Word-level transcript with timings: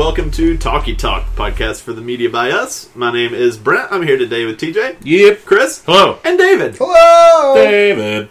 Hello 0.00 0.08
and 0.08 0.16
welcome 0.16 0.30
to 0.32 0.56
Talkie 0.56 0.96
Talk, 0.96 1.26
podcast 1.36 1.82
for 1.82 1.92
the 1.92 2.00
media 2.00 2.30
by 2.30 2.50
us. 2.50 2.88
My 2.94 3.12
name 3.12 3.34
is 3.34 3.58
Brent. 3.58 3.92
I'm 3.92 4.02
here 4.02 4.16
today 4.16 4.46
with 4.46 4.58
TJ, 4.58 4.96
Yep. 5.02 5.44
Chris, 5.44 5.84
Hello. 5.84 6.18
and 6.24 6.38
David. 6.38 6.76
Hello. 6.78 7.54
David. 7.54 8.30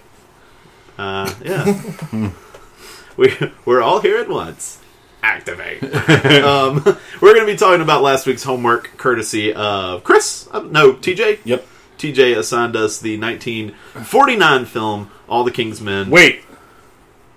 Uh, 0.98 1.32
yeah, 1.44 2.32
we 3.18 3.36
we're 3.66 3.84
all 3.84 4.02
here 4.02 4.18
at 4.18 4.28
once. 4.28 4.80
Activate. 5.22 5.84
um, 6.44 6.84
we're 7.22 7.36
going 7.36 7.46
to 7.46 7.52
be 7.54 7.56
talking 7.56 7.82
about 7.84 8.02
last 8.02 8.26
week's 8.26 8.42
homework, 8.42 8.98
courtesy 8.98 9.54
of 9.54 10.04
Chris. 10.04 10.50
Uh, 10.52 10.62
no, 10.62 10.94
TJ. 10.94 11.42
Yep. 11.44 11.68
TJ 12.00 12.36
assigned 12.36 12.76
us 12.76 13.00
the 13.00 13.16
1949 13.20 14.66
film 14.66 15.12
All 15.28 15.44
the 15.44 15.52
King's 15.52 15.82
Men. 15.82 16.10
Wait. 16.10 16.42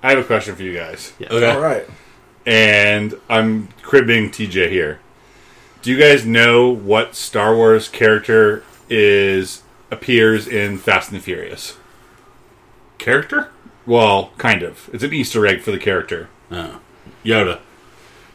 I 0.03 0.09
have 0.09 0.19
a 0.19 0.25
question 0.25 0.57
for 0.57 0.62
you 0.62 0.73
guys. 0.73 1.12
Yeah. 1.19 1.53
All 1.53 1.61
right. 1.61 1.87
And 2.45 3.15
I'm 3.29 3.69
cribbing 3.83 4.31
TJ 4.31 4.71
here. 4.71 5.01
Do 5.83 5.91
you 5.91 5.99
guys 5.99 6.25
know 6.25 6.69
what 6.69 7.15
Star 7.15 7.55
Wars 7.55 7.89
character 7.89 8.65
is 8.89 9.62
appears 9.91 10.47
in 10.47 10.79
Fast 10.79 11.11
and 11.11 11.21
the 11.21 11.23
Furious? 11.23 11.77
Character? 12.99 13.51
Well, 13.87 14.31
kind 14.39 14.62
of. 14.62 14.89
It's 14.93 15.03
an 15.03 15.12
Easter 15.12 15.47
egg 15.47 15.61
for 15.62 15.71
the 15.71 15.79
character. 15.79 16.29
Oh. 16.51 16.81
Yoda. 17.25 17.61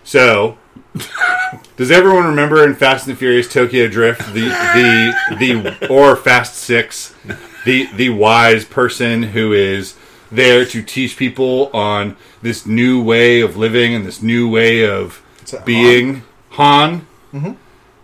So, 0.03 0.57
does 1.77 1.91
everyone 1.91 2.25
remember 2.25 2.63
in 2.63 2.75
Fast 2.75 3.07
and 3.07 3.15
the 3.15 3.19
Furious 3.19 3.51
Tokyo 3.51 3.87
Drift 3.87 4.33
the 4.33 4.47
the 4.73 5.35
the 5.37 5.87
or 5.89 6.15
Fast 6.15 6.55
Six 6.55 7.13
the 7.65 7.89
the 7.93 8.09
wise 8.09 8.65
person 8.65 9.23
who 9.23 9.53
is 9.53 9.96
there 10.31 10.65
to 10.65 10.83
teach 10.83 11.17
people 11.17 11.69
on 11.73 12.15
this 12.41 12.65
new 12.65 13.01
way 13.03 13.41
of 13.41 13.57
living 13.57 13.93
and 13.93 14.05
this 14.05 14.21
new 14.21 14.49
way 14.49 14.85
of 14.87 15.21
Is 15.43 15.51
that 15.51 15.65
being 15.65 16.23
Han? 16.51 17.07
Mm-hmm. 17.33 17.53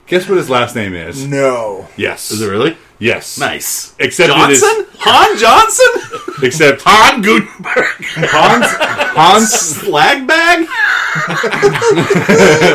Guess 0.07 0.27
what 0.27 0.37
his 0.37 0.49
last 0.49 0.75
name 0.75 0.93
is? 0.93 1.25
No. 1.25 1.87
Yes. 1.97 2.31
Is 2.31 2.41
it 2.41 2.47
really? 2.47 2.77
Yes. 2.99 3.37
Nice. 3.37 3.95
Except 3.99 4.31
Johnson? 4.31 4.53
is 4.53 4.85
Han 4.99 5.37
Johnson? 5.37 5.87
except 6.43 6.81
Han 6.85 7.21
Gutenberg. 7.21 7.85
Hans 8.29 8.65
Hans 9.15 9.51
Slag 9.51 10.27
bag? 10.27 10.65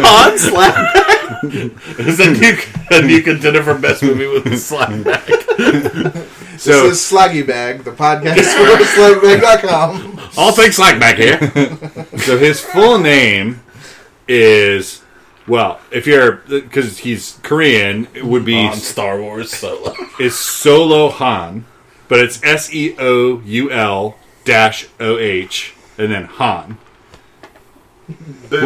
Han 0.05 0.39
slag 0.39 0.95
bag? 0.95 1.73
is 1.99 2.21
a 2.21 2.31
new, 2.31 2.57
a 2.91 3.03
new 3.07 3.23
contender 3.23 3.63
for 3.63 3.79
best 3.79 4.03
movie 4.03 4.27
with 4.27 4.45
the 4.45 4.57
slap 4.69 4.91
back. 5.05 5.27
So 6.59 6.89
this 6.89 6.98
is 6.98 7.12
Slaggy 7.12 7.47
Bag, 7.47 7.84
the 7.84 7.92
podcast 7.92 8.53
for 8.53 8.84
slagbag.com. 9.20 10.20
All 10.37 10.53
things 10.53 10.77
slack 10.77 10.98
back 11.01 11.17
here. 11.17 11.39
So 12.19 12.37
his 12.37 12.61
full 12.61 12.98
name 12.98 13.62
is 14.27 15.03
well, 15.47 15.81
if 15.91 16.06
you're 16.06 16.33
because 16.48 16.98
he's 16.98 17.39
Korean, 17.42 18.09
it 18.12 18.25
would 18.25 18.45
be 18.45 18.67
On 18.67 18.77
Star 18.77 19.20
Wars 19.20 19.51
Solo. 19.51 19.95
is 20.20 20.39
Solo 20.39 21.09
Han, 21.09 21.64
but 22.08 22.19
it's 22.20 22.42
S 22.42 22.75
E 22.75 22.95
O 22.98 23.40
U 23.40 23.70
L 23.70 24.19
dash 24.45 24.86
O 25.01 25.17
H 25.17 25.75
and 25.96 26.13
then 26.13 26.25
Han. 26.25 26.77
What 28.51 28.64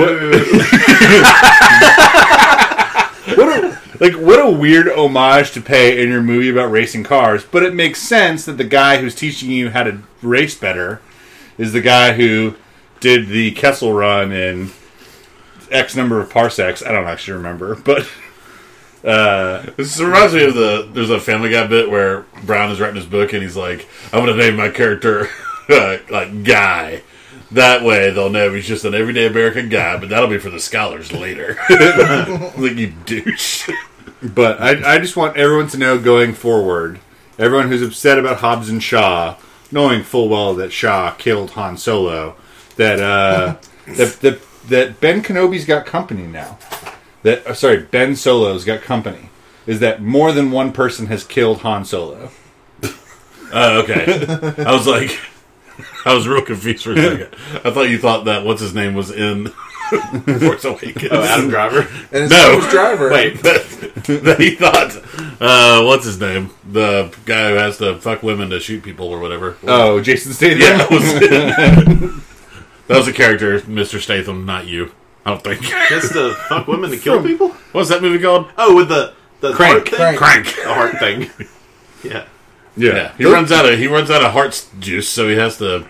a, 3.38 3.81
like 4.02 4.14
what 4.14 4.44
a 4.44 4.50
weird 4.50 4.88
homage 4.88 5.52
to 5.52 5.60
pay 5.60 6.02
in 6.02 6.08
your 6.08 6.22
movie 6.22 6.50
about 6.50 6.72
racing 6.72 7.04
cars, 7.04 7.44
but 7.44 7.62
it 7.62 7.72
makes 7.72 8.02
sense 8.02 8.44
that 8.44 8.58
the 8.58 8.64
guy 8.64 9.00
who's 9.00 9.14
teaching 9.14 9.48
you 9.52 9.70
how 9.70 9.84
to 9.84 10.02
race 10.22 10.56
better 10.56 11.00
is 11.56 11.72
the 11.72 11.80
guy 11.80 12.14
who 12.14 12.56
did 12.98 13.28
the 13.28 13.52
Kessel 13.52 13.92
run 13.92 14.32
in 14.32 14.72
X 15.70 15.94
number 15.94 16.20
of 16.20 16.30
parsecs. 16.30 16.82
I 16.82 16.90
don't 16.90 17.06
actually 17.06 17.34
remember, 17.34 17.76
but 17.84 18.08
uh, 19.04 19.70
This 19.76 20.00
reminds 20.00 20.34
me 20.34 20.46
of 20.46 20.54
the. 20.54 20.90
There's 20.92 21.10
a 21.10 21.20
Family 21.20 21.50
Guy 21.50 21.68
bit 21.68 21.88
where 21.88 22.26
Brian 22.44 22.72
is 22.72 22.80
writing 22.80 22.96
his 22.96 23.06
book 23.06 23.32
and 23.32 23.40
he's 23.40 23.56
like, 23.56 23.88
"I'm 24.12 24.26
to 24.26 24.34
name 24.34 24.56
my 24.56 24.70
character 24.70 25.28
like 26.10 26.42
Guy." 26.42 27.02
That 27.52 27.82
way 27.84 28.10
they'll 28.10 28.30
know 28.30 28.52
he's 28.52 28.66
just 28.66 28.86
an 28.86 28.94
everyday 28.94 29.26
American 29.26 29.68
guy, 29.68 29.98
but 29.98 30.08
that'll 30.08 30.28
be 30.28 30.38
for 30.38 30.48
the 30.48 30.58
scholars 30.58 31.12
later. 31.12 31.58
like 31.70 32.76
you 32.76 32.94
douche. 33.04 33.68
But 34.22 34.60
I, 34.60 34.94
I 34.94 34.98
just 34.98 35.16
want 35.16 35.36
everyone 35.36 35.68
to 35.68 35.78
know 35.78 35.98
going 35.98 36.32
forward, 36.34 37.00
everyone 37.38 37.68
who's 37.68 37.82
upset 37.82 38.18
about 38.18 38.38
Hobbs 38.38 38.68
and 38.68 38.82
Shaw, 38.82 39.36
knowing 39.72 40.02
full 40.02 40.28
well 40.28 40.54
that 40.54 40.72
Shaw 40.72 41.12
killed 41.12 41.50
Han 41.52 41.76
Solo, 41.76 42.36
that 42.76 43.00
uh, 43.00 43.56
that, 43.86 44.20
that 44.20 44.40
that 44.68 45.00
Ben 45.00 45.22
Kenobi's 45.22 45.64
got 45.64 45.86
company 45.86 46.26
now. 46.26 46.58
That 47.24 47.46
uh, 47.46 47.54
sorry, 47.54 47.78
Ben 47.78 48.14
Solo's 48.14 48.64
got 48.64 48.82
company. 48.82 49.30
Is 49.66 49.80
that 49.80 50.02
more 50.02 50.32
than 50.32 50.50
one 50.50 50.72
person 50.72 51.06
has 51.06 51.24
killed 51.24 51.58
Han 51.58 51.84
Solo? 51.84 52.30
Oh, 53.54 53.82
okay. 53.82 54.06
I 54.64 54.72
was 54.72 54.86
like, 54.86 55.20
I 56.06 56.14
was 56.14 56.26
real 56.26 56.40
confused 56.40 56.84
for 56.84 56.92
a 56.92 56.96
second. 56.96 57.36
I 57.62 57.70
thought 57.70 57.90
you 57.90 57.98
thought 57.98 58.24
that 58.24 58.46
what's 58.46 58.62
his 58.62 58.74
name 58.74 58.94
was 58.94 59.10
in 59.10 59.52
Force 60.40 60.64
Awakens. 60.64 61.08
Oh, 61.10 61.22
Adam 61.22 61.48
Driver. 61.50 61.80
And 62.12 62.22
his 62.22 62.30
No. 62.30 62.58
name 62.58 62.70
Driver. 62.70 63.10
Wait, 63.10 63.42
that, 63.42 63.64
that 64.24 64.40
he 64.40 64.54
thought, 64.54 64.96
uh, 65.40 65.84
what's 65.84 66.04
his 66.04 66.18
name? 66.20 66.50
The 66.70 67.14
guy 67.26 67.50
who 67.50 67.54
has 67.56 67.78
to 67.78 67.98
fuck 68.00 68.22
women 68.22 68.50
to 68.50 68.60
shoot 68.60 68.82
people 68.82 69.08
or 69.08 69.18
whatever. 69.20 69.56
Oh, 69.66 70.00
Jason 70.00 70.32
Statham. 70.32 70.60
yeah, 70.60 70.76
that 70.78 70.90
was, 70.90 72.22
that 72.88 72.96
was 72.96 73.08
a 73.08 73.12
character, 73.12 73.60
Mr. 73.60 74.00
Statham, 74.00 74.44
not 74.46 74.66
you. 74.66 74.92
I 75.24 75.30
don't 75.30 75.42
think. 75.44 75.60
just 75.88 76.12
to 76.14 76.34
fuck 76.48 76.66
women 76.66 76.90
to 76.90 76.96
kill 76.98 77.22
people? 77.22 77.50
What's 77.72 77.90
that 77.90 78.02
movie 78.02 78.22
called? 78.22 78.48
Oh, 78.58 78.74
with 78.74 78.88
the 78.88 79.14
the 79.40 79.52
Crank. 79.52 79.88
heart 79.88 79.88
thing? 79.88 80.16
Crank. 80.16 80.46
Crank. 80.46 80.56
The 80.64 80.74
heart 80.74 80.98
thing. 80.98 81.30
Yeah. 82.02 82.24
yeah. 82.76 82.94
Yeah, 82.94 83.12
he 83.18 83.24
runs 83.26 83.52
out 83.52 83.66
of 83.70 83.78
he 83.78 83.86
runs 83.86 84.10
out 84.10 84.24
of 84.24 84.32
heart's 84.32 84.68
juice, 84.80 85.08
so 85.08 85.28
he 85.28 85.36
has 85.36 85.58
to 85.58 85.86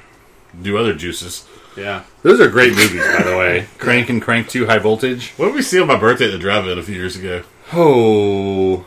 do 0.60 0.76
other 0.76 0.92
juices. 0.94 1.46
Yeah. 1.76 2.04
Those 2.22 2.40
are 2.40 2.48
great 2.48 2.74
movies, 2.74 3.02
by 3.16 3.22
the 3.22 3.36
way. 3.36 3.66
Crank 3.78 4.08
and 4.10 4.20
Crank 4.20 4.48
Two 4.48 4.66
High 4.66 4.78
Voltage. 4.78 5.30
What 5.36 5.46
did 5.46 5.54
we 5.54 5.62
see 5.62 5.80
on 5.80 5.86
my 5.88 5.96
birthday 5.98 6.26
at 6.26 6.32
the 6.32 6.38
drive-in 6.38 6.78
a 6.78 6.82
few 6.82 6.94
years 6.94 7.16
ago? 7.16 7.42
Oh, 7.72 8.84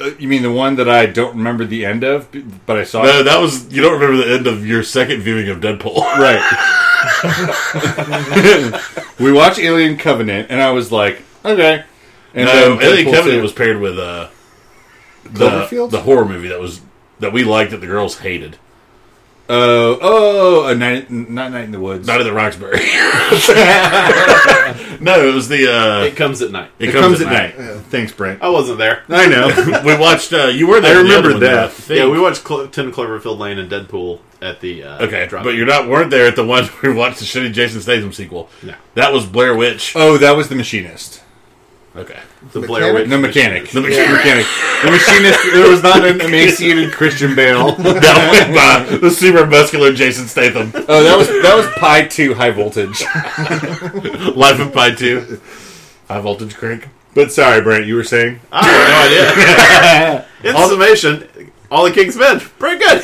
Uh, 0.00 0.10
you 0.18 0.26
mean 0.26 0.42
the 0.42 0.50
one 0.50 0.74
that 0.76 0.88
I 0.88 1.06
don't 1.06 1.36
remember 1.36 1.64
the 1.64 1.84
end 1.84 2.02
of, 2.02 2.26
but 2.66 2.76
I 2.76 2.82
saw 2.84 3.02
No, 3.04 3.20
it? 3.20 3.22
that 3.24 3.38
was 3.40 3.72
you 3.72 3.80
don't 3.82 4.00
remember 4.00 4.16
the 4.26 4.34
end 4.34 4.46
of 4.48 4.66
your 4.66 4.82
second 4.82 5.20
viewing 5.22 5.48
of 5.48 5.60
Deadpool. 5.60 5.94
Right. 6.18 6.42
we 9.18 9.32
watched 9.32 9.58
Alien 9.58 9.96
Covenant, 9.96 10.48
and 10.50 10.60
I 10.60 10.70
was 10.72 10.90
like, 10.92 11.22
okay. 11.44 11.84
And 12.34 12.46
no, 12.46 12.78
Alien 12.80 13.06
Deadpool 13.08 13.12
Covenant 13.14 13.38
2. 13.38 13.42
was 13.42 13.52
paired 13.52 13.80
with 13.80 13.98
uh, 13.98 14.28
the 15.24 15.88
the 15.90 16.00
horror 16.02 16.24
movie 16.24 16.48
that 16.48 16.60
was 16.60 16.80
that 17.20 17.32
we 17.32 17.44
liked 17.44 17.70
that 17.72 17.78
the 17.80 17.86
girls 17.86 18.18
hated. 18.18 18.56
Oh, 19.48 19.98
oh, 20.00 20.66
a 20.68 20.74
night, 20.74 21.10
not 21.10 21.52
Night 21.52 21.64
in 21.64 21.72
the 21.72 21.80
Woods. 21.80 22.06
Night 22.06 22.20
at 22.20 22.24
the 22.24 22.32
Roxbury. 22.32 22.78
no, 25.00 25.28
it 25.28 25.34
was 25.34 25.48
the 25.48 25.68
uh, 25.70 26.04
It 26.04 26.16
comes 26.16 26.40
at 26.42 26.50
night. 26.52 26.70
it, 26.78 26.88
it 26.88 26.92
comes, 26.92 27.20
at 27.20 27.26
night. 27.26 27.54
Thanks, 27.90 28.12
Brent. 28.12 28.42
I 28.42 28.48
wasn't 28.48 28.78
there. 28.78 29.02
I 29.08 29.26
know. 29.26 29.82
we 29.84 29.96
watched. 29.98 30.32
Uh, 30.32 30.46
you 30.46 30.66
were 30.66 30.80
there. 30.80 30.96
I 30.96 31.00
in 31.00 31.06
the 31.08 31.14
remember 31.14 31.30
one, 31.32 31.40
though, 31.40 31.68
that. 31.68 31.90
I. 31.90 31.94
Yeah, 31.94 32.08
we 32.08 32.20
watched 32.20 32.44
Clo- 32.44 32.66
10 32.66 32.92
Cloverfield 32.92 33.38
Lane 33.38 33.58
and 33.58 33.70
Deadpool 33.70 34.20
at 34.40 34.60
the 34.60 34.84
uh, 34.84 35.04
Okay, 35.04 35.26
drive-in. 35.26 35.44
but 35.44 35.54
you're 35.56 35.66
not 35.66 35.88
weren't 35.88 36.10
there 36.10 36.26
at 36.26 36.36
the 36.36 36.44
one 36.46 36.68
we 36.82 36.92
watched 36.92 37.18
the 37.18 37.24
shitty 37.24 37.52
Jason 37.52 37.80
Statham 37.80 38.12
sequel. 38.12 38.48
No. 38.62 38.74
that 38.94 39.12
was 39.12 39.26
Blair 39.26 39.54
Witch. 39.54 39.92
oh, 39.96 40.16
that 40.18 40.36
was 40.36 40.48
the 40.48 40.54
machinist. 40.54 41.21
Okay, 41.94 42.18
the 42.52 42.60
Blair 42.62 42.94
Witch. 42.94 43.08
The 43.10 43.18
mechanic. 43.18 43.68
The 43.68 43.80
The 43.82 43.88
mechanic. 43.88 44.10
mechanic. 44.16 44.46
The 44.82 44.90
machinist. 44.90 45.52
There 45.52 45.68
was 45.70 45.82
not 45.82 46.04
an 46.06 46.20
emaciated 46.26 46.90
Christian 46.92 47.34
Bale. 47.34 47.72
that 47.76 48.30
went 48.32 48.54
by 48.54 48.96
the 48.96 49.10
super 49.10 49.44
muscular 49.46 49.92
Jason 49.92 50.26
Statham. 50.26 50.72
Oh, 50.88 51.02
that 51.02 51.18
was 51.18 51.28
that 51.28 51.54
was 51.54 51.66
Pi 51.78 52.06
Two 52.06 52.32
High 52.34 52.50
Voltage. 52.50 53.02
Life 54.36 54.58
of 54.60 54.72
Pi 54.72 54.92
two. 54.94 55.40
High 56.08 56.20
voltage 56.20 56.54
crank. 56.56 56.88
But 57.14 57.30
sorry, 57.30 57.60
Brent, 57.60 57.84
you 57.86 57.94
were 57.96 58.04
saying. 58.04 58.40
I 58.50 58.64
have 58.66 60.22
no 60.42 60.48
idea. 60.48 60.50
In 60.50 60.68
summation, 60.68 61.50
all 61.70 61.84
the 61.84 61.90
King's 61.90 62.16
Men. 62.16 62.40
Pretty 62.40 62.78
good. 62.82 63.02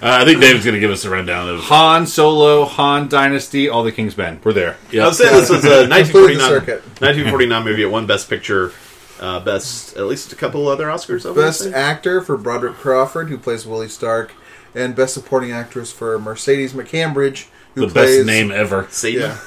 Uh, 0.00 0.18
I 0.20 0.24
think 0.24 0.40
David's 0.40 0.64
going 0.64 0.74
to 0.74 0.80
give 0.80 0.92
us 0.92 1.04
a 1.04 1.10
rundown 1.10 1.48
of. 1.48 1.60
Han 1.62 2.06
Solo, 2.06 2.64
Han 2.64 3.08
Dynasty, 3.08 3.68
all 3.68 3.82
the 3.82 3.90
King's 3.90 4.16
Men. 4.16 4.40
We're 4.44 4.52
there. 4.52 4.76
I 4.92 5.06
was 5.08 5.18
saying 5.18 5.34
this 5.34 5.50
was 5.50 5.64
a 5.64 5.86
Complete 5.88 6.38
1949, 6.38 6.48
circuit. 6.48 6.84
1949 7.00 7.64
movie. 7.64 7.82
It 7.82 7.90
won 7.90 8.06
Best 8.06 8.30
Picture, 8.30 8.72
uh, 9.20 9.40
Best 9.40 9.96
at 9.96 10.04
least 10.06 10.32
a 10.32 10.36
couple 10.36 10.68
other 10.68 10.86
Oscars. 10.86 11.28
I 11.28 11.34
Best 11.34 11.60
say. 11.64 11.72
actor 11.72 12.20
for 12.20 12.36
Broderick 12.36 12.74
Crawford, 12.76 13.28
who 13.28 13.38
plays 13.38 13.66
Willie 13.66 13.88
Stark, 13.88 14.32
and 14.74 14.94
best 14.94 15.14
supporting 15.14 15.50
actress 15.50 15.90
for 15.90 16.16
Mercedes 16.20 16.74
McCambridge, 16.74 17.46
who 17.74 17.86
The 17.86 17.92
plays 17.92 18.18
best 18.18 18.26
name 18.28 18.52
ever. 18.52 18.86
Sadie. 18.90 19.18
Yeah. 19.18 19.38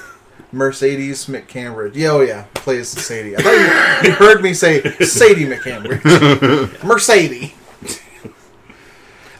Mercedes 0.51 1.27
McCambridge. 1.27 1.95
Yeah, 1.95 2.09
oh 2.09 2.19
yeah, 2.21 2.43
plays 2.55 2.89
Sadie. 2.89 3.37
I 3.37 3.41
thought 3.41 4.03
you, 4.03 4.09
you 4.09 4.15
heard 4.17 4.41
me 4.43 4.53
say 4.53 4.81
Sadie 4.99 5.45
McCambridge. 5.45 6.83
Mercedes. 6.83 7.51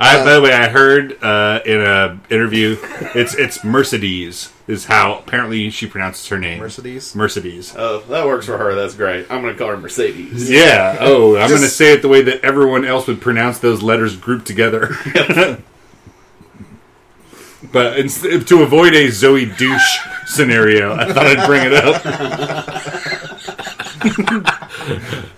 I, 0.01 0.23
by 0.23 0.33
the 0.33 0.41
way, 0.41 0.51
I 0.51 0.67
heard 0.67 1.21
uh, 1.23 1.59
in 1.63 1.79
a 1.79 2.19
interview, 2.31 2.75
it's 3.13 3.35
it's 3.35 3.63
Mercedes 3.63 4.51
is 4.67 4.85
how 4.85 5.19
apparently 5.19 5.69
she 5.69 5.85
pronounces 5.85 6.27
her 6.29 6.39
name. 6.39 6.59
Mercedes. 6.59 7.13
Mercedes. 7.15 7.75
Oh, 7.77 7.99
that 8.09 8.25
works 8.25 8.47
for 8.47 8.57
her. 8.57 8.73
That's 8.73 8.95
great. 8.95 9.27
I'm 9.29 9.41
going 9.43 9.53
to 9.53 9.59
call 9.59 9.69
her 9.69 9.77
Mercedes. 9.77 10.49
Yeah. 10.49 10.97
Oh, 11.01 11.37
I'm 11.37 11.49
going 11.49 11.61
to 11.61 11.67
say 11.67 11.93
it 11.93 12.01
the 12.01 12.07
way 12.07 12.21
that 12.23 12.43
everyone 12.43 12.83
else 12.85 13.05
would 13.07 13.21
pronounce 13.21 13.59
those 13.59 13.83
letters 13.83 14.15
grouped 14.15 14.45
together. 14.47 14.95
but 17.71 17.99
ins- 17.99 18.21
to 18.21 18.63
avoid 18.63 18.93
a 18.93 19.09
Zoe 19.09 19.45
douche 19.45 19.99
scenario, 20.25 20.93
I 20.95 21.11
thought 21.11 21.25
I'd 21.27 21.45
bring 21.45 21.63
it 21.65 21.73
up. 21.73 22.01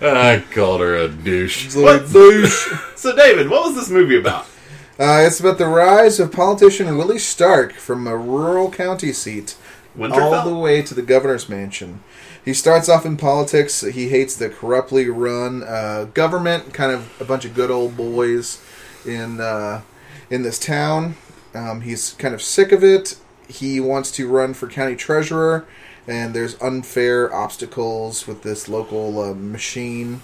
I 0.00 0.44
called 0.52 0.80
her 0.80 0.96
a 0.96 1.08
douche. 1.08 1.68
Zoid 1.68 2.48
So, 2.96 3.14
David, 3.16 3.48
what 3.48 3.64
was 3.64 3.74
this 3.74 3.90
movie 3.90 4.18
about? 4.18 4.46
Uh, 4.96 5.24
it's 5.26 5.40
about 5.40 5.58
the 5.58 5.66
rise 5.66 6.20
of 6.20 6.30
politician 6.30 6.96
Willie 6.96 7.18
Stark 7.18 7.72
from 7.72 8.06
a 8.06 8.16
rural 8.16 8.70
county 8.70 9.12
seat 9.12 9.56
all 9.98 10.44
the 10.48 10.54
way 10.54 10.82
to 10.82 10.94
the 10.94 11.02
governor's 11.02 11.48
mansion. 11.48 12.04
He 12.44 12.54
starts 12.54 12.88
off 12.88 13.04
in 13.04 13.16
politics. 13.16 13.80
He 13.80 14.10
hates 14.10 14.36
the 14.36 14.48
corruptly 14.48 15.08
run 15.08 15.64
uh, 15.64 16.04
government, 16.14 16.72
kind 16.72 16.92
of 16.92 17.12
a 17.20 17.24
bunch 17.24 17.44
of 17.44 17.54
good 17.54 17.72
old 17.72 17.96
boys 17.96 18.62
in 19.04 19.40
uh, 19.40 19.82
in 20.30 20.42
this 20.42 20.60
town. 20.60 21.16
Um, 21.54 21.80
he's 21.80 22.12
kind 22.12 22.32
of 22.32 22.40
sick 22.40 22.70
of 22.70 22.84
it. 22.84 23.16
He 23.48 23.80
wants 23.80 24.12
to 24.12 24.28
run 24.28 24.54
for 24.54 24.68
county 24.68 24.94
treasurer, 24.94 25.66
and 26.06 26.34
there's 26.34 26.60
unfair 26.62 27.34
obstacles 27.34 28.28
with 28.28 28.44
this 28.44 28.68
local 28.68 29.20
uh, 29.20 29.34
machine 29.34 30.22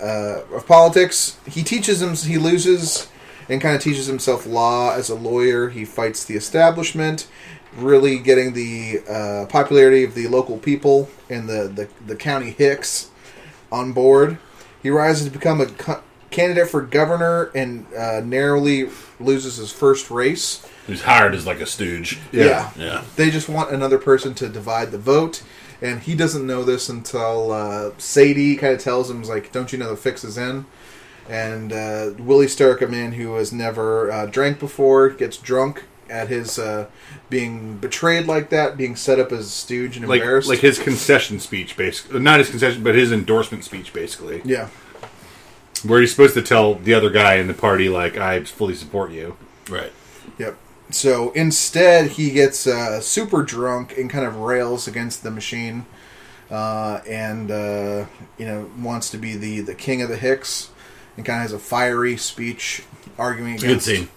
uh, 0.00 0.40
of 0.54 0.66
politics. 0.66 1.38
He 1.46 1.62
teaches 1.62 2.00
him. 2.00 2.14
He 2.14 2.38
loses 2.38 3.08
and 3.50 3.60
kind 3.60 3.74
of 3.74 3.82
teaches 3.82 4.06
himself 4.06 4.46
law 4.46 4.94
as 4.94 5.10
a 5.10 5.14
lawyer. 5.14 5.68
He 5.68 5.84
fights 5.84 6.24
the 6.24 6.36
establishment, 6.36 7.28
really 7.76 8.18
getting 8.18 8.54
the 8.54 9.00
uh, 9.06 9.46
popularity 9.46 10.04
of 10.04 10.14
the 10.14 10.28
local 10.28 10.56
people 10.56 11.10
and 11.28 11.48
the, 11.48 11.68
the, 11.68 11.88
the 12.06 12.16
county 12.16 12.50
hicks 12.50 13.10
on 13.70 13.92
board. 13.92 14.38
He 14.82 14.88
rises 14.88 15.26
to 15.26 15.30
become 15.30 15.60
a 15.60 15.66
co- 15.66 16.02
candidate 16.30 16.68
for 16.68 16.80
governor 16.80 17.50
and 17.54 17.92
uh, 17.92 18.20
narrowly 18.20 18.88
loses 19.18 19.56
his 19.56 19.72
first 19.72 20.10
race. 20.10 20.64
He's 20.86 21.02
hired 21.02 21.34
as 21.34 21.44
like 21.44 21.60
a 21.60 21.66
stooge. 21.66 22.20
Yeah. 22.32 22.70
Yeah. 22.76 23.04
They 23.16 23.30
just 23.30 23.48
want 23.48 23.72
another 23.72 23.98
person 23.98 24.32
to 24.34 24.48
divide 24.48 24.92
the 24.92 24.98
vote. 24.98 25.42
And 25.82 26.00
he 26.00 26.14
doesn't 26.14 26.46
know 26.46 26.62
this 26.62 26.88
until 26.88 27.52
uh, 27.52 27.92
Sadie 27.98 28.56
kind 28.56 28.74
of 28.74 28.80
tells 28.80 29.10
him, 29.10 29.22
like, 29.22 29.50
don't 29.50 29.72
you 29.72 29.78
know 29.78 29.90
the 29.90 29.96
fix 29.96 30.24
is 30.24 30.36
in? 30.36 30.66
And 31.28 31.72
uh, 31.72 32.10
Willie 32.18 32.48
Stark, 32.48 32.82
a 32.82 32.86
man 32.86 33.12
who 33.12 33.34
has 33.34 33.52
never 33.52 34.10
uh, 34.10 34.26
drank 34.26 34.58
before, 34.58 35.10
gets 35.10 35.36
drunk 35.36 35.84
at 36.08 36.28
his 36.28 36.58
uh, 36.58 36.86
being 37.28 37.76
betrayed 37.76 38.26
like 38.26 38.50
that, 38.50 38.76
being 38.76 38.96
set 38.96 39.20
up 39.20 39.30
as 39.30 39.46
a 39.46 39.50
stooge 39.50 39.96
and 39.96 40.08
like 40.08 40.20
embarrassed. 40.20 40.48
like 40.48 40.58
his 40.58 40.78
concession 40.78 41.38
speech, 41.38 41.76
basically. 41.76 42.18
Not 42.18 42.40
his 42.40 42.50
concession, 42.50 42.82
but 42.82 42.94
his 42.94 43.12
endorsement 43.12 43.64
speech, 43.64 43.92
basically. 43.92 44.42
yeah. 44.44 44.68
Where 45.86 46.00
he's 46.00 46.10
supposed 46.10 46.34
to 46.34 46.42
tell 46.42 46.74
the 46.74 46.92
other 46.92 47.08
guy 47.08 47.36
in 47.36 47.46
the 47.46 47.54
party, 47.54 47.88
like, 47.88 48.16
I 48.18 48.42
fully 48.44 48.74
support 48.74 49.12
you. 49.12 49.36
Right. 49.68 49.92
Yep. 50.38 50.58
So 50.90 51.30
instead, 51.32 52.12
he 52.12 52.30
gets 52.32 52.66
uh, 52.66 53.00
super 53.00 53.42
drunk 53.42 53.96
and 53.96 54.10
kind 54.10 54.26
of 54.26 54.36
rails 54.36 54.88
against 54.88 55.22
the 55.22 55.30
machine, 55.30 55.86
uh, 56.50 57.00
and 57.08 57.50
uh, 57.50 58.06
you 58.36 58.46
know 58.46 58.70
wants 58.76 59.10
to 59.10 59.16
be 59.16 59.36
the 59.36 59.60
the 59.60 59.74
king 59.74 60.02
of 60.02 60.08
the 60.08 60.16
Hicks, 60.16 60.69
and 61.20 61.26
kind 61.26 61.38
of 61.38 61.42
has 61.42 61.52
a 61.52 61.58
fiery 61.58 62.16
speech 62.16 62.82
arguing 63.18 63.54
It's 63.54 63.62
a 63.62 63.66
good 63.66 63.82
against 63.82 63.86
scene. 63.86 64.08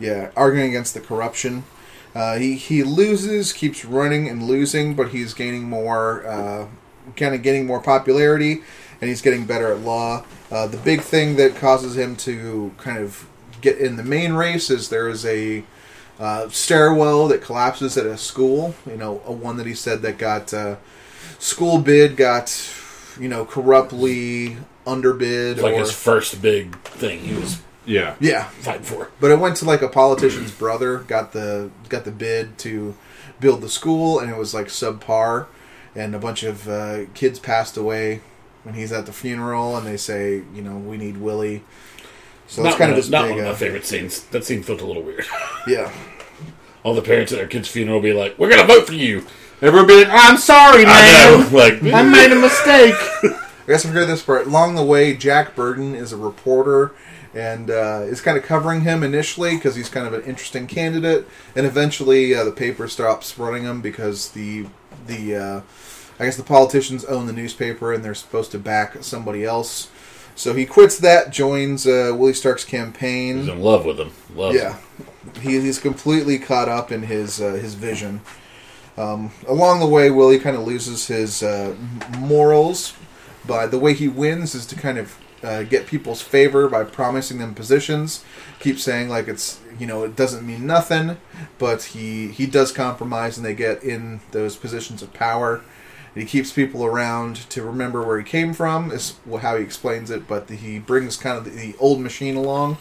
yeah 0.00 0.30
arguing 0.36 0.68
against 0.70 0.94
the 0.94 1.00
corruption. 1.00 1.64
Uh, 2.14 2.36
he 2.38 2.56
he 2.56 2.82
loses, 2.82 3.52
keeps 3.52 3.84
running 3.84 4.28
and 4.28 4.42
losing, 4.42 4.94
but 4.94 5.10
he's 5.10 5.34
gaining 5.34 5.64
more, 5.64 6.26
uh, 6.26 6.66
kind 7.16 7.34
of 7.34 7.42
getting 7.42 7.66
more 7.66 7.80
popularity, 7.80 8.62
and 9.00 9.08
he's 9.10 9.20
getting 9.22 9.44
better 9.44 9.72
at 9.72 9.80
law. 9.80 10.24
Uh, 10.50 10.66
the 10.66 10.78
big 10.78 11.02
thing 11.02 11.36
that 11.36 11.54
causes 11.54 11.96
him 11.96 12.16
to 12.16 12.72
kind 12.78 12.98
of 12.98 13.28
get 13.60 13.78
in 13.78 13.96
the 13.96 14.02
main 14.02 14.32
race 14.32 14.70
is 14.70 14.88
there 14.88 15.08
is 15.08 15.24
a 15.26 15.62
uh, 16.18 16.48
stairwell 16.48 17.28
that 17.28 17.42
collapses 17.42 17.96
at 17.98 18.06
a 18.06 18.16
school. 18.16 18.74
You 18.86 18.96
know, 18.96 19.20
a 19.26 19.32
one 19.32 19.58
that 19.58 19.66
he 19.66 19.74
said 19.74 20.00
that 20.02 20.16
got 20.16 20.52
uh, 20.54 20.76
school 21.38 21.78
bid 21.78 22.16
got 22.16 22.48
you 23.18 23.28
know 23.28 23.44
corruptly 23.44 24.56
underbid 24.86 25.56
It's 25.56 25.62
like 25.62 25.74
or 25.74 25.80
his 25.80 25.92
first 25.92 26.40
big 26.40 26.78
thing 26.82 27.20
he 27.20 27.34
was 27.34 27.60
Yeah. 27.84 28.14
yeah. 28.20 28.44
fighting 28.48 28.82
for. 28.84 29.10
But 29.20 29.30
it 29.30 29.38
went 29.38 29.56
to 29.58 29.64
like 29.64 29.82
a 29.82 29.88
politician's 29.88 30.50
brother 30.52 30.98
got 30.98 31.32
the 31.32 31.70
got 31.88 32.04
the 32.04 32.10
bid 32.10 32.58
to 32.58 32.94
build 33.40 33.60
the 33.60 33.68
school, 33.68 34.18
and 34.18 34.30
it 34.30 34.36
was 34.36 34.52
like 34.54 34.66
subpar, 34.66 35.46
and 35.94 36.14
a 36.14 36.18
bunch 36.18 36.42
of 36.42 36.68
uh, 36.68 37.04
kids 37.14 37.38
passed 37.38 37.76
away 37.76 38.20
when 38.64 38.74
he's 38.74 38.92
at 38.92 39.06
the 39.06 39.12
funeral, 39.12 39.76
and 39.76 39.86
they 39.86 39.96
say, 39.96 40.42
you 40.54 40.60
know, 40.62 40.76
we 40.76 40.96
need 40.96 41.18
Willie. 41.18 41.62
So 42.48 42.62
not 42.62 42.70
it's 42.70 42.78
kind 42.78 42.90
of 42.90 42.98
of, 42.98 43.04
this 43.04 43.10
not 43.10 43.22
big, 43.22 43.30
one 43.32 43.38
of 43.40 43.44
my 43.44 43.50
uh, 43.52 43.54
favorite 43.56 43.84
scenes. 43.84 44.22
That 44.24 44.44
scene 44.44 44.62
felt 44.62 44.80
a 44.80 44.86
little 44.86 45.02
weird. 45.02 45.26
yeah. 45.66 45.92
All 46.82 46.94
the 46.94 47.02
parents 47.02 47.30
at 47.32 47.38
their 47.38 47.46
kid's 47.46 47.68
funeral 47.68 47.98
will 47.98 48.02
be 48.02 48.12
like, 48.14 48.38
"We're 48.38 48.48
gonna 48.48 48.66
vote 48.66 48.86
for 48.86 48.94
you." 48.94 49.24
Everyone 49.60 49.88
be 49.88 50.04
like, 50.04 50.08
I'm 50.10 50.36
sorry, 50.36 50.84
I 50.84 50.88
man. 50.88 51.40
know, 51.40 51.56
like 51.56 51.82
I 51.82 52.02
made 52.02 52.30
a 52.30 52.40
mistake. 52.40 52.94
I 53.58 53.66
guess 53.66 53.84
I 53.84 53.88
forgot 53.88 54.06
this 54.06 54.22
part. 54.22 54.46
Along 54.46 54.76
the 54.76 54.84
way, 54.84 55.14
Jack 55.16 55.56
Burden 55.56 55.94
is 55.94 56.12
a 56.12 56.16
reporter 56.16 56.92
and 57.34 57.70
uh, 57.70 58.02
is 58.04 58.20
kind 58.20 58.38
of 58.38 58.44
covering 58.44 58.82
him 58.82 59.02
initially 59.02 59.56
because 59.56 59.74
he's 59.74 59.88
kind 59.88 60.06
of 60.06 60.14
an 60.14 60.22
interesting 60.22 60.66
candidate, 60.66 61.26
and 61.54 61.66
eventually 61.66 62.34
uh, 62.34 62.44
the 62.44 62.52
paper 62.52 62.88
stops 62.88 63.36
running 63.38 63.64
him 63.64 63.80
because 63.80 64.30
the 64.30 64.66
the 65.06 65.36
uh, 65.36 65.60
I 66.20 66.24
guess 66.24 66.36
the 66.36 66.44
politicians 66.44 67.04
own 67.04 67.26
the 67.26 67.32
newspaper 67.32 67.92
and 67.92 68.04
they're 68.04 68.14
supposed 68.14 68.52
to 68.52 68.58
back 68.58 69.02
somebody 69.02 69.44
else. 69.44 69.90
So 70.34 70.54
he 70.54 70.66
quits 70.66 70.98
that, 70.98 71.32
joins 71.32 71.84
uh, 71.84 72.12
Willie 72.16 72.32
Stark's 72.32 72.64
campaign. 72.64 73.38
he's 73.38 73.48
in 73.48 73.60
love 73.60 73.84
with 73.84 73.98
him. 73.98 74.12
Love 74.36 74.54
Yeah, 74.54 74.78
he, 75.40 75.60
he's 75.60 75.80
completely 75.80 76.38
caught 76.38 76.68
up 76.68 76.92
in 76.92 77.02
his 77.02 77.40
uh, 77.40 77.54
his 77.54 77.74
vision. 77.74 78.20
Um, 78.98 79.30
along 79.46 79.78
the 79.78 79.86
way, 79.86 80.10
Willie 80.10 80.40
kind 80.40 80.56
of 80.56 80.66
loses 80.66 81.06
his 81.06 81.42
uh, 81.42 81.76
morals, 82.18 82.94
but 83.46 83.70
the 83.70 83.78
way 83.78 83.94
he 83.94 84.08
wins 84.08 84.56
is 84.56 84.66
to 84.66 84.76
kind 84.76 84.98
of 84.98 85.16
uh, 85.42 85.62
get 85.62 85.86
people's 85.86 86.20
favor 86.20 86.68
by 86.68 86.82
promising 86.82 87.38
them 87.38 87.54
positions. 87.54 88.24
Keep 88.58 88.80
saying 88.80 89.08
like 89.08 89.28
it's 89.28 89.60
you 89.78 89.86
know 89.86 90.02
it 90.02 90.16
doesn't 90.16 90.44
mean 90.44 90.66
nothing, 90.66 91.16
but 91.58 91.82
he 91.84 92.28
he 92.28 92.44
does 92.44 92.72
compromise 92.72 93.36
and 93.36 93.46
they 93.46 93.54
get 93.54 93.84
in 93.84 94.20
those 94.32 94.56
positions 94.56 95.00
of 95.00 95.12
power. 95.12 95.62
And 96.14 96.22
he 96.22 96.28
keeps 96.28 96.52
people 96.52 96.84
around 96.84 97.36
to 97.50 97.62
remember 97.62 98.02
where 98.02 98.18
he 98.18 98.24
came 98.24 98.52
from 98.52 98.90
is 98.90 99.14
how 99.40 99.56
he 99.56 99.62
explains 99.62 100.10
it. 100.10 100.26
But 100.26 100.50
he 100.50 100.80
brings 100.80 101.16
kind 101.16 101.38
of 101.38 101.44
the, 101.44 101.50
the 101.50 101.76
old 101.78 102.00
machine 102.00 102.34
along. 102.34 102.78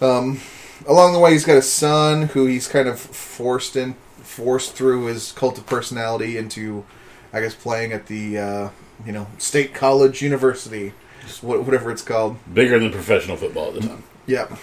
Um, 0.00 0.40
along 0.88 1.12
the 1.12 1.20
way, 1.20 1.32
he's 1.32 1.44
got 1.44 1.58
a 1.58 1.62
son 1.62 2.22
who 2.22 2.46
he's 2.46 2.66
kind 2.66 2.88
of 2.88 2.98
forced 2.98 3.76
in, 3.76 3.94
forced 4.26 4.74
through 4.74 5.06
his 5.06 5.32
cult 5.32 5.58
of 5.58 5.66
personality 5.66 6.36
into, 6.36 6.84
I 7.32 7.40
guess, 7.40 7.54
playing 7.54 7.92
at 7.92 8.06
the 8.06 8.38
uh, 8.38 8.68
you 9.04 9.12
know 9.12 9.26
state 9.38 9.74
college, 9.74 10.22
university, 10.22 10.92
whatever 11.40 11.90
it's 11.90 12.02
called. 12.02 12.36
Bigger 12.52 12.78
than 12.78 12.90
professional 12.90 13.36
football 13.36 13.68
at 13.68 13.74
the 13.74 13.88
time. 13.88 14.02
Yep. 14.26 14.58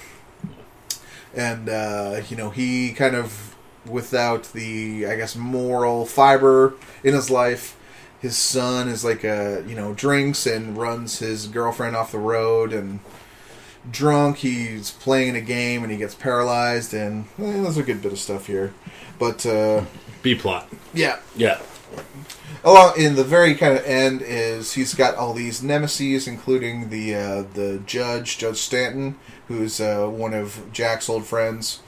And 1.36 1.70
uh, 1.70 2.22
you 2.30 2.38
know 2.38 2.50
he 2.50 2.94
kind 2.94 3.16
of 3.16 3.56
without 3.86 4.54
the 4.54 5.06
I 5.06 5.16
guess 5.16 5.36
moral 5.36 6.06
fiber 6.06 6.76
in 7.04 7.14
his 7.14 7.30
life. 7.30 7.78
His 8.20 8.38
son 8.38 8.88
is 8.88 9.04
like 9.04 9.24
a 9.24 9.64
you 9.68 9.76
know 9.76 9.94
drinks 9.94 10.46
and 10.46 10.78
runs 10.78 11.20
his 11.20 11.48
girlfriend 11.48 11.96
off 11.96 12.12
the 12.12 12.20
road 12.20 12.72
and 12.72 13.00
drunk. 13.92 14.38
He's 14.38 14.92
playing 14.92 15.30
in 15.30 15.36
a 15.36 15.42
game 15.42 15.84
and 15.84 15.92
he 15.92 15.98
gets 15.98 16.16
paralyzed 16.16 16.94
and 16.94 17.26
eh, 17.40 17.62
there's 17.62 17.78
a 17.78 17.84
good 17.84 18.02
bit 18.02 18.12
of 18.12 18.20
stuff 18.20 18.48
here, 18.48 18.74
but 19.20 19.46
uh, 19.46 19.84
B 20.22 20.36
plot. 20.36 20.70
yeah, 20.94 21.20
Yeah. 21.36 21.60
along 22.64 22.94
in 22.98 23.16
the 23.16 23.24
very 23.24 23.56
kind 23.56 23.78
of 23.78 23.84
end 23.86 24.22
is 24.22 24.74
he's 24.74 24.94
got 24.94 25.16
all 25.16 25.34
these 25.34 25.62
nemesis, 25.62 26.28
including 26.28 26.90
the 26.90 27.16
uh, 27.16 27.44
the 27.54 27.82
judge, 27.86 28.38
Judge 28.38 28.58
Stanton, 28.58 29.18
who's 29.48 29.80
uh, 29.82 30.08
one 30.08 30.34
of 30.34 30.72
Jack's 30.72 31.10
old 31.10 31.26
friends. 31.26 31.82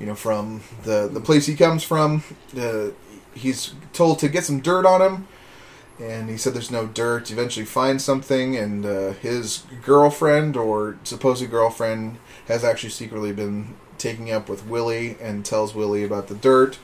You 0.00 0.06
know, 0.06 0.14
from 0.14 0.62
the 0.84 1.08
the 1.12 1.20
place 1.20 1.46
he 1.46 1.56
comes 1.56 1.82
from. 1.82 2.22
Uh, 2.56 2.88
he's 3.34 3.74
told 3.92 4.18
to 4.20 4.28
get 4.28 4.44
some 4.44 4.60
dirt 4.60 4.84
on 4.86 5.00
him, 5.02 5.28
and 6.00 6.28
he 6.28 6.36
said 6.36 6.54
there's 6.54 6.70
no 6.70 6.86
dirt. 6.86 7.30
Eventually, 7.30 7.66
finds 7.66 8.04
something, 8.04 8.56
and 8.56 8.86
uh, 8.86 9.12
his 9.12 9.64
girlfriend 9.82 10.56
or 10.56 10.96
supposed 11.04 11.48
girlfriend 11.50 12.18
has 12.46 12.64
actually 12.64 12.90
secretly 12.90 13.32
been 13.32 13.74
taking 13.98 14.30
up 14.30 14.48
with 14.48 14.66
Willie 14.66 15.16
and 15.20 15.44
tells 15.44 15.74
Willie 15.74 16.04
about 16.04 16.28
the 16.28 16.34
dirt. 16.34 16.78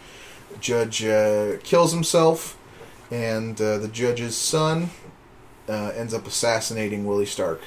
Judge 0.61 1.04
uh, 1.04 1.56
kills 1.62 1.92
himself 1.92 2.56
and 3.11 3.61
uh, 3.61 3.78
the 3.78 3.88
judge's 3.88 4.37
son 4.37 4.90
uh, 5.68 5.92
ends 5.94 6.12
up 6.14 6.26
assassinating 6.26 7.04
Willie 7.04 7.26
Stark. 7.26 7.61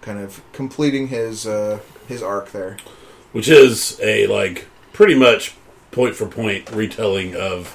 kind 0.00 0.18
of 0.18 0.42
completing 0.52 1.08
his 1.08 1.46
uh, 1.46 1.80
his 2.08 2.22
arc 2.22 2.52
there. 2.52 2.76
which 3.32 3.48
is 3.48 4.00
a 4.02 4.26
like 4.26 4.66
pretty 4.92 5.14
much 5.14 5.54
point 5.90 6.14
for 6.14 6.26
point 6.26 6.70
retelling 6.70 7.34
of 7.34 7.68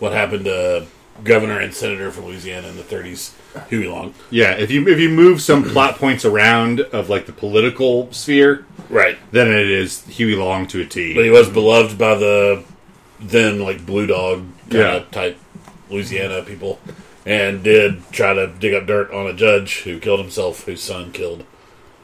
what 0.00 0.12
happened 0.12 0.44
to 0.44 0.86
governor 1.24 1.58
and 1.60 1.72
senator 1.74 2.10
from 2.10 2.26
Louisiana 2.26 2.68
in 2.68 2.76
the 2.76 2.82
30s, 2.82 3.32
Huey 3.68 3.86
Long. 3.86 4.14
Yeah, 4.30 4.52
if 4.52 4.70
you 4.70 4.86
if 4.88 4.98
you 4.98 5.08
move 5.08 5.40
some 5.40 5.62
plot 5.64 5.96
points 5.98 6.24
around 6.24 6.80
of 6.80 7.08
like 7.08 7.26
the 7.26 7.32
political 7.32 8.10
sphere, 8.12 8.64
Right. 8.88 9.18
then 9.30 9.48
it 9.48 9.70
is 9.70 10.04
Huey 10.06 10.36
Long 10.36 10.66
to 10.68 10.80
a 10.82 10.84
T. 10.86 11.14
But 11.14 11.24
he 11.24 11.30
was 11.30 11.48
beloved 11.48 11.98
by 11.98 12.14
the 12.14 12.64
then 13.20 13.60
like 13.60 13.84
Blue 13.86 14.06
Dog 14.06 14.44
Yeah. 14.70 15.04
type 15.10 15.38
Louisiana 15.90 16.42
people, 16.42 16.80
and 17.26 17.62
did 17.62 18.02
try 18.10 18.34
to 18.34 18.46
dig 18.48 18.74
up 18.74 18.86
dirt 18.86 19.12
on 19.12 19.26
a 19.26 19.32
judge 19.34 19.80
who 19.82 19.98
killed 19.98 20.20
himself, 20.20 20.64
whose 20.64 20.82
son 20.82 21.12
killed 21.12 21.44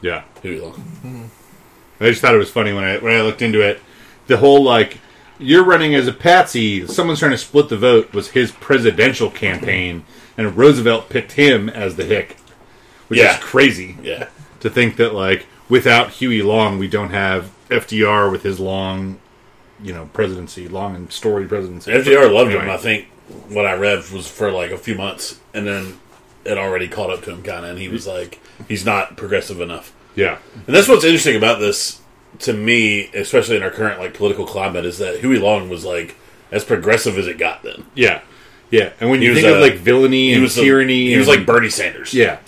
yeah, 0.00 0.22
Huey 0.42 0.60
Long. 0.60 0.72
Hmm. 0.74 1.24
I 2.00 2.10
just 2.10 2.20
thought 2.22 2.34
it 2.34 2.38
was 2.38 2.50
funny 2.50 2.72
when 2.72 2.84
I 2.84 2.98
when 2.98 3.12
I 3.14 3.22
looked 3.22 3.42
into 3.42 3.60
it. 3.60 3.80
The 4.28 4.36
whole 4.36 4.62
like 4.62 4.98
you're 5.38 5.64
running 5.64 5.94
as 5.94 6.06
a 6.08 6.12
patsy, 6.12 6.86
someone's 6.86 7.18
trying 7.20 7.30
to 7.32 7.38
split 7.38 7.68
the 7.68 7.76
vote 7.76 8.12
was 8.12 8.30
his 8.30 8.50
presidential 8.52 9.30
campaign, 9.30 10.04
and 10.36 10.56
Roosevelt 10.56 11.08
picked 11.08 11.32
him 11.32 11.68
as 11.68 11.96
the 11.96 12.04
hick, 12.04 12.36
which 13.08 13.20
Yeah. 13.20 13.38
is 13.38 13.44
crazy 13.44 13.96
Yeah. 14.02 14.28
to 14.60 14.68
think 14.70 14.96
that 14.96 15.14
like 15.14 15.46
without 15.68 16.10
Huey 16.12 16.42
Long, 16.42 16.78
we 16.78 16.88
don't 16.88 17.10
have 17.10 17.50
FDR 17.70 18.30
with 18.30 18.42
his 18.42 18.58
long, 18.58 19.18
you 19.82 19.92
know, 19.92 20.08
presidency, 20.12 20.66
long 20.68 20.94
and 20.96 21.12
storied 21.12 21.48
presidency. 21.48 21.92
FDR 21.92 22.28
loved 22.32 22.52
him. 22.52 22.68
I 22.68 22.76
think 22.78 23.06
what 23.48 23.66
I 23.66 23.74
read 23.74 24.08
was 24.10 24.26
for 24.26 24.50
like 24.50 24.70
a 24.70 24.78
few 24.78 24.94
months, 24.94 25.38
and 25.54 25.66
then 25.66 25.98
it 26.44 26.56
already 26.56 26.88
caught 26.88 27.10
up 27.10 27.22
to 27.24 27.30
him 27.30 27.42
kind 27.42 27.64
of, 27.64 27.72
and 27.72 27.78
he 27.78 27.88
was 27.88 28.06
like, 28.06 28.40
he's 28.66 28.84
not 28.86 29.16
progressive 29.16 29.60
enough. 29.60 29.92
Yeah, 30.16 30.38
And 30.66 30.74
that's 30.74 30.88
what's 30.88 31.04
interesting 31.04 31.36
about 31.36 31.60
this 31.60 32.00
to 32.40 32.52
me, 32.52 33.10
especially 33.14 33.56
in 33.56 33.62
our 33.62 33.70
current 33.70 33.98
like 34.00 34.14
political 34.14 34.46
climate, 34.46 34.84
is 34.84 34.98
that 34.98 35.20
Huey 35.20 35.38
Long 35.38 35.68
was 35.68 35.84
like 35.84 36.16
as 36.52 36.64
progressive 36.64 37.18
as 37.18 37.26
it 37.26 37.38
got 37.38 37.62
then. 37.62 37.84
yeah, 37.94 38.22
yeah. 38.70 38.92
And 39.00 39.10
when 39.10 39.20
He 39.20 39.26
you 39.26 39.32
was, 39.32 39.40
think 39.42 39.50
of 39.54 39.58
uh, 39.58 39.60
like 39.60 39.74
villainy 39.76 40.28
He 40.28 40.34
and 40.34 40.42
was 40.42 40.54
the- 40.54 40.62
tyranny, 40.62 41.08
he 41.08 41.16
was 41.18 41.28
like 41.28 41.44
Bernie 41.46 41.70
Sanders. 41.70 42.12
yeah. 42.14 42.38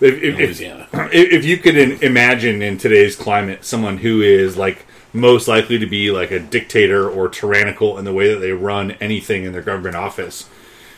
If, 0.00 0.14
if, 0.14 0.22
in 0.22 0.36
Louisiana. 0.36 0.88
if 1.12 1.32
if 1.32 1.44
you 1.44 1.58
could 1.58 1.76
imagine 2.02 2.62
in 2.62 2.78
today's 2.78 3.16
climate 3.16 3.64
someone 3.66 3.98
who 3.98 4.22
is 4.22 4.56
like 4.56 4.86
most 5.12 5.46
likely 5.48 5.78
to 5.78 5.86
be 5.86 6.10
like 6.10 6.30
a 6.30 6.38
dictator 6.40 7.08
or 7.10 7.28
tyrannical 7.28 7.98
in 7.98 8.04
the 8.06 8.12
way 8.12 8.32
that 8.32 8.38
they 8.40 8.52
run 8.52 8.92
anything 8.92 9.44
in 9.44 9.52
their 9.52 9.60
government 9.60 9.96
office, 9.96 10.48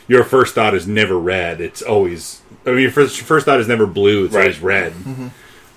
your 0.07 0.23
first 0.23 0.55
thought 0.55 0.73
is 0.73 0.87
never 0.87 1.17
red. 1.19 1.59
It's 1.59 1.81
always 1.81 2.41
I 2.65 2.69
mean 2.69 2.79
your 2.79 2.91
first 2.91 3.17
your 3.17 3.25
first 3.25 3.45
thought 3.45 3.59
is 3.59 3.67
never 3.67 3.85
blue. 3.85 4.23
It's 4.25 4.33
Right. 4.35 4.43
always 4.43 4.59
red. 4.61 4.93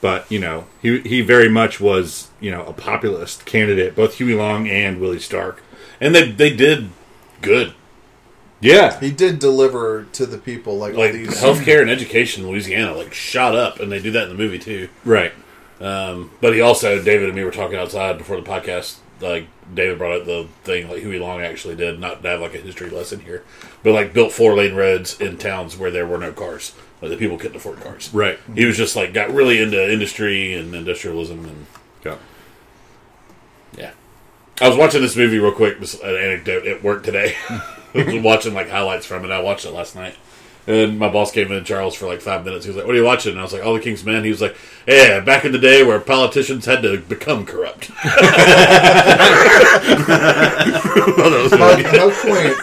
But 0.07 0.31
you 0.31 0.39
know 0.39 0.67
he 0.81 1.01
he 1.01 1.21
very 1.21 1.49
much 1.49 1.81
was 1.81 2.29
you 2.41 2.53
know 2.53 2.65
a 2.65 2.73
populist 2.73 3.45
candidate, 3.45 3.97
both 3.97 4.19
Huey 4.19 4.35
Long 4.35 4.69
and 4.69 5.01
Willie 5.01 5.19
Stark. 5.19 5.63
and 6.01 6.15
they 6.15 6.31
they 6.31 6.55
did 6.55 6.91
good. 7.43 7.75
Yeah, 8.61 8.99
He 9.01 9.11
did 9.11 9.39
deliver 9.39 10.05
to 10.13 10.25
the 10.25 10.39
people 10.39 10.79
like, 10.79 10.95
all 10.95 11.01
Like 11.01 11.13
these. 11.13 11.41
healthcare 11.43 11.81
and 11.83 11.91
education 11.91 12.45
in 12.45 12.51
Louisiana 12.51 12.95
like 12.95 13.13
shot 13.13 13.55
up, 13.55 13.81
and 13.81 13.91
they 13.93 14.01
do 14.01 14.11
that 14.13 14.25
in 14.25 14.29
the 14.31 14.35
movie 14.35 14.59
too. 14.61 14.89
right. 15.05 15.33
Um, 15.81 16.31
but 16.41 16.55
he 16.55 16.61
also, 16.63 17.03
David 17.03 17.27
and 17.29 17.37
me 17.37 17.45
were 17.45 17.51
talking 17.51 17.77
outside 17.77 18.17
before 18.17 18.37
the 18.41 18.49
podcast. 18.49 18.97
Like 19.21 19.49
David 19.75 19.99
brought 19.99 20.21
up 20.21 20.25
the 20.27 20.47
thing 20.65 20.89
like 20.89 21.01
Huey 21.01 21.19
Long 21.19 21.41
actually 21.43 21.75
did, 21.77 21.99
not 22.01 22.23
to 22.23 22.29
have 22.29 22.41
like 22.41 22.55
a 22.55 22.59
history 22.59 22.89
lesson 22.91 23.21
here, 23.21 23.43
but 23.83 23.93
like 23.93 24.13
built 24.15 24.33
four 24.33 24.55
lane 24.55 24.75
roads 24.75 25.21
in 25.21 25.37
towns 25.37 25.77
where 25.77 25.91
there 25.91 26.07
were 26.07 26.19
no 26.19 26.33
cars, 26.33 26.75
like 27.03 27.11
the 27.11 27.17
people 27.17 27.37
couldn't 27.39 27.57
afford 27.57 27.81
cars. 27.81 28.11
Right. 28.13 28.39
He 28.55 28.65
was 28.65 28.77
just 28.77 28.97
like 28.97 29.13
got 29.13 29.31
really 29.33 29.61
into 29.61 29.93
industry 29.93 30.55
and 30.55 30.75
industrialism, 30.75 31.45
and 31.45 31.67
Yeah. 32.05 32.17
yeah. 33.77 33.91
I 34.61 34.69
was 34.69 34.77
watching 34.79 35.03
this 35.03 35.17
movie 35.17 35.39
real 35.39 35.53
quick. 35.53 35.79
This 35.81 36.01
an 36.01 36.17
anecdote 36.17 36.67
at 36.67 36.83
work 36.83 37.03
today. 37.05 37.35
I 37.49 38.05
was 38.05 38.23
watching 38.23 38.55
like 38.55 38.69
highlights 38.71 39.07
from 39.07 39.25
it. 39.25 39.31
I 39.31 39.41
watched 39.41 39.65
it 39.65 39.71
last 39.73 39.95
night. 39.97 40.15
And 40.69 40.99
my 40.99 41.09
boss 41.09 41.31
came 41.31 41.53
in, 41.53 41.65
Charles, 41.65 41.95
for 41.95 42.07
like 42.07 42.21
five 42.21 42.45
minutes. 42.45 42.65
He 42.65 42.71
was 42.71 42.77
like, 42.77 42.87
"What 42.87 42.95
are 42.95 42.99
you 42.99 43.05
watching?" 43.05 43.33
And 43.33 43.41
I 43.41 43.45
was 43.45 43.53
like, 43.53 43.65
"All 43.65 43.75
the 43.75 43.81
King's 43.81 44.05
Men." 44.05 44.25
He 44.25 44.31
was 44.31 44.41
like, 44.41 44.57
"Yeah, 44.87 45.21
back 45.21 45.45
in 45.45 45.53
the 45.53 45.59
day 45.59 45.85
where 45.85 46.01
politicians 46.01 46.65
had 46.65 46.83
to 46.83 46.99
become 46.99 47.47
corrupt." 47.47 47.85
how, 51.53 51.77
how 51.77 52.11
quaint. 52.11 52.57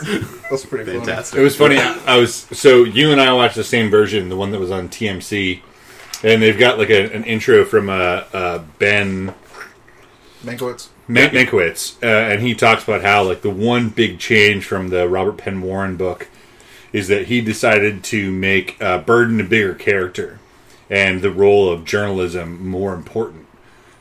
That's 0.50 0.66
pretty 0.66 0.86
funny. 0.86 1.00
Fantastic. 1.00 1.40
It 1.40 1.44
was 1.44 1.56
funny. 1.56 1.78
I 1.78 2.18
was 2.18 2.36
so 2.36 2.84
you 2.84 3.12
and 3.12 3.22
I 3.22 3.32
watched 3.34 3.56
the 3.56 3.64
same 3.64 3.90
version, 3.90 4.28
the 4.28 4.36
one 4.36 4.52
that 4.52 4.60
was 4.60 4.72
on 4.72 4.90
TMC, 4.90 5.62
and 6.24 6.42
they've 6.42 6.60
got 6.60 6.78
like 6.78 6.90
a, 6.90 7.10
an 7.14 7.24
intro 7.24 7.64
from 7.64 7.90
uh, 7.90 8.24
uh, 8.34 8.64
Ben 8.80 9.34
Mankiewicz. 10.44 10.90
Man- 11.08 11.32
Mankiewicz, 11.32 12.04
uh, 12.04 12.34
and 12.34 12.42
he 12.42 12.54
talks 12.54 12.84
about 12.84 13.02
how 13.02 13.24
like 13.24 13.42
the 13.42 13.50
one 13.50 13.90
big 13.90 14.20
change 14.20 14.66
from 14.66 14.90
the 14.90 15.08
Robert 15.08 15.38
Penn 15.38 15.62
Warren 15.62 15.96
book 15.96 16.28
is 16.94 17.08
that 17.08 17.28
he 17.28 17.42
decided 17.42 18.04
to 18.06 18.32
make 18.32 18.82
uh, 18.82 19.00
Burden 19.00 19.42
a 19.42 19.44
bigger 19.44 19.74
character 19.74 20.40
and 20.90 21.22
the 21.22 21.32
role 21.32 21.70
of 21.70 21.86
journalism 21.86 22.66
more 22.68 22.94
important 22.94 23.48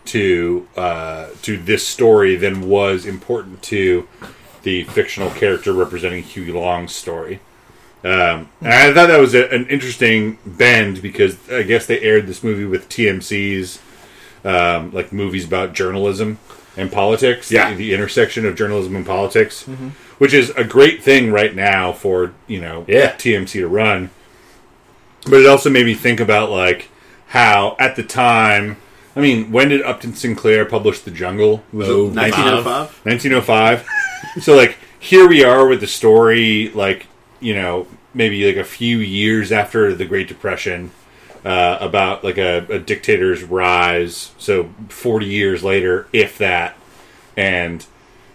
to 0.05 0.69
uh, 0.77 1.29
to 1.43 1.57
this 1.57 1.87
story 1.87 2.37
than 2.37 2.69
was 2.69 3.07
important 3.07 3.63
to 3.63 4.07
the 4.63 4.85
fictional 4.85 5.31
character 5.31 5.73
representing 5.73 6.23
Huey 6.23 6.53
Long's 6.53 6.95
story. 6.95 7.41
Um, 8.05 8.51
and 8.61 8.73
I 8.73 8.93
thought 8.93 9.07
that 9.07 9.21
was 9.21 9.35
a, 9.35 9.49
an 9.55 9.67
interesting 9.69 10.39
bend 10.45 11.01
because 11.01 11.37
I 11.49 11.63
guess 11.63 11.87
they 11.87 12.01
aired 12.01 12.27
this 12.27 12.43
movie 12.43 12.65
with 12.65 12.89
TMC's 12.89 13.81
um, 14.45 14.93
like 14.93 15.13
movies 15.13 15.47
about 15.47 15.73
journalism 15.73 16.39
and 16.77 16.91
politics. 16.91 17.51
Yeah. 17.51 17.71
the, 17.71 17.77
the 17.77 17.95
intersection 17.95 18.45
of 18.45 18.57
journalism 18.57 18.97
and 18.97 19.07
politics, 19.07 19.69
which 20.23 20.33
is 20.33 20.51
a 20.51 20.63
great 20.63 21.03
thing 21.03 21.33
right 21.33 21.53
now 21.53 21.91
for 21.93 22.33
you 22.47 22.61
know 22.61 22.85
Yeah. 22.87 23.11
TMC 23.17 23.55
to 23.59 23.67
run. 23.67 24.11
But 25.25 25.41
it 25.41 25.47
also 25.49 25.69
made 25.69 25.85
me 25.85 25.95
think 25.95 26.21
about 26.21 26.49
like 26.49 26.91
how 27.27 27.75
at 27.81 27.97
the 27.97 28.05
time. 28.05 28.77
I 29.17 29.21
mean, 29.21 29.51
when 29.51 29.71
did 29.71 29.83
Upton 29.83 30.15
Sinclair 30.15 30.65
publish 30.65 31.01
The 31.01 31.11
Jungle? 31.11 31.65
Was 31.73 31.89
Oh, 31.89 32.07
it 32.07 32.15
1905. 32.15 33.05
1905. 33.05 33.85
so 34.45 34.55
like 34.55 34.79
here 35.01 35.27
we 35.27 35.43
are 35.43 35.67
with 35.67 35.81
the 35.81 35.89
story 35.89 36.69
like 36.73 37.09
you 37.41 37.57
know 37.57 37.89
maybe 38.15 38.47
like 38.47 38.57
a 38.57 38.63
few 38.65 38.99
years 38.99 39.51
after 39.51 39.93
the 39.93 40.05
Great 40.05 40.29
Depression 40.29 40.93
uh, 41.45 41.79
about 41.81 42.23
like 42.23 42.39
a, 42.39 42.59
a 42.71 42.79
dictator's 42.79 43.43
rise. 43.43 44.31
So 44.39 44.71
40 44.89 45.27
years 45.27 45.65
later, 45.65 46.07
if 46.13 46.39
that, 46.39 46.77
and 47.37 47.85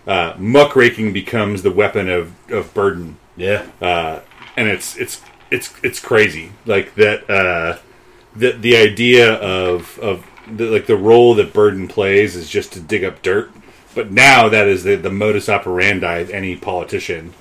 uh, 0.08 0.34
muckraking 0.38 1.14
becomes 1.14 1.62
the 1.62 1.72
weapon 1.72 2.10
of, 2.10 2.34
of 2.52 2.74
burden, 2.74 3.18
yeah, 3.36 3.68
uh, 3.82 4.22
and 4.56 4.68
it's 4.68 4.96
it's 4.98 5.22
it's 5.52 5.74
it's 5.84 6.00
crazy 6.00 6.52
like 6.66 6.96
that. 6.96 7.30
Uh, 7.30 7.78
the 8.36 8.52
the 8.54 8.76
idea 8.78 9.34
of 9.34 10.00
of 10.00 10.26
the, 10.50 10.66
like 10.66 10.86
the 10.88 10.96
role 10.98 11.36
that 11.36 11.54
burden 11.54 11.88
plays 11.88 12.36
is 12.36 12.50
just 12.50 12.72
to 12.74 12.80
dig 12.80 13.04
up 13.04 13.22
dirt, 13.22 13.52
but 13.94 14.12
now 14.12 14.48
that 14.50 14.68
is 14.68 14.84
the, 14.84 14.96
the 14.96 15.10
modus 15.12 15.50
operandi 15.50 16.18
of 16.20 16.30
any 16.30 16.56
politician 16.56 17.34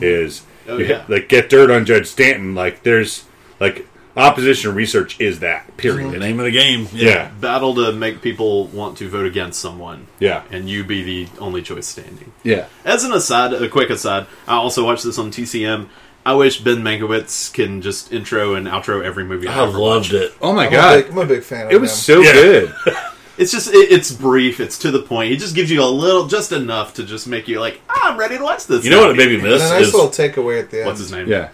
is 0.00 0.42
Oh, 0.66 0.78
yeah. 0.78 1.04
like 1.08 1.28
get 1.28 1.50
dirt 1.50 1.70
on 1.70 1.84
Judge 1.84 2.06
Stanton. 2.06 2.54
Like 2.54 2.84
there's 2.84 3.24
like 3.60 3.86
opposition 4.16 4.74
research 4.74 5.18
is 5.20 5.40
that 5.40 5.76
period. 5.76 6.12
the 6.12 6.18
name 6.18 6.38
of 6.38 6.44
the 6.44 6.50
game. 6.50 6.88
Yeah, 6.92 7.30
Battle 7.40 7.74
to 7.76 7.92
make 7.92 8.22
people 8.22 8.66
want 8.68 8.98
to 8.98 9.08
vote 9.08 9.26
against 9.26 9.60
someone, 9.60 10.06
yeah, 10.20 10.42
and 10.50 10.68
you 10.68 10.84
be 10.84 11.02
the 11.02 11.28
only 11.40 11.62
choice 11.62 11.86
standing. 11.86 12.32
yeah. 12.42 12.66
As 12.84 13.04
an 13.04 13.12
aside, 13.12 13.52
a 13.52 13.68
quick 13.68 13.90
aside, 13.90 14.26
I 14.46 14.54
also 14.56 14.84
watched 14.84 15.04
this 15.04 15.18
on 15.18 15.30
TCM. 15.30 15.88
I 16.26 16.34
wish 16.34 16.60
Ben 16.60 16.78
Mankiewicz 16.78 17.52
can 17.52 17.82
just 17.82 18.10
intro 18.12 18.54
and 18.54 18.66
outro 18.66 19.04
every 19.04 19.24
movie 19.24 19.46
I, 19.46 19.58
I 19.60 19.62
ever 19.68 19.78
loved 19.78 20.12
watch. 20.12 20.22
it. 20.22 20.32
Oh 20.40 20.54
my 20.54 20.66
I'm, 20.66 20.72
god, 20.72 20.98
a 20.98 21.02
big, 21.02 21.12
I'm 21.12 21.18
a 21.18 21.26
big 21.26 21.42
fan 21.42 21.66
of 21.66 21.72
it 21.72 21.74
It 21.74 21.80
was 21.82 21.90
him. 21.90 21.96
so 21.96 22.20
Yeah. 22.22 22.32
good. 22.32 22.74
It's 23.36 23.50
just 23.50 23.66
it, 23.74 23.90
it's 23.90 24.12
brief, 24.12 24.60
it's 24.60 24.78
to 24.78 24.92
the 24.92 25.02
point. 25.02 25.28
He 25.32 25.36
just 25.36 25.56
gives 25.56 25.68
you 25.68 25.82
a 25.82 25.90
little, 25.90 26.28
just 26.28 26.52
enough 26.52 26.94
to 26.94 27.02
just 27.02 27.26
make 27.26 27.48
you 27.48 27.58
like, 27.58 27.80
ah, 27.88 28.12
I'm 28.12 28.16
ready 28.16 28.38
to 28.38 28.44
watch 28.44 28.66
this. 28.68 28.84
You 28.84 28.92
know 28.92 29.00
what 29.00 29.10
it 29.10 29.16
made 29.16 29.28
me 29.30 29.34
and 29.34 29.44
a 29.46 29.58
nice 29.58 29.88
is 29.88 29.92
little 29.92 30.08
takeaway 30.08 30.60
at 30.62 30.70
the 30.70 30.78
end. 30.78 30.86
What's 30.86 31.00
his 31.00 31.10
name? 31.10 31.26
yeah, 31.26 31.48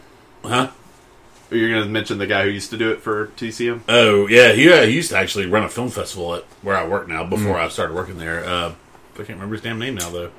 huh? 0.45 0.69
You're 1.50 1.69
going 1.71 1.83
to 1.83 1.88
mention 1.88 2.19
the 2.19 2.26
guy 2.26 2.45
who 2.45 2.50
used 2.50 2.71
to 2.71 2.76
do 2.76 2.92
it 2.92 3.00
for 3.00 3.26
TCM. 3.37 3.80
Oh 3.88 4.26
yeah, 4.28 4.52
he, 4.52 4.71
uh, 4.73 4.83
he 4.87 4.92
used 4.92 5.11
to 5.11 5.16
actually 5.19 5.47
run 5.47 5.64
a 5.64 5.69
film 5.69 5.90
festival 5.90 6.35
at 6.37 6.45
where 6.62 6.76
I 6.76 6.87
work 6.87 7.09
now. 7.09 7.25
Before 7.25 7.59
I 7.59 7.69
started 7.69 7.95
working 7.95 8.19
there, 8.19 8.45
uh, 8.45 8.73
I 9.14 9.16
can't 9.16 9.30
remember 9.30 9.54
his 9.57 9.62
damn 9.62 9.78
name 9.78 9.97
now 9.97 10.11
though. 10.11 10.30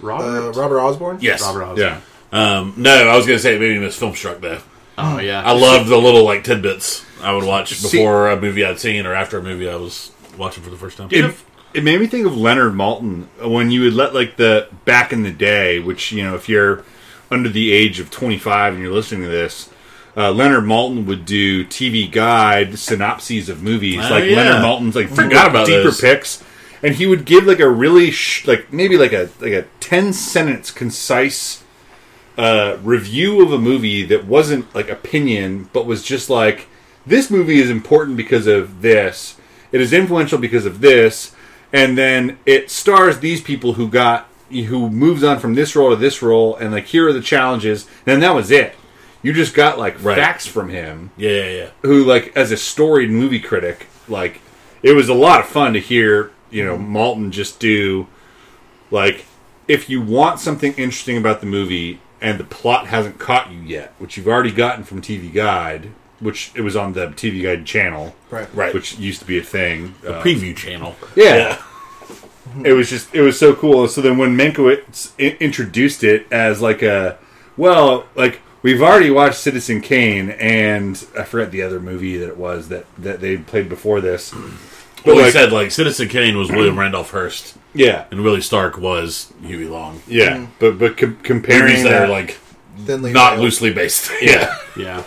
Robert. 0.00 0.48
Uh, 0.56 0.60
Robert 0.60 0.80
Osborne? 0.80 1.18
Yes, 1.20 1.42
Robert 1.42 1.62
Osborne. 1.64 1.78
yeah. 1.78 2.00
Um, 2.32 2.74
no, 2.76 2.90
I 3.08 3.16
was 3.16 3.26
gonna 3.26 3.38
say 3.38 3.58
maybe 3.58 3.78
miss 3.78 3.98
Filmstruck 3.98 4.40
though. 4.40 4.60
Oh 4.98 5.18
yeah. 5.18 5.42
I 5.42 5.52
loved 5.52 5.88
the 5.88 5.96
little 5.96 6.24
like 6.24 6.44
tidbits 6.44 7.04
I 7.22 7.32
would 7.32 7.44
watch 7.44 7.74
See- 7.74 7.98
before 7.98 8.30
a 8.30 8.40
movie 8.40 8.64
I'd 8.64 8.78
seen 8.80 9.06
or 9.06 9.14
after 9.14 9.38
a 9.38 9.42
movie 9.42 9.68
I 9.68 9.76
was 9.76 10.10
watching 10.36 10.62
for 10.62 10.70
the 10.70 10.76
first 10.76 10.96
time. 10.96 11.08
It, 11.10 11.34
it 11.74 11.84
made 11.84 12.00
me 12.00 12.06
think 12.06 12.26
of 12.26 12.36
Leonard 12.36 12.72
Maltin 12.74 13.26
when 13.48 13.70
you 13.70 13.82
would 13.82 13.94
let 13.94 14.14
like 14.14 14.36
the 14.36 14.68
back 14.84 15.12
in 15.12 15.22
the 15.22 15.30
day, 15.32 15.78
which 15.80 16.12
you 16.12 16.22
know, 16.24 16.34
if 16.34 16.48
you're 16.48 16.84
under 17.30 17.48
the 17.48 17.72
age 17.72 18.00
of 18.00 18.10
25 18.10 18.74
and 18.74 18.82
you're 18.82 18.92
listening 18.92 19.22
to 19.22 19.28
this, 19.28 19.70
uh, 20.16 20.32
Leonard 20.32 20.64
Maltin 20.64 21.06
would 21.06 21.24
do 21.24 21.64
TV 21.64 22.10
guide 22.10 22.78
synopses 22.78 23.48
of 23.48 23.62
movies, 23.62 24.00
Oh, 24.04 24.10
like 24.10 24.24
yeah. 24.24 24.36
Leonard 24.36 24.62
Maltin's 24.64 24.96
like 24.96 25.08
Forgot 25.08 25.28
deeper, 25.30 25.48
about 25.50 25.66
deeper 25.66 25.82
those. 25.84 26.00
picks, 26.00 26.44
and 26.82 26.94
he 26.96 27.06
would 27.06 27.24
give 27.24 27.44
like 27.46 27.60
a 27.60 27.68
really 27.68 28.10
sh- 28.10 28.46
like 28.46 28.72
maybe 28.72 28.96
like 28.98 29.12
a 29.12 29.30
like 29.40 29.52
a 29.52 29.62
ten 29.80 30.12
sentence 30.12 30.70
concise 30.70 31.62
uh, 32.38 32.78
review 32.82 33.42
of 33.42 33.52
a 33.52 33.58
movie 33.58 34.04
that 34.04 34.24
wasn't 34.26 34.72
like 34.74 34.88
opinion, 34.88 35.68
but 35.72 35.86
was 35.86 36.02
just 36.02 36.30
like 36.30 36.66
this 37.06 37.30
movie 37.30 37.60
is 37.60 37.70
important 37.70 38.16
because 38.16 38.46
of 38.46 38.82
this. 38.82 39.36
It 39.72 39.80
is 39.80 39.92
influential 39.92 40.38
because 40.38 40.66
of 40.66 40.80
this, 40.80 41.34
and 41.72 41.96
then 41.96 42.38
it 42.46 42.70
stars 42.70 43.20
these 43.20 43.40
people 43.40 43.74
who 43.74 43.88
got 43.88 44.26
who 44.50 44.90
moves 44.90 45.22
on 45.22 45.38
from 45.38 45.54
this 45.54 45.76
role 45.76 45.90
to 45.90 45.96
this 45.96 46.20
role, 46.22 46.56
and 46.56 46.72
like 46.72 46.86
here 46.86 47.08
are 47.08 47.12
the 47.12 47.20
challenges, 47.20 47.86
and 48.06 48.20
that 48.22 48.34
was 48.34 48.50
it. 48.50 48.74
You 49.22 49.32
just 49.32 49.54
got 49.54 49.78
like 49.78 50.02
Right. 50.02 50.16
facts 50.16 50.46
from 50.46 50.68
him, 50.70 51.10
Yeah, 51.16 51.30
yeah, 51.30 51.50
yeah. 51.50 51.66
who 51.82 52.04
like 52.04 52.32
as 52.36 52.50
a 52.52 52.56
storied 52.56 53.10
movie 53.10 53.40
critic, 53.40 53.86
like 54.08 54.40
it 54.82 54.92
was 54.94 55.08
a 55.08 55.14
lot 55.14 55.40
of 55.40 55.46
fun 55.46 55.72
to 55.74 55.80
hear. 55.80 56.30
You 56.50 56.64
know, 56.64 56.76
Maltin 56.76 57.30
just 57.30 57.60
do 57.60 58.06
like 58.90 59.26
if 59.68 59.88
you 59.88 60.00
want 60.00 60.40
something 60.40 60.72
interesting 60.74 61.16
about 61.16 61.40
the 61.40 61.46
movie 61.46 62.00
and 62.20 62.38
the 62.38 62.44
plot 62.44 62.88
hasn't 62.88 63.18
caught 63.18 63.50
you 63.52 63.60
yet, 63.60 63.92
which 63.98 64.16
you've 64.16 64.26
already 64.28 64.50
gotten 64.50 64.84
from 64.84 65.00
TV 65.00 65.32
Guide, 65.32 65.90
which 66.18 66.50
it 66.54 66.60
was 66.62 66.74
on 66.76 66.92
the 66.94 67.06
TV 67.08 67.42
Guide 67.42 67.64
channel, 67.66 68.14
Right. 68.30 68.48
Right. 68.54 68.74
which 68.74 68.98
used 68.98 69.20
to 69.20 69.26
be 69.26 69.38
a 69.38 69.42
thing. 69.42 69.94
Uh, 70.06 70.20
Preview 70.22 70.56
channel. 70.56 70.96
yeah. 71.14 71.58
It 72.64 72.72
was 72.72 72.90
just 72.90 73.14
it 73.14 73.20
was 73.20 73.38
so 73.38 73.54
cool. 73.54 73.86
So 73.86 74.00
then 74.00 74.18
when 74.18 74.36
Mankiewicz 74.36 75.16
introduced 75.38 76.02
it 76.02 76.26
as 76.32 76.60
like 76.60 76.82
a 76.82 77.16
well, 77.56 78.06
like 78.16 78.40
we've 78.62 78.82
already 78.82 79.10
watched 79.10 79.36
Citizen 79.38 79.80
Kane 79.80 80.30
and 80.30 81.04
I 81.18 81.24
forget 81.24 81.50
the 81.50 81.62
other 81.62 81.80
movie 81.80 82.16
that 82.18 82.28
it 82.28 82.36
was 82.36 82.68
that 82.68 82.86
that 82.98 83.20
they 83.20 83.36
played 83.38 83.68
before 83.68 84.00
this. 84.00 84.32
Well, 85.04 85.16
he 85.16 85.22
like- 85.22 85.32
said 85.32 85.52
like 85.52 85.70
Citizen 85.70 86.08
Kane 86.08 86.36
was 86.36 86.50
William 86.50 86.78
Randolph 86.78 87.10
Hearst, 87.10 87.56
Yeah, 87.74 88.04
and 88.10 88.22
Willie 88.22 88.40
Stark 88.42 88.76
was 88.78 89.32
Huey 89.42 89.66
Long. 89.66 90.02
yeah, 90.06 90.36
mm. 90.38 90.48
but 90.58 90.78
but 90.78 90.96
com- 90.96 91.18
comparing 91.22 91.82
that, 91.84 91.90
that 91.90 92.02
are 92.02 92.08
like 92.08 92.38
Thinly 92.84 93.12
not 93.12 93.32
veiled. 93.32 93.44
loosely 93.44 93.72
based. 93.72 94.10
yeah, 94.22 94.54
Yeah. 94.76 95.02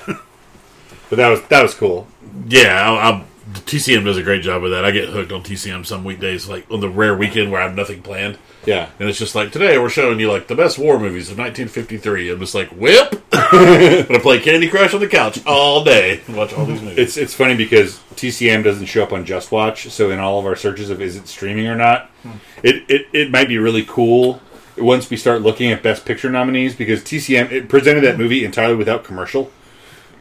but 1.09 1.15
that 1.17 1.29
was 1.29 1.41
that 1.43 1.61
was 1.61 1.73
cool. 1.75 2.07
Yeah, 2.47 2.81
I, 2.91 3.09
I, 3.11 3.25
TCM 3.61 4.03
does 4.03 4.17
a 4.17 4.23
great 4.23 4.41
job 4.41 4.63
with 4.63 4.71
that. 4.71 4.83
I 4.83 4.89
get 4.91 5.09
hooked 5.09 5.31
on 5.31 5.43
TCM 5.43 5.85
some 5.85 6.03
weekdays, 6.03 6.47
like 6.47 6.65
on 6.71 6.79
the 6.79 6.89
rare 6.89 7.15
weekend 7.15 7.51
where 7.51 7.61
I 7.61 7.65
have 7.65 7.75
nothing 7.75 8.01
planned. 8.01 8.39
Yeah, 8.65 8.89
And 8.99 9.09
it's 9.09 9.19
just 9.19 9.35
like, 9.35 9.51
today 9.51 9.77
we're 9.77 9.89
showing 9.89 10.19
you 10.21 10.31
like 10.31 10.47
the 10.47 10.55
best 10.55 10.77
war 10.79 10.97
movies 10.97 11.29
of 11.29 11.37
1953. 11.37 12.31
I'm 12.31 12.39
just 12.39 12.55
like, 12.55 12.69
whip! 12.69 13.21
I'm 13.33 14.05
gonna 14.07 14.19
play 14.19 14.39
Candy 14.39 14.69
Crush 14.69 14.93
on 14.93 15.01
the 15.01 15.07
couch 15.07 15.45
all 15.45 15.83
day 15.83 16.21
and 16.27 16.37
watch 16.37 16.53
all 16.53 16.65
these 16.65 16.81
movies. 16.81 16.97
it's 16.97 17.17
it's 17.17 17.33
funny 17.33 17.55
because 17.55 17.97
TCM 18.15 18.63
doesn't 18.63 18.85
show 18.85 19.03
up 19.03 19.11
on 19.11 19.25
Just 19.25 19.51
Watch, 19.51 19.89
so 19.89 20.11
in 20.11 20.19
all 20.19 20.39
of 20.39 20.45
our 20.45 20.55
searches 20.55 20.89
of 20.89 21.01
is 21.01 21.15
it 21.17 21.27
streaming 21.27 21.67
or 21.67 21.75
not, 21.75 22.09
hmm. 22.23 22.31
it, 22.63 22.83
it 22.89 23.07
it 23.11 23.31
might 23.31 23.47
be 23.49 23.57
really 23.57 23.83
cool 23.85 24.41
once 24.77 25.09
we 25.09 25.17
start 25.17 25.41
looking 25.41 25.71
at 25.71 25.83
Best 25.83 26.05
Picture 26.05 26.29
nominees 26.29 26.73
because 26.73 27.01
TCM 27.01 27.51
it 27.51 27.67
presented 27.69 28.01
that 28.05 28.17
movie 28.17 28.45
entirely 28.45 28.75
without 28.75 29.03
commercial. 29.03 29.51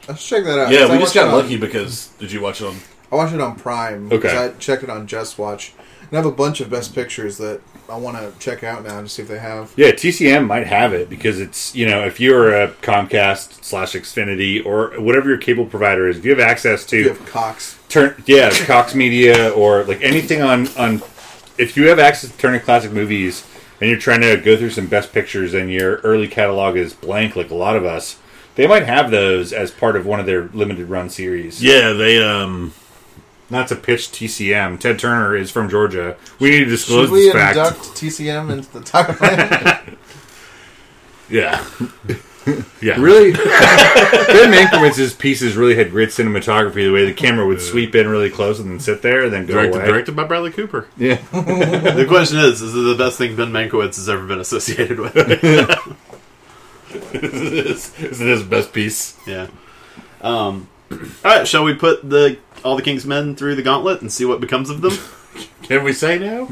Let's 0.08 0.26
check 0.26 0.42
that 0.44 0.58
out. 0.58 0.72
yeah, 0.72 0.80
'cause 0.80 0.90
I 0.90 0.92
we 0.94 0.99
just 0.99 1.14
got 1.14 1.28
it 1.28 1.34
on- 1.34 1.42
lucky 1.42 1.56
because, 1.58 2.09
did 2.18 2.33
you 2.33 2.40
watch 2.40 2.61
it 2.61 2.66
on? 2.66 2.76
I 3.12 3.14
watched 3.14 3.35
it 3.35 3.40
on 3.40 3.55
Prime. 3.57 4.11
'cause 4.11 4.18
Okay. 4.24 4.37
I 4.37 4.48
checked 4.59 4.83
it 4.83 4.90
on 4.90 5.07
Just 5.07 5.38
Watch. 5.38 5.72
And 6.00 6.12
I 6.12 6.16
have 6.16 6.26
a 6.26 6.35
bunch 6.35 6.61
of 6.61 6.68
best 6.68 6.92
pictures 6.94 7.38
that 7.38 7.61
I 7.92 7.96
want 7.96 8.16
to 8.16 8.33
check 8.38 8.64
out 8.64 8.85
now 8.85 9.00
to 9.02 9.09
see 9.09 9.22
if 9.22 9.28
they 9.28 9.38
have. 9.38 9.72
Yeah, 9.76 9.92
TCM 9.92 10.46
might 10.46 10.66
have 10.66 10.94
it 10.94 11.11
because 11.11 11.38
it's 11.40 11.74
you 11.74 11.87
know 11.87 12.05
if 12.07 12.18
you're 12.18 12.55
a 12.62 12.68
Comcast 12.68 13.62
slash 13.62 13.92
Xfinity 13.92 14.64
or 14.64 14.98
whatever 15.00 15.28
your 15.28 15.38
cable 15.38 15.66
provider 15.66 16.09
is, 16.09 16.16
if 16.16 16.24
you 16.24 16.31
have 16.31 16.40
access 16.40 16.87
to 16.87 16.96
You 16.96 17.09
have 17.11 17.26
Cox. 17.26 17.78
turn 17.88 18.14
yeah 18.26 18.50
Cox 18.66 18.94
Media 18.94 19.50
or 19.50 19.85
like 19.85 20.02
anything 20.02 20.40
on 20.42 20.68
on 20.78 21.02
if 21.59 21.76
you 21.76 21.88
have 21.88 21.98
access 21.98 22.31
to 22.31 22.38
Turner 22.38 22.61
Classic 22.61 22.90
Movies 22.90 23.46
and 23.81 23.90
you're 23.90 23.98
trying 23.98 24.22
to 24.22 24.37
go 24.38 24.57
through 24.57 24.70
some 24.70 24.87
best 24.87 25.12
pictures 25.12 25.52
and 25.52 25.70
your 25.70 25.96
early 25.98 26.28
catalog 26.28 26.76
is 26.76 26.94
blank 26.94 27.37
like 27.37 27.50
a 27.50 27.55
lot 27.55 27.76
of 27.76 27.85
us, 27.85 28.18
they 28.55 28.66
might 28.66 28.87
have 28.87 29.11
those 29.11 29.52
as 29.52 29.70
part 29.70 29.96
of 29.96 30.07
one 30.07 30.18
of 30.20 30.24
their 30.26 30.44
limited 30.55 30.88
run 30.88 31.11
series. 31.11 31.62
Yeah, 31.62 31.92
they, 31.92 32.22
um, 32.22 32.72
Not 33.52 33.68
to 33.68 33.76
pitch 33.76 34.08
TCM. 34.08 34.80
Ted 34.80 34.98
Turner 34.98 35.36
is 35.36 35.50
from 35.50 35.68
Georgia. 35.68 36.16
We 36.40 36.48
need 36.52 36.60
to 36.60 36.64
disclose 36.70 37.08
Should 37.08 37.12
we 37.12 37.24
this 37.24 37.32
fact. 37.34 37.56
induct 37.58 37.80
TCM 38.00 38.50
into 38.50 38.72
the 38.72 38.80
timeline? 38.80 39.96
yeah. 41.28 41.62
yeah. 42.80 42.98
Really, 42.98 43.32
Ben 43.34 44.50
Mankiewicz's 44.52 45.12
pieces 45.12 45.54
really 45.54 45.74
had 45.74 45.90
great 45.90 46.08
cinematography. 46.08 46.76
The 46.76 46.90
way 46.92 47.04
the 47.04 47.12
camera 47.12 47.46
would 47.46 47.60
sweep 47.60 47.94
in 47.94 48.08
really 48.08 48.30
close 48.30 48.58
and 48.58 48.70
then 48.70 48.80
sit 48.80 49.02
there 49.02 49.24
and 49.24 49.32
then 49.34 49.44
go 49.44 49.52
Directed, 49.52 49.76
away. 49.76 49.86
directed 49.86 50.16
by 50.16 50.24
Bradley 50.24 50.50
Cooper. 50.50 50.88
Yeah, 50.96 51.16
The 51.32 52.06
question 52.08 52.38
is, 52.38 52.62
is 52.62 52.74
it 52.74 52.80
the 52.80 52.96
best 52.96 53.18
thing 53.18 53.36
Ben 53.36 53.52
Mankiewicz 53.52 53.96
has 53.96 54.08
ever 54.08 54.26
been 54.26 54.40
associated 54.40 54.98
with? 54.98 55.14
is 57.14 57.92
it 58.00 58.18
his 58.18 58.42
best 58.44 58.72
piece? 58.72 59.18
yeah. 59.26 59.48
Um, 60.22 60.68
all 60.90 60.98
right, 61.24 61.46
shall 61.46 61.64
we 61.64 61.74
put 61.74 62.08
the 62.08 62.38
all 62.64 62.77
the 62.77 62.83
King's 62.83 63.05
men 63.07 63.35
through 63.37 63.55
the 63.57 63.62
gauntlet 63.62 64.01
and 64.01 64.11
see 64.12 64.25
what 64.25 64.40
becomes 64.40 64.70
of 64.70 64.81
them? 64.81 64.92
Can 65.62 65.85
we 65.85 65.92
say 65.92 66.18
now? 66.18 66.46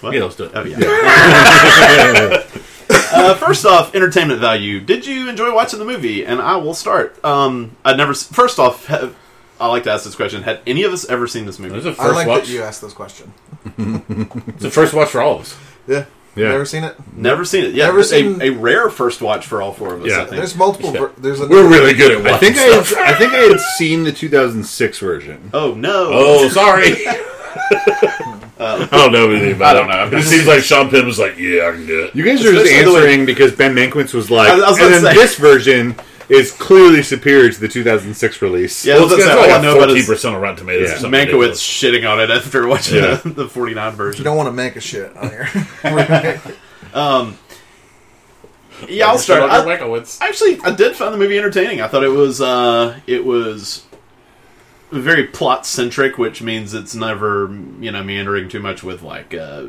What? 0.00 0.14
Yeah, 0.14 0.22
let's 0.24 0.36
do 0.36 0.44
it. 0.44 0.52
Oh 0.54 0.64
yeah. 0.64 0.78
uh, 2.90 3.34
first 3.34 3.64
off, 3.66 3.94
entertainment 3.94 4.40
value. 4.40 4.80
Did 4.80 5.06
you 5.06 5.28
enjoy 5.28 5.54
watching 5.54 5.78
the 5.78 5.84
movie? 5.84 6.24
And 6.24 6.40
I 6.40 6.56
will 6.56 6.74
start. 6.74 7.22
Um, 7.24 7.76
I 7.84 7.94
never. 7.94 8.12
s- 8.12 8.24
First 8.26 8.58
off, 8.58 8.86
have, 8.86 9.14
I 9.60 9.66
like 9.68 9.84
to 9.84 9.90
ask 9.90 10.04
this 10.04 10.14
question: 10.14 10.42
Had 10.42 10.60
any 10.66 10.82
of 10.84 10.92
us 10.92 11.04
ever 11.06 11.26
seen 11.26 11.46
this 11.46 11.58
movie? 11.58 11.76
It's 11.76 11.86
a 11.86 11.90
I 11.90 11.94
first 11.94 12.14
like 12.14 12.26
watch. 12.28 12.46
that 12.46 12.52
you 12.52 12.62
asked 12.62 12.80
this 12.82 12.92
question. 12.92 13.32
It's 13.76 14.64
a 14.64 14.70
first 14.70 14.94
watch 14.94 15.08
for 15.10 15.20
all 15.20 15.36
of 15.36 15.40
us. 15.42 15.56
Yeah. 15.86 16.04
Yeah. 16.38 16.48
Never 16.50 16.64
seen 16.64 16.84
it? 16.84 16.96
Never 17.16 17.44
seen 17.44 17.64
it. 17.64 17.74
Yeah, 17.74 17.86
Never 17.86 17.98
a, 18.00 18.04
seen- 18.04 18.40
a 18.40 18.50
rare 18.50 18.88
first 18.90 19.20
watch 19.20 19.46
for 19.46 19.60
all 19.60 19.72
four 19.72 19.94
of 19.94 20.02
us. 20.02 20.08
Yeah. 20.10 20.18
I 20.22 20.24
think. 20.26 20.36
There's 20.36 20.54
multiple. 20.56 20.92
ver- 20.92 21.12
There's 21.18 21.40
a 21.40 21.46
We're 21.48 21.68
really 21.68 21.94
good 21.94 22.12
at 22.12 22.26
I 22.26 22.32
watching 22.32 22.54
think 22.54 22.58
I 22.58 22.74
had. 22.74 23.14
I 23.14 23.18
think 23.18 23.32
I 23.32 23.36
had 23.38 23.60
seen 23.78 24.04
the 24.04 24.12
2006 24.12 24.98
version. 25.00 25.50
Oh 25.52 25.74
no! 25.74 26.10
Oh, 26.12 26.48
sorry. 26.48 26.94
Uh, 28.58 28.88
I 28.90 28.96
don't 28.96 29.12
know 29.12 29.30
anything 29.30 29.52
about 29.54 29.76
it. 29.76 29.84
I 29.84 29.98
don't 29.98 30.10
know. 30.10 30.18
It 30.18 30.24
seems 30.24 30.48
like 30.48 30.62
Sean 30.64 30.90
Penn 30.90 31.06
was 31.06 31.16
like, 31.16 31.38
"Yeah, 31.38 31.68
I 31.68 31.72
can 31.72 31.86
do 31.86 32.02
it." 32.06 32.16
You 32.16 32.24
guys 32.24 32.40
are 32.44 32.50
just 32.52 32.64
Especially 32.64 32.92
way- 32.92 32.98
answering 33.02 33.24
because 33.24 33.52
Ben 33.54 33.72
Mankiewicz 33.72 34.12
was 34.12 34.32
like, 34.32 34.48
I 34.50 34.54
I 34.54 34.68
was 34.70 34.80
and 34.80 34.92
then 34.92 35.02
say- 35.02 35.14
this 35.14 35.36
version 35.36 35.94
is 36.28 36.52
clearly 36.52 37.02
superior 37.02 37.50
to 37.50 37.60
the 37.60 37.68
2006 37.68 38.42
release. 38.42 38.84
Yeah, 38.84 38.94
Well, 38.94 39.02
I 39.02 39.04
was 39.06 39.12
it's 39.14 39.24
got 39.24 39.38
all 39.38 39.44
I 39.44 39.48
like 39.48 39.62
know 39.62 39.70
about 39.72 39.78
fourteen 39.86 39.96
is 39.98 40.06
percent 40.06 40.34
on 40.34 40.40
Rotten 40.42 40.56
Tomatoes. 40.58 40.88
Yeah. 40.90 40.94
or 40.96 40.98
something 40.98 41.20
Mankiewicz 41.20 41.24
ridiculous. 41.26 41.62
shitting 41.62 42.10
on 42.12 42.20
it 42.20 42.30
after 42.30 42.66
watching 42.66 42.96
Yeah. 43.02 43.14
the, 43.16 43.28
the 43.44 43.48
49 43.48 43.90
You 43.92 43.96
version. 43.96 44.24
don't 44.24 44.36
want 44.36 44.48
to 44.48 44.52
make 44.52 44.76
a 44.76 44.80
shit 44.80 45.16
on 45.16 45.30
here. 45.30 45.48
Yeah, 48.88 49.08
I'll 49.08 49.18
start. 49.18 49.50
Shut 49.50 49.50
I- 49.50 49.76
Mankiewicz. 49.78 50.20
Actually, 50.20 50.60
I 50.60 50.70
did 50.74 50.94
find 50.94 51.12
the 51.12 51.18
movie 51.18 51.36
entertaining. 51.36 51.80
I 51.80 51.88
thought 51.88 52.04
it 52.04 52.08
was 52.08 52.40
uh, 52.40 52.98
it 53.08 53.24
was 53.24 53.84
very 54.92 55.24
plot 55.26 55.66
centric, 55.66 56.16
which 56.16 56.40
means 56.42 56.74
it's 56.74 56.94
never 56.94 57.48
you 57.80 57.90
know 57.90 58.02
meandering 58.04 58.48
too 58.48 58.60
much 58.60 58.84
with 58.84 59.02
like 59.02 59.34
uh, 59.34 59.64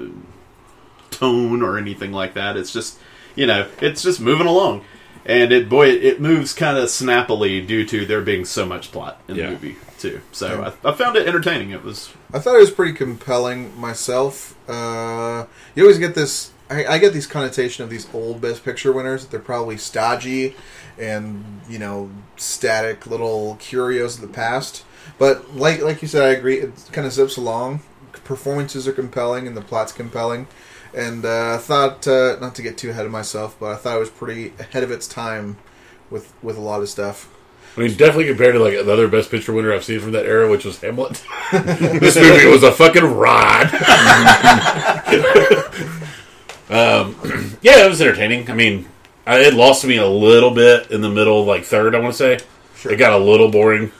tone 1.10 1.64
or 1.64 1.78
anything 1.80 2.12
like 2.12 2.36
that. 2.36 2.56
It's 2.56 2.72
just 2.72 3.00
you 3.36 3.48
know 3.48 3.68
it's 3.82 4.04
just 4.04 4.20
moving 4.22 4.46
along, 4.46 4.86
and 5.26 5.52
it 5.52 5.70
boy 5.70 5.88
it, 5.90 6.04
it 6.04 6.22
moves 6.22 6.54
kind 6.54 6.78
of 6.78 6.90
snappily 6.90 7.62
due 7.62 7.86
to 7.86 8.06
there 8.06 8.22
being 8.22 8.46
so 8.46 8.66
much 8.66 8.92
plot 8.92 9.22
in 9.28 9.36
Yeah. 9.36 9.46
the 9.48 9.52
movie 9.52 9.76
too. 9.98 10.22
So 10.32 10.74
I, 10.84 10.90
I 10.90 10.94
found 10.94 11.16
it 11.18 11.28
entertaining. 11.28 11.72
It 11.72 11.84
was 11.84 12.12
I 12.34 12.40
thought 12.40 12.56
it 12.56 12.60
was 12.60 12.72
pretty 12.72 12.94
compelling 12.94 13.78
myself. 13.80 14.56
Uh, 14.70 15.46
you 15.76 15.84
always 15.84 16.00
get 16.00 16.16
this. 16.16 16.52
I, 16.70 16.86
I 16.86 16.98
get 17.00 17.14
these 17.14 17.26
connotation 17.26 17.84
of 17.84 17.90
these 17.90 18.08
old 18.14 18.40
Best 18.42 18.64
Picture 18.64 18.94
winners 18.94 19.24
that 19.24 19.32
they're 19.32 19.40
probably 19.40 19.78
stodgy 19.78 20.56
and 20.98 21.62
you 21.68 21.80
know 21.80 22.12
static 22.38 23.08
little 23.08 23.56
curios 23.60 24.16
of 24.16 24.22
the 24.22 24.28
past. 24.28 24.84
But 25.18 25.56
like 25.56 25.82
like 25.82 26.02
you 26.02 26.08
said, 26.08 26.24
I 26.24 26.30
agree. 26.30 26.60
It 26.60 26.72
kind 26.92 27.08
of 27.08 27.14
zips 27.14 27.36
along. 27.38 27.82
Performances 28.24 28.88
are 28.88 28.94
compelling 28.94 29.48
and 29.48 29.58
the 29.58 29.62
plot's 29.62 29.92
compelling. 29.92 30.48
And 30.94 31.24
uh, 31.26 31.56
I 31.56 31.58
thought 31.58 32.08
uh, 32.08 32.38
not 32.42 32.56
to 32.56 32.62
get 32.62 32.78
too 32.78 32.90
ahead 32.90 33.06
of 33.06 33.12
myself, 33.12 33.56
but 33.60 33.72
I 33.72 33.76
thought 33.76 33.96
it 33.98 34.00
was 34.00 34.10
pretty 34.10 34.54
ahead 34.60 34.84
of 34.84 34.92
its 34.92 35.08
time 35.08 35.58
with 36.10 36.34
with 36.42 36.58
a 36.58 36.62
lot 36.62 36.82
of 36.82 36.90
stuff. 36.90 37.30
I 37.78 37.82
mean, 37.82 37.92
definitely 37.96 38.26
compared 38.28 38.56
to 38.56 38.60
like 38.60 38.74
another 38.74 39.08
Best 39.08 39.30
Picture 39.30 39.54
winner 39.54 39.72
I've 39.72 39.84
seen 39.84 40.00
from 40.00 40.12
that 40.14 40.26
era, 40.26 40.50
which 40.50 40.66
was 40.66 40.80
Hamlet. 40.82 41.24
this 41.52 42.16
movie 42.16 42.48
was 42.48 42.64
a 42.64 42.72
fucking 42.72 43.04
rod. 43.06 43.68
um, 46.70 47.16
yeah, 47.62 47.86
it 47.86 47.90
was 47.90 48.02
entertaining. 48.02 48.50
I 48.50 48.54
mean, 48.56 48.88
I, 49.26 49.40
it 49.42 49.54
lost 49.54 49.86
me 49.86 49.98
a 49.98 50.08
little 50.08 50.52
bit 50.52 50.92
in 50.92 51.02
the 51.02 51.10
middle, 51.10 51.46
like 51.46 51.64
third. 51.64 51.96
I 51.96 52.00
want 52.00 52.14
to 52.14 52.18
say 52.18 52.40
Sure. 52.76 52.92
it 52.92 52.98
got 52.98 53.14
a 53.14 53.18
little 53.24 53.50
boring. 53.50 53.92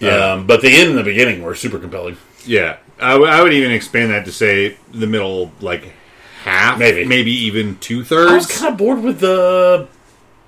Yeah. 0.00 0.32
Um, 0.32 0.46
but 0.46 0.60
the 0.60 0.68
end 0.68 0.90
and 0.90 0.98
the 0.98 1.02
beginning 1.04 1.42
were 1.42 1.54
super 1.54 1.78
compelling. 1.78 2.16
Yeah, 2.44 2.76
I, 3.00 3.12
w- 3.12 3.30
I 3.30 3.42
would 3.42 3.52
even 3.54 3.72
expand 3.72 4.10
that 4.10 4.24
to 4.26 4.32
say 4.32 4.76
the 4.92 5.06
middle, 5.06 5.50
like 5.60 5.92
half, 6.46 6.78
Maybe. 6.78 7.04
maybe 7.04 7.30
even 7.32 7.78
two 7.78 8.04
thirds. 8.04 8.32
I 8.32 8.36
was 8.36 8.46
kind 8.46 8.72
of 8.72 8.78
bored 8.78 9.02
with 9.02 9.20
the 9.20 9.88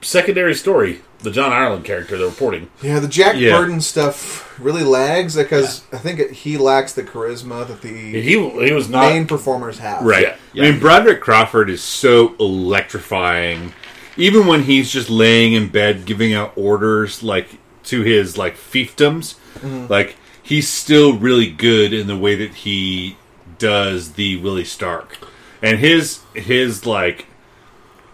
secondary 0.01 0.55
story, 0.55 1.01
the 1.21 1.31
John 1.31 1.53
Ireland 1.53 1.85
character, 1.85 2.17
the 2.17 2.27
reporting. 2.27 2.71
Yeah, 2.83 3.01
the 3.01 3.09
Jack 3.09 3.37
Yeah. 3.37 3.57
Burden 3.57 3.81
stuff 3.81 4.59
really 4.61 4.85
lags 4.85 5.37
because 5.37 5.83
I 5.93 5.99
think 5.99 6.21
it, 6.21 6.31
he 6.31 6.57
lacks 6.57 6.93
the 6.93 7.03
charisma 7.03 7.67
that 7.67 7.83
the 7.83 7.89
He 7.89 8.23
he 8.23 8.73
was 8.73 8.89
not 8.89 9.11
main 9.13 9.27
performers 9.27 9.79
have. 9.79 10.05
Right. 10.05 10.37
Yeah. 10.53 10.65
I 10.65 10.71
mean, 10.71 10.81
Broderick 10.81 11.21
Crawford 11.21 11.71
is 11.71 11.83
so 11.83 12.35
electrifying. 12.39 13.73
Even 14.17 14.47
when 14.47 14.65
he's 14.65 14.91
just 14.91 15.11
laying 15.11 15.53
in 15.53 15.69
bed 15.69 16.05
giving 16.05 16.35
out 16.35 16.53
orders, 16.57 17.23
like 17.23 17.59
to 17.85 18.03
his 18.03 18.37
like 18.37 18.55
fiefdoms, 18.57 19.37
mm-hmm. 19.55 19.87
like 19.89 20.17
he's 20.43 20.69
still 20.69 21.17
really 21.17 21.51
good 21.51 21.93
in 21.93 22.07
the 22.07 22.17
way 22.17 22.35
that 22.35 22.55
he 22.55 23.17
does 23.59 24.13
the 24.13 24.37
Willie 24.39 24.65
Stark, 24.65 25.19
and 25.63 25.79
his 25.79 26.21
his 26.35 26.87
like 26.87 27.27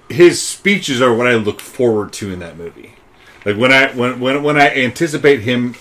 his 0.09 0.41
speeches 0.41 1.01
are 1.01 1.15
what 1.15 1.27
I 1.27 1.35
look 1.35 1.61
forward 1.61 2.13
to 2.15 2.33
in 2.33 2.39
that 2.41 2.57
movie. 2.57 2.95
Like 3.45 3.57
when 3.57 3.73
I 3.73 3.93
when 3.95 4.21
when 4.21 4.43
when 4.43 4.57
I 4.57 4.75
anticipate 4.75 5.41
him 5.41 5.75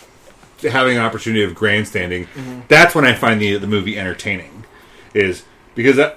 having 0.61 0.97
an 0.97 1.03
opportunity 1.03 1.43
of 1.43 1.55
grandstanding, 1.55 2.25
mm-hmm. 2.25 2.61
that's 2.67 2.95
when 2.95 3.05
I 3.05 3.13
find 3.13 3.41
the 3.41 3.57
the 3.57 3.67
movie 3.67 3.97
entertaining. 3.97 4.65
Is 5.13 5.43
because 5.75 5.99
I, 5.99 6.09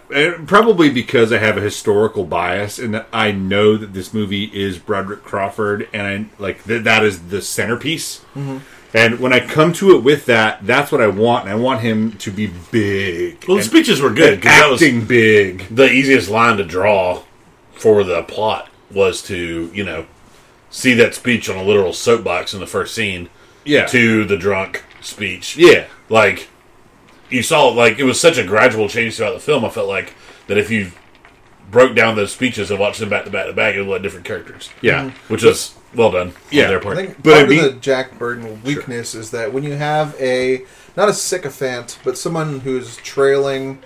probably 0.46 0.90
because 0.90 1.32
I 1.32 1.38
have 1.38 1.56
a 1.56 1.61
historical 1.61 2.24
bias 2.24 2.78
and 2.78 2.94
that 2.94 3.09
I 3.12 3.32
know 3.32 3.76
that 3.76 3.92
this 3.92 4.12
movie 4.12 4.44
is 4.44 4.78
Broderick 4.78 5.22
Crawford 5.22 5.88
and 5.92 6.06
I 6.06 6.42
like 6.42 6.64
th- 6.64 6.85
that 6.85 7.04
is 7.04 7.28
the 7.28 7.40
centerpiece. 7.42 8.20
Mm-hmm. 8.35 8.59
And 8.94 9.20
when 9.20 9.33
I 9.33 9.40
come 9.46 9.72
to 9.75 9.94
it 9.96 10.03
with 10.03 10.27
that, 10.27 10.64
that's 10.66 10.90
what 10.90 11.01
I 11.03 11.09
want. 11.09 11.44
And 11.44 11.53
I 11.53 11.57
want 11.57 11.81
him 11.81 12.12
to 12.18 12.31
be 12.31 12.51
big. 12.70 13.44
Well, 13.46 13.57
the 13.57 13.62
and- 13.62 13.70
speeches 13.70 14.01
were 14.01 14.11
good 14.11 14.35
and 14.35 14.42
because 14.42 14.59
that 14.61 14.70
was 14.70 14.83
acting 14.83 15.05
big. 15.05 15.66
the 15.75 15.90
easiest 15.90 16.31
line 16.31 16.57
to 16.59 16.64
draw 16.64 17.22
for 17.72 18.05
the 18.05 18.22
plot 18.22 18.68
was 18.90 19.20
to 19.25 19.70
you 19.75 19.85
know 19.85 20.07
see 20.70 20.94
that 20.94 21.14
speech 21.14 21.49
on 21.51 21.57
a 21.57 21.62
literal 21.62 21.92
soapbox 21.92 22.55
in 22.55 22.61
the 22.61 22.66
first 22.66 22.94
scene 22.94 23.29
Yeah. 23.64 23.87
to 23.87 24.25
the 24.25 24.37
drunk 24.37 24.85
speech. 25.03 25.57
Yeah. 25.57 25.87
like 26.09 26.49
you 27.29 27.42
saw 27.42 27.66
like 27.68 27.99
it 27.99 28.05
was 28.05 28.20
such 28.20 28.38
a 28.38 28.44
gradual 28.44 28.88
change 28.88 29.16
throughout 29.16 29.35
the 29.35 29.40
film. 29.40 29.64
I 29.64 29.68
felt 29.68 29.88
like 29.88 30.14
that 30.46 30.57
if 30.57 30.70
you 30.70 30.92
broke 31.70 31.96
down 31.96 32.14
those 32.14 32.33
speeches 32.33 32.70
and 32.70 32.79
watched 32.79 33.01
them 33.01 33.09
back 33.09 33.25
to 33.25 33.31
back 33.31 33.46
to 33.46 33.53
back, 33.53 33.75
it 33.75 33.81
would 33.81 33.88
let 33.88 34.03
different 34.03 34.25
characters. 34.25 34.70
Yeah. 34.81 35.07
Mm-hmm. 35.07 35.33
which 35.33 35.42
was 35.42 35.75
well 35.96 36.11
done. 36.12 36.32
Yeah. 36.50 36.64
on 36.64 36.68
their 36.70 36.78
I 36.80 36.82
part. 36.82 36.96
think 36.96 37.22
But 37.22 37.24
part 37.24 37.37
it'd 37.50 37.59
of 37.59 37.64
be- 37.64 37.74
the 37.74 37.80
Jack 37.80 38.18
Burden 38.18 38.62
weakness 38.62 39.14
is 39.14 39.30
that 39.32 39.52
when 39.52 39.64
you 39.64 39.72
have 39.74 40.14
a 40.20 40.64
not 40.96 41.09
a 41.09 41.14
sycophant, 41.14 41.98
but 42.04 42.16
someone 42.16 42.61
who's 42.61 42.96
trailing 42.98 43.80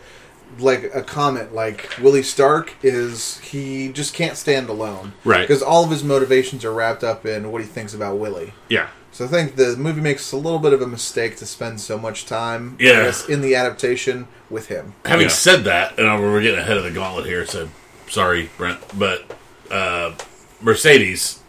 like 0.59 0.90
a 0.94 1.03
comet, 1.03 1.55
like 1.55 1.88
Willie 2.01 2.23
Stark 2.25 2.75
is, 2.83 3.38
he 3.38 3.90
just 3.92 4.14
can't 4.14 4.37
stand 4.37 4.68
alone, 4.68 5.12
Right. 5.25 5.40
Because 5.42 5.62
all 5.62 5.85
of 5.85 5.90
his 5.90 6.03
motivations 6.05 6.64
are 6.64 6.73
wrapped 6.73 7.03
up 7.05 7.25
in 7.25 7.51
what 7.53 7.62
he 7.62 7.66
thinks 7.68 7.94
about 7.94 8.18
Willie. 8.18 8.53
Yeah. 8.68 8.88
So 9.12 9.25
I 9.25 9.29
think 9.29 9.57
the 9.57 9.77
movie 9.77 10.01
makes 10.01 10.31
a 10.33 10.37
little 10.37 10.59
bit 10.61 10.73
of 10.73 10.83
a 10.83 10.87
mistake 10.87 11.37
to 11.38 11.46
spend 11.46 11.81
so 11.81 11.99
much 11.99 12.27
time, 12.27 12.77
Yeah. 12.79 13.05
guess, 13.05 13.29
in 13.29 13.40
the 13.40 13.55
adaptation 13.57 14.29
with 14.49 14.66
him. 14.68 14.94
Having 15.05 15.27
Yeah. 15.29 15.33
said 15.33 15.64
that, 15.64 15.99
and 15.99 16.09
I- 16.09 16.18
we're 16.18 16.40
getting 16.42 16.61
ahead 16.61 16.77
of 16.77 16.85
the 16.85 16.90
gauntlet 16.92 17.27
here, 17.27 17.44
so 17.44 17.68
sorry, 18.09 18.51
Brent, 18.57 18.79
but 18.96 19.25
uh, 19.70 20.12
Mercedes 20.61 21.39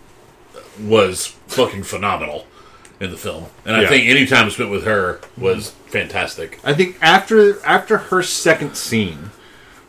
was 0.82 1.28
fucking 1.48 1.84
phenomenal 1.84 2.46
in 3.00 3.12
the 3.12 3.17
film, 3.17 3.46
and 3.65 3.76
I 3.76 3.82
Yeah. 3.84 3.89
think 3.89 4.08
any 4.08 4.26
time 4.26 4.50
spent 4.52 4.70
with 4.70 4.84
her 4.86 5.20
was 5.38 5.74
fantastic. 5.88 6.60
I 6.63 6.74
think 6.74 6.98
after 7.02 7.58
after 7.65 7.98
her 7.98 8.22
second 8.22 8.76
scene, 8.76 9.32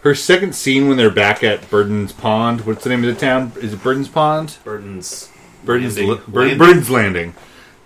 her 0.01 0.15
second 0.15 0.55
scene 0.55 0.89
when 0.89 0.97
they're 0.97 1.11
back 1.11 1.45
at 1.45 1.69
Burden's 1.71 2.13
Pond. 2.13 2.63
What's 2.63 2.85
the 2.85 2.91
name 2.91 3.05
of 3.05 3.15
the 3.15 3.21
town? 3.21 3.53
Is 3.61 3.73
it 3.75 3.83
Burden's 3.83 4.09
Pond? 4.09 4.57
Burton's 4.65 5.29
Burden's 5.65 5.97
Landing. 5.99 6.21
Bur- 6.29 6.41
Landing? 6.41 6.59
Burden's 6.59 6.91
Landing. 6.91 7.35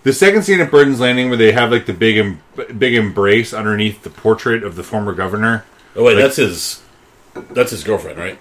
The 0.03 0.13
second 0.13 0.43
scene 0.43 0.61
at 0.61 0.71
Burden's 0.71 0.99
Landing 1.01 1.27
where 1.29 1.37
they 1.37 1.51
have 1.51 1.71
like 1.71 1.85
the 1.85 1.93
big 1.93 2.17
em- 2.17 2.39
big 2.77 2.95
embrace 2.95 3.53
underneath 3.53 4.03
the 4.03 4.09
portrait 4.09 4.63
of 4.63 4.75
the 4.75 4.83
former 4.83 5.13
governor. 5.13 5.65
Oh 5.95 6.03
wait, 6.03 6.15
Like- 6.15 6.23
that's 6.23 6.37
his. 6.37 6.81
That's 7.51 7.69
his 7.71 7.83
girlfriend, 7.83 8.17
right? 8.17 8.39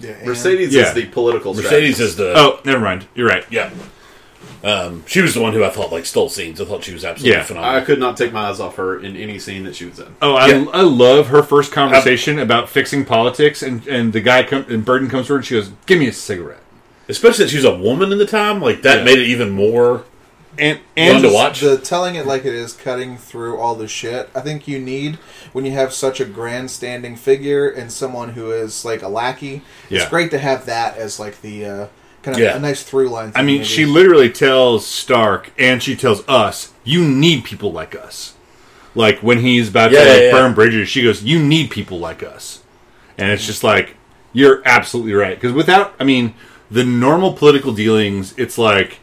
Yeah, 0.00 0.14
Mercedes 0.24 0.72
Yeah. 0.74 0.88
is 0.88 0.94
the 0.94 1.06
political 1.06 1.54
Mercedes 1.54 1.96
strategist. 1.96 2.00
is 2.00 2.16
the. 2.16 2.32
Oh, 2.36 2.60
never 2.64 2.80
mind. 2.80 3.06
You're 3.14 3.28
right. 3.28 3.44
yeah. 3.50 3.70
Um, 4.64 5.04
she 5.06 5.20
was 5.20 5.34
the 5.34 5.40
one 5.40 5.52
who 5.52 5.62
I 5.64 5.70
thought 5.70 5.92
like 5.92 6.04
stole 6.04 6.28
scenes. 6.28 6.60
I 6.60 6.64
thought 6.64 6.82
she 6.84 6.92
was 6.92 7.04
absolutely 7.04 7.36
Yeah. 7.38 7.44
phenomenal. 7.44 7.76
I 7.76 7.80
could 7.84 8.00
not 8.00 8.16
take 8.16 8.32
my 8.32 8.48
eyes 8.48 8.58
off 8.60 8.76
her 8.76 8.98
in 8.98 9.16
any 9.16 9.38
scene 9.38 9.64
that 9.64 9.76
she 9.76 9.84
was 9.84 9.98
in. 10.00 10.06
Oh, 10.20 10.34
I, 10.34 10.48
Yeah. 10.48 10.64
I 10.72 10.82
love 10.82 11.28
her 11.28 11.42
first 11.42 11.70
conversation 11.70 12.38
about 12.38 12.68
fixing 12.68 13.04
politics, 13.04 13.62
and 13.62 13.86
and 13.86 14.12
the 14.12 14.20
guy 14.20 14.42
come 14.42 14.64
and 14.68 14.84
Burden 14.84 15.08
comes 15.08 15.26
to 15.28 15.34
her 15.34 15.36
and 15.38 15.46
she 15.46 15.54
goes, 15.54 15.70
"Give 15.86 15.98
me 15.98 16.08
a 16.08 16.12
cigarette." 16.12 16.62
Especially 17.08 17.44
that 17.44 17.50
she 17.50 17.56
was 17.56 17.64
a 17.64 17.74
woman 17.74 18.10
in 18.12 18.18
the 18.18 18.26
time, 18.26 18.60
like 18.60 18.82
that 18.82 18.98
Yeah. 18.98 19.04
made 19.04 19.18
it 19.18 19.26
even 19.28 19.50
more 19.50 20.02
And 20.58 20.80
and 20.96 21.22
to 21.22 21.32
watch. 21.32 21.60
the 21.60 21.78
telling 21.78 22.16
it 22.16 22.26
like 22.26 22.44
it 22.44 22.54
is, 22.54 22.72
cutting 22.72 23.16
through 23.16 23.58
all 23.58 23.74
the 23.74 23.86
shit. 23.88 24.28
I 24.34 24.40
think 24.40 24.66
you 24.66 24.78
need 24.78 25.16
when 25.52 25.64
you 25.64 25.72
have 25.72 25.92
such 25.92 26.20
a 26.20 26.24
grandstanding 26.24 27.16
figure 27.16 27.68
and 27.68 27.92
someone 27.92 28.30
who 28.30 28.50
is 28.50 28.84
like 28.84 29.02
a 29.02 29.08
lackey. 29.08 29.62
Yeah. 29.88 30.00
It's 30.00 30.10
great 30.10 30.30
to 30.32 30.38
have 30.38 30.66
that 30.66 30.96
as 30.96 31.20
like 31.20 31.40
the 31.42 31.64
uh, 31.64 31.86
kind 32.22 32.36
of 32.36 32.42
Yeah. 32.42 32.56
a 32.56 32.60
nice 32.60 32.82
through 32.82 33.08
line. 33.08 33.32
I 33.34 33.42
mean, 33.42 33.58
the 33.60 33.64
she 33.64 33.84
literally 33.86 34.30
tells 34.30 34.86
Stark 34.86 35.52
and 35.58 35.82
she 35.82 35.94
tells 35.94 36.26
us, 36.28 36.72
"You 36.84 37.04
need 37.06 37.44
people 37.44 37.72
like 37.72 37.94
us." 37.94 38.34
Like 38.94 39.20
when 39.20 39.40
he's 39.40 39.68
about 39.68 39.92
Yeah, 39.92 40.02
to 40.04 40.10
like 40.10 40.18
yeah, 40.20 40.24
yeah. 40.26 40.32
burn 40.32 40.54
bridges, 40.54 40.88
she 40.88 41.02
goes, 41.02 41.22
"You 41.22 41.38
need 41.38 41.70
people 41.70 41.98
like 42.00 42.22
us," 42.22 42.60
and 43.16 43.30
it's 43.30 43.46
just 43.46 43.62
like 43.62 43.94
you're 44.32 44.60
absolutely 44.64 45.14
right 45.14 45.36
because 45.40 45.52
without, 45.52 45.94
I 46.00 46.04
mean, 46.04 46.34
the 46.70 46.84
normal 46.84 47.32
political 47.32 47.72
dealings, 47.72 48.34
it's 48.36 48.58
like 48.58 48.98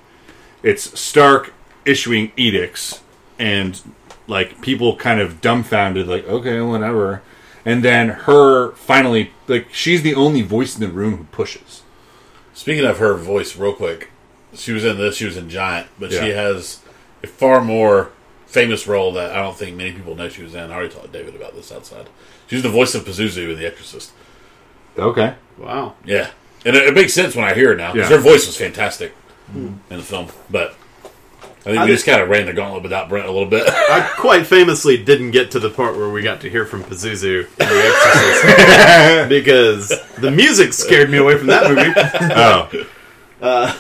it's 0.66 1.00
Stark 1.00 1.54
issuing 1.86 2.32
edicts 2.36 3.02
and 3.40 3.80
like 4.28 4.60
people 4.62 4.96
kind 4.98 5.22
of 5.22 5.40
dumbfounded, 5.40 6.08
like 6.08 6.28
okay, 6.28 6.60
whatever, 6.60 7.22
and 7.64 7.84
then 7.84 8.10
her 8.10 8.72
finally 8.72 9.32
like 9.48 9.68
she's 9.72 10.02
the 10.02 10.16
only 10.16 10.42
voice 10.42 10.76
in 10.76 10.82
the 10.82 10.88
room 10.90 11.18
who 11.18 11.24
pushes. 11.26 11.84
Speaking 12.54 12.86
of 12.86 12.98
her 12.98 13.14
voice, 13.14 13.56
real 13.56 13.74
quick, 13.74 14.10
she 14.54 14.72
was 14.72 14.84
in 14.84 14.98
this. 14.98 15.16
She 15.18 15.26
was 15.26 15.38
in 15.38 15.50
Giant, 15.50 15.88
but 16.00 16.12
she 16.12 16.30
has 16.32 16.82
a 17.24 17.28
far 17.28 17.62
more 17.62 18.12
famous 18.48 18.88
role 18.88 19.12
that 19.14 19.32
I 19.36 19.42
don't 19.44 19.56
think 19.58 19.76
many 19.78 19.92
people 19.92 20.16
know 20.16 20.30
she 20.30 20.42
was 20.42 20.56
in. 20.56 20.72
I 20.72 20.74
already 20.74 20.94
told 20.94 21.12
David 21.12 21.36
about 21.36 21.54
this 21.56 21.72
outside. 21.72 22.08
She's 22.48 22.64
the 22.64 22.70
voice 22.70 22.96
of 22.96 23.04
Pazuzu 23.06 23.52
in 23.52 23.60
The 23.60 23.66
Exorcist. 23.68 24.12
Okay. 24.98 25.36
Wow. 25.58 25.96
Yeah, 26.06 26.32
and 26.66 26.76
it, 26.76 26.84
it 26.88 26.94
makes 26.96 27.14
sense 27.14 27.36
when 27.36 27.46
I 27.46 27.54
hear 27.54 27.70
her 27.70 27.76
now. 27.76 27.90
'cause 27.92 28.10
Yeah. 28.10 28.18
Her 28.18 28.18
voice 28.18 28.48
was 28.48 28.56
fantastic 28.58 29.14
Hmm. 29.52 29.74
in 29.90 29.98
the 29.98 30.04
film, 30.04 30.28
but 30.50 30.76
I 31.44 31.70
think 31.70 31.78
I 31.78 31.82
we 31.84 31.88
did- 31.88 31.94
just 31.96 32.06
kind 32.06 32.22
of 32.22 32.30
ran 32.30 32.46
the 32.46 32.54
gauntlet 32.54 32.84
without 32.84 33.10
Brent 33.10 33.28
a 33.28 33.32
little 33.32 33.48
bit. 33.50 33.64
I 33.68 34.10
quite 34.18 34.46
famously 34.48 35.04
didn't 35.04 35.32
get 35.32 35.52
to 35.52 35.60
the 35.60 35.70
part 35.70 35.96
where 35.98 36.10
we 36.10 36.22
got 36.22 36.42
to 36.42 36.50
hear 36.50 36.66
from 36.66 36.84
Pazuzu 36.84 37.46
in 37.46 37.50
The 37.58 39.26
Exorcist 39.26 39.30
because 39.30 40.16
the 40.20 40.32
music 40.32 40.74
scared 40.74 41.10
me 41.10 41.18
away 41.18 41.38
from 41.38 41.48
that 41.48 41.70
movie. 41.70 41.92
Oh. 42.38 42.86
Uh, 43.42 43.78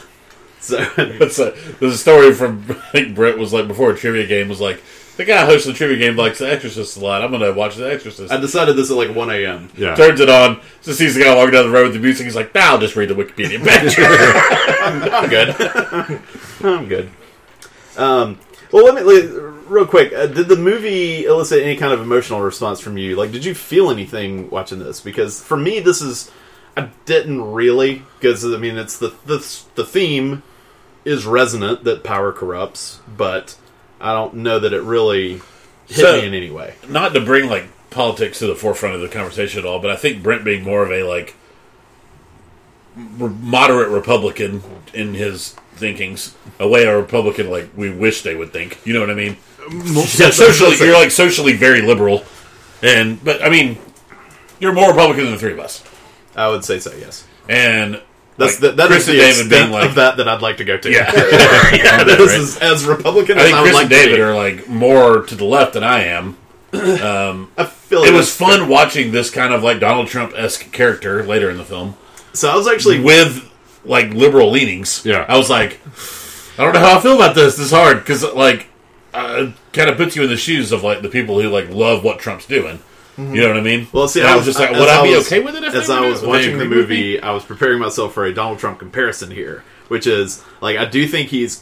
so 0.59 0.77
It's 0.97 1.39
a, 1.39 1.53
there's 1.79 1.93
a 1.93 1.97
story 1.97 2.33
from 2.33 2.65
I 2.69 2.73
think 2.91 3.15
Brent 3.15 3.37
was 3.37 3.53
like 3.53 3.67
before 3.67 3.91
a 3.91 3.95
trivia 3.97 4.25
game 4.27 4.49
was 4.49 4.59
like 4.61 4.81
the 5.17 5.25
guy 5.25 5.45
hosts 5.45 5.65
the 5.65 5.73
trivia 5.73 5.97
game 5.97 6.15
likes 6.15 6.39
The 6.39 6.51
Exorcist 6.51 6.97
a 6.97 6.99
lot. 6.99 7.23
I'm 7.23 7.31
gonna 7.31 7.53
watch 7.53 7.75
The 7.75 7.91
Exorcist. 7.91 8.31
I 8.31 8.37
decided 8.37 8.75
this 8.75 8.91
at 8.91 8.97
like 8.97 9.15
1 9.15 9.29
a.m. 9.31 9.69
Yeah. 9.77 9.95
Turns 9.95 10.19
it 10.19 10.29
on, 10.29 10.61
just 10.81 10.99
sees 10.99 11.15
the 11.15 11.23
guy 11.23 11.35
walking 11.35 11.53
down 11.53 11.65
the 11.65 11.71
road 11.71 11.83
with 11.83 11.93
the 11.93 11.99
music. 11.99 12.25
He's 12.25 12.35
like, 12.35 12.53
"Nah, 12.53 12.61
I'll 12.61 12.77
just 12.79 12.95
read 12.95 13.09
the 13.09 13.15
Wikipedia 13.15 13.63
page." 13.63 13.95
I'm 14.81 15.29
good. 15.29 16.21
I'm 16.63 16.87
good. 16.87 17.09
Um, 17.97 18.39
well, 18.71 18.85
let 18.85 18.95
me 18.95 19.01
like, 19.01 19.53
real 19.69 19.85
quick. 19.85 20.13
Uh, 20.13 20.27
did 20.27 20.47
the 20.47 20.57
movie 20.57 21.25
elicit 21.25 21.63
any 21.63 21.77
kind 21.77 21.93
of 21.93 22.01
emotional 22.01 22.41
response 22.41 22.79
from 22.79 22.97
you? 22.97 23.15
Like, 23.15 23.31
did 23.31 23.45
you 23.45 23.55
feel 23.55 23.89
anything 23.89 24.49
watching 24.49 24.79
this? 24.79 24.99
Because 24.99 25.41
for 25.41 25.57
me, 25.57 25.79
this 25.79 26.01
is 26.01 26.31
I 26.77 26.89
didn't 27.05 27.41
really 27.53 28.03
because 28.19 28.43
I 28.43 28.57
mean 28.57 28.77
it's 28.77 28.97
the 28.97 29.13
the 29.25 29.37
the 29.75 29.85
theme 29.85 30.43
is 31.05 31.25
resonant 31.25 31.83
that 31.83 32.03
power 32.03 32.31
corrupts, 32.31 32.99
but 33.07 33.57
I 34.01 34.13
don't 34.13 34.35
know 34.35 34.59
that 34.59 34.73
it 34.73 34.81
really 34.81 35.41
hit 35.87 35.97
So- 35.97 36.19
me 36.21 36.25
in 36.27 36.33
any 36.33 36.51
way. 36.51 36.73
Not 36.87 37.13
to 37.13 37.19
bring 37.21 37.49
like 37.49 37.65
politics 37.89 38.39
to 38.39 38.47
the 38.47 38.55
forefront 38.55 38.95
of 38.95 39.01
the 39.01 39.07
conversation 39.07 39.59
at 39.59 39.65
all, 39.65 39.79
but 39.79 39.89
I 39.91 39.95
think 39.95 40.21
Brent 40.21 40.43
being 40.43 40.63
more 40.63 40.83
of 40.83 40.91
a 40.91 41.03
like 41.03 41.35
moderate 42.95 43.89
Republican 43.89 44.61
in 44.93 45.13
his 45.13 45.55
thinkings, 45.75 46.35
a 46.59 46.67
way 46.67 46.83
a 46.83 46.97
Republican 46.97 47.49
like 47.49 47.69
we 47.75 47.89
wish 47.89 48.21
they 48.21 48.35
would 48.35 48.53
think. 48.53 48.79
You 48.85 48.93
know 48.93 48.99
what 49.01 49.09
I 49.09 49.15
mean? 49.15 49.37
Yeah, 49.67 50.29
socially, 50.29 50.75
you're 50.79 50.93
like 50.93 51.09
socially 51.09 51.53
very 51.53 51.81
liberal, 51.81 52.23
and 52.83 53.21
but 53.23 53.43
I 53.43 53.49
mean, 53.49 53.79
you're 54.59 54.73
more 54.73 54.89
Republican 54.89 55.23
than 55.23 55.33
the 55.33 55.39
three 55.39 55.53
of 55.53 55.59
us, 55.59 55.83
I 56.35 56.47
would 56.49 56.63
say 56.63 56.77
so. 56.79 56.93
Yes, 56.93 57.25
and 57.49 57.99
that's 58.37 58.53
like, 58.53 58.71
the, 58.71 58.71
that 58.77 58.87
Chris 58.87 59.07
is 59.07 59.09
and 59.09 59.17
the 59.17 59.21
David 59.21 59.39
extent 59.47 59.71
like, 59.71 59.89
of 59.89 59.95
that 59.95 60.17
that 60.17 60.27
I'd 60.27 60.41
like 60.41 60.57
to 60.57 60.65
go 60.65 60.77
to. 60.77 60.91
yeah, 60.91 61.11
yeah, 61.15 62.03
this 62.03 62.19
right. 62.31 62.39
is 62.39 62.57
as 62.57 62.85
Republican 62.85 63.37
I 63.37 63.41
as 63.41 63.45
think 63.47 63.57
I 63.57 63.61
would 63.61 63.65
Chris 63.67 63.73
like 63.75 63.83
and 63.83 63.89
David 63.91 64.19
are 64.19 64.35
like 64.35 64.67
more 64.67 65.21
to 65.23 65.35
the 65.35 65.45
left 65.45 65.73
than 65.73 65.83
I 65.83 66.03
am. 66.05 66.37
I 66.73 67.63
feel 67.65 68.01
like 68.01 68.09
It 68.09 68.13
was 68.13 68.35
that's- 68.37 68.59
fun 68.59 68.67
watching 68.69 69.11
this 69.11 69.29
kind 69.29 69.53
of 69.53 69.63
like 69.63 69.79
Donald 69.79 70.07
Trump 70.07 70.33
esque 70.35 70.71
character 70.71 71.23
later 71.23 71.49
in 71.49 71.57
the 71.57 71.63
film 71.63 71.95
So 72.33 72.49
I 72.49 72.55
was 72.55 72.67
actually 72.67 72.99
with 72.99 73.49
like 73.85 74.09
liberal 74.13 74.51
leanings. 74.51 75.05
Yeah. 75.05 75.25
I 75.29 75.37
was 75.37 75.49
like, 75.49 75.79
I 76.57 76.63
don't 76.63 76.73
know 76.73 76.79
how 76.79 76.97
I 76.97 77.01
feel 77.01 77.15
about 77.15 77.35
this. 77.35 77.55
This 77.55 77.67
is 77.67 77.71
hard 77.71 77.99
because 77.99 78.23
like, 78.33 78.67
uh, 79.13 79.51
kind 79.71 79.89
of 79.89 79.95
puts 79.95 80.15
you 80.17 80.23
in 80.23 80.29
the 80.29 80.35
shoes 80.35 80.71
of 80.73 80.83
like 80.83 81.01
the 81.01 81.07
people 81.09 81.39
who 81.39 81.47
like 81.49 81.69
love 81.69 82.03
what 82.03 82.19
Trump's 82.19 82.45
doing. 82.45 82.79
You 83.17 83.23
know 83.41 83.47
what 83.47 83.57
I 83.57 83.61
mean? 83.61 83.87
Well, 83.93 84.07
see, 84.09 84.19
And 84.19 84.29
I 84.29 84.35
was 84.35 84.45
just 84.45 84.59
like, 84.59 84.71
as 84.71 84.79
would 84.79 84.89
I 84.89 85.03
be 85.03 85.15
was- 85.15 85.25
okay 85.27 85.39
with 85.39 85.55
it 85.55 85.63
if 85.63 85.73
as 85.73 85.89
I 85.89 86.01
was 86.07 86.21
watching 86.21 86.57
the 86.57 86.65
agreed 86.65 86.77
with 86.77 86.89
me? 86.89 86.95
movie? 87.13 87.21
I 87.21 87.31
was 87.31 87.43
preparing 87.45 87.79
myself 87.79 88.13
for 88.13 88.25
a 88.25 88.33
Donald 88.33 88.59
Trump 88.59 88.79
comparison 88.79 89.31
here, 89.31 89.63
which 89.87 90.05
is 90.05 90.43
like 90.61 90.77
I 90.77 90.85
do 90.85 91.07
think 91.07 91.29
he's 91.29 91.61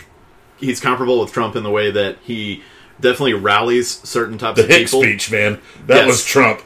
he's 0.58 0.80
comparable 0.80 1.20
with 1.22 1.32
Trump 1.32 1.56
in 1.56 1.64
the 1.64 1.70
way 1.70 1.92
that 1.92 2.18
he 2.24 2.64
definitely 3.00 3.34
rallies 3.34 3.90
certain 4.08 4.38
types 4.38 4.58
The 4.58 4.64
of 4.64 4.70
Hicks 4.70 4.92
people. 4.92 5.04
speech, 5.04 5.32
man, 5.32 5.60
that 5.88 5.98
Yes. 5.98 6.08
was 6.08 6.26
Trump 6.26 6.62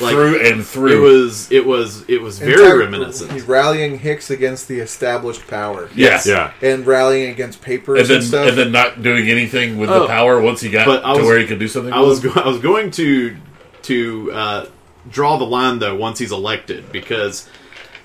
Like, 0.00 0.12
through 0.14 0.40
and 0.40 0.64
through. 0.64 0.96
It 0.96 1.00
was 1.12 1.50
it 1.52 1.66
was 1.66 2.04
it 2.08 2.22
was 2.22 2.38
very 2.38 2.52
Entire- 2.62 2.78
reminiscent. 2.78 3.32
He's 3.32 3.42
rallying 3.42 3.98
Hicks 3.98 4.30
against 4.30 4.68
the 4.68 4.78
established 4.78 5.46
power. 5.48 5.88
yes, 5.94 6.26
Yeah. 6.26 6.52
And 6.62 6.86
rallying 6.86 7.30
against 7.30 7.60
papers 7.60 8.00
and 8.00 8.10
and, 8.10 8.22
then 8.22 8.28
stuff. 8.28 8.48
and 8.48 8.56
then 8.58 8.72
not 8.72 9.02
doing 9.02 9.28
anything 9.28 9.76
with 9.78 9.90
Oh. 9.90 10.00
the 10.00 10.06
power 10.06 10.40
once 10.40 10.60
he 10.62 10.70
got 10.70 10.86
But 10.86 11.00
to 11.02 11.18
was- 11.18 11.26
where 11.26 11.38
he 11.38 11.46
could 11.46 11.58
do 11.58 11.68
something. 11.68 11.92
I 11.92 12.00
was 12.00 12.20
go- 12.20 12.32
I 12.40 12.46
was 12.48 12.58
going 12.58 12.90
to 12.92 13.36
to 13.88 14.30
uh, 14.32 14.66
draw 15.10 15.36
the 15.36 15.44
line 15.44 15.78
though 15.78 15.96
once 15.96 16.18
he's 16.18 16.32
elected 16.32 16.90
because 16.92 17.48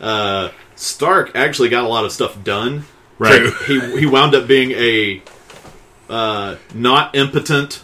uh, 0.01 0.49
Stark 0.75 1.31
actually 1.35 1.69
got 1.69 1.83
a 1.83 1.87
lot 1.87 2.03
of 2.05 2.11
stuff 2.11 2.43
done. 2.43 2.85
Right. 3.19 3.53
He 3.67 3.99
he 3.99 4.05
wound 4.05 4.33
up 4.35 4.47
being 4.47 4.71
a 4.71 5.21
uh, 6.09 6.55
not 6.73 7.15
impotent 7.15 7.81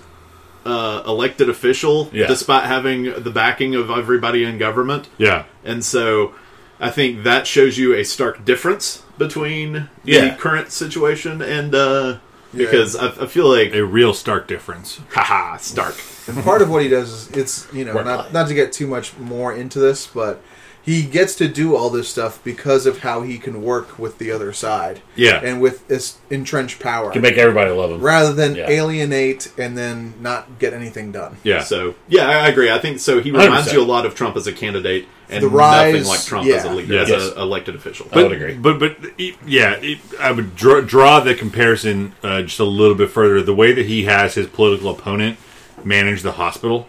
uh, 0.65 1.03
elected 1.07 1.49
official, 1.49 2.09
Yeah. 2.11 2.27
despite 2.27 2.65
having 2.65 3.03
the 3.23 3.29
backing 3.31 3.75
of 3.75 3.89
everybody 3.89 4.43
in 4.43 4.57
government. 4.57 5.07
Yeah. 5.17 5.45
And 5.63 5.83
so 5.85 6.33
I 6.79 6.89
think 6.91 7.23
that 7.23 7.47
shows 7.47 7.77
you 7.77 7.95
a 7.95 8.03
stark 8.03 8.43
difference 8.43 9.03
between 9.17 9.87
Yeah. 10.03 10.29
the 10.29 10.35
current 10.35 10.71
situation 10.71 11.41
and 11.41 11.73
uh, 11.73 12.17
Yeah. 12.53 12.65
because 12.65 12.95
I, 12.95 13.07
I 13.07 13.27
feel 13.27 13.47
like 13.47 13.73
A 13.73 13.83
real 13.85 14.13
stark 14.13 14.47
difference. 14.47 14.99
haha 15.11 15.57
Stark. 15.57 15.95
And 16.27 16.43
part 16.43 16.61
of 16.61 16.69
what 16.69 16.81
he 16.83 16.89
does 16.89 17.11
is 17.11 17.31
it's 17.31 17.67
you 17.73 17.85
know 17.85 17.93
not 18.01 18.33
not 18.33 18.47
to 18.47 18.53
get 18.53 18.71
too 18.73 18.87
much 18.87 19.15
more 19.17 19.53
into 19.53 19.79
this, 19.79 20.07
but 20.07 20.41
he 20.81 21.03
gets 21.03 21.35
to 21.35 21.47
do 21.47 21.75
all 21.75 21.89
this 21.89 22.09
stuff 22.09 22.39
because 22.43 22.85
of 22.85 22.99
how 22.99 23.21
he 23.21 23.37
can 23.37 23.61
work 23.61 23.99
with 23.99 24.17
the 24.17 24.31
other 24.31 24.51
side. 24.53 25.01
Yeah. 25.15 25.41
and 25.43 25.61
with 25.61 25.87
this 25.87 26.17
entrenched 26.29 26.79
power, 26.79 27.11
can 27.11 27.21
make 27.21 27.37
everybody 27.37 27.69
love 27.71 27.91
him. 27.91 28.01
rather 28.01 28.33
than 28.33 28.55
Yeah. 28.55 28.69
alienate 28.69 29.51
and 29.57 29.77
then 29.77 30.13
not 30.21 30.57
get 30.59 30.73
anything 30.73 31.11
done. 31.11 31.37
Yeah. 31.43 31.61
So 31.63 31.95
yeah, 32.07 32.27
I, 32.27 32.33
I 32.45 32.47
agree. 32.47 32.71
I 32.71 32.79
think 32.79 32.99
so. 32.99 33.21
He 33.21 33.31
reminds 33.31 33.67
100%. 33.69 33.73
you 33.73 33.81
a 33.81 33.83
lot 33.83 34.05
of 34.05 34.15
Trump 34.15 34.35
as 34.37 34.47
a 34.47 34.53
candidate, 34.53 35.07
and 35.29 35.43
The 35.43 35.49
rise- 35.49 35.93
nothing 35.93 36.07
like 36.07 36.23
Trump 36.25 36.47
as 36.47 36.63
a 36.65 36.71
leader, 36.71 36.93
Yes. 36.93 37.11
as 37.11 37.27
an 37.33 37.37
elected 37.37 37.75
official. 37.75 38.07
I 38.11 38.23
would 38.23 38.31
agree. 38.31 38.53
But 38.55 38.79
but 38.79 38.97
e- 39.19 39.35
yeah, 39.45 39.79
I 40.19 40.31
would 40.31 40.55
draw, 40.55 40.81
draw 40.81 41.19
the 41.19 41.35
comparison 41.35 42.13
uh, 42.23 42.41
just 42.43 42.59
a 42.59 42.63
little 42.63 42.95
bit 42.95 43.11
further. 43.11 43.41
The 43.43 43.53
way 43.53 43.73
that 43.73 43.85
he 43.85 44.05
has 44.05 44.33
his 44.35 44.47
political 44.47 44.89
opponent 44.89 45.37
manage 45.83 46.23
the 46.23 46.31
hospital, 46.33 46.87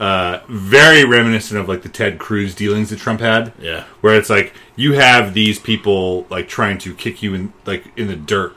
uh, 0.00 0.40
very 0.48 1.04
reminiscent 1.04 1.58
of 1.58 1.68
like 1.68 1.82
the 1.82 1.88
Ted 1.88 2.18
Cruz 2.18 2.54
dealings 2.54 2.90
that 2.90 2.98
Trump 2.98 3.20
had. 3.20 3.52
Yeah. 3.58 3.84
where 4.00 4.16
it's 4.16 4.30
like 4.30 4.52
you 4.76 4.92
have 4.92 5.34
these 5.34 5.58
people 5.58 6.26
like 6.30 6.48
trying 6.48 6.78
to 6.78 6.94
kick 6.94 7.22
you 7.22 7.34
in 7.34 7.52
like 7.66 7.84
in 7.96 8.06
the 8.06 8.16
dirt, 8.16 8.54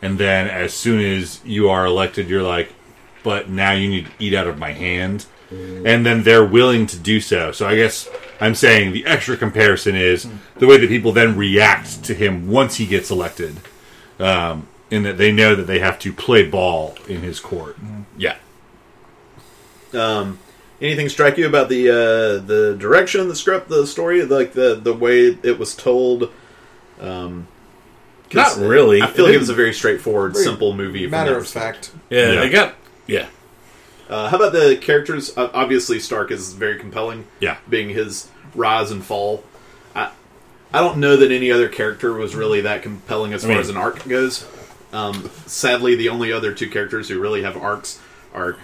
and 0.00 0.18
then 0.18 0.48
as 0.48 0.72
soon 0.74 1.00
as 1.00 1.40
you 1.44 1.68
are 1.68 1.84
elected, 1.84 2.28
you're 2.28 2.42
like, 2.42 2.72
but 3.22 3.48
now 3.48 3.72
you 3.72 3.88
need 3.88 4.06
to 4.06 4.12
eat 4.18 4.34
out 4.34 4.46
of 4.46 4.58
my 4.58 4.72
hand. 4.72 5.26
And 5.50 6.04
then 6.04 6.24
they're 6.24 6.44
willing 6.44 6.86
to 6.88 6.98
do 6.98 7.20
so. 7.22 7.52
So 7.52 7.66
I 7.66 7.74
guess 7.74 8.06
I'm 8.38 8.54
saying 8.54 8.92
the 8.92 9.06
extra 9.06 9.34
comparison 9.34 9.96
is 9.96 10.28
the 10.56 10.66
way 10.66 10.76
that 10.76 10.88
people 10.88 11.10
then 11.10 11.38
react 11.38 12.04
to 12.04 12.12
him 12.12 12.50
once 12.50 12.76
he 12.76 12.84
gets 12.84 13.10
elected, 13.10 13.56
um, 14.18 14.68
in 14.90 15.04
that 15.04 15.16
they 15.16 15.32
know 15.32 15.54
that 15.54 15.66
they 15.66 15.78
have 15.78 15.98
to 16.00 16.12
play 16.12 16.46
ball 16.46 16.96
in 17.08 17.22
his 17.22 17.40
court. 17.40 17.78
Yeah. 18.18 18.36
Um, 19.94 20.38
anything 20.80 21.08
strike 21.08 21.36
you 21.38 21.46
about 21.46 21.68
the 21.68 21.88
uh, 21.90 22.44
the 22.46 22.76
direction, 22.78 23.28
the 23.28 23.36
script, 23.36 23.68
the 23.68 23.86
story, 23.86 24.24
like 24.24 24.52
the 24.52 24.74
the 24.74 24.92
way 24.94 25.36
it 25.42 25.58
was 25.58 25.74
told? 25.74 26.30
Um, 27.00 27.46
'cause 28.30 28.58
Not 28.58 28.68
really. 28.68 29.00
I 29.02 29.06
feel 29.06 29.24
It 29.24 29.28
like 29.28 29.34
it 29.36 29.40
was 29.40 29.48
a 29.48 29.54
very 29.54 29.72
straightforward, 29.72 30.32
Very 30.34 30.44
simple 30.44 30.74
movie. 30.74 31.06
Matter 31.06 31.32
that 31.32 31.38
of 31.38 31.48
fact, 31.48 31.90
Yeah, 32.10 32.32
Yeah. 32.32 32.40
they 32.40 32.48
got. 32.50 32.74
Yeah. 33.06 33.26
Uh, 34.10 34.28
how 34.28 34.36
about 34.36 34.52
the 34.52 34.76
characters? 34.80 35.32
Uh, 35.36 35.48
obviously, 35.54 35.98
Stark 36.00 36.30
is 36.30 36.52
very 36.54 36.78
compelling. 36.78 37.26
Yeah. 37.40 37.56
being 37.68 37.90
his 37.90 38.28
rise 38.54 38.90
and 38.90 39.04
fall. 39.04 39.44
I 39.94 40.10
I 40.72 40.80
don't 40.80 40.98
know 40.98 41.16
that 41.16 41.30
any 41.30 41.50
other 41.52 41.68
character 41.68 42.12
was 42.12 42.34
really 42.34 42.60
that 42.62 42.82
compelling 42.82 43.32
as 43.32 43.44
I 43.44 43.48
far 43.48 43.54
mean- 43.56 43.60
as 43.60 43.68
an 43.70 43.76
arc 43.76 44.06
goes. 44.08 44.44
Um, 44.92 45.30
sadly, 45.46 45.94
the 45.96 46.08
only 46.08 46.32
other 46.32 46.52
two 46.52 46.68
characters 46.68 47.08
who 47.10 47.18
really 47.20 47.42
have 47.42 47.56
arcs 47.58 47.98
are 48.34 48.56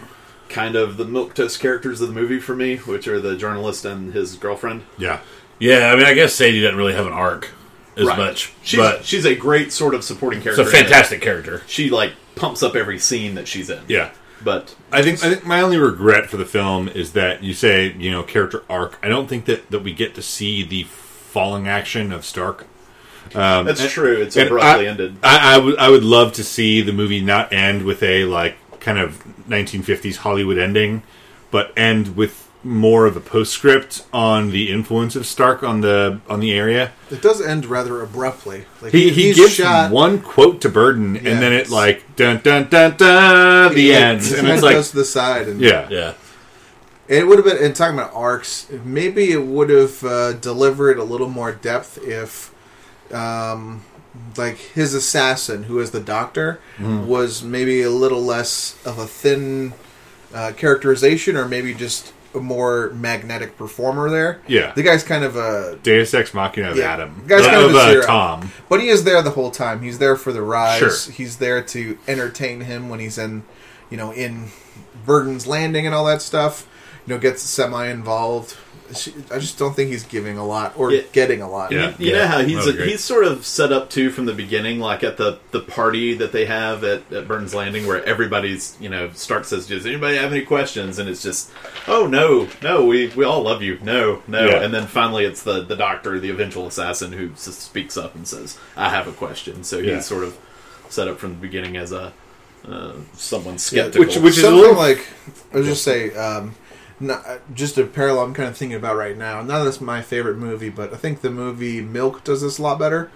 kind 0.48 0.76
of 0.76 0.96
the 0.96 1.04
milquetoast 1.04 1.58
characters 1.60 2.00
of 2.00 2.08
the 2.08 2.14
movie 2.14 2.38
for 2.40 2.54
me, 2.54 2.76
which 2.76 3.08
are 3.08 3.20
the 3.20 3.36
journalist 3.36 3.84
and 3.84 4.12
his 4.12 4.36
girlfriend. 4.36 4.82
Yeah, 4.98 5.20
Yeah, 5.58 5.90
I 5.92 5.96
mean, 5.96 6.06
I 6.06 6.14
guess 6.14 6.34
Sadie 6.34 6.60
doesn't 6.60 6.76
really 6.76 6.94
have 6.94 7.06
an 7.06 7.12
arc 7.12 7.50
as 7.96 8.06
Right. 8.06 8.18
much, 8.18 8.52
She's 8.62 8.78
but 8.80 9.04
she's 9.04 9.24
a 9.24 9.34
great 9.34 9.72
sort 9.72 9.94
of 9.94 10.02
supporting 10.04 10.38
it's 10.40 10.44
character. 10.56 10.62
a 10.62 10.66
fantastic 10.66 11.20
character. 11.22 11.62
She 11.66 11.90
like 11.90 12.12
pumps 12.34 12.62
up 12.62 12.74
every 12.74 12.98
scene 12.98 13.34
that 13.36 13.46
she's 13.48 13.70
in. 13.70 13.82
yeah. 13.88 14.10
but 14.42 14.74
I 14.92 15.00
think 15.02 15.24
I 15.24 15.30
think 15.30 15.46
my 15.46 15.60
only 15.60 15.78
regret 15.78 16.26
for 16.28 16.36
the 16.36 16.44
film 16.44 16.88
is 16.88 17.12
that 17.12 17.42
you 17.42 17.54
say 17.54 17.92
you 17.98 18.10
know 18.10 18.22
character 18.22 18.62
arc. 18.68 18.98
I 19.02 19.08
don't 19.08 19.28
think 19.28 19.44
that 19.46 19.70
that 19.70 19.80
we 19.80 19.92
get 19.92 20.14
to 20.16 20.22
see 20.22 20.62
the 20.64 20.82
falling 20.84 21.66
action 21.68 22.12
of 22.12 22.24
Stark. 22.24 22.66
Um, 23.34 23.64
that's 23.66 23.90
true. 23.90 24.20
It's 24.20 24.36
abruptly 24.36 24.86
I, 24.86 24.90
ended. 24.90 25.16
I, 25.22 25.54
I 25.54 25.58
would 25.58 25.78
I 25.78 25.88
would 25.88 26.04
love 26.04 26.32
to 26.34 26.44
see 26.44 26.82
the 26.82 26.92
movie 26.92 27.20
not 27.20 27.52
end 27.52 27.84
with 27.84 28.02
a 28.02 28.24
like 28.26 28.56
kind 28.84 28.98
of 28.98 29.24
1950s 29.48 30.16
Hollywood 30.16 30.58
ending, 30.58 31.02
but 31.50 31.72
end 31.76 32.16
with 32.16 32.44
more 32.62 33.04
of 33.04 33.14
a 33.14 33.20
postscript 33.20 34.06
on 34.12 34.50
the 34.50 34.70
influence 34.72 35.14
of 35.16 35.26
Stark 35.26 35.62
on 35.62 35.82
the 35.82 36.20
on 36.28 36.40
the 36.40 36.52
area. 36.52 36.92
it 37.10 37.20
does 37.20 37.40
end 37.42 37.66
rather 37.66 38.00
abruptly. 38.00 38.64
Like 38.80 38.92
He, 38.92 39.10
he 39.10 39.26
he's 39.26 39.36
gives 39.36 39.54
shot, 39.54 39.90
one 39.90 40.20
quote 40.20 40.60
to 40.62 40.70
Burden, 40.70 41.16
and 41.16 41.42
then 41.42 41.52
it 41.52 41.68
like 41.68 42.16
dun 42.16 42.40
dun 42.42 42.68
dun 42.68 42.96
dun 42.96 43.74
the 43.74 43.80
he, 43.80 43.92
end, 43.92 44.20
his 44.20 44.32
and 44.38 44.46
head 44.46 44.54
it's 44.54 44.62
like 44.62 44.76
goes 44.76 44.90
to 44.90 44.96
the 44.96 45.04
side, 45.04 45.48
and 45.48 45.60
yeah, 45.60 45.88
Yeah. 45.90 46.14
It 47.06 47.26
would 47.26 47.36
have 47.36 47.44
been, 47.44 47.62
and 47.62 47.76
talking 47.76 47.98
about 47.98 48.14
arcs, 48.14 48.66
maybe 48.82 49.30
it 49.30 49.44
would 49.44 49.68
have 49.68 50.02
uh, 50.02 50.32
delivered 50.32 50.96
a 50.98 51.04
little 51.04 51.28
more 51.28 51.52
depth 51.52 51.98
if, 52.02 52.50
um, 53.12 53.82
like, 54.36 54.56
his 54.58 54.94
assassin, 54.94 55.64
who 55.64 55.78
is 55.80 55.90
the 55.90 56.00
doctor, 56.00 56.60
Mm-hmm. 56.78 57.06
was 57.06 57.42
maybe 57.42 57.82
a 57.82 57.90
little 57.90 58.22
less 58.22 58.76
of 58.84 58.98
a 58.98 59.06
thin 59.06 59.74
uh, 60.34 60.52
characterization, 60.56 61.36
or 61.36 61.46
maybe 61.48 61.72
just 61.74 62.12
a 62.34 62.40
more 62.40 62.90
magnetic 62.94 63.56
performer 63.56 64.10
there. 64.10 64.40
Yeah. 64.48 64.72
The 64.74 64.82
guy's 64.82 65.04
kind 65.04 65.22
of 65.22 65.36
a. 65.36 65.78
Deus 65.84 66.12
Ex 66.14 66.34
Machina 66.34 66.72
of 66.72 66.76
Yeah. 66.76 66.92
Adam. 66.94 67.24
Guy's 67.28 67.46
kind 67.46 67.56
of 67.56 67.70
of 67.70 67.74
a 67.76 67.78
uh, 67.78 67.90
zero. 67.90 68.06
Tom. 68.06 68.50
But 68.68 68.80
he 68.80 68.88
is 68.88 69.04
there 69.04 69.22
the 69.22 69.30
whole 69.30 69.52
time. 69.52 69.82
He's 69.82 69.98
there 70.00 70.16
for 70.16 70.32
the 70.32 70.42
rise. 70.42 70.78
Sure. 71.04 71.12
He's 71.12 71.36
there 71.36 71.62
to 71.62 71.96
entertain 72.08 72.62
him 72.62 72.88
when 72.88 72.98
he's 72.98 73.18
in, 73.18 73.44
you 73.88 73.96
know, 73.96 74.10
in 74.10 74.48
Burden's 75.06 75.46
Landing 75.46 75.86
and 75.86 75.94
all 75.94 76.06
that 76.06 76.22
stuff. 76.22 76.66
You 77.06 77.14
know, 77.14 77.20
gets 77.20 77.42
semi 77.42 77.86
involved. 77.86 78.56
I 79.30 79.38
just 79.38 79.58
don't 79.58 79.74
think 79.74 79.90
he's 79.90 80.04
giving 80.04 80.36
a 80.36 80.46
lot 80.46 80.74
or 80.76 80.92
Yeah. 80.92 81.02
getting 81.12 81.40
a 81.40 81.50
lot. 81.50 81.72
Yeah. 81.72 81.94
You 81.98 82.12
know 82.12 82.18
Yeah, 82.18 82.26
how 82.26 82.38
he's 82.42 82.66
would 82.66 82.74
agree. 82.74 82.90
he's 82.90 83.02
sort 83.02 83.24
of 83.24 83.46
set 83.46 83.72
up 83.72 83.88
too 83.88 84.10
from 84.10 84.26
the 84.26 84.34
beginning, 84.34 84.78
like 84.78 85.02
at 85.02 85.16
the 85.16 85.38
the 85.52 85.60
party 85.60 86.12
that 86.14 86.32
they 86.32 86.44
have 86.44 86.84
at, 86.84 87.10
at 87.10 87.26
Burns 87.26 87.54
Landing, 87.54 87.86
where 87.86 88.04
everybody's 88.04 88.76
you 88.80 88.88
know 88.90 89.10
Stark 89.14 89.46
says, 89.46 89.66
"Does 89.66 89.86
anybody 89.86 90.16
have 90.18 90.30
any 90.32 90.42
questions?" 90.42 90.98
And 90.98 91.08
it's 91.08 91.22
just, 91.22 91.50
"Oh 91.88 92.06
no, 92.06 92.48
no, 92.62 92.84
we 92.84 93.08
we 93.16 93.24
all 93.24 93.42
love 93.42 93.62
you, 93.62 93.78
no, 93.82 94.22
no." 94.28 94.44
Yeah. 94.46 94.60
And 94.62 94.74
then 94.74 94.86
finally, 94.86 95.24
it's 95.24 95.42
the 95.42 95.62
the 95.62 95.76
doctor, 95.76 96.20
the 96.20 96.30
eventual 96.30 96.66
assassin, 96.66 97.12
who 97.12 97.30
speaks 97.36 97.96
up 97.96 98.14
and 98.14 98.28
says, 98.28 98.58
"I 98.76 98.90
have 98.90 99.08
a 99.08 99.12
question." 99.12 99.64
So 99.64 99.78
Yeah. 99.78 99.94
he's 99.96 100.04
sort 100.06 100.24
of 100.24 100.36
set 100.90 101.08
up 101.08 101.18
from 101.18 101.30
the 101.30 101.36
beginning 101.40 101.76
as 101.78 101.90
a 101.90 102.12
uh, 102.70 102.92
someone 103.16 103.54
Yeah, 103.54 103.58
skeptical. 103.58 104.00
which- 104.06 104.16
which 104.16 104.38
is 104.38 104.44
a 104.44 104.50
little- 104.50 104.74
like 104.76 105.06
I 105.52 105.58
was 105.58 105.66
just 105.66 105.82
say, 105.84 106.14
um, 106.14 106.54
not, 107.00 107.24
just 107.54 107.76
a 107.78 107.84
parallel 107.86 108.24
I'm 108.24 108.34
kind 108.34 108.48
of 108.48 108.56
thinking 108.56 108.76
about 108.76 108.96
right 108.96 109.16
now. 109.16 109.42
Not 109.42 109.64
that's 109.64 109.80
my 109.80 110.02
favorite 110.02 110.36
movie, 110.36 110.68
but 110.70 110.92
I 110.92 110.96
think 110.96 111.20
the 111.20 111.30
movie 111.30 111.80
Milk 111.80 112.24
does 112.24 112.42
this 112.42 112.58
a 112.58 112.62
lot 112.62 112.78
better. 112.78 113.10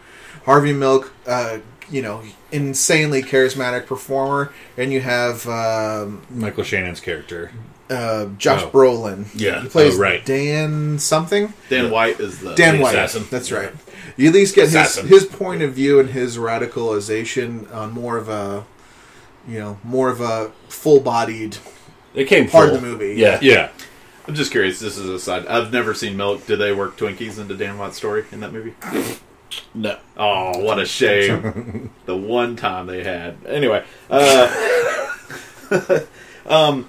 Harvey 0.44 0.72
Milk, 0.72 1.12
uh, 1.26 1.58
you 1.90 2.02
know, 2.02 2.22
insanely 2.52 3.22
charismatic 3.22 3.86
performer, 3.86 4.52
and 4.76 4.92
you 4.92 5.00
have 5.00 5.46
um, 5.48 6.22
Michael 6.30 6.64
Shannon's 6.64 7.00
character. 7.00 7.50
uh, 7.90 8.26
Josh 8.36 8.62
Oh. 8.64 8.70
Brolin. 8.70 9.26
Yeah. 9.34 9.62
he 9.62 9.68
plays 9.68 9.96
Oh, 9.96 10.00
right. 10.02 10.24
Dan 10.24 10.98
something. 10.98 11.54
Dan 11.70 11.90
White 11.90 12.20
is 12.20 12.40
the 12.40 12.54
Dan 12.54 12.80
White. 12.80 12.90
assassin. 12.94 13.24
That's 13.30 13.50
right. 13.50 13.72
You 14.18 14.28
at 14.28 14.34
least 14.34 14.54
get 14.54 14.68
his, 14.70 14.96
his 14.96 15.24
point 15.24 15.62
of 15.62 15.72
view 15.74 15.98
and 16.00 16.10
his 16.10 16.36
radicalization 16.36 17.72
on 17.72 17.92
more 17.92 18.16
of 18.16 18.28
a, 18.28 18.64
you 19.48 19.58
know, 19.58 19.78
more 19.84 20.10
of 20.10 20.20
a 20.20 20.50
full-bodied. 20.68 21.56
It 22.18 22.26
came 22.26 22.48
Part 22.48 22.70
of 22.70 22.80
the 22.80 22.86
movie, 22.86 23.14
Yeah. 23.14 23.38
Yeah. 23.40 23.70
I'm 24.26 24.34
just 24.34 24.50
curious. 24.50 24.80
This 24.80 24.98
is 24.98 25.08
a 25.08 25.18
side. 25.18 25.46
I've 25.46 25.72
never 25.72 25.94
seen 25.94 26.16
Milk. 26.16 26.46
Did 26.46 26.58
they 26.58 26.72
work 26.72 26.98
Twinkies 26.98 27.38
into 27.38 27.56
Dan 27.56 27.78
White's 27.78 27.96
story 27.96 28.24
in 28.30 28.40
that 28.40 28.52
movie? 28.52 28.74
No. 29.72 29.96
Oh, 30.16 30.58
what 30.58 30.78
a 30.78 30.84
shame! 30.84 31.90
the 32.04 32.16
one 32.16 32.54
time 32.54 32.86
they 32.86 33.02
had. 33.02 33.38
Anyway, 33.46 33.82
uh, 34.10 35.06
um, 36.46 36.88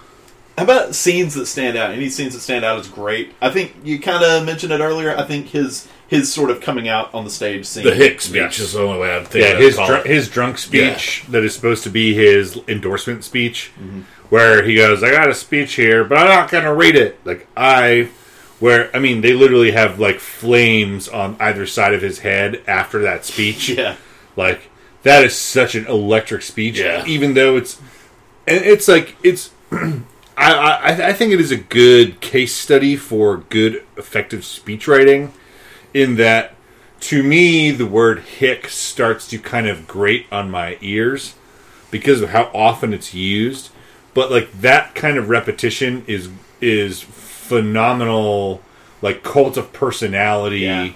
how 0.58 0.64
about 0.66 0.96
scenes 0.96 1.36
that 1.36 1.46
stand 1.46 1.78
out? 1.78 1.92
Any 1.92 2.10
scenes 2.10 2.34
that 2.34 2.42
stand 2.42 2.66
out 2.66 2.80
is 2.80 2.90
great. 2.90 3.34
I 3.42 3.50
think 3.50 3.76
you 3.86 4.00
kind 4.00 4.22
of 4.22 4.46
mentioned 4.46 4.74
it 4.74 4.82
earlier. 4.82 5.16
I 5.16 5.24
think 5.24 5.48
his 5.48 5.88
his 6.10 6.32
sort 6.34 6.50
of 6.50 6.60
coming 6.60 6.88
out 6.88 7.14
on 7.14 7.24
the 7.24 7.30
stage 7.30 7.66
scene. 7.66 7.84
The 7.84 7.94
Hick 7.96 8.20
speech 8.22 8.36
Yes. 8.36 8.60
is 8.60 8.74
the 8.74 8.82
only 8.82 9.00
way 9.00 9.16
I'd 9.16 9.28
think 9.28 9.46
Yeah, 9.46 9.58
his 9.58 9.76
dr- 9.76 10.06
his 10.06 10.28
drunk 10.30 10.58
speech 10.58 11.24
that 11.30 11.44
is 11.44 11.54
supposed 11.56 11.84
to 11.84 11.90
be 11.90 12.14
his 12.14 12.60
endorsement 12.68 13.24
speech, 13.24 13.72
where 14.30 14.64
he 14.64 14.76
goes, 14.76 15.04
"I 15.04 15.12
got 15.12 15.30
a 15.30 15.34
speech 15.36 15.74
here, 15.76 16.04
but 16.04 16.18
I'm 16.18 16.28
not 16.28 16.50
going 16.52 16.64
to 16.66 16.74
read 16.74 16.96
it." 16.96 17.20
Like 17.26 17.48
I, 17.56 18.10
where 18.60 18.90
I 18.96 19.00
mean, 19.00 19.22
they 19.22 19.34
literally 19.34 19.72
have 19.72 20.00
like 20.00 20.20
flames 20.20 21.08
on 21.08 21.36
either 21.40 21.66
side 21.66 21.94
of 21.94 22.02
his 22.02 22.20
head 22.20 22.62
after 22.68 23.00
that 23.04 23.24
speech. 23.26 23.70
Yeah, 23.78 23.96
Like 24.36 24.70
that 25.04 25.24
is 25.24 25.36
such 25.36 25.76
an 25.76 25.86
electric 25.88 26.42
speech. 26.42 26.80
Yeah. 26.80 27.06
Even 27.06 27.34
though 27.36 27.56
it's, 27.56 27.80
and 28.48 28.64
it's 28.66 28.88
like 28.88 29.16
it's. 29.24 29.52
I, 30.42 30.54
I 30.54 31.08
I 31.10 31.14
think 31.14 31.34
it 31.34 31.40
is 31.42 31.52
a 31.52 31.58
good 31.58 32.22
case 32.22 32.56
study 32.56 32.96
for 32.96 33.38
good 33.50 33.84
effective 33.98 34.46
speech 34.46 34.88
writing, 34.88 35.34
in 35.94 36.16
that 36.16 36.54
to 37.02 37.24
me 37.24 37.72
the 37.72 37.86
word 37.86 38.20
hick 38.20 38.68
starts 38.68 39.28
to 39.30 39.40
kind 39.40 39.68
of 39.68 39.88
grate 39.88 40.26
on 40.32 40.52
my 40.52 40.78
ears 40.82 41.36
because 41.92 42.22
of 42.22 42.30
how 42.30 42.52
often 42.54 42.94
it's 42.94 43.14
used. 43.14 43.70
But 44.14 44.32
like 44.32 44.52
that 44.62 44.96
kind 44.96 45.18
of 45.18 45.30
repetition 45.30 46.04
is 46.08 46.30
is 46.62 47.02
phenomenal, 47.02 48.62
like 49.02 49.24
cult 49.24 49.58
of 49.58 49.72
personality, 49.74 50.60
Yeah. 50.62 50.92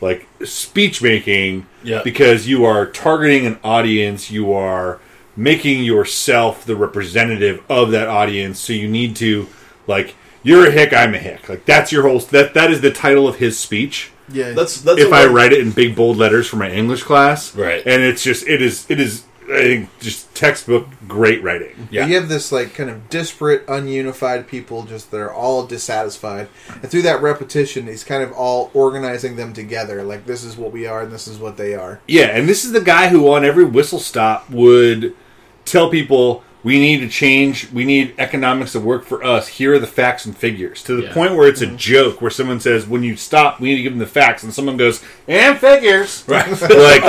like 0.00 0.26
speech 0.44 1.02
making. 1.02 1.66
Yeah. 1.82 2.02
Because 2.02 2.48
you 2.48 2.64
are 2.64 2.86
targeting 2.86 3.46
an 3.46 3.58
audience, 3.64 4.30
you 4.30 4.52
are 4.52 4.98
making 5.36 5.82
yourself 5.84 6.64
the 6.64 6.76
representative 6.76 7.62
of 7.68 7.90
that 7.92 8.08
audience. 8.08 8.58
So 8.58 8.72
you 8.72 8.88
need 8.88 9.16
to 9.16 9.46
like 9.86 10.14
you're 10.42 10.68
a 10.68 10.70
hick, 10.70 10.92
I'm 10.92 11.14
a 11.14 11.18
hick. 11.18 11.48
Like 11.48 11.64
that's 11.66 11.92
your 11.92 12.02
whole 12.08 12.18
that 12.20 12.54
that 12.54 12.70
is 12.70 12.80
the 12.80 12.90
title 12.92 13.26
of 13.28 13.36
his 13.36 13.58
speech 13.58 14.10
Yeah, 14.32 14.52
that's 14.52 14.80
that's 14.80 15.00
if 15.00 15.12
I 15.12 15.26
word- 15.26 15.34
write 15.34 15.52
it 15.52 15.60
in 15.60 15.70
big 15.72 15.94
bold 15.96 16.16
letters 16.16 16.46
for 16.46 16.56
my 16.56 16.70
English 16.70 17.02
class. 17.02 17.54
Right. 17.54 17.82
And 17.86 18.02
it's 18.02 18.22
just 18.22 18.46
it 18.46 18.62
is 18.62 18.86
it 18.90 19.00
is 19.00 19.24
I 19.44 19.62
think 19.62 19.98
just 19.98 20.32
textbook 20.34 20.86
great 21.08 21.42
writing. 21.42 21.88
Yeah. 21.90 22.06
You 22.06 22.14
have 22.14 22.28
this 22.28 22.52
like 22.52 22.72
kind 22.74 22.88
of 22.88 23.08
disparate, 23.08 23.66
ununified 23.66 24.46
people, 24.46 24.84
just 24.84 25.10
they're 25.10 25.32
all 25.32 25.66
dissatisfied, 25.66 26.48
and 26.68 26.88
through 26.88 27.02
that 27.02 27.20
repetition, 27.20 27.88
he's 27.88 28.04
kind 28.04 28.22
of 28.22 28.30
all 28.32 28.70
organizing 28.74 29.34
them 29.34 29.52
together. 29.52 30.04
Like 30.04 30.24
this 30.26 30.44
is 30.44 30.56
what 30.56 30.70
we 30.70 30.86
are, 30.86 31.02
and 31.02 31.10
this 31.10 31.26
is 31.26 31.38
what 31.38 31.56
they 31.56 31.74
are. 31.74 32.00
Yeah, 32.06 32.26
and 32.26 32.48
this 32.48 32.64
is 32.64 32.70
the 32.70 32.80
guy 32.80 33.08
who 33.08 33.32
on 33.32 33.44
every 33.44 33.64
whistle 33.64 33.98
stop 33.98 34.48
would 34.50 35.16
tell 35.64 35.90
people 35.90 36.44
we 36.62 36.78
need 36.78 36.98
to 36.98 37.08
change, 37.08 37.70
we 37.72 37.84
need 37.84 38.14
economics 38.18 38.72
to 38.72 38.80
work 38.80 39.04
for 39.04 39.24
us. 39.24 39.48
Here 39.48 39.74
are 39.74 39.78
the 39.78 39.86
facts 39.86 40.26
and 40.26 40.36
figures. 40.36 40.82
To 40.84 40.94
the 40.96 41.04
Yeah. 41.04 41.12
point 41.14 41.34
where 41.34 41.48
it's 41.48 41.62
a 41.62 41.66
joke 41.66 42.20
where 42.20 42.30
someone 42.30 42.60
says 42.60 42.86
when 42.86 43.02
you 43.02 43.16
stop, 43.16 43.60
we 43.60 43.70
need 43.70 43.76
to 43.76 43.82
give 43.82 43.92
them 43.92 43.98
the 43.98 44.06
facts 44.06 44.42
and 44.42 44.52
someone 44.52 44.76
goes, 44.76 45.02
"And 45.26 45.58
figures." 45.58 46.22
Right. 46.26 46.46
like 46.60 47.02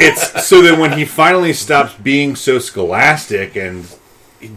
it's 0.00 0.46
so 0.46 0.62
that 0.62 0.78
when 0.78 0.92
he 0.92 1.04
finally 1.04 1.52
stops 1.52 1.94
being 1.94 2.34
so 2.36 2.58
scholastic 2.58 3.56
and 3.56 3.86
he 4.40 4.50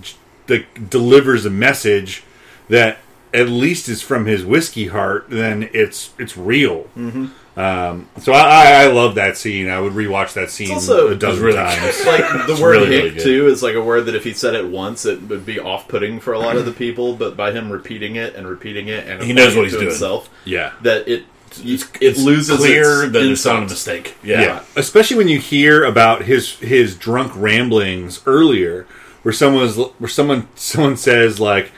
like 0.47 0.89
delivers 0.89 1.45
a 1.45 1.49
message 1.49 2.23
that 2.69 2.99
at 3.34 3.49
least 3.49 3.89
is 3.89 4.01
from 4.01 4.25
his 4.28 4.45
whiskey 4.45 4.88
heart, 4.88 5.25
then 5.30 5.69
it's 5.73 6.12
it's 6.17 6.38
real. 6.38 6.88
Mm-hmm. 6.97 7.25
Um, 7.57 8.09
so 8.19 8.33
I, 8.33 8.39
I, 8.39 8.83
I 8.83 8.87
love 8.87 9.15
that 9.15 9.37
scene. 9.37 9.69
I 9.69 9.79
would 9.79 9.93
rewatch 9.93 10.33
that 10.33 10.51
scene 10.51 10.71
also- 10.71 11.07
a 11.07 11.15
dozen 11.15 11.43
really 11.43 11.57
times. 11.57 12.05
like 12.05 12.47
the 12.47 12.57
word 12.61 12.71
really, 12.81 12.87
hick 12.87 13.03
really 13.13 13.19
too 13.23 13.47
is 13.47 13.63
like 13.63 13.75
a 13.75 13.81
word 13.83 14.07
that 14.07 14.15
if 14.15 14.23
he 14.25 14.33
said 14.33 14.55
it 14.55 14.67
once 14.67 15.05
it 15.05 15.21
would 15.23 15.45
be 15.45 15.57
off-putting 15.59 16.19
for 16.19 16.33
a 16.33 16.39
lot 16.39 16.57
of 16.57 16.65
the 16.65 16.71
people 16.73 17.15
but 17.15 17.37
by 17.37 17.51
him 17.53 17.71
repeating 17.71 18.17
it 18.17 18.35
and 18.35 18.45
repeating 18.47 18.89
it 18.89 19.07
and 19.07 19.23
He 19.23 19.31
knows 19.31 19.55
what 19.55 19.61
it 19.61 19.65
he's 19.67 19.73
doing. 19.73 19.85
himself 19.87 20.29
yeah. 20.43 20.73
that 20.81 21.07
it 21.07 21.23
It's, 21.63 21.89
it 22.01 22.17
loses 22.17 22.57
clear 22.57 23.03
its 23.05 23.13
that 23.13 23.23
it's 23.23 23.45
not 23.45 23.57
a 23.59 23.61
mistake. 23.61 24.17
Yeah. 24.21 24.41
Yeah, 24.41 24.63
especially 24.75 25.15
when 25.15 25.29
you 25.29 25.39
hear 25.39 25.85
about 25.85 26.23
his 26.23 26.59
his 26.59 26.97
drunk 26.97 27.31
ramblings 27.37 28.21
earlier, 28.25 28.85
where 29.23 29.31
someone's 29.33 29.77
where 29.77 30.09
someone 30.09 30.49
someone 30.55 30.97
says 30.97 31.39
like 31.39 31.71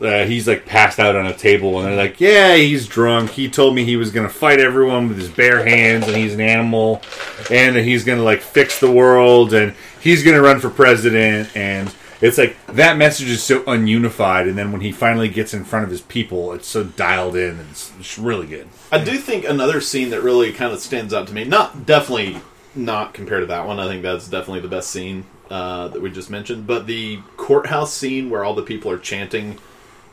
uh, 0.00 0.24
he's 0.24 0.48
like 0.48 0.66
passed 0.66 0.98
out 0.98 1.16
on 1.16 1.26
a 1.26 1.34
table, 1.34 1.78
and 1.78 1.88
they're 1.88 1.96
like, 1.96 2.20
"Yeah, 2.20 2.56
he's 2.56 2.86
drunk. 2.86 3.30
He 3.30 3.48
told 3.48 3.74
me 3.74 3.84
he 3.84 3.96
was 3.96 4.10
to 4.28 4.32
fight 4.32 4.60
everyone 4.60 5.08
with 5.08 5.18
his 5.18 5.28
bare 5.28 5.64
hands, 5.64 6.06
and 6.06 6.16
he's 6.16 6.34
an 6.34 6.40
animal, 6.40 7.02
and 7.50 7.76
that 7.76 7.84
he's 7.84 8.04
to 8.18 8.24
like 8.24 8.40
fix 8.40 8.80
the 8.80 8.90
world, 8.90 9.52
and 9.52 9.74
he's 10.00 10.22
to 10.36 10.42
run 10.42 10.60
for 10.60 10.70
president." 10.70 11.54
And 11.54 11.94
it's 12.20 12.38
like 12.38 12.56
that 12.66 12.96
message 12.96 13.28
is 13.28 13.42
so 13.42 13.60
ununified, 13.62 14.48
and 14.48 14.56
then 14.56 14.72
when 14.72 14.80
he 14.80 14.92
finally 14.92 15.28
gets 15.28 15.54
in 15.54 15.64
front 15.64 15.84
of 15.84 15.90
his 15.90 16.02
people, 16.02 16.52
it's 16.52 16.68
so 16.68 16.84
dialed 16.84 17.36
in, 17.36 17.58
and 17.58 17.70
it's, 17.70 17.92
it's 17.98 18.18
really 18.18 18.46
good. 18.46 18.68
I 18.92 19.02
do 19.02 19.18
think 19.18 19.44
another 19.44 19.80
scene 19.80 20.10
that 20.10 20.22
really 20.22 20.52
kind 20.52 20.72
of 20.72 20.80
stands 20.80 21.12
out 21.12 21.26
to 21.28 21.34
me, 21.34 21.44
not 21.44 21.86
definitely 21.86 22.40
not 22.74 23.14
compared 23.14 23.42
to 23.42 23.46
that 23.46 23.66
one. 23.66 23.80
I 23.80 23.86
think 23.86 24.02
that's 24.02 24.28
definitely 24.28 24.60
the 24.60 24.68
best 24.68 24.90
scene 24.90 25.24
uh, 25.50 25.88
that 25.88 26.00
we 26.00 26.10
just 26.10 26.30
mentioned. 26.30 26.66
But 26.66 26.86
the 26.86 27.20
courthouse 27.36 27.92
scene 27.92 28.30
where 28.30 28.44
all 28.44 28.54
the 28.54 28.62
people 28.62 28.90
are 28.90 28.98
chanting, 28.98 29.58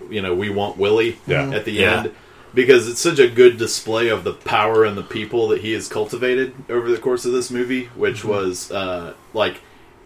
you 0.09 0.21
know, 0.21 0.33
"We 0.33 0.49
want 0.49 0.77
Willie" 0.77 1.17
Yeah. 1.27 1.49
at 1.51 1.65
the 1.65 1.71
Yeah. 1.71 1.99
end, 2.03 2.11
because 2.53 2.87
it's 2.87 3.01
such 3.01 3.19
a 3.19 3.27
good 3.27 3.57
display 3.57 4.07
of 4.09 4.23
the 4.23 4.33
power 4.33 4.83
and 4.83 4.97
the 4.97 5.03
people 5.03 5.47
that 5.49 5.61
he 5.61 5.73
has 5.73 5.87
cultivated 5.87 6.53
over 6.69 6.89
the 6.89 6.97
course 6.97 7.25
of 7.25 7.31
this 7.33 7.51
movie, 7.51 7.89
which 7.95 8.19
Mm-hmm. 8.19 8.29
was 8.29 8.71
uh, 8.71 9.13
like. 9.33 9.57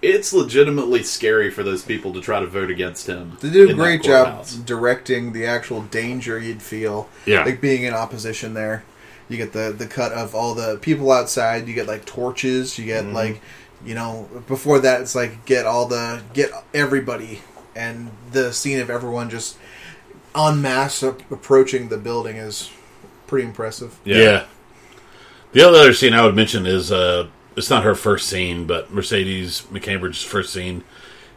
It's 0.04 0.34
legitimately 0.34 1.04
scary 1.04 1.52
for 1.52 1.62
those 1.62 1.84
people 1.84 2.12
to 2.14 2.22
try 2.22 2.40
to 2.40 2.48
vote 2.48 2.72
against 2.72 3.06
him. 3.06 3.38
They 3.40 3.52
did 3.52 3.70
a 3.70 3.76
great 3.76 4.02
job 4.02 4.26
courthouse. 4.30 4.56
directing 4.56 5.32
the 5.32 5.46
actual 5.46 5.82
danger 5.84 6.40
you'd 6.40 6.64
feel. 6.64 7.08
Yeah. 7.28 7.44
like 7.46 7.62
being 7.62 7.84
in 7.84 7.94
opposition 7.94 8.56
there. 8.56 8.84
You 9.30 9.38
get 9.38 9.54
the 9.54 9.72
the 9.78 9.86
cut 9.86 10.12
of 10.12 10.34
all 10.34 10.56
the 10.56 10.80
people 10.82 11.12
outside. 11.12 11.68
You 11.68 11.76
get 11.76 11.86
like 11.86 12.06
torches. 12.06 12.80
You 12.80 12.86
Mm-hmm. 12.92 13.08
get 13.10 13.14
like, 13.14 13.42
you 13.86 13.94
know, 13.94 14.28
before 14.48 14.80
that 14.80 15.02
it's 15.02 15.14
like 15.14 15.46
get 15.46 15.68
all 15.68 15.86
the 15.86 16.22
get 16.34 16.50
everybody 16.74 17.42
and 17.76 18.10
the 18.32 18.52
scene 18.54 18.80
of 18.80 18.90
everyone 18.90 19.30
just 19.30 19.56
en 20.36 20.62
masse 20.62 21.04
ap- 21.04 21.30
approaching 21.32 21.90
the 21.90 21.98
building 21.98 22.38
is 22.38 22.70
pretty 23.28 23.46
impressive. 23.48 23.98
Yeah. 24.06 24.46
The 25.54 25.68
other 25.68 25.80
other 25.80 25.94
scene 25.94 26.14
I 26.14 26.24
would 26.26 26.36
mention 26.36 26.66
is 26.66 26.92
uh, 26.92 27.28
it's 27.58 27.70
not 27.70 27.84
her 27.84 27.96
first 27.96 28.28
scene, 28.30 28.66
but 28.66 28.94
Mercedes 28.94 29.62
McCambridge's 29.72 30.24
first 30.24 30.54
scene. 30.54 30.84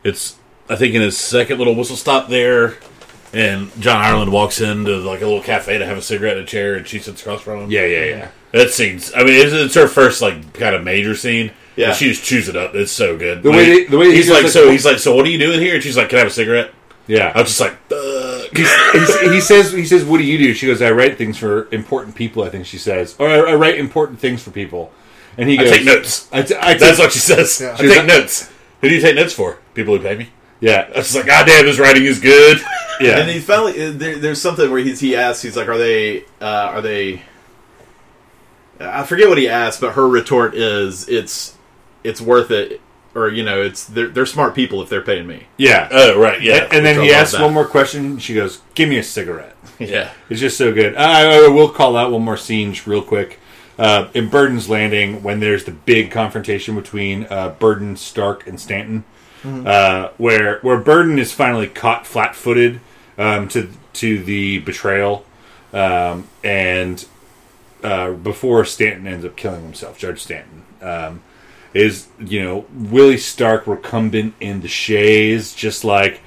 It's 0.05 0.37
I 0.69 0.77
think 0.77 0.95
in 0.95 1.03
his 1.03 1.19
second 1.19 1.59
little 1.59 1.75
whistle 1.75 1.97
stop 1.97 2.29
there, 2.29 2.77
and 3.33 3.71
John 3.81 4.01
Ireland 4.01 4.31
walks 4.33 4.61
into 4.61 4.97
like 4.99 5.21
a 5.21 5.25
little 5.27 5.43
cafe 5.43 5.79
to 5.79 5.87
have 5.87 5.99
a 5.99 6.03
cigarette 6.03 6.37
and 6.37 6.45
a 6.47 6.49
chair, 6.49 6.75
and 6.75 6.87
she 6.87 7.01
sits 7.01 7.21
across 7.23 7.41
from 7.43 7.63
him. 7.65 7.71
Yeah, 7.71 7.87
yeah, 7.87 8.05
yeah. 8.05 8.29
that 8.53 8.71
scene's. 8.71 9.13
I 9.15 9.25
mean, 9.25 9.35
it's, 9.35 9.53
it's 9.53 9.75
her 9.75 9.89
first 9.89 10.23
like 10.23 10.53
kind 10.55 10.75
of 10.77 10.85
major 10.85 11.15
scene. 11.17 11.51
Yeah. 11.77 11.89
and 11.89 11.97
she 11.97 12.11
just 12.11 12.23
chews 12.23 12.49
it 12.49 12.55
up. 12.55 12.77
It's 12.77 12.93
so 12.93 13.17
good. 13.19 13.43
The 13.43 13.51
When 13.51 13.59
way 13.59 13.65
they- 13.65 13.85
the 13.87 13.99
way 13.99 14.13
he's 14.15 14.27
does, 14.29 14.35
like, 14.37 14.43
like- 14.45 14.53
so 14.53 14.71
he's 14.71 14.85
like, 14.85 15.01
so 15.01 15.17
what 15.17 15.27
are 15.27 15.29
you 15.29 15.39
doing 15.39 15.59
here? 15.61 15.75
And 15.75 15.83
she's 15.83 15.97
like, 15.97 16.09
can 16.09 16.19
I 16.19 16.21
have 16.21 16.29
a 16.29 16.31
cigarette? 16.31 16.71
Yeah, 17.09 17.33
I 17.35 17.41
was 17.41 17.49
just 17.49 17.61
like, 17.61 17.73
Ugh. 17.91 17.99
He's- 18.53 19.21
he 19.21 19.41
says 19.41 19.73
he 19.73 19.85
says 19.85 20.05
what 20.05 20.19
do 20.19 20.25
you 20.25 20.39
do 20.39 20.55
she 20.55 20.67
goes 20.67 20.81
i 20.83 20.91
write 20.91 21.17
things 21.19 21.37
for 21.39 21.69
important 21.73 22.15
people 22.15 22.43
i 22.43 22.49
think 22.49 22.67
she 22.67 22.79
says 22.79 23.15
or 23.19 23.29
i, 23.29 23.53
I 23.53 23.55
write 23.55 23.79
important 23.79 24.19
things 24.21 24.43
for 24.43 24.51
people 24.51 24.93
and 25.37 25.49
he 25.49 25.59
I 25.59 25.63
goes 25.65 25.71
take 25.73 25.85
notes. 25.85 26.29
I 26.33 26.43
t- 26.43 26.55
I 26.61 26.61
take- 26.73 26.79
That's 26.81 26.99
what 27.01 27.13
she 27.13 27.19
says. 27.19 27.61
Yeah. 27.61 27.73
I 27.73 27.77
She's 27.77 27.91
take 27.91 27.99
like- 27.99 28.07
notes. 28.09 28.51
Who 28.81 28.89
do 28.89 28.95
you 28.95 29.01
take 29.01 29.17
notes 29.17 29.33
for? 29.33 29.59
People 29.75 29.97
who 29.97 30.03
pay 30.03 30.15
me. 30.17 30.29
yeah 30.61 30.89
I 30.95 30.99
was 30.99 31.07
just 31.07 31.17
like, 31.17 31.27
God 31.27 31.47
damn, 31.47 31.65
this 31.67 31.79
writing 31.81 32.05
is 32.05 32.21
good. 32.21 32.59
yeah 33.01 33.19
And 33.19 33.29
he 33.31 33.41
finally 33.41 33.73
uh, 33.85 33.91
there, 33.93 34.17
there's 34.19 34.41
something 34.41 34.71
where 34.71 34.79
he's, 34.81 35.01
he 35.01 35.17
asks, 35.17 35.43
he's 35.43 35.57
like, 35.57 35.69
"Are 35.69 35.77
they? 35.79 36.25
Uh, 36.41 36.45
are 36.75 36.81
they?" 36.83 37.23
I 38.81 39.05
forget 39.05 39.29
what 39.29 39.39
he 39.39 39.49
asked, 39.49 39.81
but 39.81 39.95
her 39.95 40.07
retort 40.09 40.55
is, 40.55 41.09
"It's 41.09 41.57
it's 42.05 42.21
worth 42.21 42.51
it." 42.51 42.81
Or 43.15 43.29
you 43.29 43.45
know, 43.45 43.63
it's 43.63 43.85
they're, 43.85 44.09
they're 44.09 44.27
smart 44.27 44.55
people 44.55 44.83
if 44.83 44.89
they're 44.89 45.01
paying 45.03 45.27
me. 45.27 45.47
yeah 45.57 45.89
Oh, 45.91 46.19
right, 46.19 46.41
yeah. 46.43 46.65
and, 46.65 46.73
and 46.75 46.87
then 46.87 46.97
which 46.99 47.07
he 47.09 47.13
I 47.15 47.17
love 47.19 47.23
asks 47.23 47.37
that. 47.37 47.43
one 47.43 47.55
more 47.55 47.65
question 47.67 48.19
she 48.19 48.35
goes 48.35 48.61
give 48.75 48.89
me 48.89 48.99
a 48.99 49.03
cigarette 49.05 49.57
yeah. 49.79 50.11
it's 50.29 50.41
just 50.41 50.57
so 50.59 50.73
good 50.73 50.97
i, 50.97 51.45
I 51.45 51.49
will 51.49 51.69
call 51.69 51.97
out 51.97 52.11
one 52.11 52.23
more 52.23 52.37
scene 52.37 52.75
real 52.87 53.03
quick 53.03 53.39
uh, 53.79 54.09
in 54.15 54.29
Burden's 54.29 54.69
Landing, 54.69 55.23
when 55.25 55.41
there's 55.41 55.65
the 55.65 55.73
big 55.73 56.13
confrontation 56.13 56.77
between 56.77 57.27
uh, 57.29 57.49
Burden, 57.59 57.97
Stark, 57.97 58.47
and 58.47 58.61
Stanton, 58.61 59.03
uh, 59.45 60.11
where 60.17 60.61
where 60.61 60.79
Burden 60.79 61.19
is 61.19 61.33
finally 61.33 61.67
caught 61.67 62.07
flat-footed 62.07 62.81
um, 63.19 63.49
to 63.49 63.69
to 63.95 64.23
the 64.23 64.61
betrayal, 64.61 65.27
um, 65.73 66.29
and 66.45 67.05
uh, 67.83 68.13
before 68.13 68.65
Stanton 68.65 69.09
ends 69.09 69.25
up 69.25 69.35
killing 69.35 69.63
himself, 69.65 69.99
Judge 69.99 70.23
Stanton 70.23 70.63
um, 70.81 71.23
is 71.75 72.07
you 72.19 72.43
know 72.43 72.65
Willie 72.73 73.19
Stark 73.19 73.67
recumbent 73.67 74.35
in 74.41 74.61
the 74.63 74.69
chaise, 74.69 75.53
just 75.55 75.85
like 75.85 76.21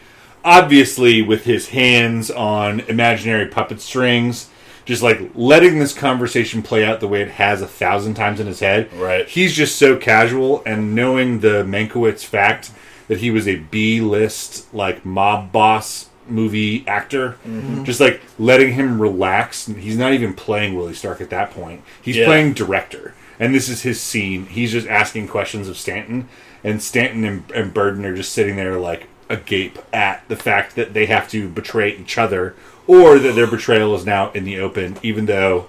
obviously 0.43 1.21
with 1.21 1.43
his 1.45 1.69
hands 1.69 2.29
on 2.31 2.81
imaginary 2.81 3.47
puppet 3.47 3.81
strings, 3.81 4.49
just 4.85 5.01
like 5.03 5.19
letting 5.35 5.79
this 5.79 5.93
conversation 5.93 6.61
play 6.61 6.85
out 6.85 6.99
the 6.99 7.07
way 7.07 7.21
it 7.21 7.31
has 7.31 7.61
a 7.61 7.67
thousand 7.67 8.13
times 8.13 8.39
in 8.39 8.47
his 8.47 8.59
head. 8.59 8.91
Right. 8.93 9.27
He's 9.27 9.53
just 9.53 9.77
so 9.77 9.97
casual, 9.97 10.61
and 10.65 10.93
knowing 10.93 11.39
the 11.39 11.63
Mankiewicz 11.63 12.23
fact 12.23 12.71
that 13.07 13.19
he 13.19 13.31
was 13.31 13.47
a 13.47 13.55
B 13.55 14.01
list 14.01 14.73
like 14.73 15.05
mob 15.05 15.51
boss 15.51 16.09
movie 16.29 16.85
actor, 16.87 17.37
mm-hmm. 17.45 17.83
just 17.85 17.99
like 17.99 18.21
letting 18.37 18.73
him 18.73 19.01
relax. 19.01 19.67
He's 19.67 19.97
not 19.97 20.13
even 20.13 20.33
playing 20.33 20.75
Willie 20.75 20.93
Stark 20.93 21.21
at 21.21 21.29
that 21.29 21.51
point. 21.51 21.83
He's 22.01 22.17
Yeah. 22.17 22.25
playing 22.25 22.53
director, 22.53 23.13
and 23.39 23.53
this 23.53 23.69
is 23.69 23.81
his 23.81 24.01
scene. 24.01 24.45
He's 24.47 24.71
just 24.71 24.88
asking 24.88 25.27
questions 25.27 25.67
of 25.67 25.77
Stanton, 25.77 26.29
and 26.63 26.81
Stanton 26.81 27.23
and, 27.23 27.51
and 27.51 27.73
Burden 27.73 28.05
are 28.05 28.15
just 28.15 28.33
sitting 28.33 28.55
there 28.55 28.79
like 28.79 29.07
agape 29.29 29.79
at 29.93 30.27
the 30.27 30.35
fact 30.35 30.75
that 30.75 30.93
they 30.93 31.05
have 31.05 31.29
to 31.29 31.49
betray 31.49 31.95
each 31.95 32.17
other, 32.17 32.55
or 32.88 33.19
that 33.19 33.35
their 33.35 33.47
betrayal 33.47 33.95
is 33.95 34.05
now 34.05 34.31
in 34.31 34.43
the 34.43 34.59
open, 34.59 34.97
even 35.03 35.25
though 35.25 35.67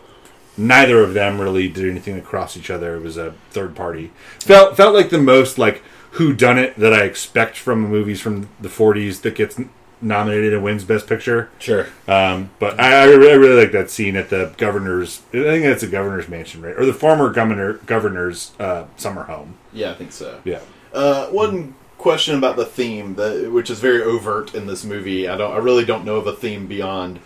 neither 0.57 1.03
of 1.03 1.15
them 1.15 1.41
really 1.41 1.69
did 1.69 1.89
anything 1.89 2.17
to 2.17 2.21
cross 2.21 2.57
each 2.57 2.71
other. 2.71 2.97
It 2.97 3.03
was 3.03 3.17
a 3.17 3.35
third 3.51 3.77
party. 3.77 4.11
Felt 4.41 4.77
felt 4.77 4.95
like 4.95 5.11
the 5.11 5.19
most 5.19 5.59
like 5.59 5.83
who 6.13 6.33
done 6.33 6.59
it 6.59 6.77
that 6.77 6.93
I 6.93 7.05
expect 7.05 7.57
from 7.57 7.83
movies 7.83 8.21
from 8.21 8.49
the 8.61 8.69
40s 8.69 9.23
that 9.23 9.35
gets 9.35 9.61
nominated 10.01 10.53
and 10.55 10.63
wins 10.63 10.85
Best 10.85 11.07
Picture. 11.07 11.51
Sure. 11.59 11.87
Um, 12.07 12.51
but 12.59 12.79
I, 12.79 13.03
I 13.03 13.05
really, 13.05 13.31
I 13.31 13.35
really 13.35 13.63
like 13.63 13.73
that 13.73 13.91
scene 13.91 14.17
at 14.17 14.31
the 14.31 14.55
governor's. 14.57 15.23
I 15.29 15.43
think 15.43 15.65
that's 15.65 15.83
a 15.83 15.89
governor's 15.89 16.29
mansion, 16.29 16.63
right, 16.63 16.77
or 16.77 16.87
the 16.87 16.95
former 16.95 17.31
governor 17.31 17.75
governor's 17.87 18.53
uh, 18.59 18.87
summer 18.97 19.25
home. 19.25 19.57
Yeah, 19.73 19.91
I 19.91 19.95
think 19.95 20.13
so. 20.13 20.41
Yeah. 20.45 20.61
Uh, 20.93 21.27
one 21.29 21.75
question 21.99 22.37
about 22.37 22.57
the 22.57 22.65
theme, 22.65 23.17
the, 23.17 23.51
which 23.53 23.71
is 23.71 23.81
very 23.81 24.03
overt 24.03 24.55
in 24.55 24.67
this 24.67 24.85
movie. 24.85 25.29
I 25.29 25.37
don't. 25.37 25.53
I 25.53 25.59
really 25.59 25.85
don't 25.85 26.05
know 26.05 26.17
of 26.17 26.27
a 26.27 26.35
theme 26.35 26.67
beyond 26.67 27.21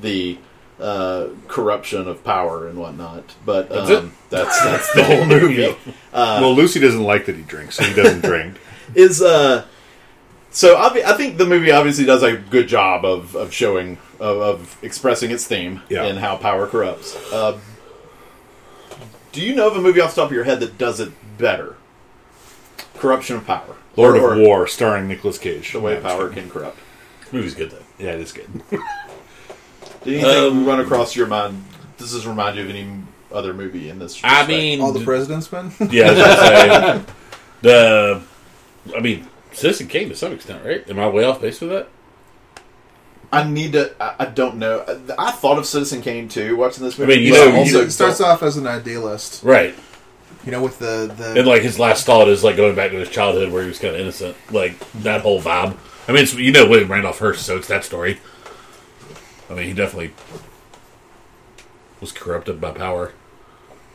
the 0.00 0.38
uh, 0.80 1.28
corruption 1.48 2.06
of 2.06 2.22
power 2.24 2.68
and 2.68 2.78
whatnot. 2.78 3.34
But 3.44 3.72
um, 3.72 4.12
That's 4.30 4.60
that's 4.60 4.64
that's 4.64 4.94
the 4.94 5.04
whole 5.04 5.24
movie. 5.24 5.74
well, 6.12 6.54
Lucy 6.54 6.80
doesn't 6.80 7.02
like 7.02 7.26
that 7.26 7.36
he 7.36 7.42
drinks, 7.42 7.76
so 7.76 7.84
he 7.84 7.94
doesn't 7.94 8.20
drink. 8.24 8.58
Is 8.94 9.22
uh, 9.22 9.64
so 10.56 10.76
I 10.78 11.12
think 11.12 11.36
the 11.36 11.44
movie 11.46 11.70
obviously 11.70 12.04
does 12.06 12.22
a 12.22 12.36
good 12.36 12.66
job 12.68 13.04
of 13.04 13.34
of 13.36 13.52
showing 13.52 13.98
of, 14.18 14.38
of 14.40 14.78
expressing 14.82 15.30
its 15.30 15.46
theme 15.46 15.82
Yeah. 15.90 16.04
and 16.04 16.18
how 16.18 16.36
power 16.36 16.66
corrupts. 16.66 17.14
Uh, 17.32 17.58
do 19.32 19.42
you 19.42 19.54
know 19.54 19.68
of 19.68 19.76
a 19.76 19.80
movie 19.82 20.00
off 20.00 20.14
the 20.14 20.22
top 20.22 20.30
of 20.30 20.34
your 20.34 20.44
head 20.44 20.60
that 20.60 20.78
does 20.78 20.98
it 21.00 21.12
better? 21.36 21.76
Corruption 22.94 23.36
of 23.36 23.46
power. 23.46 23.76
Lord 23.96 24.16
Or- 24.16 24.32
of 24.32 24.38
War, 24.40 24.66
starring 24.66 25.06
Nicolas 25.08 25.36
Cage. 25.38 25.72
The 25.72 25.80
way 25.80 25.94
No, 25.94 26.00
power 26.00 26.28
can 26.30 26.48
corrupt. 26.48 26.78
Movie's 27.32 27.54
good 27.54 27.70
though. 27.70 27.84
Yeah, 27.98 28.12
it 28.12 28.20
is 28.20 28.32
good. 28.32 28.48
Did 30.04 30.24
anything 30.24 30.52
Um, 30.52 30.66
run 30.66 30.80
across 30.80 31.14
your 31.16 31.26
mind? 31.26 31.64
Does 31.98 32.12
this 32.12 32.24
remind 32.24 32.56
you 32.56 32.62
of 32.64 32.70
any 32.70 32.86
other 33.32 33.52
movie 33.52 33.88
in 33.90 33.98
this? 33.98 34.18
I 34.24 34.46
mean, 34.46 34.80
All 34.80 34.92
the 34.92 35.04
president's 35.04 35.50
men. 35.52 35.72
yeah, 35.90 36.10
I 36.10 36.12
was 36.12 36.38
say 36.38 37.02
the. 37.62 38.22
I 38.96 39.00
mean, 39.00 39.26
Citizen 39.56 39.88
Kane 39.88 40.08
to 40.10 40.16
some 40.16 40.32
extent, 40.32 40.64
right? 40.64 40.88
Am 40.88 40.98
I 40.98 41.08
way 41.08 41.24
off 41.24 41.40
base 41.40 41.60
with 41.60 41.70
that? 41.70 41.88
I 43.32 43.48
need 43.48 43.72
to. 43.72 43.94
I, 44.00 44.14
I 44.20 44.24
don't 44.26 44.56
know. 44.56 44.84
I, 44.86 45.28
I 45.28 45.30
thought 45.30 45.58
of 45.58 45.66
Citizen 45.66 46.02
Kane 46.02 46.28
too 46.28 46.56
watching 46.56 46.84
this 46.84 46.98
movie. 46.98 47.14
I 47.14 47.16
mean, 47.16 47.26
you 47.26 47.32
but 47.32 47.36
know- 47.38 47.42
I 47.44 47.46
you 47.54 47.58
also 47.60 47.76
Also, 47.78 47.86
it 47.86 47.90
starts 47.90 48.20
off 48.20 48.42
as 48.42 48.56
an 48.58 48.66
idealist. 48.66 49.42
Right. 49.42 49.74
You 50.44 50.52
know, 50.52 50.62
with 50.62 50.78
the 50.78 51.12
the 51.16 51.38
And 51.40 51.46
like 51.48 51.62
his 51.62 51.78
last 51.78 52.04
thought 52.06 52.28
is 52.28 52.44
like 52.44 52.56
going 52.56 52.76
back 52.76 52.90
to 52.90 52.98
his 52.98 53.08
childhood 53.08 53.50
where 53.50 53.62
he 53.62 53.68
was 53.68 53.78
kind 53.78 53.94
of 53.94 54.00
innocent, 54.00 54.36
like 54.52 54.78
that 55.02 55.22
whole 55.22 55.40
vibe. 55.40 55.76
I 56.06 56.12
mean, 56.12 56.22
it's, 56.22 56.34
you 56.34 56.52
know 56.52 56.68
William 56.68 56.92
Randolph 56.92 57.18
Hearst, 57.18 57.44
so 57.44 57.56
it's 57.56 57.66
that 57.68 57.82
story. 57.82 58.20
I 59.50 59.54
mean, 59.54 59.66
he 59.66 59.72
definitely 59.72 60.12
was 62.00 62.12
corrupted 62.12 62.60
by 62.60 62.72
power. 62.72 63.12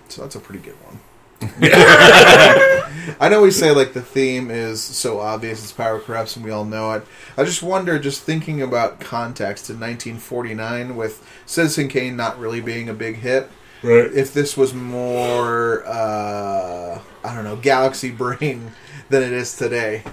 So 0.10 0.24
that's 0.24 0.36
a 0.36 0.40
pretty 0.40 0.62
good 0.64 0.76
one. 0.84 1.00
I 1.42 3.28
know 3.30 3.42
we 3.42 3.52
say 3.52 3.72
like 3.72 3.94
the 3.94 4.02
theme 4.02 4.50
is 4.52 4.82
so 4.82 5.20
obvious 5.20 5.64
it's 5.64 5.72
power 5.72 6.00
corrupts 6.00 6.36
and 6.36 6.46
we 6.46 6.52
all 6.52 6.66
know 6.66 6.92
it. 6.94 7.04
I 7.38 7.44
just 7.44 7.64
wonder, 7.64 7.98
just 8.00 8.22
thinking 8.24 8.62
about 8.62 9.00
context 9.00 9.70
in 9.70 9.76
1949 9.80 10.96
with 10.96 11.26
Citizen 11.46 11.88
Kane 11.88 12.16
not 12.16 12.40
really 12.40 12.62
being 12.62 12.90
a 12.90 12.94
big 12.94 13.18
hit, 13.18 13.50
Right. 13.84 14.12
if 14.14 14.34
this 14.34 14.56
was 14.56 14.74
more, 14.74 15.84
uh, 15.88 17.00
I 17.24 17.36
don't 17.36 17.44
know, 17.44 17.56
Galaxy 17.56 18.12
Brain 18.12 18.72
than 19.10 19.24
it 19.24 19.32
is 19.34 19.56
today. 19.56 20.04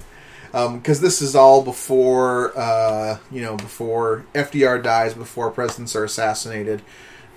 Because 0.51 1.01
this 1.03 1.20
is 1.20 1.37
all 1.37 1.62
before, 1.62 2.59
uh, 2.59 3.18
you 3.31 3.43
know, 3.43 3.57
before 3.57 4.24
FDR 4.35 4.83
dies, 4.83 5.12
before 5.12 5.51
presidents 5.51 5.95
are 5.95 6.05
assassinated. 6.05 6.81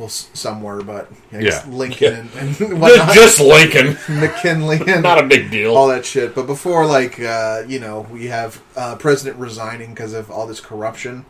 Well, 0.01 0.09
somewhere, 0.09 0.81
but 0.81 1.11
I 1.31 1.41
guess 1.41 1.63
Yeah. 1.63 1.71
Lincoln 1.71 2.13
and, 2.35 2.59
and 2.59 2.81
whatnot. 2.81 3.13
Just 3.13 3.39
Lincoln. 3.39 3.97
McKinley 4.09 4.79
and 4.87 5.03
Not 5.03 5.19
a 5.23 5.27
big 5.27 5.51
deal. 5.51 5.77
all 5.77 5.87
that 5.89 6.07
shit. 6.07 6.33
But 6.33 6.47
before, 6.47 6.87
like, 6.87 7.19
uh, 7.19 7.61
you 7.67 7.79
know, 7.79 8.01
we 8.09 8.25
have 8.25 8.59
uh, 8.75 8.95
president 8.95 9.37
resigning 9.37 9.91
because 9.93 10.13
of 10.13 10.31
all 10.31 10.47
this 10.47 10.59
corruption. 10.59 11.25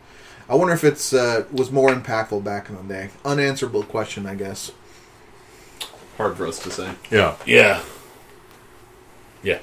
I 0.48 0.54
wonder 0.54 0.72
if 0.72 0.84
it's 0.84 1.12
uh, 1.12 1.44
was 1.52 1.70
more 1.70 1.90
impactful 1.90 2.42
back 2.44 2.70
in 2.70 2.76
the 2.76 2.82
day. 2.82 3.10
Unanswerable 3.26 3.82
question, 3.82 4.24
I 4.24 4.36
guess. 4.36 4.70
hard 6.16 6.38
for 6.38 6.46
us 6.46 6.58
to 6.60 6.70
say. 6.70 6.94
Yeah. 7.10 7.36
Yeah. 7.44 7.82
Yeah. 9.42 9.58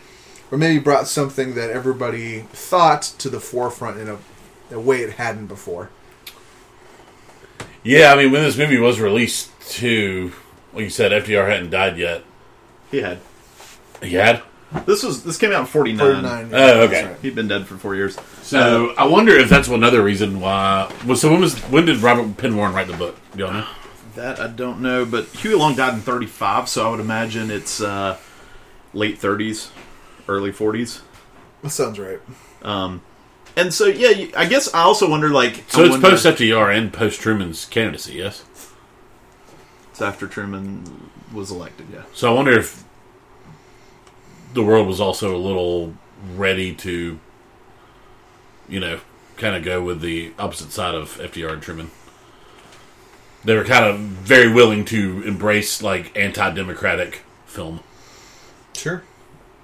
Or 0.52 0.58
maybe 0.60 0.80
brought 0.80 1.08
something 1.08 1.56
that 1.56 1.72
everybody 1.72 2.42
thought 2.54 3.02
to 3.18 3.30
the 3.30 3.40
forefront 3.40 4.00
in 4.00 4.08
a, 4.08 4.18
a 4.72 4.80
way 4.80 5.02
it 5.02 5.14
hadn't 5.14 5.48
before. 5.48 5.90
Yeah, 7.90 8.14
I 8.14 8.16
mean, 8.18 8.32
when 8.32 8.44
this 8.44 8.56
movie 8.56 8.78
was 8.78 9.00
released, 9.00 9.50
too, 9.62 10.32
like 10.74 10.84
you 10.84 10.90
said, 10.92 11.12
FDR 11.12 11.50
hadn't 11.50 11.72
died 11.72 11.98
yet. 11.98 12.24
He 12.92 13.02
had 13.02 13.18
He 14.04 14.14
had? 14.14 14.44
this 14.86 15.02
was 15.02 15.24
this 15.24 15.38
came 15.38 15.52
out 15.52 15.62
in 15.62 15.66
forty 15.66 15.94
nine. 15.94 16.22
nine. 16.22 16.52
nine. 16.52 16.54
Oh, 16.54 16.82
okay. 16.82 17.16
He'd 17.24 17.34
been 17.34 17.48
dead 17.48 17.66
for 17.66 17.78
four 17.78 17.96
years. 17.96 18.16
So 18.44 18.94
I 18.96 19.08
wonder 19.08 19.36
if 19.36 19.50
that's 19.50 19.68
another 19.68 20.04
reason 20.04 20.40
why. 20.40 20.94
Well, 21.08 21.18
so 21.18 21.32
when 21.32 21.42
was 21.42 21.58
when 21.62 21.86
did 21.86 21.98
Robert 21.98 22.38
Penn 22.38 22.56
Warren 22.56 22.76
write 22.76 22.86
the 22.86 22.96
book? 22.96 23.18
Do 23.34 23.40
y'all 23.40 23.54
know? 23.54 23.68
That 24.16 24.40
I 24.40 24.48
don't 24.48 24.82
know, 24.82 25.06
but 25.06 25.26
Huey 25.26 25.56
Long 25.56 25.76
died 25.76 25.96
in 25.96 26.02
thirty 26.02 26.28
five, 26.28 26.70
so 26.70 26.88
I 26.88 26.92
would 26.92 27.00
imagine 27.00 27.50
it's 27.50 27.82
uh, 27.82 28.18
late 28.94 29.18
thirties, 29.18 29.72
early 30.28 30.52
forties. 30.52 31.02
That 31.64 31.72
sounds 31.72 31.98
right. 31.98 32.20
Um, 32.62 33.02
and 33.60 33.74
so 33.74 33.86
yeah, 33.86 34.10
you- 34.10 34.32
I 34.36 34.46
guess 34.46 34.74
I 34.74 34.82
also 34.82 35.10
wonder 35.10 35.30
like 35.30 35.64
So 35.70 35.82
I 35.82 35.86
it's 35.86 35.92
wonder- 35.92 36.10
post 36.12 36.26
FDR 36.26 36.70
and 36.76 36.92
post 36.94 37.20
Truman's 37.22 37.66
candidacy, 37.66 38.14
yes. 38.14 38.44
It's 39.92 40.02
after 40.02 40.28
Truman 40.28 41.10
was 41.34 41.52
elected. 41.52 41.88
Yeah. 41.94 42.04
So 42.14 42.32
I 42.32 42.36
wonder 42.36 42.58
if 42.58 42.84
the 44.54 44.64
world 44.64 44.88
was 44.88 45.00
also 45.02 45.36
a 45.36 45.38
little 45.38 45.94
ready 46.36 46.74
to, 46.76 47.20
you 48.68 48.80
know, 48.80 49.00
kind 49.38 49.56
of 49.56 49.64
go 49.64 49.82
with 49.82 50.02
the 50.02 50.32
opposite 50.40 50.72
side 50.72 50.96
of 50.96 51.18
FDR 51.20 51.54
and 51.54 51.62
Truman. 51.62 51.92
They 53.46 53.56
were 53.56 53.64
kind 53.64 53.86
of 53.86 54.00
very 54.00 54.52
willing 54.52 54.84
to 54.86 55.22
embrace 55.24 55.82
like 55.82 56.18
anti-democratic 56.18 57.22
film. 57.46 57.80
Sure. 58.76 59.04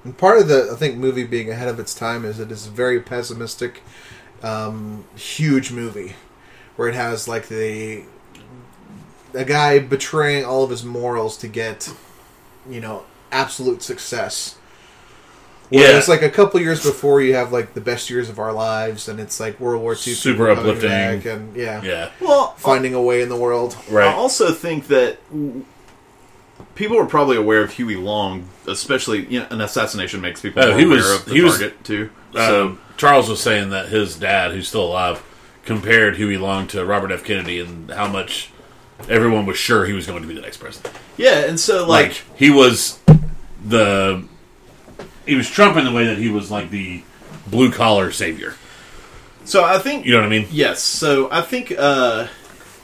And 0.06 0.18
part 0.18 0.40
of 0.40 0.48
the, 0.48 0.70
I 0.72 0.76
think, 0.76 0.96
movie 0.98 1.24
being 1.26 1.50
ahead 1.50 1.68
of 1.68 1.80
its 1.80 1.94
time 1.94 2.24
is 2.24 2.40
it 2.40 2.52
is 2.52 2.68
a 2.68 2.70
very 2.70 3.02
pessimistic, 3.02 3.82
um, 4.44 5.04
huge 5.16 5.72
movie, 5.72 6.16
where 6.76 6.88
it 6.88 6.96
has 6.96 7.28
like 7.28 7.48
the 7.48 8.04
a 9.34 9.44
guy 9.44 9.80
betraying 9.80 10.46
all 10.46 10.64
of 10.64 10.70
his 10.70 10.86
morals 10.86 11.36
to 11.38 11.48
get, 11.48 11.92
you 12.70 12.80
know, 12.80 13.04
absolute 13.32 13.82
success. 13.82 14.58
Whereas, 15.70 16.08
like 16.08 16.22
a 16.22 16.30
couple 16.30 16.62
years 16.62 16.86
before, 16.86 17.22
you 17.22 17.34
have 17.34 17.52
like 17.52 17.74
the 17.74 17.82
best 17.82 18.10
years 18.10 18.30
of 18.30 18.38
our 18.38 18.54
lives, 18.54 19.10
and 19.10 19.20
it's 19.20 19.40
like 19.40 19.60
World 19.60 19.82
War 19.82 19.94
II, 19.94 20.14
Super 20.14 20.52
uplifting. 20.52 20.90
back 20.90 21.26
and 21.26 21.56
yeah, 21.56 21.82
yeah, 21.82 22.12
Well, 22.22 22.54
finding 22.58 22.94
a 22.94 23.02
way 23.02 23.24
in 23.24 23.30
the 23.30 23.36
world. 23.36 23.76
Right. 23.90 24.08
I 24.08 24.14
also 24.14 24.54
think 24.54 24.88
that 24.88 25.18
people 26.76 26.98
were 26.98 27.06
probably 27.06 27.38
aware 27.38 27.62
of 27.62 27.72
Huey 27.74 27.96
Long, 27.96 28.48
especially 28.68 29.26
you 29.26 29.40
know, 29.40 29.48
an 29.50 29.62
assassination 29.62 30.22
makes 30.22 30.42
people 30.42 30.64
Oh, 30.64 30.78
he 30.78 30.84
aware 30.84 30.98
was- 30.98 31.12
of 31.14 31.26
the 31.26 31.34
he 31.34 31.42
was- 31.42 31.54
target 31.60 31.84
too. 31.84 32.10
So 32.34 32.66
Um, 32.66 32.80
Charles 32.98 33.30
was 33.30 33.40
saying 33.42 33.70
that 33.70 33.88
his 33.90 34.16
dad, 34.16 34.52
who's 34.52 34.68
still 34.68 34.84
alive, 34.86 35.22
compared 35.66 36.18
Huey 36.18 36.38
Long 36.38 36.68
to 36.68 36.86
Robert 36.86 37.12
F. 37.12 37.24
Kennedy 37.24 37.60
and 37.60 37.90
how 37.92 38.08
much 38.08 38.50
everyone 39.10 39.46
was 39.46 39.58
sure 39.58 39.86
he 39.86 39.94
was 39.94 40.06
going 40.06 40.22
to 40.22 40.28
be 40.28 40.34
the 40.36 40.42
next 40.42 40.58
president. 40.58 40.94
yeah, 41.18 41.40
and 41.40 41.60
so 41.60 41.88
like, 41.88 42.08
like 42.10 42.24
he 42.36 42.50
was 42.50 43.00
the 43.66 44.24
he 45.26 45.36
was 45.36 45.50
Trump 45.50 45.76
in 45.78 45.86
the 45.86 45.92
way 45.92 46.06
that 46.06 46.18
he 46.18 46.30
was 46.30 46.52
like 46.52 46.70
the 46.70 47.04
blue 47.48 47.72
collar 47.72 48.12
savior. 48.12 48.54
so 49.44 49.64
I 49.64 49.80
think 49.80 50.06
You 50.06 50.12
know 50.14 50.20
what 50.20 50.26
I 50.28 50.30
mean? 50.30 50.48
Yes, 50.52 50.82
so 50.84 51.30
I 51.32 51.42
think 51.42 51.74
uh, 51.78 52.28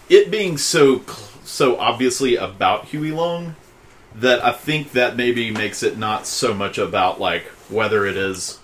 it 0.09 0.31
being 0.31 0.57
so 0.57 0.99
cl- 1.01 1.29
so 1.43 1.77
obviously 1.77 2.35
about 2.35 2.85
Huey 2.85 3.11
Long 3.11 3.55
that 4.15 4.43
I 4.43 4.51
think 4.51 4.91
that 4.91 5.15
maybe 5.15 5.51
makes 5.51 5.83
it 5.83 5.97
not 5.97 6.27
so 6.27 6.53
much 6.53 6.77
about 6.77 7.19
like 7.19 7.43
whether 7.69 8.05
it 8.05 8.17
is 8.17 8.59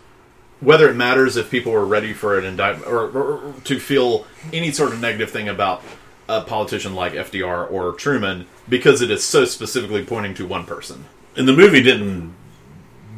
whether 0.60 0.90
it 0.90 0.96
matters 0.96 1.38
if 1.38 1.52
people 1.52 1.72
were 1.72 1.86
ready 1.86 2.14
for 2.14 2.38
an 2.38 2.44
indictment 2.44 2.92
or, 2.92 3.06
or, 3.10 3.38
or 3.50 3.54
to 3.64 3.80
feel 3.80 4.26
any 4.52 4.72
sort 4.72 4.92
of 4.92 5.00
negative 5.00 5.30
thing 5.30 5.48
about 5.48 5.84
a 6.28 6.42
politician 6.42 6.96
like 6.96 7.14
FDR 7.14 7.72
or 7.72 7.94
Truman 7.94 8.48
because 8.68 9.02
it 9.02 9.12
is 9.12 9.24
so 9.24 9.46
specifically 9.46 10.04
pointing 10.04 10.34
to 10.34 10.48
one 10.48 10.66
person. 10.66 11.06
And 11.36 11.48
the 11.48 11.54
movie 11.54 11.82
didn't 11.84 12.34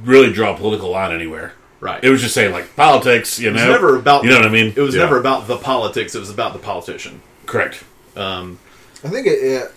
really 0.03 0.31
draw 0.33 0.53
a 0.53 0.57
political 0.57 0.89
line 0.91 1.13
anywhere. 1.13 1.53
Right. 1.79 2.03
It 2.03 2.09
was 2.09 2.21
just 2.21 2.33
saying 2.33 2.51
like 2.51 2.75
politics, 2.75 3.39
you 3.39 3.51
know. 3.51 3.57
It 3.63 3.67
was 3.67 3.73
never 3.75 3.95
about 3.97 4.23
You 4.25 4.31
know 4.31 4.35
what 4.35 4.45
I 4.45 4.49
mean? 4.49 4.73
It 4.75 4.81
was 4.81 4.93
Yeah. 4.93 5.03
never 5.03 5.17
about 5.17 5.47
the 5.47 5.57
politics. 5.57 6.13
It 6.13 6.19
was 6.19 6.29
about 6.29 6.51
the 6.53 6.59
politician. 6.59 7.21
correct. 7.45 7.83
Um, 8.17 8.59
I 9.03 9.07
think 9.07 9.27
it, 9.27 9.39
it 9.41 9.71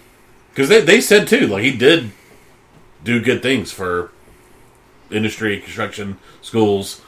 Because 0.52 0.68
they, 0.68 0.80
they 0.80 1.00
said 1.00 1.28
too, 1.28 1.46
like 1.46 1.62
he 1.62 1.70
did 1.76 2.10
do 3.04 3.20
good 3.20 3.42
things 3.42 3.72
for 3.72 4.10
industry, 5.10 5.60
construction, 5.60 6.18
schools, 6.40 7.00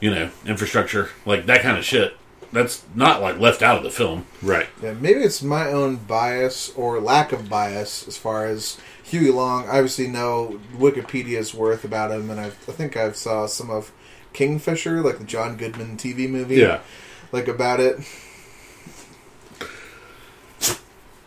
you 0.00 0.10
know, 0.10 0.30
infrastructure, 0.46 1.10
like 1.24 1.46
that 1.46 1.62
kind 1.62 1.76
of 1.78 1.84
shit. 1.84 2.16
That's 2.52 2.84
not 2.94 3.22
like 3.22 3.38
left 3.38 3.62
out 3.62 3.78
of 3.78 3.82
the 3.82 3.90
film. 3.90 4.26
Right. 4.42 4.68
Yeah, 4.82 4.92
maybe 4.92 5.20
it's 5.20 5.42
my 5.42 5.68
own 5.68 5.96
bias 5.96 6.70
or 6.76 7.00
lack 7.00 7.32
of 7.32 7.48
bias 7.48 8.06
as 8.06 8.18
far 8.18 8.44
as 8.46 8.78
Huey 9.04 9.30
Long. 9.30 9.64
I 9.64 9.76
obviously 9.78 10.06
know 10.06 10.60
Wikipedia's 10.76 11.54
worth 11.54 11.82
about 11.84 12.10
him, 12.10 12.30
and 12.30 12.38
I've, 12.38 12.58
I 12.68 12.72
think 12.72 12.94
I've 12.96 13.16
saw 13.16 13.46
some 13.46 13.70
of 13.70 13.90
Kingfisher, 14.34 15.00
like 15.02 15.18
the 15.18 15.24
John 15.24 15.56
Goodman 15.56 15.96
TV 15.96 16.28
movie. 16.28 16.56
Yeah. 16.56 16.80
like 17.32 17.48
about 17.48 17.80
it. 17.80 17.98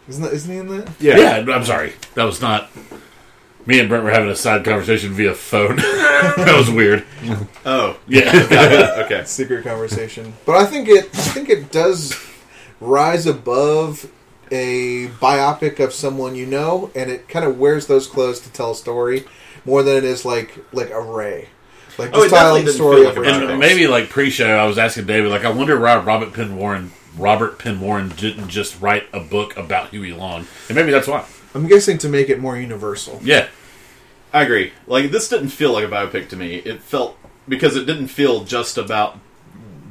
Isn't 0.07 0.24
that, 0.24 0.34
isn't 0.34 0.51
he 0.51 0.59
in 0.59 0.68
that? 0.68 0.91
Yeah. 0.99 1.18
Yeah, 1.18 1.55
I'm 1.55 1.66
sorry. 1.66 1.93
That 2.13 2.26
was 2.26 2.39
not. 2.41 2.70
Me 3.68 3.80
and 3.80 3.89
Brent 3.89 4.03
were 4.03 4.11
having 4.11 4.30
a 4.30 4.36
side 4.36 4.63
conversation 4.63 5.11
via 5.13 5.34
phone. 5.34 5.76
that 5.78 6.55
was 6.57 6.70
weird. 6.70 7.03
oh, 7.66 7.97
Yeah. 8.07 9.01
okay. 9.05 9.24
Secret 9.26 9.63
conversation, 9.63 10.34
but 10.45 10.55
I 10.55 10.66
think 10.66 10.88
it. 10.88 11.05
I 11.05 11.22
think 11.22 11.49
it 11.49 11.72
does 11.72 12.16
rise 12.80 13.26
above 13.26 14.11
a 14.51 15.07
biopic 15.20 15.80
of 15.80 15.91
someone 15.93 16.36
you 16.36 16.45
know, 16.45 16.91
and 16.95 17.09
it 17.09 17.28
kind 17.28 17.43
of 17.45 17.57
wears 17.57 17.88
those 17.88 18.05
clothes 18.05 18.39
to 18.41 18.51
tell 18.51 18.72
a 18.72 18.76
story 18.76 19.26
more 19.66 19.82
than 19.82 19.97
it 19.97 20.03
is 20.03 20.24
like 20.26 20.55
like 20.72 20.91
a 20.91 21.01
Ray. 21.01 21.49
Like 21.97 22.09
Oh, 22.13 22.18
just 22.24 22.28
it 22.28 22.30
telling 22.38 22.66
the 22.66 22.72
didn't 22.72 22.76
story 22.76 22.97
feel 23.01 23.09
of 23.09 23.18
like 23.18 23.26
a 23.28 23.39
Ray. 23.39 23.51
and 23.51 23.59
maybe 23.59 23.88
like 23.88 24.09
pre-show, 24.09 24.47
I 24.57 24.66
was 24.66 24.78
asking 24.78 25.05
David, 25.07 25.32
like, 25.32 25.45
I 25.45 25.49
wonder 25.49 25.80
why 25.80 25.97
Robert 25.97 26.34
Penn 26.34 26.57
Warren, 26.57 26.91
Robert 27.18 27.57
Penn 27.57 27.80
Warren 27.80 28.09
didn't 28.09 28.49
just 28.49 28.80
write 28.82 29.07
a 29.13 29.20
book 29.22 29.55
about 29.57 29.89
Huey 29.89 30.11
Long, 30.13 30.45
and 30.70 30.76
maybe 30.76 30.91
that's 30.91 31.07
why. 31.07 31.26
I'm 31.56 31.68
guessing 31.68 31.97
to 31.99 32.10
make 32.10 32.30
it 32.30 32.39
more 32.39 32.58
universal. 32.58 33.20
Yeah, 33.24 33.47
I 34.34 34.43
agree. 34.43 34.74
Like 34.86 35.10
this 35.12 35.30
didn't 35.30 35.49
feel 35.49 35.72
like 35.74 35.86
a 35.86 35.88
biopic 35.88 36.30
to 36.30 36.36
me. 36.36 36.56
It 36.58 36.82
felt 36.82 37.18
because 37.47 37.76
it 37.76 37.86
didn't 37.86 38.08
feel 38.10 38.43
just 38.43 38.78
about 38.78 39.18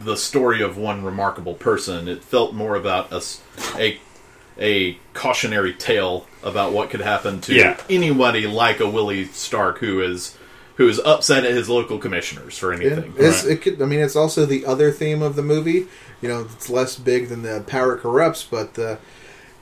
the 0.01 0.17
story 0.17 0.61
of 0.62 0.77
one 0.77 1.03
remarkable 1.03 1.55
person. 1.55 2.07
It 2.09 2.23
felt 2.23 2.53
more 2.55 2.77
about 2.77 3.11
a 3.12 3.23
a, 3.79 3.99
a 4.59 4.99
cautionary 5.15 5.73
tale 5.73 6.27
about 6.43 6.73
what 6.73 6.91
could 6.91 7.01
happen 7.01 7.41
to 7.41 7.55
Yeah. 7.55 7.81
anybody 7.89 8.47
like 8.47 8.81
a 8.81 8.89
Willie 8.89 9.25
Stark 9.25 9.79
who 9.79 10.03
is 10.03 10.37
who 10.77 10.89
is 10.89 10.99
upset 11.05 11.45
at 11.45 11.53
his 11.53 11.69
local 11.71 11.99
commissioners 11.99 12.59
for 12.59 12.75
Yeah, 12.75 12.91
anything. 12.91 13.15
it's, 13.17 13.45
it 13.45 13.62
could. 13.62 13.81
I 13.81 13.87
mean, 13.87 14.01
it's 14.01 14.17
also 14.17 14.45
the 14.45 14.67
other 14.67 14.91
theme 14.93 15.23
of 15.23 15.37
the 15.37 15.43
movie. 15.43 15.87
You 16.21 16.29
know, 16.29 16.41
it's 16.43 16.69
less 16.69 16.97
big 16.97 17.29
than 17.29 17.43
the 17.43 17.62
power 17.67 17.97
corrupts, 17.97 18.43
but 18.45 18.79
uh, 18.79 18.97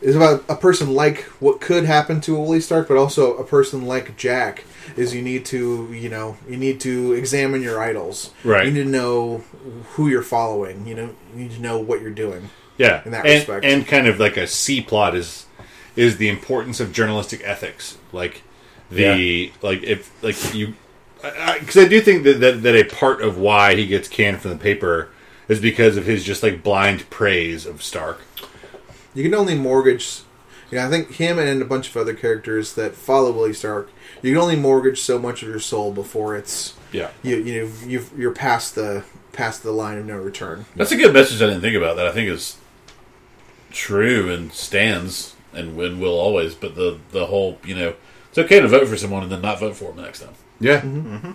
it's 0.03 0.17
about 0.17 0.45
a 0.49 0.57
person 0.57 0.95
like 0.95 1.23
what 1.41 1.61
could 1.61 1.85
happen 1.85 2.21
to 2.23 2.37
a 2.37 2.41
Willie 2.41 2.61
Stark, 2.61 2.89
but 2.89 2.97
also 2.97 3.37
a 3.37 3.45
person 3.45 3.87
like 3.87 4.17
Jack. 4.17 4.65
Is 4.97 5.15
you 5.15 5.23
need 5.23 5.47
to, 5.47 5.91
you 5.93 6.09
know, 6.09 6.37
you 6.47 6.57
need 6.57 6.81
to 6.81 7.13
examine 7.13 7.63
your 7.63 7.81
idols. 7.81 8.33
Right. 8.43 8.67
You 8.67 8.73
need 8.73 8.83
to 8.83 8.89
know 8.89 9.45
who 9.93 10.09
you're 10.09 10.25
following. 10.25 10.87
You 10.87 10.97
know, 10.97 11.15
you 11.33 11.43
need 11.45 11.53
to 11.53 11.63
know 11.63 11.79
what 11.79 12.03
you're 12.03 12.11
doing. 12.11 12.51
Yeah, 12.79 13.03
in 13.05 13.13
that 13.13 13.25
and, 13.25 13.35
respect. 13.35 13.65
and 13.65 13.87
kind 13.87 14.09
of 14.09 14.19
like 14.19 14.37
a 14.37 14.47
C 14.47 14.81
plot 14.81 15.15
is 15.15 15.47
is 15.95 16.17
the 16.17 16.29
importance 16.29 16.81
of 16.81 16.93
journalistic 16.93 17.43
ethics. 17.45 17.97
Like 18.13 18.43
the 18.91 19.53
like 19.63 19.83
if 19.85 20.23
like 20.23 20.55
you 20.55 20.75
because 21.23 21.77
I, 21.77 21.87
do 21.87 22.01
think 22.01 22.25
that, 22.25 22.41
that 22.41 22.63
that 22.63 22.75
a 22.75 22.85
part 22.85 23.23
of 23.23 23.39
why 23.39 23.77
he 23.77 23.87
gets 23.87 24.09
canned 24.09 24.41
from 24.41 24.51
the 24.51 24.57
paper 24.57 25.11
is 25.49 25.61
because 25.61 25.97
of 25.97 26.07
his 26.07 26.25
just 26.25 26.43
like 26.43 26.63
blind 26.63 27.09
praise 27.11 27.67
of 27.67 27.83
Stark. 27.83 28.21
You 29.15 29.23
can 29.23 29.35
only 29.35 29.55
mortgage. 29.55 30.21
You 30.71 30.79
know, 30.79 30.87
I 30.87 30.91
think 30.91 31.13
him 31.17 31.39
and 31.39 31.61
a 31.61 31.67
bunch 31.67 31.91
of 31.91 31.97
other 31.99 32.15
characters 32.15 32.75
that 32.75 32.95
follow 32.95 33.31
Willie 33.31 33.53
Stark. 33.53 33.91
You 34.23 34.33
can 34.33 34.41
only 34.43 34.57
mortgage 34.57 35.01
so 35.01 35.19
much 35.19 35.43
of 35.43 35.49
your 35.49 35.61
soul 35.61 35.93
before 35.93 36.35
it's 36.37 36.75
Yeah, 36.93 37.11
you. 37.23 37.37
You 37.37 37.61
know, 37.61 37.73
you've, 37.87 38.19
you're 38.19 38.33
past 38.33 38.75
the 38.75 39.05
past 39.33 39.63
the 39.63 39.73
line 39.73 39.99
of 39.99 40.07
no 40.07 40.17
return. 40.17 40.65
that's 40.77 40.93
a 40.93 40.97
good 40.97 41.13
message. 41.13 41.43
I 41.43 41.47
didn't 41.47 41.61
think 41.61 41.77
about 41.77 41.97
that. 41.97 42.07
I 42.07 42.13
think 42.13 42.29
is 42.31 42.57
true 43.71 44.31
and 44.31 44.53
stands 44.53 45.35
and, 45.53 45.79
and 45.81 46.01
will 46.01 46.19
always. 46.19 46.55
But 46.55 46.75
the 46.75 46.99
the 47.11 47.27
whole, 47.27 47.59
you 47.65 47.75
know, 47.75 47.95
it's 48.31 48.39
okay 48.39 48.61
to 48.61 48.69
vote 48.69 48.89
for 48.89 48.97
someone 48.97 49.23
and 49.23 49.33
then 49.33 49.43
not 49.43 49.61
vote 49.61 49.77
for 49.77 49.87
them 49.87 49.97
the 49.97 50.03
next 50.03 50.21
time. 50.21 50.35
yeah, 50.61 50.81
mm-hmm. 50.81 51.17
Mm-hmm. 51.17 51.33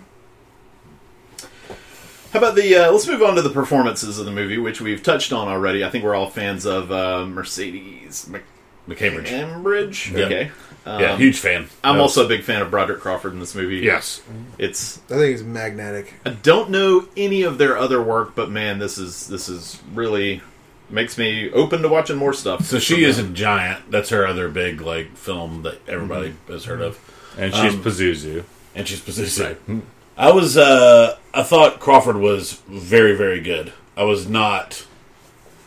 How 2.32 2.38
about 2.40 2.54
the? 2.56 2.74
Uh, 2.74 2.92
let's 2.92 3.06
move 3.06 3.22
on 3.22 3.36
to 3.36 3.42
the 3.42 3.50
performances 3.50 4.18
of 4.18 4.26
the 4.26 4.32
movie, 4.32 4.58
which 4.58 4.80
we've 4.80 5.02
touched 5.02 5.32
on 5.32 5.48
already. 5.48 5.84
I 5.84 5.90
think 5.90 6.04
we're 6.04 6.14
all 6.14 6.28
fans 6.28 6.66
of 6.66 6.92
uh, 6.92 7.24
Mercedes 7.26 8.28
Mc- 8.28 8.44
McCambridge. 8.88 9.26
Cambridge. 9.26 10.12
Yeah. 10.14 10.24
Okay. 10.26 10.50
Um, 10.86 11.00
yeah, 11.00 11.16
huge 11.16 11.38
fan. 11.38 11.68
I'm 11.84 11.96
No. 11.96 12.02
also 12.02 12.24
a 12.24 12.28
big 12.28 12.42
fan 12.44 12.62
of 12.62 12.70
Broderick 12.70 13.00
Crawford 13.00 13.32
in 13.32 13.40
this 13.40 13.54
movie. 13.54 13.76
yes, 13.78 14.22
It's 14.58 14.98
I 15.10 15.14
think 15.14 15.34
it's 15.34 15.42
magnetic. 15.42 16.14
I 16.24 16.30
don't 16.30 16.70
know 16.70 17.08
any 17.16 17.42
of 17.42 17.58
their 17.58 17.76
other 17.76 18.00
work, 18.02 18.34
but 18.34 18.50
man, 18.50 18.78
this 18.78 18.96
is 18.98 19.26
this 19.26 19.48
is 19.48 19.80
really 19.94 20.40
makes 20.90 21.18
me 21.18 21.50
open 21.52 21.82
to 21.82 21.88
watching 21.88 22.16
more 22.16 22.32
stuff. 22.32 22.64
So 22.64 22.78
she 22.78 23.04
is 23.04 23.18
them. 23.18 23.32
a 23.32 23.34
giant. 23.34 23.90
That's 23.90 24.08
her 24.10 24.26
other 24.26 24.48
big 24.48 24.80
like 24.80 25.14
film 25.16 25.62
that 25.62 25.78
everybody 25.88 26.34
has 26.48 26.64
heard 26.64 26.80
of. 26.80 26.98
and 27.36 27.54
she's 27.54 27.74
Um, 27.74 27.82
Pazuzu. 27.82 28.44
and 28.74 28.88
she's 28.88 29.00
Pazuzu. 29.00 29.56
I 30.18 30.32
was, 30.32 30.56
uh, 30.56 31.16
I 31.32 31.42
thought 31.44 31.78
Crawford 31.80 32.16
was 32.16 32.54
very, 32.68 33.14
very 33.16 33.40
good. 33.40 33.72
I 33.96 34.02
was 34.04 34.28
not 34.28 34.84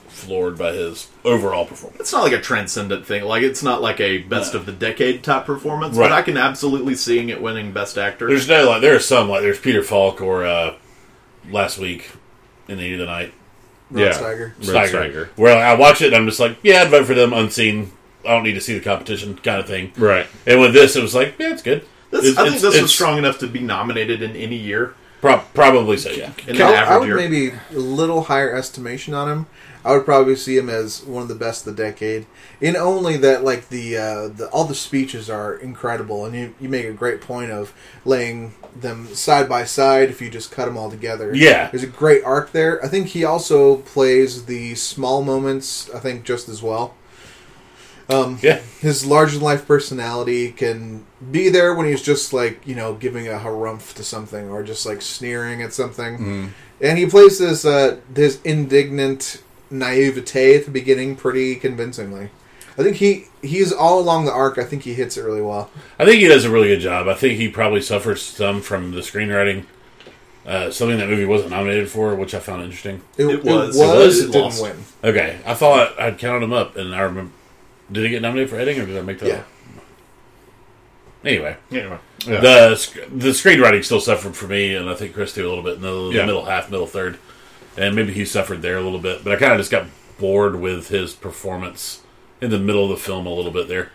floored 0.07 0.57
by 0.57 0.73
his 0.73 1.09
overall 1.25 1.65
performance. 1.65 2.01
It's 2.01 2.13
not 2.13 2.23
like 2.23 2.33
a 2.33 2.41
transcendent 2.41 3.05
thing. 3.07 3.23
Like 3.23 3.41
it's 3.43 3.63
not 3.63 3.81
like 3.81 3.99
a 3.99 4.19
best 4.19 4.53
No. 4.53 4.59
of 4.59 4.65
the 4.65 4.71
decade 4.71 5.23
type 5.23 5.45
performance, 5.45 5.95
Right. 5.97 6.09
but 6.09 6.11
I 6.11 6.21
can 6.21 6.37
absolutely 6.37 6.95
seeing 6.95 7.29
it 7.29 7.41
winning 7.41 7.71
best 7.71 7.97
actor. 7.97 8.27
There's 8.27 8.47
no 8.47 8.65
like, 8.69 8.81
there 8.81 8.95
are 8.95 8.99
some 8.99 9.29
like 9.29 9.41
there's 9.41 9.59
Peter 9.59 9.81
Falk 9.81 10.21
or 10.21 10.45
uh, 10.45 10.75
last 11.49 11.79
week 11.79 12.11
in 12.67 12.77
the 12.77 12.83
Heat 12.83 12.93
of 12.93 12.99
the 12.99 13.05
Night 13.05 13.33
Rod 13.89 14.01
Yeah. 14.01 14.11
Steiger. 14.11 14.51
Red 14.59 14.89
Steiger, 14.91 14.91
Steiger. 15.13 15.27
where 15.37 15.57
I 15.65 15.73
watch 15.75 16.01
it 16.01 16.07
and 16.07 16.15
I'm 16.15 16.27
just 16.27 16.39
like, 16.39 16.57
yeah, 16.61 16.81
I'd 16.83 16.89
vote 16.89 17.05
for 17.07 17.15
them 17.15 17.33
unseen. 17.33 17.91
I 18.23 18.27
don't 18.29 18.43
need 18.43 18.53
to 18.53 18.61
see 18.61 18.75
the 18.77 18.83
competition 18.83 19.35
kind 19.37 19.59
of 19.59 19.65
thing. 19.65 19.91
Right. 19.97 20.27
And 20.45 20.59
with 20.61 20.73
this, 20.73 20.95
it 20.95 21.01
was 21.01 21.15
like, 21.15 21.35
yeah, 21.39 21.51
it's 21.53 21.63
good. 21.63 21.83
This, 22.11 22.25
It's- 22.25 22.37
I 22.37 22.49
think 22.49 22.61
this 22.61 22.81
was 22.81 22.91
strong 22.93 23.17
enough 23.17 23.39
to 23.39 23.47
be 23.47 23.59
nominated 23.59 24.21
in 24.21 24.35
any 24.35 24.57
year. 24.57 24.93
Pro- 25.21 25.37
probably 25.53 25.97
so, 25.97 26.09
yeah. 26.09 26.31
In 26.47 26.57
the 26.57 26.63
I, 26.63 26.71
I 26.71 26.73
average 26.77 26.99
would 26.99 27.07
year. 27.07 27.15
maybe 27.15 27.53
a 27.75 27.79
little 27.79 28.23
higher 28.23 28.55
estimation 28.55 29.13
on 29.13 29.29
him. 29.29 29.45
I 29.85 29.93
would 29.93 30.03
probably 30.05 30.35
see 30.35 30.57
him 30.57 30.67
as 30.69 31.03
one 31.03 31.21
of 31.23 31.29
the 31.29 31.35
best 31.35 31.65
of 31.67 31.75
the 31.75 31.83
decade. 31.83 32.25
In 32.59 32.75
only 32.75 33.17
that, 33.17 33.43
like 33.43 33.69
the, 33.69 33.97
uh, 33.97 34.27
the 34.29 34.49
all 34.51 34.65
the 34.65 34.73
speeches 34.75 35.29
are 35.29 35.53
incredible, 35.55 36.25
and 36.25 36.35
you, 36.35 36.55
you 36.59 36.69
make 36.69 36.85
a 36.85 36.91
great 36.93 37.21
point 37.21 37.51
of 37.51 37.71
laying 38.03 38.53
them 38.75 39.13
side 39.13 39.47
by 39.47 39.63
side. 39.63 40.09
If 40.09 40.21
you 40.21 40.29
just 40.31 40.51
cut 40.51 40.65
them 40.65 40.75
all 40.77 40.89
together, 40.89 41.31
Yeah. 41.35 41.69
there's 41.69 41.83
a 41.83 41.87
great 41.87 42.23
arc 42.23 42.51
there. 42.51 42.83
I 42.83 42.87
think 42.87 43.07
he 43.09 43.23
also 43.23 43.77
plays 43.77 44.45
the 44.45 44.73
small 44.75 45.23
moments. 45.23 45.89
I 45.93 45.99
think 45.99 46.23
just 46.25 46.49
as 46.49 46.63
well. 46.63 46.95
Um, 48.11 48.39
Yeah. 48.41 48.59
his 48.81 49.05
larger 49.05 49.33
than 49.35 49.43
life 49.43 49.65
personality 49.67 50.51
can 50.51 51.05
be 51.31 51.49
there 51.49 51.73
when 51.73 51.85
he's 51.87 52.01
just 52.01 52.33
like 52.33 52.59
you 52.65 52.75
know 52.75 52.93
giving 52.93 53.27
a 53.27 53.33
harumph 53.39 53.93
to 53.95 54.03
something 54.03 54.49
or 54.49 54.63
just 54.63 54.85
like 54.85 55.01
sneering 55.01 55.61
at 55.61 55.71
something 55.73 56.51
and 56.81 56.97
he 56.97 57.05
plays 57.05 57.37
this 57.39 57.63
uh 57.63 57.97
this 58.13 58.39
indignant 58.43 59.41
naivete 59.69 60.55
at 60.57 60.65
the 60.65 60.71
beginning 60.71 61.15
pretty 61.15 61.55
convincingly 61.55 62.29
i 62.77 62.83
think 62.83 62.97
he 62.97 63.25
he's 63.41 63.71
all 63.71 63.99
along 63.99 64.25
the 64.25 64.31
arc 64.31 64.57
i 64.57 64.63
think 64.63 64.83
he 64.83 64.93
hits 64.93 65.15
it 65.17 65.21
really 65.23 65.41
well 65.41 65.69
I 65.99 66.05
think 66.05 66.19
he 66.19 66.27
does 66.27 66.45
a 66.45 66.49
really 66.49 66.67
good 66.69 66.79
job. 66.79 67.07
I 67.07 67.13
think 67.13 67.37
he 67.37 67.47
probably 67.47 67.81
suffers 67.81 68.21
some 68.23 68.61
from 68.61 68.91
the 68.91 69.01
screenwriting. 69.01 69.65
Uh, 70.43 70.71
something 70.71 70.97
that 70.97 71.07
movie 71.07 71.25
wasn't 71.25 71.51
nominated 71.51 71.87
for, 71.87 72.15
which 72.15 72.33
I 72.33 72.39
found 72.39 72.63
interesting. 72.63 73.01
it, 73.17 73.27
It 73.27 73.43
was. 73.43 73.77
it, 73.77 73.83
It 73.83 73.85
was, 73.85 73.97
was. 73.97 74.19
it 74.19 74.29
It 74.29 74.31
didn't 74.31 74.61
win 74.63 74.77
Okay, 75.03 75.37
I 75.45 75.53
thought 75.53 75.99
I'd 75.99 76.17
counted 76.17 76.43
him 76.45 76.53
up, 76.53 76.75
and 76.75 76.95
I 76.95 77.01
remember. 77.01 77.31
Did 77.91 78.03
he 78.05 78.09
get 78.09 78.21
nominated 78.21 78.49
for 78.49 78.57
editing, 78.57 78.81
or 78.81 78.85
did 78.85 78.97
I 78.97 79.01
make 79.01 79.19
that? 79.19 79.27
yeah 79.27 79.35
up? 79.37 79.47
Anyway, 81.23 81.55
Anyway. 81.71 81.97
Yeah. 82.25 82.39
the 82.39 83.07
the 83.15 83.29
screenwriting 83.29 83.83
still 83.85 83.99
suffered 84.01 84.35
for 84.35 84.47
me, 84.47 84.75
and 84.75 84.89
I 84.89 84.95
think 84.95 85.13
Chris 85.13 85.33
too 85.33 85.45
a 85.47 85.49
little 85.49 85.63
bit 85.63 85.75
in 85.75 85.81
the, 85.81 85.91
the 86.09 86.17
Yeah. 86.17 86.25
middle 86.25 86.45
half, 86.45 86.71
middle 86.71 86.87
third, 86.87 87.19
and 87.77 87.95
maybe 87.95 88.11
he 88.13 88.25
suffered 88.25 88.61
there 88.63 88.77
a 88.77 88.81
little 88.81 88.99
bit. 88.99 89.23
But 89.23 89.33
I 89.33 89.35
kind 89.35 89.51
of 89.51 89.59
just 89.59 89.69
got 89.71 89.85
bored 90.19 90.55
with 90.59 90.89
his 90.89 91.13
performance 91.13 92.01
in 92.41 92.49
the 92.49 92.57
middle 92.59 92.85
of 92.85 92.89
the 92.89 92.97
film 92.97 93.27
a 93.27 93.33
little 93.33 93.51
bit 93.51 93.67
there. 93.67 93.91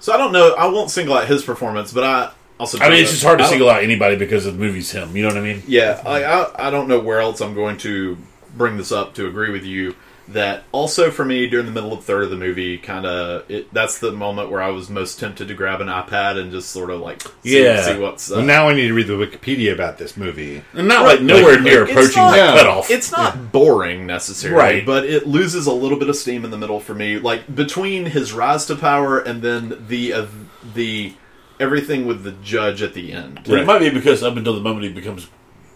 So 0.00 0.12
I 0.12 0.18
don't 0.18 0.32
know. 0.32 0.54
I 0.54 0.66
won't 0.66 0.90
single 0.90 1.16
out 1.16 1.26
his 1.26 1.42
performance, 1.42 1.92
but 1.92 2.04
I 2.04 2.30
also. 2.60 2.78
I 2.78 2.90
mean, 2.90 3.02
it's 3.02 3.10
just 3.12 3.24
hard 3.24 3.38
to 3.38 3.46
single 3.46 3.70
out 3.70 3.82
anybody 3.82 4.16
because 4.16 4.44
the 4.44 4.52
movie's 4.52 4.90
him. 4.90 5.16
You 5.16 5.22
know 5.22 5.28
what 5.28 5.38
I 5.38 5.42
mean? 5.42 5.62
Yeah, 5.66 6.02
I, 6.04 6.24
I 6.24 6.68
I 6.68 6.70
don't 6.70 6.88
know 6.88 6.98
where 7.00 7.20
else 7.20 7.40
I'm 7.40 7.54
going 7.54 7.78
to 7.78 8.18
bring 8.54 8.76
this 8.76 8.92
up 8.92 9.14
to 9.14 9.26
agree 9.26 9.50
with 9.50 9.64
you. 9.64 9.94
That 10.28 10.64
also 10.72 11.10
for 11.10 11.24
me 11.24 11.46
during 11.46 11.66
the 11.66 11.72
middle 11.72 11.92
of 11.92 12.00
the 12.00 12.04
third 12.04 12.24
of 12.24 12.30
the 12.30 12.36
movie 12.36 12.78
kind 12.78 13.06
of 13.06 13.44
that's 13.72 14.00
the 14.00 14.10
moment 14.10 14.50
where 14.50 14.60
I 14.60 14.70
was 14.70 14.90
most 14.90 15.20
tempted 15.20 15.46
to 15.48 15.54
grab 15.54 15.80
an 15.80 15.86
iPad 15.86 16.36
and 16.40 16.50
just 16.50 16.70
sort 16.70 16.90
of 16.90 17.00
like 17.00 17.22
see, 17.44 17.62
Yeah. 17.62 17.80
see 17.82 17.98
what's 17.98 18.30
uh, 18.32 18.36
Well, 18.38 18.44
now 18.44 18.68
I 18.68 18.74
need 18.74 18.88
to 18.88 18.94
read 18.94 19.06
the 19.06 19.12
Wikipedia 19.14 19.72
about 19.72 19.98
this 19.98 20.16
movie. 20.16 20.62
And 20.74 20.88
not 20.88 21.04
like 21.04 21.20
nowhere 21.22 21.60
near 21.60 21.82
it's 21.84 21.92
approaching 21.92 22.16
not- 22.22 22.32
the 22.32 22.58
cutoff. 22.62 22.90
It's 22.90 23.12
not 23.12 23.52
boring 23.52 24.04
necessarily, 24.06 24.58
Right. 24.58 24.86
but 24.86 25.04
it 25.04 25.26
loses 25.28 25.66
a 25.66 25.72
little 25.72 25.98
bit 25.98 26.08
of 26.08 26.16
steam 26.16 26.44
in 26.44 26.50
the 26.50 26.58
middle 26.58 26.80
for 26.80 26.94
me. 26.94 27.18
Like 27.18 27.54
between 27.54 28.06
his 28.06 28.32
rise 28.32 28.66
to 28.66 28.74
power 28.74 29.18
and 29.20 29.42
then 29.42 29.84
the 29.88 30.12
uh, 30.12 30.26
the 30.74 31.12
everything 31.60 32.04
with 32.06 32.22
the 32.24 32.32
judge 32.32 32.82
at 32.82 32.94
the 32.94 33.12
end. 33.12 33.40
It 33.46 33.64
might 33.64 33.78
be 33.78 33.90
because 33.90 34.22
up 34.22 34.36
until 34.36 34.54
the 34.54 34.60
moment 34.60 34.84
he 34.86 34.92
becomes 34.92 35.28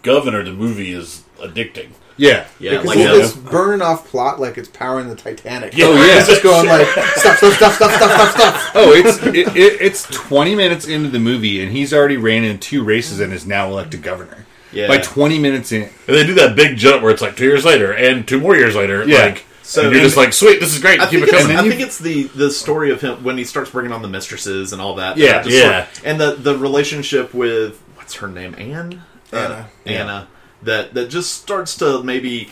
governor, 0.03 0.43
the 0.43 0.53
movie 0.53 0.93
is 0.93 1.23
addicting. 1.41 1.91
Yeah. 2.17 2.47
Yeah, 2.59 2.73
Because 2.73 2.87
like 2.87 2.99
it's, 2.99 3.29
it's 3.31 3.37
burning 3.37 3.81
off 3.81 4.07
plot 4.09 4.39
like 4.39 4.59
it's 4.59 4.69
powering 4.69 5.09
the 5.09 5.17
Titanic. 5.17 5.75
Yeah. 5.75 5.87
Oh, 5.87 5.95
yeah. 5.95 6.19
It's 6.19 6.29
just 6.29 6.43
going 6.43 6.67
like 6.69 6.87
stuff, 6.89 7.39
stuff, 7.39 7.55
stuff, 7.57 7.57
stuff, 7.57 7.75
stuff, 7.77 8.01
stuff, 8.03 8.31
stuff. 8.33 8.71
Oh, 8.75 8.93
it's 8.93 9.23
it, 9.27 9.57
it, 9.57 9.81
it's 9.81 10.03
twenty 10.05 10.55
minutes 10.55 10.87
into 10.87 11.09
the 11.09 11.19
movie, 11.19 11.63
and 11.63 11.73
he's 11.73 11.95
already 11.95 12.19
ran 12.19 12.45
in 12.45 12.59
two 12.59 12.85
races 12.85 13.21
and 13.21 13.33
is 13.33 13.47
now 13.47 13.69
elected 13.71 14.03
governor. 14.03 14.45
Yeah. 14.73 14.87
By 14.89 14.99
twenty 14.99 15.39
minutes 15.39 15.73
in, 15.73 15.85
And 15.85 15.91
they 16.17 16.27
do 16.27 16.35
that 16.35 16.55
big 16.57 16.77
jump 16.77 17.03
where 17.03 17.11
it's 17.11 17.23
like 17.23 17.37
two 17.37 17.47
years 17.47 17.65
later 17.65 17.93
and 17.95 18.29
two 18.29 18.39
more 18.39 18.55
years 18.55 18.77
later. 18.77 19.03
Yeah. 19.09 19.25
Like, 19.27 19.47
So- 19.63 19.85
and 19.85 19.93
you're 19.93 20.03
just 20.05 20.17
like, 20.19 20.33
sweet, 20.35 20.61
this 20.61 20.75
is 20.75 20.81
great. 20.81 21.01
I 21.01 21.05
Keep 21.09 21.21
think, 21.21 21.33
it 21.33 21.37
it's. 21.37 21.45
I 21.49 21.69
think 21.69 21.81
it's 21.81 21.99
the 21.99 22.25
the 22.25 22.51
story 22.51 22.91
of 22.91 23.01
him 23.01 23.25
when 23.25 23.39
he 23.39 23.45
starts 23.45 23.71
bringing 23.71 23.93
on 23.93 24.03
the 24.03 24.09
mistresses 24.09 24.75
and 24.75 24.83
all 24.83 24.97
that. 24.97 25.17
Yeah, 25.17 25.33
That 25.41 25.45
just 25.45 25.57
yeah. 25.57 25.87
sort- 25.91 26.07
and 26.07 26.21
the 26.21 26.33
the 26.35 26.59
relationship 26.59 27.33
with 27.33 27.81
what's 27.95 28.15
her 28.17 28.29
name, 28.29 28.55
Anne, 28.59 29.03
Anna. 29.33 29.71
Anna. 29.87 30.29
That 30.63 30.95
that 30.95 31.09
just 31.11 31.33
starts 31.35 31.77
to 31.79 32.03
maybe. 32.03 32.51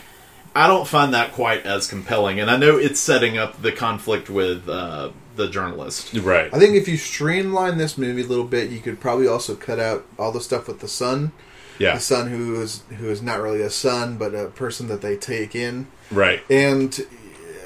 I 0.55 0.65
don't 0.67 0.87
find 0.87 1.13
that 1.13 1.33
quite 1.33 1.63
as 1.65 1.85
compelling, 1.87 2.39
and 2.39 2.49
I 2.49 2.57
know 2.57 2.75
it's 2.77 2.99
setting 2.99 3.37
up 3.37 3.61
the 3.61 3.71
conflict 3.71 4.29
with 4.31 4.67
uh, 4.67 5.11
the 5.35 5.47
journalist. 5.47 6.11
right. 6.15 6.51
I 6.51 6.57
think 6.57 6.75
if 6.75 6.87
you 6.87 6.97
streamline 6.97 7.77
this 7.77 7.99
movie 7.99 8.23
a 8.23 8.27
little 8.27 8.45
bit, 8.45 8.71
you 8.71 8.79
could 8.79 8.99
probably 8.99 9.27
also 9.27 9.55
cut 9.55 9.79
out 9.79 10.05
all 10.17 10.31
the 10.31 10.41
stuff 10.41 10.67
with 10.67 10.79
the 10.79 10.87
son. 10.87 11.33
yeah, 11.77 11.93
The 11.93 11.99
son 12.01 12.29
who 12.31 12.59
is 12.59 12.81
who 12.97 13.09
is 13.09 13.21
not 13.21 13.39
really 13.41 13.61
a 13.61 13.69
son, 13.69 14.17
but 14.17 14.33
a 14.33 14.47
person 14.47 14.87
that 14.87 15.01
they 15.01 15.15
take 15.15 15.55
in. 15.55 15.85
right. 16.11 16.41
And 16.49 16.99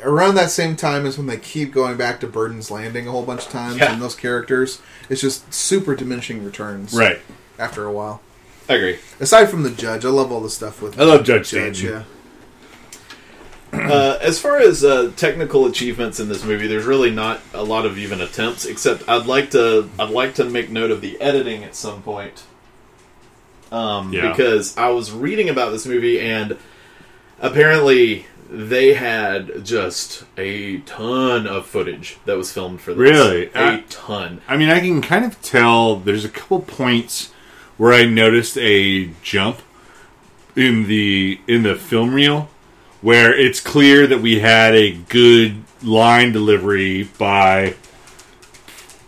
around 0.03 0.35
that 0.35 0.51
same 0.51 0.75
time 0.75 1.05
is 1.05 1.17
when 1.17 1.27
they 1.27 1.37
keep 1.37 1.71
going 1.71 1.95
back 1.95 2.19
to 2.19 2.27
Burden's 2.27 2.69
Landing 2.69 3.07
a 3.07 3.11
whole 3.11 3.23
bunch 3.23 3.45
of 3.45 3.51
times, 3.51 3.77
Yeah. 3.77 3.93
and 3.93 4.01
those 4.01 4.15
characters, 4.15 4.81
it's 5.09 5.21
just 5.21 5.51
super 5.53 5.95
diminishing 5.95 6.43
returns. 6.43 6.93
Right. 6.93 7.21
After 7.57 7.85
a 7.85 7.91
while, 7.93 8.21
I 8.69 8.75
agree. 8.75 8.97
aside 9.19 9.47
from 9.49 9.63
the 9.63 9.69
judge, 9.71 10.05
I 10.05 10.09
love 10.09 10.31
all 10.31 10.39
the 10.39 10.49
stuff 10.49 10.81
with. 10.81 10.99
I 10.99 11.03
love 11.03 11.23
Judge 11.25 11.49
Judge. 11.51 11.77
Stanton. 11.79 11.85
Yeah. 11.85 12.03
Uh, 13.73 14.19
as 14.21 14.39
far 14.39 14.59
as 14.59 14.83
uh, 14.85 15.11
technical 15.15 15.65
achievements 15.65 16.19
in 16.19 16.29
this 16.29 16.43
movie, 16.45 16.67
there's 16.67 16.85
really 16.85 17.09
not 17.09 17.41
a 17.55 17.63
lot 17.63 17.87
of 17.87 17.97
even 17.97 18.21
attempts. 18.21 18.65
Except 18.65 19.03
I'd 19.09 19.25
like 19.25 19.49
to 19.51 19.89
I'd 19.97 20.11
like 20.11 20.35
to 20.35 20.45
make 20.45 20.69
note 20.69 20.91
of 20.91 21.01
the 21.01 21.19
editing 21.19 21.63
at 21.63 21.73
some 21.75 22.03
point, 22.03 22.43
um, 23.71 24.13
Yeah. 24.13 24.29
because 24.29 24.77
I 24.77 24.89
was 24.89 25.11
reading 25.11 25.49
about 25.49 25.71
this 25.71 25.87
movie 25.87 26.19
and 26.19 26.55
apparently 27.41 28.27
they 28.47 28.93
had 28.93 29.65
just 29.65 30.23
a 30.37 30.77
ton 30.81 31.47
of 31.47 31.65
footage 31.65 32.17
that 32.25 32.37
was 32.37 32.51
filmed 32.51 32.79
for 32.79 32.91
this. 32.93 32.99
Really? 32.99 33.47
a 33.55 33.59
Uh, 33.59 33.81
ton. 33.89 34.41
I 34.47 34.55
mean, 34.55 34.69
I 34.69 34.81
can 34.81 35.01
kind 35.01 35.25
of 35.25 35.41
tell. 35.41 35.95
There's 35.95 36.25
a 36.25 36.29
couple 36.29 36.59
points 36.59 37.31
where 37.77 37.93
I 37.93 38.05
noticed 38.05 38.57
a 38.57 39.09
jump 39.21 39.61
in 40.55 40.87
the 40.87 41.39
in 41.47 41.63
the 41.63 41.75
film 41.75 42.13
reel, 42.13 42.49
where 43.01 43.33
it's 43.33 43.59
clear 43.59 44.07
that 44.07 44.21
we 44.21 44.39
had 44.39 44.75
a 44.75 44.93
good 44.93 45.63
line 45.81 46.31
delivery 46.31 47.03
by, 47.17 47.75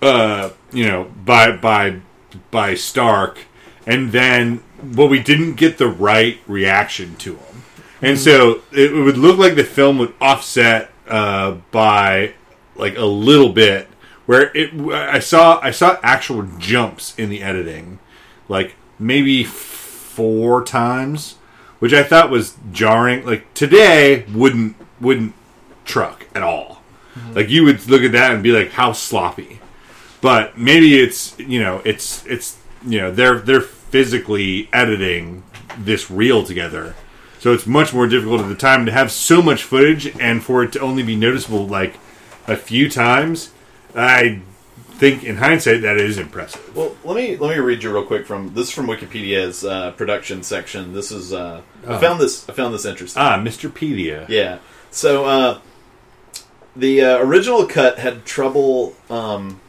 uh, 0.02 0.50
you 0.72 0.88
know, 0.88 1.12
by 1.24 1.52
by 1.52 2.00
by 2.52 2.76
Stark, 2.76 3.40
and 3.86 4.12
then 4.12 4.64
but 4.84 5.08
we 5.08 5.20
didn't 5.20 5.56
get 5.56 5.78
the 5.78 5.88
right 5.88 6.40
reaction 6.48 7.16
to 7.18 7.36
him. 7.36 7.64
And 8.02 8.20
so 8.20 8.62
it 8.72 8.94
would 8.94 9.18
look 9.18 9.38
like 9.38 9.56
the 9.56 9.64
film 9.64 9.98
would 10.00 10.14
offset 10.20 10.92
uh, 11.08 11.54
by 11.72 12.34
like 12.76 12.98
a 12.98 13.06
little 13.06 13.50
bit, 13.50 13.88
where 14.26 14.52
it 14.56 14.74
I 14.92 15.20
saw 15.20 15.60
I 15.62 15.72
saw 15.72 15.98
actual 16.04 16.44
jumps 16.60 17.18
in 17.18 17.30
the 17.30 17.42
editing, 17.42 18.00
like 18.48 18.76
maybe 19.00 19.44
four 19.44 20.64
times, 20.64 21.36
which 21.80 21.94
I 21.94 22.04
thought 22.04 22.30
was 22.30 22.56
jarring. 22.72 23.26
Like 23.26 23.54
today 23.54 24.26
wouldn't 24.34 24.76
wouldn't 25.00 25.34
truck 25.84 26.28
at 26.34 26.44
all. 26.44 26.82
Mm-hmm. 27.16 27.34
Like 27.34 27.50
you 27.50 27.64
would 27.64 27.88
look 27.88 28.04
at 28.04 28.12
that 28.14 28.34
and 28.34 28.44
be 28.44 28.52
like, 28.52 28.72
how 28.72 28.92
sloppy. 28.92 29.60
But 30.22 30.58
maybe 30.58 31.00
it's 31.00 31.38
you 31.40 31.62
know 31.62 31.82
it's 31.86 32.26
it's 32.26 32.58
you 32.86 33.00
know 33.00 33.12
they're 33.12 33.40
they're 33.40 33.62
physically 33.62 34.70
editing 34.74 35.44
this 35.78 36.10
reel 36.10 36.44
together. 36.44 36.96
So 37.40 37.54
it's 37.54 37.68
much 37.68 37.94
more 37.94 38.08
difficult 38.08 38.42
at 38.42 38.50
the 38.50 38.56
time 38.56 38.88
to 38.88 38.92
have 38.92 39.12
so 39.12 39.42
much 39.42 39.64
footage 39.64 40.08
and 40.20 40.44
for 40.44 40.64
it 40.64 40.72
to 40.74 40.80
only 40.80 41.04
be 41.04 41.16
noticeable 41.16 41.68
like 41.68 42.00
a 42.48 42.56
few 42.56 42.90
times. 42.90 43.52
I 43.96 44.42
think 44.98 45.24
in 45.24 45.38
hindsight 45.38 45.82
that 45.82 45.98
is 45.98 46.18
impressive. 46.18 46.76
Well, 46.76 46.96
let 47.04 47.16
me 47.16 47.36
let 47.38 47.56
me 47.56 47.60
read 47.62 47.84
you 47.84 47.92
real 47.94 48.06
quick 48.06 48.26
from 48.26 48.54
this 48.54 48.68
is 48.70 48.72
from 48.74 48.88
Wikipedia's 48.88 49.64
uh, 49.66 49.92
production 49.92 50.44
section. 50.44 50.94
This 50.94 51.12
is 51.12 51.34
uh, 51.34 51.62
I 51.86 51.94
Oh. 51.96 52.00
found 52.00 52.20
this 52.20 52.48
I 52.50 52.54
found 52.54 52.74
this 52.74 52.86
interesting. 52.86 53.22
Ah, 53.22 53.38
Mr. 53.38 53.70
Pedia. 53.70 54.28
Yeah. 54.30 54.60
So 54.92 55.26
uh, 55.26 55.60
the 56.76 57.02
uh, 57.02 57.18
original 57.20 57.66
cut 57.66 58.00
had 58.00 58.26
trouble. 58.26 58.94
Um, 59.10 59.60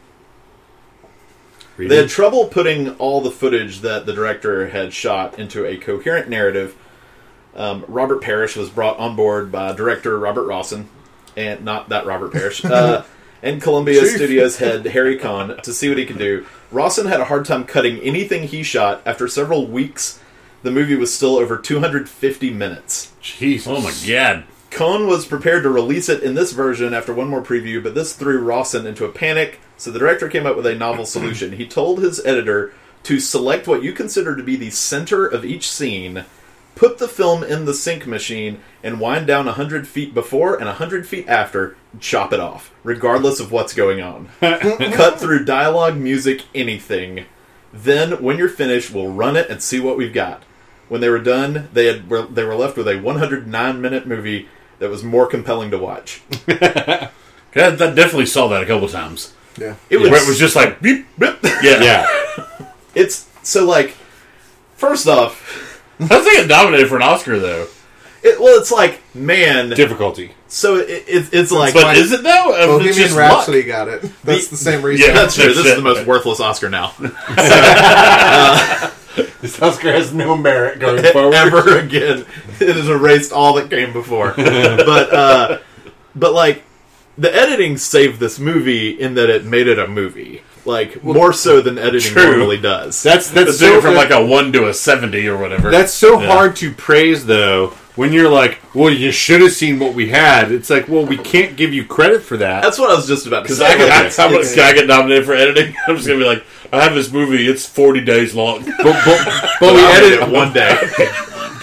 they 1.77 1.97
had 1.97 2.09
trouble 2.09 2.47
putting 2.47 2.95
all 2.95 3.21
the 3.21 3.29
footage 3.29 3.81
that 3.81 4.07
the 4.07 4.13
director 4.13 4.69
had 4.69 4.93
shot 4.93 5.37
into 5.37 5.63
a 5.65 5.77
coherent 5.77 6.27
narrative. 6.27 6.75
Um, 7.55 7.85
Robert 7.87 8.21
Parrish 8.21 8.55
was 8.55 8.69
brought 8.69 8.97
on 8.97 9.15
board 9.15 9.51
by 9.51 9.73
director 9.73 10.17
Robert 10.17 10.47
Rossen, 10.47 10.85
and 11.35 11.63
not 11.63 11.89
that 11.89 12.05
Robert 12.07 12.31
Parrish, 12.33 12.63
uh, 12.65 13.03
and 13.41 13.61
Columbia 13.61 14.01
Chief. 14.01 14.15
Studios 14.15 14.57
head 14.57 14.85
Harry 14.85 15.17
Cohn 15.17 15.57
to 15.63 15.73
see 15.73 15.89
what 15.89 15.97
he 15.97 16.05
can 16.05 16.17
do. 16.17 16.45
Rossen 16.71 17.07
had 17.07 17.21
a 17.21 17.25
hard 17.25 17.45
time 17.45 17.65
cutting 17.65 17.99
anything 17.99 18.47
he 18.47 18.63
shot. 18.63 19.01
After 19.05 19.27
several 19.27 19.67
weeks, 19.67 20.19
the 20.63 20.71
movie 20.71 20.95
was 20.95 21.13
still 21.13 21.35
over 21.37 21.57
250 21.57 22.51
minutes. 22.51 23.13
Jesus. 23.21 23.67
oh 23.67 23.81
my 23.81 23.93
god. 24.07 24.45
Cohn 24.69 25.07
was 25.07 25.25
prepared 25.25 25.63
to 25.63 25.69
release 25.69 26.09
it 26.09 26.23
in 26.23 26.35
this 26.35 26.51
version 26.51 26.93
after 26.93 27.13
one 27.13 27.29
more 27.29 27.41
preview, 27.41 27.81
but 27.81 27.95
this 27.95 28.13
threw 28.13 28.43
Rossen 28.43 28.85
into 28.85 29.05
a 29.05 29.11
panic, 29.11 29.59
so 29.77 29.91
the 29.91 29.99
director 29.99 30.27
came 30.27 30.45
up 30.45 30.55
with 30.55 30.65
a 30.65 30.75
novel 30.75 31.05
solution. 31.05 31.53
He 31.53 31.67
told 31.67 31.99
his 31.99 32.23
editor 32.25 32.73
to 33.03 33.19
select 33.19 33.67
what 33.67 33.83
you 33.83 33.93
consider 33.93 34.35
to 34.35 34.43
be 34.43 34.55
the 34.57 34.69
center 34.69 35.25
of 35.25 35.45
each 35.45 35.69
scene, 35.69 36.25
put 36.77 36.99
the 36.99 37.07
film 37.07 37.43
in 37.43 37.65
the 37.65 37.73
sync 37.73 38.05
machine, 38.05 38.61
and 38.83 38.99
wind 38.99 39.27
down 39.27 39.47
100 39.47 39.87
feet 39.87 40.13
before 40.13 40.55
and 40.55 40.65
100 40.65 41.07
feet 41.07 41.27
after, 41.27 41.75
chop 41.99 42.31
it 42.31 42.39
off, 42.39 42.71
regardless 42.83 43.39
of 43.39 43.51
what's 43.51 43.73
going 43.73 43.99
on. 43.99 44.29
Cut 44.39 45.19
through 45.19 45.43
dialogue, 45.45 45.97
music, 45.97 46.43
anything. 46.53 47.25
Then, 47.73 48.21
when 48.21 48.37
you're 48.37 48.47
finished, 48.47 48.93
we'll 48.93 49.11
run 49.11 49.35
it 49.35 49.49
and 49.49 49.61
see 49.61 49.79
what 49.79 49.97
we've 49.97 50.13
got. 50.13 50.43
When 50.87 51.01
they 51.01 51.09
were 51.09 51.19
done, 51.19 51.67
they 51.73 51.87
had 51.87 52.09
were, 52.09 52.21
they 52.27 52.45
were 52.45 52.55
left 52.55 52.77
with 52.77 52.87
a 52.87 53.01
109 53.01 53.81
minute 53.81 54.07
movie 54.07 54.47
that 54.79 54.89
was 54.89 55.03
more 55.03 55.27
compelling 55.27 55.71
to 55.71 55.77
watch. 55.77 56.21
God, 56.47 57.09
that 57.51 57.95
definitely 57.95 58.27
saw 58.27 58.47
that 58.49 58.63
a 58.63 58.65
couple 58.65 58.87
times. 58.87 59.33
Yeah. 59.57 59.75
It 59.89 59.97
was, 59.97 60.11
Where 60.11 60.23
it 60.23 60.27
was 60.27 60.39
just 60.39 60.55
like, 60.55 60.81
beep, 60.81 61.07
beep. 61.17 61.35
yeah. 61.43 61.81
Yeah. 61.81 62.07
it's 62.95 63.27
so 63.43 63.65
like 63.65 63.95
first 64.75 65.07
off, 65.07 65.66
I 65.99 66.05
think 66.19 66.39
it 66.39 66.47
nominated 66.47 66.89
for 66.89 66.95
an 66.97 67.01
Oscar 67.03 67.39
though. 67.39 67.67
it, 68.23 68.39
well, 68.39 68.59
it's 68.59 68.71
like 68.71 69.01
man. 69.15 69.69
Difficulty. 69.69 70.31
So 70.49 70.75
it, 70.77 71.05
it, 71.07 71.29
it's 71.33 71.51
like 71.51 71.73
But 71.73 71.97
is 71.97 72.11
it 72.13 72.23
though? 72.23 72.29
I 72.55 72.59
mean, 72.59 72.59
it's 72.59 72.67
Bohemian 72.67 72.93
just 72.95 73.17
Rhapsody 73.17 73.57
luck. 73.59 73.67
got 73.67 73.87
it. 73.89 74.01
That's 74.23 74.47
the 74.47 74.57
same 74.57 74.81
reason. 74.85 75.07
Yeah. 75.09 75.13
that's 75.15 75.35
true. 75.35 75.53
This 75.53 75.65
is 75.65 75.75
the 75.75 75.81
most 75.81 76.05
worthless 76.07 76.39
Oscar 76.39 76.69
now 76.69 76.93
This 79.41 79.59
Oscar 79.61 79.91
has 79.91 80.13
no 80.13 80.37
merit 80.37 80.79
going 80.79 81.03
forward 81.11 81.33
ever 81.33 81.79
again. 81.79 82.25
It 82.59 82.75
has 82.75 82.87
erased 82.87 83.31
all 83.31 83.55
that 83.55 83.69
came 83.69 83.91
before. 83.91 84.33
but 84.35 85.13
uh, 85.13 85.59
but 86.15 86.33
like 86.33 86.63
the 87.17 87.33
editing 87.33 87.77
saved 87.77 88.19
this 88.19 88.39
movie 88.39 88.89
in 88.89 89.15
that 89.15 89.29
it 89.29 89.45
made 89.45 89.67
it 89.67 89.79
a 89.79 89.87
movie. 89.87 90.41
Like 90.65 91.01
more 91.03 91.31
so 91.31 91.61
than 91.61 91.77
editing 91.77 92.11
True. 92.11 92.31
normally 92.37 92.57
does. 92.59 93.01
That's 93.01 93.29
that's 93.31 93.51
It's 93.51 93.59
so 93.59 93.79
from 93.81 93.95
like 93.95 94.11
a 94.11 94.23
one 94.25 94.51
to 94.53 94.67
a 94.67 94.73
seventy 94.73 95.25
or 95.27 95.37
whatever. 95.37 95.71
That's 95.71 95.93
so 95.93 96.19
Yeah. 96.19 96.27
hard 96.27 96.55
to 96.57 96.71
praise, 96.73 97.25
though. 97.25 97.73
When 97.95 98.13
you're 98.13 98.29
like, 98.29 98.59
"Well, 98.75 98.91
you 98.91 99.11
should 99.11 99.41
have 99.41 99.53
seen 99.53 99.79
what 99.79 99.93
we 99.95 100.09
had." 100.09 100.51
It's 100.51 100.69
like, 100.69 100.87
"Well, 100.89 101.03
we 101.05 101.17
can't 101.17 101.55
give 101.55 101.73
you 101.73 101.83
credit 101.85 102.21
for 102.21 102.37
that." 102.37 102.61
That's 102.61 102.77
what 102.77 102.91
I 102.91 102.95
was 102.95 103.07
just 103.07 103.25
about 103.25 103.37
to 103.37 103.43
Because 103.43 103.57
say. 103.59 103.65
I 103.65 103.75
can, 103.75 103.87
Like, 103.89 104.19
I'm 104.19 104.31
gonna- 104.33 104.45
can 104.53 104.59
I 104.59 104.73
get 104.73 104.87
nominated 104.87 105.25
for 105.25 105.33
editing? 105.33 105.73
I'm 105.87 105.95
just 105.95 106.05
gonna 106.07 106.19
be 106.19 106.25
like, 106.25 106.43
I 106.71 106.83
have 106.83 106.93
this 106.93 107.11
movie. 107.11 107.47
It's 107.47 107.65
40 107.65 108.01
days 108.01 108.35
long. 108.35 108.65
but, 108.65 108.75
but, 109.05 109.47
but 109.61 109.73
we 109.73 109.79
I 109.81 109.91
edit 109.97 110.13
it 110.21 110.27
one 110.29 110.51
day. 110.53 110.77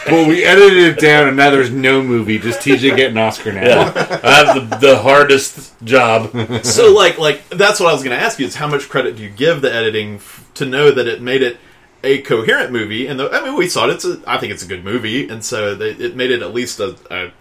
Well, 0.07 0.29
we 0.29 0.45
edited 0.45 0.97
it 0.97 1.01
down, 1.01 1.29
and 1.29 1.37
now 1.37 1.51
there's 1.51 1.71
no 1.71 2.03
movie. 2.03 2.39
Just 2.39 2.61
TJ 2.61 2.97
getting 2.97 3.17
Oscar 3.17 3.53
now. 3.53 3.63
Yeah, 3.63 4.21
I 4.23 4.31
have 4.45 4.71
the, 4.71 4.77
the 4.89 4.99
hardest 4.99 5.73
job. 5.85 6.31
so 6.65 6.93
like 6.93 7.19
like 7.19 7.49
that's 7.49 7.81
what 7.81 7.89
I 7.89 7.93
was 7.93 8.03
going 8.03 8.17
to 8.17 8.23
ask 8.23 8.39
you 8.39 8.47
is 8.47 8.55
how 8.57 8.69
much 8.69 8.89
credit 8.89 9.17
do 9.17 9.23
you 9.23 9.31
give 9.31 9.63
the 9.63 9.73
editing 9.73 10.17
f- 10.17 10.49
to 10.55 10.67
know 10.67 10.91
that 10.91 11.07
it 11.07 11.23
made 11.23 11.43
it 11.43 11.59
a 12.03 12.21
coherent 12.21 12.71
movie 12.71 13.07
and 13.07 13.19
the, 13.19 13.31
I 13.31 13.43
mean 13.43 13.57
we 13.57 13.67
saw 13.67 13.89
it 13.89 13.95
it's 13.95 14.05
a, 14.05 14.21
I 14.27 14.37
think 14.37 14.53
it's 14.53 14.63
a 14.63 14.67
good 14.67 14.85
movie 14.85 15.27
and 15.27 15.43
so 15.43 15.75
they, 15.75 15.91
it 15.93 16.15
made 16.15 16.31
it 16.31 16.43
at 16.43 16.53
least 16.53 16.79
a, 16.79 16.97
a 17.11 17.33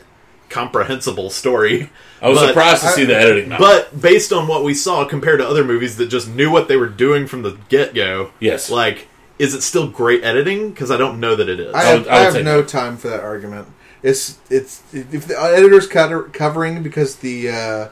comprehensible 0.49 1.29
story 1.29 1.89
I 2.21 2.29
was 2.29 2.39
But- 2.39 2.47
surprised 2.49 2.81
to 2.83 2.87
see 2.89 3.03
the 3.05 3.15
editing. 3.17 3.49
Now. 3.49 3.57
but 3.59 3.99
based 3.99 4.31
on 4.31 4.47
what 4.47 4.63
we 4.63 4.73
saw 4.73 5.03
compared 5.03 5.39
to 5.39 5.47
other 5.47 5.65
movies 5.65 5.97
that 5.97 6.05
just 6.07 6.29
knew 6.29 6.49
what 6.49 6.69
they 6.69 6.77
were 6.77 6.87
doing 6.87 7.27
from 7.27 7.41
the 7.41 7.57
get-go 7.67 8.31
Yes. 8.39 8.69
like 8.69 9.07
is 9.43 9.53
it 9.53 9.61
still 9.61 9.87
great 9.87 10.23
editing 10.23 10.69
because 10.69 10.89
I 10.89 10.97
don't 10.97 11.19
know 11.19 11.35
that 11.35 11.49
it 11.49 11.59
is 11.59 11.73
I 11.73 11.79
I 11.79 11.83
have, 11.83 11.99
would- 11.99 12.07
I 12.07 12.15
I 12.15 12.19
have 12.21 12.43
no 12.43 12.61
that. 12.61 12.67
time 12.69 12.97
for 12.97 13.09
that 13.09 13.19
argument. 13.21 13.67
It's 14.01 14.37
it's 14.49 14.81
if 14.93 15.27
the 15.27 15.39
editor's 15.39 15.87
covering 15.87 16.83
because 16.83 17.17
the 17.17 17.49
uh, 17.49 17.89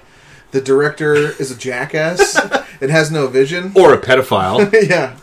the 0.52 0.62
director 0.62 1.14
is 1.16 1.52
a 1.52 1.56
jackass 1.58 2.36
and 2.82 2.92
has 2.92 3.12
no 3.12 3.28
vision. 3.28 3.72
Or 3.76 3.94
a 3.94 3.98
pedophile. 3.98 4.72
yeah. 4.90 5.18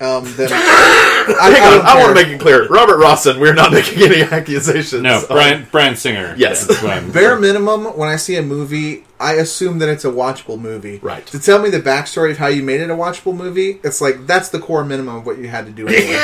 Um, 0.00 0.22
then 0.36 0.48
I, 0.52 1.24
Hang 1.26 1.60
I 1.62 1.66
on, 1.66 1.72
don't 1.78 1.84
I 1.86 2.00
want 2.00 2.16
to 2.16 2.22
make 2.24 2.32
it 2.32 2.40
clear 2.40 2.68
Robert 2.68 2.98
Rossen 2.98 3.40
we're 3.40 3.52
not 3.52 3.72
making 3.72 4.00
any 4.04 4.22
accusations 4.22 5.02
No, 5.02 5.18
on- 5.18 5.26
Brian 5.26 5.66
Bryan 5.72 5.96
Singer. 5.96 6.34
Yes. 6.38 6.66
That's 6.66 6.80
what 6.82 6.92
I'm- 6.92 7.10
Bare 7.10 7.36
minimum, 7.38 7.84
when 7.96 8.08
I 8.08 8.14
see 8.16 8.36
a 8.36 8.42
movie, 8.42 9.04
I 9.20 9.34
assume 9.34 9.78
that 9.80 9.88
it's 9.88 10.04
a 10.04 10.10
watchable 10.10 10.60
movie. 10.60 10.98
Right. 10.98 11.26
To 11.28 11.38
tell 11.38 11.58
me 11.60 11.70
the 11.70 11.80
backstory 11.80 12.30
of 12.30 12.38
how 12.38 12.46
you 12.46 12.62
made 12.62 12.80
it 12.80 12.90
a 12.90 12.94
watchable 12.94 13.34
movie, 13.36 13.80
it's 13.82 14.00
like 14.00 14.26
that's 14.26 14.48
the 14.50 14.58
core 14.60 14.84
minimum 14.84 15.16
of 15.16 15.26
what 15.26 15.38
you 15.38 15.48
had 15.48 15.66
to 15.66 15.72
do. 15.72 15.88
Anyway. 15.88 16.12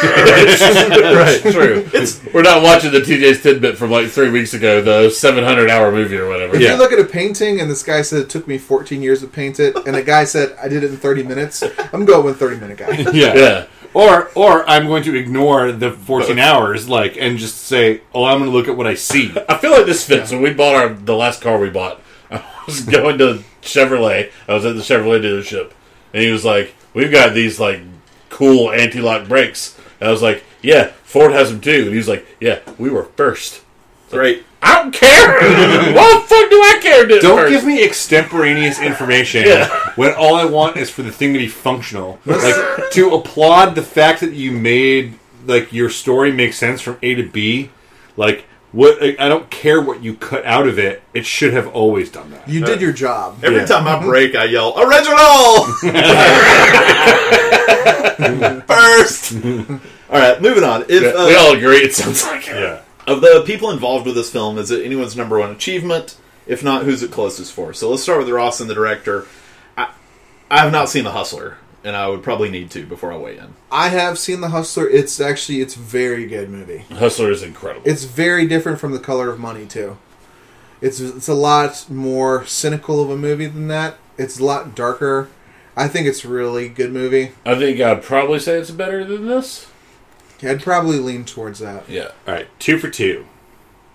right, 1.14 1.40
true. 1.42 1.88
We're 2.32 2.42
not 2.42 2.62
watching 2.62 2.92
the 2.92 3.00
TJ's 3.00 3.42
tidbit 3.42 3.76
from 3.76 3.90
like 3.90 4.08
three 4.08 4.30
weeks 4.30 4.54
ago, 4.54 4.80
the 4.82 5.10
700 5.10 5.70
hour 5.70 5.90
movie 5.90 6.16
or 6.16 6.28
whatever. 6.28 6.54
If 6.56 6.62
Yeah. 6.62 6.72
you 6.72 6.78
look 6.78 6.92
at 6.92 6.98
a 6.98 7.04
painting 7.04 7.60
and 7.60 7.70
this 7.70 7.82
guy 7.82 8.02
said 8.02 8.20
it 8.22 8.30
took 8.30 8.46
me 8.46 8.58
14 8.58 9.02
years 9.02 9.20
to 9.20 9.26
paint 9.26 9.58
it, 9.60 9.74
and 9.86 9.96
a 9.96 10.02
guy 10.02 10.24
said 10.24 10.56
I 10.62 10.68
did 10.68 10.84
it 10.84 10.90
in 10.90 10.96
30 10.96 11.22
minutes, 11.24 11.62
I'm 11.92 12.04
going 12.04 12.24
with 12.24 12.38
30 12.38 12.56
minute 12.60 12.78
guy. 12.78 12.90
yeah. 13.12 13.34
Yeah. 13.34 13.66
Or 13.92 14.28
or 14.34 14.68
I'm 14.68 14.86
going 14.86 15.04
to 15.04 15.14
ignore 15.14 15.70
the 15.70 15.92
14 15.92 16.36
hours, 16.38 16.88
like, 16.88 17.16
and 17.16 17.38
just 17.38 17.58
say, 17.58 18.00
oh, 18.12 18.24
I'm 18.24 18.38
going 18.38 18.50
to 18.50 18.56
look 18.56 18.66
at 18.66 18.76
what 18.76 18.88
I 18.88 18.94
see. 18.94 19.32
I 19.48 19.56
feel 19.58 19.70
like 19.70 19.86
this 19.86 20.04
fits. 20.04 20.32
When 20.32 20.42
we 20.42 20.52
bought 20.52 20.74
our 20.74 20.88
the 20.88 21.14
last 21.14 21.40
car 21.42 21.58
we 21.58 21.70
bought, 21.70 22.00
I 22.42 22.62
was 22.66 22.80
going 22.82 23.18
to 23.18 23.42
Chevrolet. 23.62 24.30
I 24.48 24.54
was 24.54 24.64
at 24.64 24.74
the 24.76 24.82
Chevrolet 24.82 25.22
dealership, 25.22 25.72
and 26.12 26.22
he 26.22 26.30
was 26.30 26.44
like, 26.44 26.74
"We've 26.94 27.10
got 27.12 27.34
these 27.34 27.58
like 27.60 27.80
cool 28.30 28.70
anti-lock 28.72 29.28
brakes." 29.28 29.78
And 30.00 30.08
I 30.08 30.12
was 30.12 30.22
like, 30.22 30.42
"Yeah, 30.62 30.92
Ford 31.04 31.32
has 31.32 31.50
them 31.50 31.60
too." 31.60 31.82
And 31.84 31.90
he 31.90 31.96
was 31.96 32.08
like, 32.08 32.26
"Yeah, 32.40 32.60
we 32.78 32.90
were 32.90 33.04
first. 33.16 33.62
great 34.10 34.44
I 34.62 34.76
don't 34.82 34.92
care. 34.94 35.32
what 35.94 36.22
the 36.22 36.26
fuck 36.34 36.50
do 36.50 36.56
I 36.56 36.78
care? 36.80 37.06
Don't 37.06 37.36
first? 37.36 37.50
give 37.52 37.64
me 37.66 37.84
extemporaneous 37.84 38.80
information 38.80 39.44
Yeah. 39.44 39.68
when 39.96 40.14
all 40.14 40.36
I 40.36 40.46
want 40.46 40.78
is 40.78 40.88
for 40.88 41.02
the 41.02 41.12
thing 41.12 41.34
to 41.34 41.38
be 41.38 41.48
functional. 41.48 42.18
Like 42.24 42.90
to 42.92 43.14
applaud 43.14 43.74
the 43.74 43.82
fact 43.82 44.20
that 44.20 44.32
you 44.32 44.52
made 44.52 45.18
like 45.46 45.72
your 45.74 45.90
story 45.90 46.32
make 46.32 46.54
sense 46.54 46.80
from 46.80 46.96
A 47.02 47.14
to 47.14 47.24
B. 47.28 47.70
Like 48.16 48.46
what 48.74 49.00
I 49.02 49.28
don't 49.28 49.48
care 49.50 49.80
what 49.80 50.02
you 50.02 50.14
cut 50.14 50.44
out 50.44 50.66
of 50.66 50.78
it. 50.78 51.02
It 51.14 51.26
should 51.26 51.52
have 51.52 51.68
always 51.68 52.10
done 52.10 52.30
that. 52.32 52.48
You 52.48 52.64
did 52.64 52.80
your 52.80 52.92
job. 52.92 53.38
Every 53.44 53.60
Yeah. 53.60 53.66
time 53.66 53.86
I 53.86 54.00
break, 54.02 54.34
I 54.34 54.44
yell 54.44 54.74
"Original!" 54.78 55.66
First. 58.66 59.34
all 60.10 60.18
right, 60.20 60.40
moving 60.40 60.64
on. 60.64 60.82
If 60.88 61.02
Yeah, 61.02 61.08
uh, 61.10 61.26
we 61.26 61.34
all 61.36 61.54
agree. 61.56 61.78
It 61.78 61.94
sounds 61.94 62.24
like 62.24 62.46
it. 62.48 62.56
Yeah. 62.56 62.80
of 63.06 63.20
the 63.20 63.42
people 63.46 63.70
involved 63.70 64.06
with 64.06 64.14
this 64.14 64.30
film, 64.30 64.58
is 64.58 64.70
it 64.70 64.84
anyone's 64.84 65.16
number 65.16 65.38
one 65.38 65.50
achievement? 65.50 66.16
If 66.46 66.62
not, 66.62 66.84
who's 66.84 67.02
it 67.02 67.10
closest 67.10 67.52
for? 67.52 67.72
So 67.72 67.90
let's 67.90 68.02
start 68.02 68.18
with 68.18 68.28
Ross 68.28 68.60
and 68.60 68.68
the 68.68 68.74
director. 68.74 69.26
I, 69.76 69.90
I 70.50 70.60
have 70.60 70.72
not 70.72 70.88
seen 70.88 71.04
The 71.04 71.12
Hustler, 71.12 71.58
and 71.84 71.94
I 71.94 72.08
would 72.08 72.22
probably 72.22 72.50
need 72.50 72.70
to 72.72 72.84
before 72.86 73.12
I 73.12 73.16
weigh 73.16 73.36
in. 73.38 73.54
I 73.70 73.90
have 73.90 74.18
seen 74.18 74.40
The 74.40 74.48
Hustler. 74.48 74.88
It's 74.88 75.20
actually 75.20 75.60
it's 75.60 75.76
a 75.76 75.80
very 75.80 76.26
good 76.26 76.48
movie. 76.50 76.78
Hustler 76.90 77.30
is 77.30 77.42
incredible. 77.42 77.88
It's 77.88 78.04
very 78.04 78.46
different 78.46 78.80
from 78.80 78.92
The 78.92 78.98
Color 78.98 79.30
of 79.30 79.38
Money 79.38 79.66
too. 79.66 79.98
It's 80.80 81.00
it's 81.00 81.28
a 81.28 81.34
lot 81.34 81.86
more 81.90 82.44
cynical 82.46 83.00
of 83.02 83.10
a 83.10 83.16
movie 83.16 83.46
than 83.46 83.68
that. 83.68 83.98
It's 84.18 84.40
a 84.40 84.44
lot 84.44 84.74
darker. 84.74 85.28
I 85.76 85.88
think 85.88 86.06
it's 86.06 86.24
a 86.24 86.28
really 86.28 86.68
good 86.68 86.92
movie. 86.92 87.32
I 87.44 87.54
think 87.56 87.80
I'd 87.80 88.02
probably 88.02 88.38
say 88.38 88.58
it's 88.58 88.70
better 88.70 89.04
than 89.04 89.26
this. 89.26 89.70
I'd 90.42 90.62
probably 90.62 90.98
lean 90.98 91.24
towards 91.24 91.58
that. 91.60 91.88
Yeah. 91.88 92.10
All 92.26 92.34
right, 92.34 92.48
two 92.58 92.78
for 92.78 92.88
two. 92.90 93.26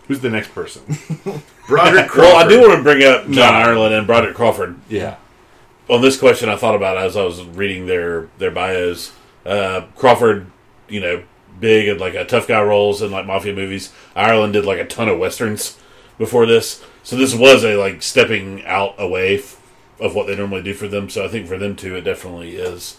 Who's 0.07 0.19
the 0.21 0.29
next 0.29 0.49
person? 0.55 0.83
Broderick 1.67 2.07
Crawford. 2.07 2.17
Well, 2.17 2.35
I 2.37 2.47
do 2.49 2.59
want 2.61 2.77
to 2.77 2.83
bring 2.83 3.03
up 3.03 3.21
uh, 3.21 3.23
John 3.25 3.33
No. 3.35 3.43
Ireland 3.43 3.93
and 3.93 4.07
Broderick 4.07 4.35
Crawford. 4.35 4.79
Yeah. 4.89 5.17
On 5.89 6.01
this 6.01 6.17
question 6.17 6.49
I 6.49 6.55
thought 6.55 6.75
about 6.75 6.97
as 6.97 7.17
I 7.17 7.23
was 7.23 7.43
reading 7.43 7.85
their 7.87 8.29
their 8.37 8.51
bios. 8.51 9.13
Uh, 9.45 9.81
Crawford, 9.95 10.51
you 10.87 10.99
know, 10.99 11.23
big 11.59 11.87
and 11.87 11.99
like 11.99 12.13
a 12.13 12.25
tough 12.25 12.47
guy 12.47 12.61
roles 12.61 13.01
in 13.01 13.11
like 13.11 13.25
mafia 13.25 13.53
movies. 13.53 13.91
Ireland 14.15 14.53
did 14.53 14.65
like 14.65 14.79
a 14.79 14.85
ton 14.85 15.09
of 15.09 15.17
westerns 15.19 15.77
before 16.17 16.45
this, 16.45 16.83
so 17.03 17.15
this 17.15 17.33
was 17.33 17.63
a 17.63 17.75
like 17.75 18.01
stepping 18.01 18.65
out 18.65 18.95
away 18.97 19.39
f- 19.39 19.61
of 19.99 20.15
what 20.15 20.27
they 20.27 20.35
normally 20.35 20.61
do 20.61 20.73
for 20.73 20.87
them. 20.87 21.09
So 21.09 21.25
I 21.25 21.27
think 21.27 21.47
for 21.47 21.57
them 21.57 21.75
too, 21.75 21.95
it 21.95 22.01
definitely 22.01 22.55
is. 22.55 22.97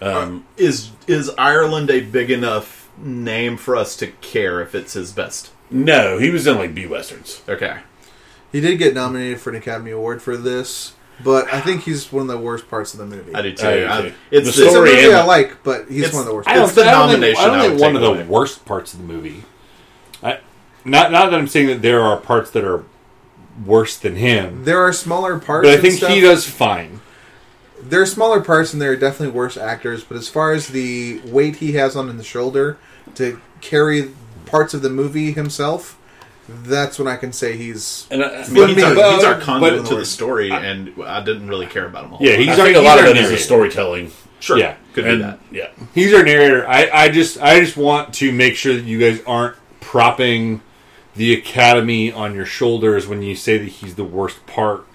Um, 0.00 0.46
is 0.56 0.90
is 1.06 1.30
Ireland 1.36 1.90
a 1.90 2.00
big 2.00 2.30
enough 2.30 2.90
name 2.98 3.56
for 3.56 3.76
us 3.76 3.96
to 3.96 4.06
care 4.06 4.60
if 4.60 4.74
it's 4.74 4.92
his 4.94 5.12
best? 5.12 5.50
no, 5.70 6.18
he 6.18 6.30
was 6.30 6.46
in 6.46 6.56
like 6.56 6.74
B 6.74 6.86
westerns. 6.86 7.42
Okay. 7.48 7.80
He 8.52 8.60
did 8.60 8.78
get 8.78 8.94
nominated 8.94 9.40
for 9.40 9.50
an 9.50 9.56
Academy 9.56 9.90
Award 9.90 10.22
for 10.22 10.36
this, 10.36 10.94
but 11.24 11.52
I 11.52 11.60
think 11.60 11.82
he's 11.84 12.12
one 12.12 12.22
of 12.22 12.28
the 12.28 12.38
worst 12.38 12.68
parts 12.68 12.92
of 12.94 13.00
the 13.00 13.06
movie. 13.06 13.34
I 13.34 13.42
do 13.42 13.52
too. 13.54 13.66
I 13.88 14.02
do 14.02 14.08
too. 14.10 14.14
it's 14.30 14.44
The 14.44 14.48
It's 14.50 14.58
a 14.58 14.70
story 14.70 14.90
movie 14.94 15.14
I 15.14 15.24
like, 15.24 15.62
but 15.62 15.88
he's 15.88 16.12
one 16.12 16.20
of 16.22 16.26
the 16.26 16.34
worst. 16.34 16.48
I 16.48 16.62
It's 16.62 16.72
the 16.74 16.82
I 16.84 16.90
don't 16.92 17.08
think, 17.08 17.20
nomination 17.20 17.42
I 17.42 17.46
don't 17.46 17.56
I 17.56 17.60
think 17.62 17.72
would 17.74 17.80
one 17.80 17.90
take 17.92 17.96
of 17.96 18.02
the 18.02 18.10
away. 18.12 18.24
worst 18.24 18.64
parts 18.64 18.92
of 18.94 19.00
the 19.00 19.04
movie. 19.06 19.44
I, 20.22 20.38
not 20.84 21.10
not 21.12 21.30
that 21.30 21.38
I'm 21.38 21.48
saying 21.48 21.66
that 21.68 21.82
there 21.82 22.00
are 22.02 22.16
parts 22.18 22.50
that 22.52 22.64
are 22.64 22.84
worse 23.64 23.96
than 23.96 24.16
him, 24.16 24.64
There 24.64 24.80
are 24.80 24.92
smaller 24.92 25.38
parts, 25.38 25.66
but 25.66 25.78
I 25.78 25.80
think 25.80 25.94
stuff. 25.94 26.10
he 26.10 26.20
does 26.20 26.46
fine. 26.48 27.00
There 27.80 28.02
are 28.02 28.06
smaller 28.06 28.40
parts, 28.40 28.72
and 28.72 28.82
there 28.82 28.90
are 28.92 28.96
definitely 28.96 29.34
worse 29.34 29.56
actors. 29.56 30.04
But 30.04 30.16
as 30.18 30.28
far 30.28 30.52
as 30.52 30.68
the 30.68 31.20
weight 31.24 31.56
he 31.56 31.72
has 31.72 31.96
on 31.96 32.08
in 32.10 32.16
the 32.18 32.24
shoulder 32.24 32.78
to 33.14 33.40
carry 33.60 34.10
parts 34.46 34.74
of 34.74 34.82
the 34.82 34.90
movie 34.90 35.32
himself, 35.32 35.95
that's 36.48 36.98
when 36.98 37.08
I 37.08 37.16
can 37.16 37.32
say 37.32 37.56
he's. 37.56 38.06
And 38.10 38.22
uh, 38.22 38.26
I, 38.26 38.42
I 38.42 38.48
mean, 38.48 38.68
he's, 38.68 38.76
me, 38.76 38.82
our, 38.82 39.12
he's 39.14 39.24
our 39.24 39.40
conduit 39.40 39.82
but- 39.82 39.88
to 39.90 39.96
the 39.96 40.04
story, 40.06 40.50
and 40.50 40.92
I 41.04 41.22
didn't 41.22 41.48
really 41.48 41.66
care 41.66 41.86
about 41.86 42.04
him 42.04 42.12
a 42.12 42.16
whole 42.16 42.26
Yeah, 42.26 42.36
he's 42.36 42.48
I 42.48 42.50
our- 42.52 42.56
think 42.66 42.76
a 42.76 42.80
lot 42.80 42.98
of 42.98 43.04
our 43.04 43.10
it 43.10 43.16
is 43.16 43.30
the 43.30 43.36
storytelling. 43.38 44.10
sure. 44.40 44.58
Yeah. 44.58 44.76
could 44.92 45.04
be 45.04 45.16
that. 45.16 45.40
yeah, 45.50 45.68
He's 45.94 46.14
our 46.14 46.22
narrator. 46.22 46.66
I, 46.68 46.88
I 46.92 47.08
just 47.08 47.40
I 47.40 47.60
just 47.60 47.76
want 47.76 48.14
to 48.14 48.32
make 48.32 48.54
sure 48.56 48.74
that 48.74 48.84
you 48.84 48.98
guys 49.00 49.22
aren't 49.26 49.56
propping 49.80 50.60
the 51.14 51.32
Academy 51.34 52.12
on 52.12 52.34
your 52.34 52.46
shoulders 52.46 53.06
when 53.06 53.22
you 53.22 53.34
say 53.34 53.58
that 53.58 53.68
he's 53.68 53.94
the 53.94 54.04
worst 54.04 54.46
part. 54.46 54.86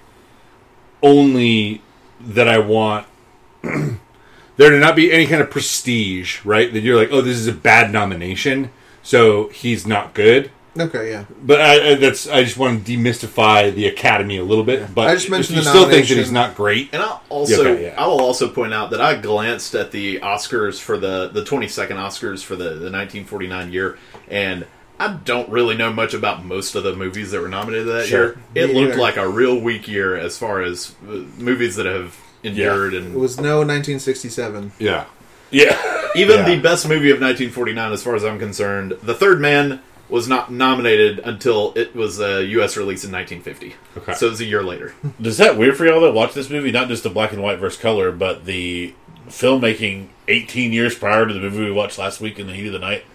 Only 1.03 1.81
that 2.19 2.47
I 2.47 2.59
want 2.59 3.07
there 3.63 4.69
to 4.69 4.79
not 4.79 4.95
be 4.95 5.11
any 5.11 5.25
kind 5.25 5.41
of 5.41 5.49
prestige, 5.49 6.45
right? 6.45 6.71
That 6.71 6.81
you're 6.81 6.95
like, 6.95 7.09
oh, 7.11 7.21
this 7.21 7.37
is 7.37 7.47
a 7.47 7.53
bad 7.53 7.91
nomination, 7.91 8.69
so 9.01 9.47
he's 9.49 9.87
not 9.87 10.13
good. 10.13 10.51
Okay, 10.79 11.09
yeah. 11.11 11.25
But 11.43 11.59
I, 11.59 11.89
I, 11.91 11.95
that's 11.95 12.27
I 12.29 12.43
just 12.43 12.57
want 12.57 12.85
to 12.85 12.97
demystify 12.97 13.73
the 13.75 13.87
Academy 13.87 14.37
a 14.37 14.43
little 14.43 14.63
bit. 14.63 14.93
But 14.95 15.09
I 15.09 15.15
just 15.15 15.29
mentioned 15.29 15.57
if 15.59 15.65
you 15.65 15.69
the 15.69 15.69
still 15.69 15.89
think 15.89 16.07
that 16.07 16.13
nomination. 16.13 16.17
he's 16.19 16.31
not 16.31 16.55
great. 16.55 16.89
And 16.93 17.01
I'll 17.03 17.21
also, 17.29 17.61
Okay, 17.73 17.83
yeah. 17.87 18.01
I 18.01 18.07
will 18.07 18.21
also 18.21 18.47
point 18.49 18.73
out 18.73 18.91
that 18.91 19.01
I 19.01 19.15
glanced 19.19 19.75
at 19.75 19.91
the 19.91 20.19
Oscars 20.21 20.79
for 20.79 20.97
the 20.97 21.27
the 21.27 21.43
22nd 21.43 21.89
Oscars 21.97 22.41
for 22.43 22.55
the, 22.55 22.63
the 22.75 22.89
1949 22.89 23.73
year, 23.73 23.97
and 24.29 24.65
I 24.97 25.13
don't 25.25 25.49
really 25.49 25.75
know 25.75 25.91
much 25.91 26.13
about 26.13 26.45
most 26.45 26.75
of 26.75 26.83
the 26.83 26.95
movies 26.95 27.31
that 27.31 27.41
were 27.41 27.49
nominated 27.49 27.87
that 27.87 28.05
Sure. 28.05 28.23
year. 28.23 28.37
It 28.55 28.67
Me 28.67 28.73
looked 28.75 28.89
neither. 28.91 29.01
like 29.01 29.17
a 29.17 29.27
real 29.27 29.59
weak 29.59 29.87
year 29.89 30.15
as 30.15 30.37
far 30.37 30.61
as 30.61 30.95
uh, 31.05 31.11
movies 31.37 31.75
that 31.77 31.85
have 31.87 32.15
endured, 32.43 32.93
And 32.93 33.15
It 33.15 33.19
was 33.19 33.37
no 33.37 33.57
1967. 33.57 34.71
Yeah. 34.79 35.05
yeah. 35.49 35.75
even 36.15 36.39
Yeah. 36.39 36.55
the 36.55 36.59
best 36.61 36.87
movie 36.87 37.09
of 37.09 37.19
1949, 37.19 37.91
as 37.91 38.03
far 38.03 38.15
as 38.15 38.23
I'm 38.23 38.39
concerned, 38.39 38.93
The 39.03 39.13
Third 39.15 39.41
Man 39.41 39.81
was 40.11 40.27
not 40.27 40.51
nominated 40.51 41.19
until 41.19 41.73
it 41.75 41.95
was 41.95 42.19
a 42.19 42.45
U.S. 42.45 42.75
release 42.77 43.03
in 43.03 43.11
1950. 43.11 43.75
Okay. 43.97 44.13
So 44.13 44.27
it 44.27 44.31
was 44.31 44.41
a 44.41 44.45
year 44.45 44.61
later. 44.63 44.93
Does 45.21 45.37
that 45.37 45.57
weird 45.57 45.77
for 45.77 45.85
y'all 45.85 46.01
that 46.01 46.13
watch 46.13 46.33
this 46.33 46.49
movie? 46.49 46.71
Not 46.71 46.89
just 46.89 47.03
the 47.03 47.09
black 47.09 47.31
and 47.31 47.41
white 47.41 47.59
versus 47.59 47.79
color, 47.79 48.11
but 48.11 48.45
the 48.45 48.93
filmmaking 49.27 50.09
18 50.27 50.73
years 50.73 50.95
prior 50.95 51.25
to 51.25 51.33
the 51.33 51.39
movie 51.39 51.63
we 51.65 51.71
watched 51.71 51.97
last 51.97 52.19
week 52.19 52.37
in 52.37 52.47
the 52.47 52.53
heat 52.53 52.67
of 52.67 52.73
the 52.73 52.79
night. 52.79 53.05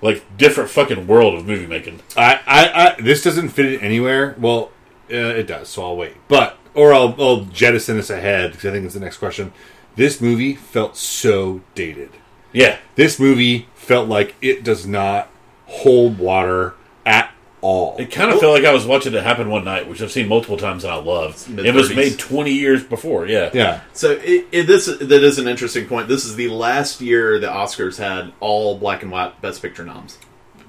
Like 0.00 0.36
different 0.36 0.70
fucking 0.70 1.06
world 1.06 1.34
of 1.34 1.46
movie 1.46 1.66
making. 1.66 2.00
I, 2.16 2.40
I, 2.46 2.72
I 2.98 3.00
this 3.00 3.22
doesn't 3.22 3.50
fit 3.50 3.66
it 3.66 3.82
anywhere. 3.82 4.34
Well, 4.38 4.72
uh, 5.10 5.14
it 5.14 5.46
does, 5.46 5.68
so 5.68 5.84
I'll 5.84 5.96
wait. 5.96 6.14
But 6.26 6.58
or 6.74 6.92
I'll, 6.92 7.14
I'll 7.22 7.44
jettison 7.44 7.98
this 7.98 8.10
ahead 8.10 8.52
because 8.52 8.66
I 8.66 8.72
think 8.72 8.84
it's 8.84 8.94
the 8.94 9.00
next 9.00 9.18
question. 9.18 9.52
This 9.94 10.20
movie 10.20 10.54
felt 10.54 10.96
so 10.96 11.60
dated. 11.74 12.10
Yeah, 12.52 12.78
This 12.96 13.18
movie 13.18 13.68
felt 13.74 14.08
like 14.08 14.34
it 14.42 14.62
does 14.62 14.86
not 14.86 15.30
hold 15.72 16.18
water 16.18 16.74
at 17.06 17.30
all. 17.60 17.96
It 17.98 18.10
kind 18.10 18.30
of 18.30 18.40
felt 18.40 18.52
like 18.54 18.64
I 18.64 18.72
was 18.72 18.84
watching 18.86 19.14
it 19.14 19.22
happen 19.22 19.48
one 19.48 19.64
night, 19.64 19.88
which 19.88 20.02
I've 20.02 20.12
seen 20.12 20.28
multiple 20.28 20.56
times 20.56 20.84
and 20.84 20.92
I 20.92 20.96
love. 20.96 21.46
It 21.58 21.74
was 21.74 21.94
made 21.94 22.18
20 22.18 22.52
years 22.52 22.82
before, 22.84 23.26
yeah. 23.26 23.50
Yeah. 23.54 23.80
So 23.92 24.12
it, 24.12 24.46
it, 24.52 24.66
this 24.66 24.86
that 24.86 25.10
is 25.24 25.38
an 25.38 25.48
interesting 25.48 25.86
point. 25.86 26.08
This 26.08 26.24
is 26.24 26.36
the 26.36 26.48
last 26.48 27.00
year 27.00 27.38
the 27.38 27.46
Oscars 27.46 27.98
had 27.98 28.32
all 28.40 28.76
black 28.78 29.02
and 29.02 29.10
white 29.12 29.40
Best 29.40 29.62
Picture 29.62 29.84
noms. 29.84 30.18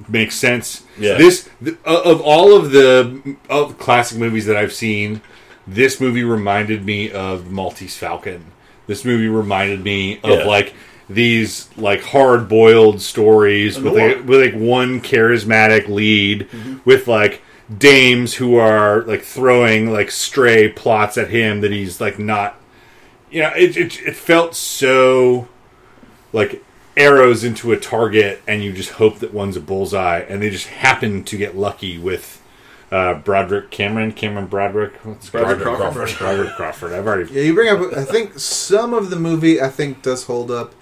makes 0.08 0.36
sense. 0.36 0.84
Yeah. 1.00 1.16
This 1.18 1.50
th- 1.64 1.78
uh, 1.86 2.02
of 2.06 2.22
all 2.22 2.56
of 2.56 2.72
the 2.72 3.38
of 3.50 3.78
classic 3.80 4.18
movies 4.20 4.46
that 4.46 4.56
I've 4.56 4.74
seen, 4.74 5.22
this 5.68 6.00
movie 6.00 6.24
reminded 6.24 6.86
me 6.86 7.12
of 7.12 7.52
Maltese 7.52 7.98
Falcon. 7.98 8.46
This 8.86 9.04
movie 9.06 9.28
reminded 9.30 9.84
me 9.84 10.20
of 10.24 10.40
Yeah. 10.40 10.46
like 10.46 10.74
these 11.10 11.70
like 11.78 12.02
hard 12.02 12.48
boiled 12.48 13.02
stories 13.02 13.80
with 13.80 13.94
noir. 13.94 14.16
like, 14.16 14.28
with 14.28 14.42
like 14.42 14.62
one 14.62 15.02
charismatic 15.02 15.88
lead 15.88 16.48
with 16.86 17.08
like 17.08 17.42
dames 17.78 18.36
who 18.36 18.56
are 18.56 19.02
like 19.04 19.22
throwing 19.22 19.92
like 19.92 20.12
stray 20.12 20.70
plots 20.70 21.18
at 21.18 21.30
him 21.30 21.62
that 21.62 21.72
he's 21.72 22.00
like 22.00 22.20
not 22.20 22.60
you 23.30 23.42
know 23.42 23.52
it, 23.56 23.76
it, 23.76 24.02
it 24.02 24.16
felt 24.16 24.56
so 24.56 25.48
like 26.32 26.64
arrows 26.96 27.44
into 27.44 27.72
a 27.72 27.78
target 27.78 28.42
and 28.48 28.64
you 28.64 28.72
just 28.72 28.92
hope 28.92 29.20
that 29.20 29.34
one's 29.34 29.58
a 29.58 29.62
bullseye 29.62 30.20
and 30.20 30.42
they 30.42 30.50
just 30.50 30.68
happen 30.68 31.24
to 31.24 31.38
get 31.38 31.56
lucky 31.56 31.98
with 31.98 32.42
uh, 32.92 33.16
Broderick 33.16 33.72
Cameron 33.72 34.12
Cameron 34.12 34.46
Broderick 34.46 34.94
What's 35.04 35.30
Broderick 35.30 35.64
Broderick 35.64 35.80
Crawford. 35.80 36.18
Broderick 36.20 36.56
Crawford 36.56 36.94
I've 36.94 37.08
already 37.08 37.34
Yeah, 37.34 37.42
you 37.42 37.54
bring 37.56 37.70
up. 37.70 37.98
I 37.98 38.06
think 38.06 38.38
some 38.38 38.94
of 38.94 39.10
the 39.10 39.16
movie 39.16 39.60
I 39.60 39.70
think 39.70 40.04
does 40.04 40.26
hold 40.26 40.52
up. 40.52 40.76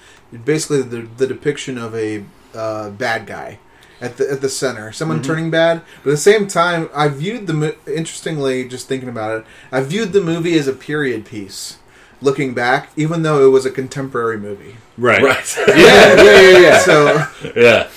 Basically, 0.45 0.81
the 0.81 1.01
the 1.17 1.27
depiction 1.27 1.77
of 1.77 1.93
a 1.95 2.23
uh, 2.53 2.89
bad 2.91 3.25
guy 3.27 3.59
at 3.99 4.17
the 4.17 4.31
at 4.31 4.41
the 4.41 4.49
center, 4.49 4.91
someone 4.91 5.21
turning 5.21 5.51
bad. 5.51 5.81
But 6.03 6.09
at 6.09 6.13
the 6.13 6.17
same 6.17 6.47
time, 6.47 6.89
I 6.93 7.07
viewed 7.09 7.47
the 7.47 7.53
mo- 7.53 7.75
interestingly. 7.87 8.67
Just 8.67 8.87
thinking 8.87 9.09
about 9.09 9.39
it, 9.39 9.45
I 9.71 9.81
viewed 9.81 10.13
the 10.13 10.21
movie 10.21 10.57
as 10.57 10.67
a 10.67 10.73
period 10.73 11.25
piece. 11.25 11.77
Looking 12.23 12.53
back, 12.53 12.91
even 12.95 13.23
though 13.23 13.43
it 13.43 13.49
was 13.49 13.65
a 13.65 13.71
contemporary 13.71 14.37
movie, 14.37 14.75
right 14.95 15.23
Right. 15.23 15.57
yeah 15.69 16.15
yeah 16.21 16.41
yeah 16.41 16.59
yeah 16.59 16.77
so 16.77 17.27
yeah. 17.55 17.89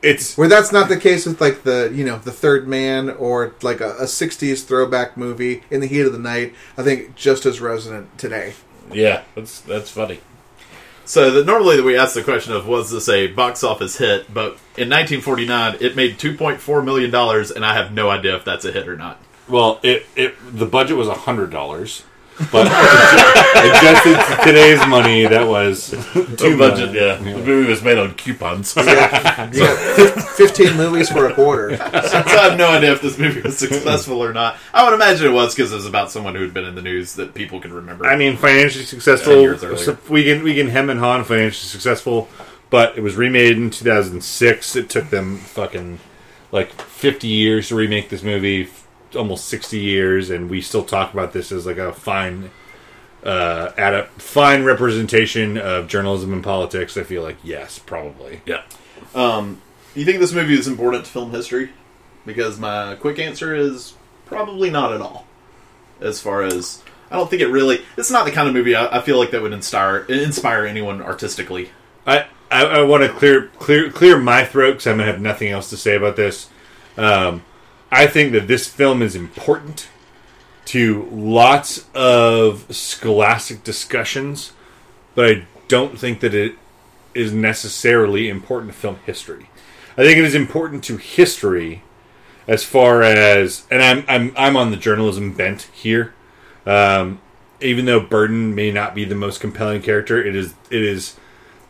it's 0.00 0.38
where 0.38 0.48
that's 0.48 0.72
not 0.72 0.88
the 0.88 0.96
case 0.96 1.26
with 1.26 1.42
like 1.42 1.62
the 1.62 1.92
you 1.94 2.02
know 2.02 2.16
the 2.18 2.32
Third 2.32 2.66
Man 2.66 3.10
or 3.10 3.54
like 3.60 3.82
a, 3.82 3.90
a 3.98 4.04
'60s 4.04 4.64
throwback 4.64 5.18
movie 5.18 5.62
in 5.70 5.80
the 5.80 5.86
heat 5.86 6.06
of 6.06 6.14
the 6.14 6.18
night, 6.18 6.54
I 6.78 6.82
think 6.84 7.16
just 7.16 7.44
as 7.44 7.60
resonant 7.60 8.16
today. 8.18 8.54
Yeah. 8.90 9.24
That's 9.34 9.60
that's 9.60 9.90
funny. 9.90 10.20
So 11.06 11.42
normally 11.44 11.80
we 11.80 11.96
ask 11.96 12.14
the 12.14 12.22
question 12.22 12.52
of 12.52 12.66
was 12.66 12.90
this 12.90 13.08
a 13.08 13.28
box 13.28 13.62
office 13.62 13.96
hit, 13.96 14.32
but 14.32 14.58
in 14.76 14.90
1949 14.90 15.76
it 15.80 15.94
made 15.96 16.18
2.4 16.18 16.84
million 16.84 17.10
dollars, 17.10 17.50
and 17.50 17.64
I 17.64 17.74
have 17.74 17.92
no 17.92 18.10
idea 18.10 18.36
if 18.36 18.44
that's 18.44 18.64
a 18.64 18.72
hit 18.72 18.88
or 18.88 18.96
not. 18.96 19.20
well 19.48 19.78
it, 19.82 20.04
it 20.16 20.34
the 20.52 20.66
budget 20.66 20.96
was 20.96 21.08
hundred 21.08 21.50
dollars 21.50 22.02
but 22.52 22.66
adjusted 22.66 24.14
to 24.14 24.44
today's 24.44 24.86
money 24.86 25.26
that 25.26 25.46
was 25.46 25.90
Two 26.36 26.58
budget, 26.58 26.94
yeah. 26.94 27.16
The 27.16 27.42
movie 27.44 27.68
was 27.70 27.82
made 27.82 27.98
on 27.98 28.14
coupons. 28.14 28.74
You 28.76 28.84
got 28.84 29.78
15 30.36 30.76
movies 30.76 31.08
for 31.10 31.26
a 31.26 31.34
quarter. 31.34 31.76
so 31.78 31.84
I 31.84 32.48
have 32.48 32.58
no 32.58 32.68
idea 32.68 32.92
if 32.92 33.00
this 33.00 33.18
movie 33.18 33.40
was 33.40 33.56
successful 33.56 34.22
or 34.22 34.32
not. 34.32 34.56
I 34.74 34.84
would 34.84 34.94
imagine 34.94 35.26
it 35.26 35.30
was 35.34 35.54
because 35.54 35.72
it 35.72 35.76
was 35.76 35.86
about 35.86 36.10
someone 36.10 36.34
who 36.34 36.42
had 36.42 36.52
been 36.52 36.64
in 36.64 36.74
the 36.74 36.82
news 36.82 37.14
that 37.14 37.34
people 37.34 37.60
could 37.60 37.72
remember. 37.72 38.06
I 38.06 38.16
mean, 38.16 38.36
financially 38.36 38.84
successful. 38.84 39.40
years 39.40 39.62
earlier. 39.64 39.76
So 39.78 39.98
we 40.08 40.24
can 40.24 40.42
we 40.42 40.54
can 40.54 40.68
hem 40.68 40.90
and 40.90 41.00
haw 41.00 41.12
on 41.12 41.24
financially 41.24 41.68
successful, 41.68 42.28
but 42.70 42.96
it 42.98 43.02
was 43.02 43.16
remade 43.16 43.56
in 43.56 43.70
2006. 43.70 44.76
It 44.76 44.90
took 44.90 45.10
them 45.10 45.38
fucking 45.38 46.00
like 46.52 46.72
50 46.82 47.28
years 47.28 47.68
to 47.68 47.74
remake 47.76 48.08
this 48.08 48.22
movie, 48.22 48.64
f- 48.64 48.85
almost 49.16 49.46
60 49.46 49.78
years, 49.78 50.30
and 50.30 50.48
we 50.50 50.60
still 50.60 50.84
talk 50.84 51.12
about 51.12 51.32
this 51.32 51.50
as 51.52 51.66
like 51.66 51.78
a 51.78 51.92
fine, 51.92 52.50
uh, 53.24 53.72
at 53.76 53.94
a 53.94 54.04
fine 54.18 54.64
representation 54.64 55.58
of 55.58 55.88
journalism 55.88 56.32
and 56.32 56.44
politics. 56.44 56.96
I 56.96 57.02
feel 57.02 57.22
like 57.22 57.36
yes, 57.42 57.78
probably. 57.78 58.40
yeah. 58.46 58.62
Um, 59.14 59.62
you 59.94 60.04
think 60.04 60.20
this 60.20 60.32
movie 60.32 60.54
is 60.54 60.68
important 60.68 61.06
to 61.06 61.10
film 61.10 61.30
history? 61.30 61.70
Because 62.24 62.58
my 62.58 62.96
quick 62.96 63.18
answer 63.18 63.54
is 63.54 63.94
probably 64.26 64.70
not 64.70 64.92
at 64.92 65.00
all. 65.00 65.26
As 66.00 66.20
far 66.20 66.42
as 66.42 66.82
I 67.10 67.16
don't 67.16 67.30
think 67.30 67.42
it 67.42 67.48
really. 67.48 67.82
It's 67.96 68.10
not 68.10 68.24
the 68.24 68.32
kind 68.32 68.48
of 68.48 68.54
movie 68.54 68.74
I, 68.74 68.98
I 68.98 69.00
feel 69.00 69.18
like 69.18 69.30
that 69.30 69.42
would 69.42 69.52
inspire 69.52 69.98
inspire 70.00 70.66
anyone 70.66 71.00
artistically. 71.00 71.70
I, 72.06 72.26
I, 72.50 72.64
I 72.64 72.82
want 72.82 73.02
to 73.04 73.08
clear 73.08 73.48
clear 73.58 73.90
clear 73.90 74.18
my 74.18 74.44
throat 74.44 74.72
because 74.72 74.86
I'm 74.86 74.98
gonna 74.98 75.10
have 75.10 75.20
nothing 75.20 75.48
else 75.48 75.70
to 75.70 75.76
say 75.76 75.96
about 75.96 76.16
this. 76.16 76.48
Um, 76.96 77.44
I 77.90 78.06
think 78.06 78.32
that 78.32 78.48
this 78.48 78.66
film 78.66 79.02
is 79.02 79.14
important 79.14 79.88
to 80.66 81.08
lots 81.12 81.86
of 81.94 82.66
scholastic 82.74 83.62
discussions, 83.62 84.52
but 85.14 85.30
I 85.30 85.46
don't 85.68 85.98
think 85.98 86.20
that 86.20 86.34
it 86.34 86.56
is 87.14 87.32
necessarily 87.32 88.28
important 88.28 88.72
to 88.72 88.78
film 88.78 88.98
history. 89.06 89.48
I 89.92 90.02
think 90.02 90.18
it 90.18 90.24
is 90.24 90.34
important 90.34 90.84
to 90.84 90.96
history 90.96 91.82
as 92.46 92.64
far 92.64 93.02
as, 93.02 93.66
and 93.70 93.82
I'm 93.82 94.04
I'm 94.08 94.34
I'm 94.36 94.56
on 94.56 94.70
the 94.70 94.76
journalism 94.76 95.32
bent 95.32 95.62
here. 95.72 96.14
Um, 96.66 97.20
even 97.60 97.86
though 97.86 98.00
Burden 98.00 98.54
may 98.54 98.70
not 98.70 98.94
be 98.94 99.04
the 99.04 99.14
most 99.14 99.40
compelling 99.40 99.82
character, 99.82 100.22
it 100.22 100.36
is 100.36 100.54
it 100.70 100.82
is 100.82 101.16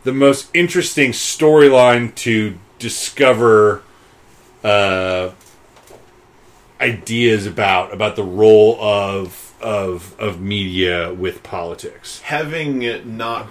the 0.03 0.11
most 0.11 0.49
interesting 0.53 1.11
storyline 1.11 2.13
to 2.15 2.57
discover 2.79 3.83
uh, 4.63 5.31
ideas 6.79 7.45
about 7.45 7.93
about 7.93 8.15
the 8.15 8.23
role 8.23 8.79
of 8.81 9.53
of 9.61 10.19
of 10.19 10.39
media 10.39 11.13
with 11.13 11.43
politics. 11.43 12.21
Having 12.21 13.17
not, 13.17 13.47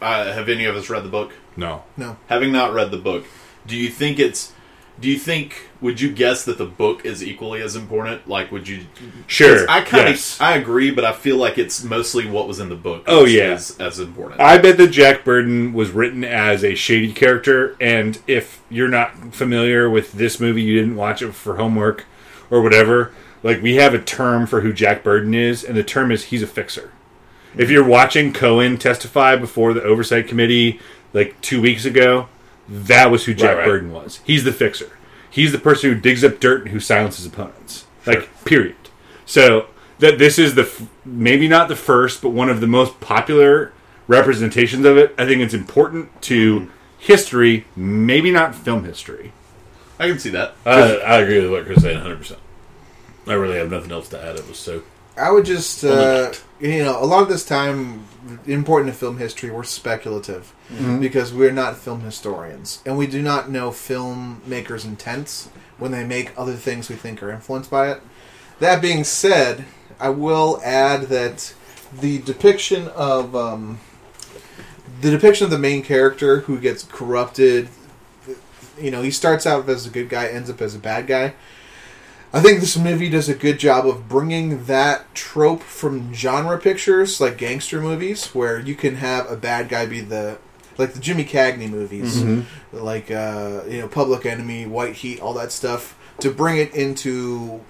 uh, 0.00 0.32
have 0.32 0.48
any 0.48 0.64
of 0.64 0.76
us 0.76 0.88
read 0.88 1.04
the 1.04 1.08
book? 1.08 1.32
No, 1.56 1.84
No. 1.96 2.16
Having 2.28 2.52
not 2.52 2.72
read 2.72 2.90
the 2.90 2.96
book, 2.96 3.24
do 3.66 3.76
you 3.76 3.88
think 3.90 4.18
it's? 4.18 4.52
Do 4.98 5.08
you 5.08 5.18
think? 5.18 5.68
Would 5.80 5.98
you 5.98 6.12
guess 6.12 6.44
that 6.44 6.58
the 6.58 6.66
book 6.66 7.06
is 7.06 7.24
equally 7.24 7.62
as 7.62 7.74
important? 7.74 8.28
Like, 8.28 8.52
would 8.52 8.68
you? 8.68 8.84
sure. 9.26 9.64
I 9.68 9.80
kind 9.80 10.08
of 10.08 10.10
yes. 10.10 10.38
I 10.38 10.56
agree, 10.56 10.90
but 10.90 11.06
I 11.06 11.12
feel 11.12 11.38
like 11.38 11.56
it's 11.56 11.82
mostly 11.82 12.28
what 12.28 12.46
was 12.46 12.60
in 12.60 12.68
the 12.68 12.76
book. 12.76 13.04
Oh, 13.06 13.22
which 13.22 13.32
yeah. 13.32 13.54
is 13.54 13.80
as 13.80 13.98
important. 13.98 14.42
I 14.42 14.58
bet 14.58 14.76
that 14.76 14.88
Jack 14.88 15.24
Burden 15.24 15.72
was 15.72 15.90
written 15.90 16.22
as 16.22 16.62
a 16.62 16.74
shady 16.74 17.14
character, 17.14 17.76
and 17.80 18.18
if 18.26 18.62
you're 18.68 18.88
not 18.88 19.34
familiar 19.34 19.88
with 19.88 20.12
this 20.12 20.38
movie, 20.38 20.62
you 20.62 20.78
didn't 20.78 20.96
watch 20.96 21.22
it 21.22 21.32
for 21.32 21.56
homework 21.56 22.04
or 22.50 22.62
whatever. 22.62 23.12
Like 23.42 23.62
we 23.62 23.76
have 23.76 23.94
a 23.94 23.98
term 23.98 24.46
for 24.46 24.60
who 24.60 24.72
Jack 24.72 25.02
Burden 25.02 25.34
is, 25.34 25.64
and 25.64 25.76
the 25.76 25.84
term 25.84 26.10
is 26.10 26.24
he's 26.24 26.42
a 26.42 26.46
fixer. 26.46 26.92
If 27.56 27.70
you're 27.70 27.84
watching 27.84 28.32
Cohen 28.32 28.76
testify 28.78 29.36
before 29.36 29.72
the 29.72 29.82
oversight 29.82 30.28
committee 30.28 30.80
like 31.12 31.40
two 31.40 31.60
weeks 31.60 31.84
ago, 31.84 32.28
that 32.68 33.10
was 33.10 33.24
who 33.24 33.34
Jack 33.34 33.58
right. 33.58 33.66
Burden 33.66 33.92
was. 33.92 34.20
He's 34.24 34.44
the 34.44 34.52
fixer. 34.52 34.96
He's 35.28 35.52
the 35.52 35.58
person 35.58 35.90
who 35.90 36.00
digs 36.00 36.22
up 36.22 36.40
dirt 36.40 36.62
and 36.62 36.70
who 36.70 36.80
silences 36.80 37.26
opponents. 37.26 37.86
Like 38.06 38.44
period. 38.44 38.76
So 39.26 39.66
that 39.98 40.18
this 40.18 40.38
is 40.38 40.54
the 40.54 40.62
f- 40.62 40.88
maybe 41.04 41.48
not 41.48 41.68
the 41.68 41.76
first, 41.76 42.22
but 42.22 42.30
one 42.30 42.48
of 42.48 42.60
the 42.60 42.66
most 42.66 43.00
popular 43.00 43.72
representations 44.06 44.84
of 44.84 44.96
it. 44.96 45.14
I 45.16 45.26
think 45.26 45.40
it's 45.40 45.54
important 45.54 46.20
to 46.22 46.60
mm-hmm. 46.60 46.70
history, 46.98 47.66
maybe 47.76 48.30
not 48.30 48.54
film 48.54 48.84
history. 48.84 49.32
I 50.00 50.08
can 50.08 50.18
see 50.18 50.30
that. 50.30 50.54
I, 50.64 50.96
I 50.96 51.18
agree 51.18 51.40
with 51.40 51.50
what 51.50 51.66
Chris 51.66 51.82
said 51.82 51.96
100%. 51.96 52.36
I 53.26 53.34
really 53.34 53.58
have 53.58 53.70
nothing 53.70 53.92
else 53.92 54.08
to 54.08 54.22
add. 54.22 54.36
It 54.36 54.48
was 54.48 54.58
so. 54.58 54.82
I 55.16 55.30
would 55.30 55.44
just, 55.44 55.84
uh, 55.84 56.32
you 56.58 56.82
know, 56.82 57.02
a 57.02 57.04
lot 57.04 57.22
of 57.22 57.28
this 57.28 57.44
time, 57.44 58.06
important 58.46 58.90
to 58.92 58.98
film 58.98 59.18
history, 59.18 59.50
we're 59.50 59.64
speculative 59.64 60.54
because 61.00 61.34
we're 61.34 61.52
not 61.52 61.76
film 61.76 62.00
historians, 62.00 62.80
and 62.86 62.96
we 62.96 63.06
do 63.06 63.20
not 63.20 63.50
know 63.50 63.70
filmmakers' 63.70 64.86
intents 64.86 65.50
when 65.76 65.90
they 65.90 66.04
make 66.04 66.32
other 66.38 66.54
things 66.54 66.88
we 66.88 66.96
think 66.96 67.22
are 67.22 67.30
influenced 67.30 67.70
by 67.70 67.90
it. 67.90 68.00
That 68.60 68.80
being 68.80 69.04
said, 69.04 69.66
I 69.98 70.08
will 70.08 70.60
add 70.64 71.02
that 71.08 71.52
the 71.92 72.18
depiction 72.22 72.88
of 72.88 73.36
um, 73.36 73.80
the 75.02 75.10
depiction 75.10 75.44
of 75.44 75.50
the 75.50 75.58
main 75.58 75.82
character 75.82 76.40
who 76.40 76.58
gets 76.58 76.84
corrupted, 76.84 77.68
you 78.80 78.90
know, 78.90 79.02
he 79.02 79.10
starts 79.10 79.46
out 79.46 79.68
as 79.68 79.86
a 79.86 79.90
good 79.90 80.08
guy, 80.08 80.26
ends 80.26 80.50
up 80.50 80.60
as 80.60 80.74
a 80.74 80.78
bad 80.78 81.06
guy. 81.06 81.34
I 82.32 82.40
think 82.40 82.60
this 82.60 82.76
movie 82.76 83.08
does 83.10 83.28
a 83.28 83.34
good 83.34 83.58
job 83.58 83.86
of 83.86 84.08
bringing 84.08 84.64
that 84.66 85.12
trope 85.14 85.62
from 85.62 86.14
genre 86.14 86.58
pictures, 86.58 87.20
like 87.20 87.36
gangster 87.36 87.80
movies, 87.80 88.26
where 88.34 88.60
you 88.60 88.76
can 88.76 88.96
have 88.96 89.28
a 89.30 89.36
bad 89.36 89.68
guy 89.68 89.86
be 89.86 90.00
the 90.00 90.38
like 90.78 90.92
the 90.94 91.00
Jimmy 91.00 91.24
Cagney 91.24 91.68
movies, 91.68 92.22
like 92.72 93.10
uh, 93.10 93.62
you 93.68 93.80
know 93.80 93.88
Public 93.88 94.24
Enemy, 94.26 94.66
White 94.66 94.94
Heat, 94.94 95.20
all 95.20 95.34
that 95.34 95.50
stuff, 95.50 95.98
to 96.20 96.30
bring 96.30 96.56
it 96.56 96.72
into 96.72 97.60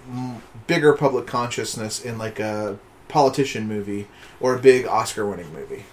bigger 0.67 0.93
public 0.93 1.27
consciousness 1.27 2.05
in 2.05 2.19
like 2.19 2.39
a 2.39 2.79
politician 3.09 3.67
movie 3.67 4.07
or 4.41 4.55
a 4.55 4.59
big 4.59 4.87
Oscar-winning 4.87 5.53
movie. 5.53 5.85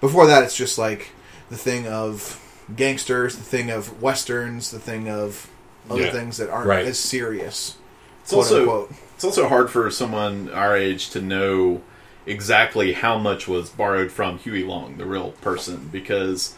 Before 0.00 0.26
that, 0.26 0.42
it's 0.42 0.56
just 0.56 0.76
like 0.76 1.12
the 1.50 1.56
thing 1.56 1.86
of 1.86 2.44
gangsters, 2.76 3.36
the 3.36 3.42
thing 3.44 3.70
of 3.70 4.02
westerns, 4.02 4.70
the 4.70 4.78
thing 4.78 5.08
of 5.08 5.48
other 5.90 6.02
Yeah. 6.02 6.10
things 6.12 6.36
that 6.36 6.50
aren't 6.50 6.66
Right. 6.66 6.84
as 6.84 6.98
serious. 6.98 7.76
It's 8.22 8.32
quote 8.32 8.44
also 8.44 8.60
unquote. 8.60 8.92
it's 9.14 9.24
also 9.24 9.48
hard 9.48 9.70
for 9.70 9.90
someone 9.90 10.50
our 10.52 10.76
age 10.76 11.10
to 11.10 11.20
know 11.20 11.80
exactly 12.26 12.92
how 12.92 13.16
much 13.18 13.48
was 13.48 13.70
borrowed 13.70 14.12
from 14.12 14.38
Huey 14.38 14.62
Long, 14.64 14.96
the 14.98 15.06
real 15.06 15.30
person, 15.40 15.88
because 15.90 16.54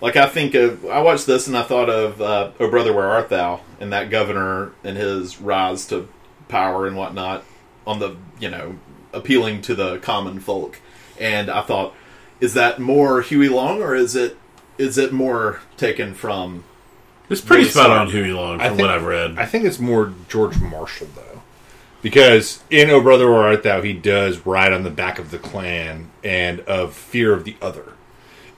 like 0.00 0.16
I 0.16 0.26
think 0.26 0.54
of 0.54 0.86
I 0.86 1.00
watched 1.02 1.26
this 1.26 1.46
and 1.46 1.56
I 1.56 1.62
thought 1.62 1.90
of 1.90 2.22
uh, 2.22 2.50
Oh 2.58 2.70
Brother 2.70 2.92
Where 2.94 3.04
Art 3.10 3.28
Thou 3.28 3.60
and 3.78 3.92
that 3.92 4.08
governor 4.10 4.72
and 4.82 4.96
his 4.96 5.40
rise 5.40 5.84
to 5.86 6.08
power 6.48 6.86
and 6.86 6.96
whatnot 6.96 7.44
on 7.86 7.98
the 7.98 8.16
you 8.38 8.48
know 8.48 8.76
appealing 9.12 9.60
to 9.62 9.74
the 9.74 9.98
common 9.98 10.40
folk, 10.40 10.78
and 11.18 11.50
I 11.50 11.60
thought, 11.60 11.94
is 12.40 12.54
that 12.54 12.78
more 12.78 13.20
Huey 13.20 13.48
Long 13.50 13.82
or 13.82 13.94
is 13.94 14.16
it 14.16 14.38
is 14.80 14.98
it 14.98 15.12
more 15.12 15.60
taken 15.76 16.14
from 16.14 16.64
It's 17.28 17.40
pretty 17.40 17.62
Really 17.62 17.70
spot 17.72 17.86
smart. 17.86 18.00
on 18.00 18.10
Huey 18.10 18.32
Long 18.32 18.60
I 18.60 18.68
from 18.68 18.76
think- 18.76 18.88
what 18.88 18.96
I've 18.96 19.04
read. 19.04 19.38
I 19.38 19.46
think 19.46 19.64
it's 19.64 19.78
more 19.78 20.12
George 20.28 20.58
Marshall 20.58 21.08
though, 21.14 21.42
because 22.02 22.62
in 22.70 22.90
"O 22.90 23.00
Brother 23.00 23.30
Where 23.30 23.42
Art 23.42 23.62
Thou" 23.62 23.82
he 23.82 23.92
does 23.92 24.44
ride 24.46 24.72
on 24.72 24.82
the 24.82 24.90
back 24.90 25.18
of 25.18 25.30
the 25.30 25.38
Klan 25.38 26.10
and 26.24 26.60
of 26.60 26.94
fear 26.94 27.32
of 27.32 27.44
the 27.44 27.56
other. 27.62 27.92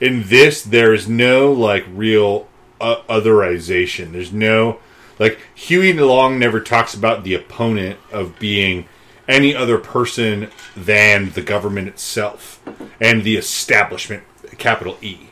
In 0.00 0.24
this, 0.28 0.62
there 0.62 0.92
is 0.94 1.08
no 1.08 1.52
like 1.52 1.84
real 1.92 2.48
uh, 2.80 2.96
otherization. 3.08 4.12
There's 4.12 4.32
no 4.32 4.78
like 5.18 5.38
Huey 5.54 5.92
Long 5.92 6.38
never 6.38 6.60
talks 6.60 6.94
about 6.94 7.22
the 7.24 7.34
opponent 7.34 7.98
of 8.10 8.38
being 8.38 8.86
any 9.28 9.54
other 9.54 9.78
person 9.78 10.50
than 10.76 11.30
the 11.30 11.42
government 11.42 11.86
itself 11.88 12.60
and 13.00 13.22
the 13.22 13.36
establishment, 13.36 14.24
capital 14.58 14.96
E. 15.00 15.28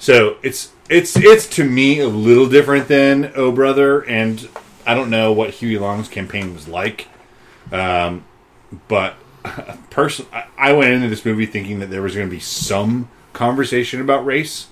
So 0.00 0.38
it's 0.42 0.72
it's 0.88 1.14
it's 1.16 1.46
to 1.50 1.64
me 1.64 2.00
a 2.00 2.08
little 2.08 2.48
different 2.48 2.88
than 2.88 3.32
Oh 3.36 3.52
Brother, 3.52 4.00
and 4.00 4.48
I 4.86 4.94
don't 4.94 5.10
know 5.10 5.30
what 5.30 5.50
Huey 5.50 5.78
Long's 5.78 6.08
campaign 6.08 6.54
was 6.54 6.66
like. 6.66 7.08
Um, 7.70 8.24
but 8.88 9.14
person, 9.90 10.26
I, 10.56 10.72
went 10.72 10.92
into 10.92 11.08
this 11.08 11.24
movie 11.24 11.46
thinking 11.46 11.80
that 11.80 11.90
there 11.90 12.02
was 12.02 12.14
going 12.14 12.26
to 12.26 12.34
be 12.34 12.40
some 12.40 13.10
conversation 13.34 14.00
about 14.00 14.24
race. 14.24 14.68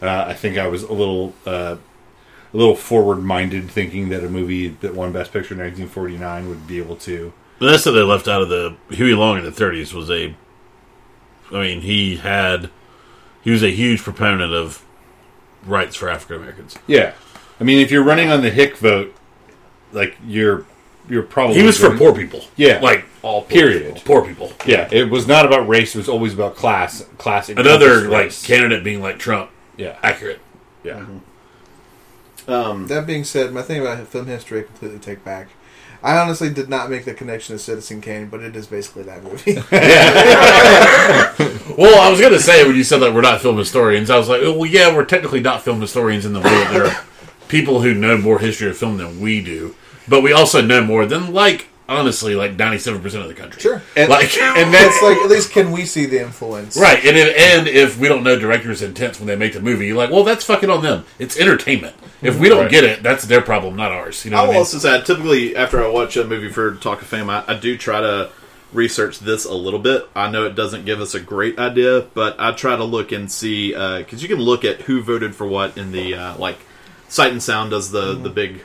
Uh, 0.00 0.26
I 0.28 0.32
think 0.34 0.56
I 0.56 0.68
was 0.68 0.84
a 0.84 0.92
little 0.92 1.34
uh, 1.44 1.76
a 2.54 2.56
little 2.56 2.76
forward 2.76 3.16
minded, 3.16 3.68
thinking 3.68 4.10
that 4.10 4.22
a 4.22 4.30
movie 4.30 4.68
that 4.68 4.94
won 4.94 5.10
Best 5.10 5.32
Picture 5.32 5.54
in 5.54 5.60
1949 5.60 6.48
would 6.48 6.68
be 6.68 6.78
able 6.78 6.96
to. 6.96 7.32
But 7.58 7.72
that's 7.72 7.84
what 7.84 7.92
they 7.92 8.02
left 8.02 8.28
out 8.28 8.42
of 8.42 8.48
the 8.48 8.76
Huey 8.90 9.14
Long 9.14 9.38
in 9.38 9.44
the 9.44 9.50
30s 9.50 9.92
was 9.92 10.08
a. 10.08 10.36
I 11.50 11.62
mean, 11.62 11.80
he 11.80 12.16
had. 12.18 12.70
He 13.48 13.52
was 13.52 13.62
a 13.62 13.70
huge 13.70 14.02
proponent 14.02 14.52
of 14.52 14.84
rights 15.64 15.96
for 15.96 16.10
African 16.10 16.36
Americans. 16.36 16.76
Yeah, 16.86 17.14
I 17.58 17.64
mean, 17.64 17.78
if 17.78 17.90
you're 17.90 18.04
running 18.04 18.28
on 18.28 18.42
the 18.42 18.50
Hick 18.50 18.76
vote, 18.76 19.14
like 19.90 20.18
you're 20.26 20.66
you're 21.08 21.22
probably 21.22 21.56
He 21.56 21.62
was 21.62 21.80
for 21.80 21.96
poor 21.96 22.14
people. 22.14 22.44
Yeah. 22.56 22.78
Like, 22.80 23.06
all 23.22 23.40
Period. 23.44 24.02
poor 24.04 24.22
people. 24.22 24.52
Yeah, 24.66 24.86
it 24.92 25.08
was 25.08 25.26
not 25.26 25.46
about 25.46 25.66
race. 25.66 25.94
It 25.94 25.98
was 25.98 26.10
always 26.10 26.34
about 26.34 26.56
class. 26.56 27.06
Class. 27.16 27.48
Another, 27.48 28.06
like, 28.10 28.24
race. 28.24 28.46
candidate 28.46 28.84
being 28.84 29.00
like 29.00 29.18
Trump. 29.18 29.50
Yeah, 29.78 29.96
Accurate. 30.02 30.40
yeah. 30.84 31.06
um, 32.48 32.86
That 32.88 33.06
being 33.06 33.24
said, 33.24 33.54
my 33.54 33.62
thing 33.62 33.80
about 33.80 34.06
film 34.08 34.26
history, 34.26 34.60
I 34.60 34.62
completely 34.64 34.98
take 34.98 35.24
back. 35.24 35.48
I 36.02 36.18
honestly 36.18 36.50
did 36.50 36.68
not 36.68 36.90
make 36.90 37.04
the 37.04 37.14
connection 37.14 37.56
to 37.56 37.58
Citizen 37.58 38.00
Kane, 38.00 38.28
but 38.28 38.40
it 38.40 38.54
is 38.54 38.66
basically 38.66 39.04
that 39.04 39.22
movie. 39.22 39.54
Well, 41.78 42.00
I 42.00 42.10
was 42.10 42.20
going 42.20 42.32
to 42.32 42.40
say 42.40 42.66
when 42.66 42.74
you 42.74 42.82
said 42.82 42.98
that 42.98 43.14
we're 43.14 43.20
not 43.20 43.40
film 43.40 43.56
historians, 43.56 44.10
I 44.10 44.18
was 44.18 44.28
like, 44.28 44.42
well, 44.42 44.66
yeah, 44.66 44.92
we're 44.92 45.04
technically 45.04 45.38
not 45.38 45.62
film 45.62 45.80
historians 45.80 46.26
in 46.26 46.32
the 46.32 46.40
that 46.40 46.72
there 46.72 46.86
are 46.86 47.04
people 47.46 47.82
who 47.82 47.94
know 47.94 48.18
more 48.18 48.40
history 48.40 48.68
of 48.68 48.76
film 48.76 48.96
than 48.96 49.20
we 49.20 49.40
do, 49.40 49.76
but 50.08 50.20
we 50.20 50.32
also 50.32 50.60
know 50.60 50.82
more 50.82 51.06
than 51.06 51.32
like 51.32 51.68
honestly 51.88 52.34
like 52.34 52.56
ninety 52.56 52.78
seven 52.78 53.00
percent 53.00 53.22
of 53.22 53.28
the 53.28 53.34
country. 53.34 53.60
Sure. 53.62 53.82
And, 53.96 54.08
Like- 54.10 54.36
and 54.36 54.72
That's 54.74 55.00
that's 55.00 55.02
like 55.02 55.16
at 55.18 55.28
least 55.30 55.50
can 55.52 55.70
we 55.72 55.84
see 55.86 56.06
the 56.06 56.20
influence? 56.20 56.76
Right, 56.76 57.04
and 57.04 57.16
if, 57.16 57.36
and 57.36 57.66
if 57.68 57.98
we 57.98 58.08
don't 58.08 58.22
know 58.22 58.38
directors' 58.38 58.82
intents 58.82 59.18
when 59.18 59.26
they 59.26 59.36
make 59.36 59.52
the 59.54 59.60
movie, 59.60 59.86
you're 59.86 59.96
like, 59.96 60.10
well, 60.10 60.24
that's 60.24 60.44
fucking 60.44 60.70
on 60.70 60.82
them. 60.82 61.04
It's 61.18 61.38
entertainment. 61.38 61.96
If 62.22 62.38
we 62.38 62.48
don't 62.48 62.62
Right. 62.62 62.70
get 62.70 62.84
it, 62.84 63.02
that's 63.02 63.24
their 63.24 63.40
problem, 63.40 63.76
not 63.76 63.92
ours. 63.92 64.24
You 64.24 64.32
know 64.32 64.38
I 64.38 64.40
what 64.40 64.46
will 64.48 64.50
I 64.52 64.54
mean? 64.54 64.58
also 64.60 64.78
say, 64.78 65.00
typically 65.02 65.56
after 65.56 65.82
I 65.82 65.88
watch 65.88 66.16
a 66.16 66.24
movie 66.24 66.50
for 66.50 66.74
Talk 66.76 67.00
of 67.02 67.08
Fame, 67.08 67.30
I, 67.30 67.44
I 67.46 67.54
do 67.54 67.76
try 67.78 68.00
to 68.00 68.30
research 68.72 69.20
this 69.20 69.44
a 69.46 69.54
little 69.54 69.78
bit. 69.78 70.06
I 70.14 70.30
know 70.30 70.44
it 70.44 70.54
doesn't 70.54 70.84
give 70.84 71.00
us 71.00 71.14
a 71.14 71.20
great 71.20 71.58
idea, 71.58 72.02
but 72.14 72.36
I 72.38 72.52
try 72.52 72.76
to 72.76 72.84
look 72.84 73.12
and 73.12 73.30
see 73.32 73.68
because 73.72 74.22
you 74.22 74.28
can 74.28 74.38
look 74.40 74.64
at 74.64 74.82
who 74.82 75.00
voted 75.00 75.34
for 75.34 75.46
what 75.46 75.78
in 75.78 75.92
the 75.92 76.14
uh, 76.14 76.36
like 76.38 76.58
Sight 77.08 77.32
and 77.32 77.42
Sound 77.42 77.70
does 77.70 77.90
the 77.92 78.14
the 78.14 78.28
big 78.28 78.62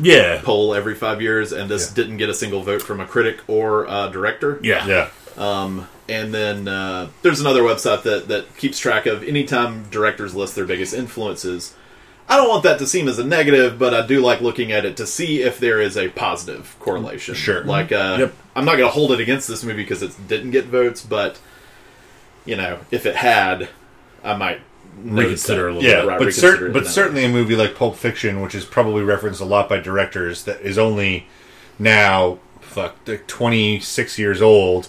Yeah, 0.00 0.40
poll 0.42 0.74
every 0.74 0.94
five 0.94 1.20
years, 1.22 1.52
and 1.52 1.70
this 1.70 1.90
didn't 1.92 2.16
get 2.18 2.28
a 2.28 2.34
single 2.34 2.62
vote 2.62 2.82
from 2.82 3.00
a 3.00 3.06
critic 3.06 3.38
or 3.48 3.84
a 3.86 4.10
director. 4.12 4.58
yeah, 4.62 4.86
yeah. 4.86 5.10
Um, 5.36 5.88
and 6.08 6.32
then 6.34 6.68
uh, 6.68 7.08
there's 7.22 7.40
another 7.40 7.62
website 7.62 8.02
that, 8.04 8.28
that 8.28 8.56
keeps 8.56 8.78
track 8.78 9.06
of 9.06 9.22
anytime 9.24 9.84
directors 9.90 10.34
list 10.34 10.54
their 10.54 10.66
biggest 10.66 10.94
influences. 10.94 11.74
I 12.28 12.36
don't 12.36 12.48
want 12.48 12.62
that 12.62 12.78
to 12.78 12.86
seem 12.86 13.08
as 13.08 13.18
a 13.18 13.24
negative, 13.24 13.78
but 13.78 13.92
I 13.94 14.06
do 14.06 14.20
like 14.20 14.40
looking 14.40 14.70
at 14.72 14.84
it 14.84 14.96
to 14.98 15.06
see 15.06 15.42
if 15.42 15.58
there 15.58 15.80
is 15.80 15.96
a 15.96 16.08
positive 16.08 16.76
correlation. 16.78 17.34
Sure. 17.34 17.64
Like, 17.64 17.90
uh, 17.92 18.16
Yep. 18.20 18.34
I'm 18.56 18.64
not 18.64 18.76
going 18.76 18.88
to 18.88 18.94
hold 18.94 19.12
it 19.12 19.20
against 19.20 19.48
this 19.48 19.64
movie 19.64 19.82
because 19.82 20.02
it 20.02 20.12
didn't 20.28 20.52
get 20.52 20.66
votes, 20.66 21.02
but, 21.04 21.38
you 22.44 22.56
know, 22.56 22.78
if 22.90 23.04
it 23.04 23.16
had, 23.16 23.68
I 24.22 24.36
might 24.36 24.60
notice 24.96 25.24
Reconsider 25.48 25.68
a 25.68 25.72
little 25.74 25.88
Yeah, 25.88 26.02
Right, 26.04 26.18
but 26.18 26.34
cer- 26.34 26.70
but 26.70 26.84
that 26.84 26.90
certainly 26.90 27.24
a 27.24 27.28
movie 27.28 27.56
like 27.56 27.74
Pulp 27.74 27.96
Fiction, 27.96 28.40
which 28.40 28.54
is 28.54 28.64
probably 28.64 29.02
referenced 29.02 29.40
a 29.40 29.44
lot 29.44 29.68
by 29.68 29.78
directors, 29.80 30.44
that 30.44 30.60
is 30.60 30.78
only 30.78 31.26
now 31.78 32.38
fuck 32.60 32.96
twenty 33.26 33.80
six 33.80 34.18
years 34.18 34.40
old, 34.42 34.88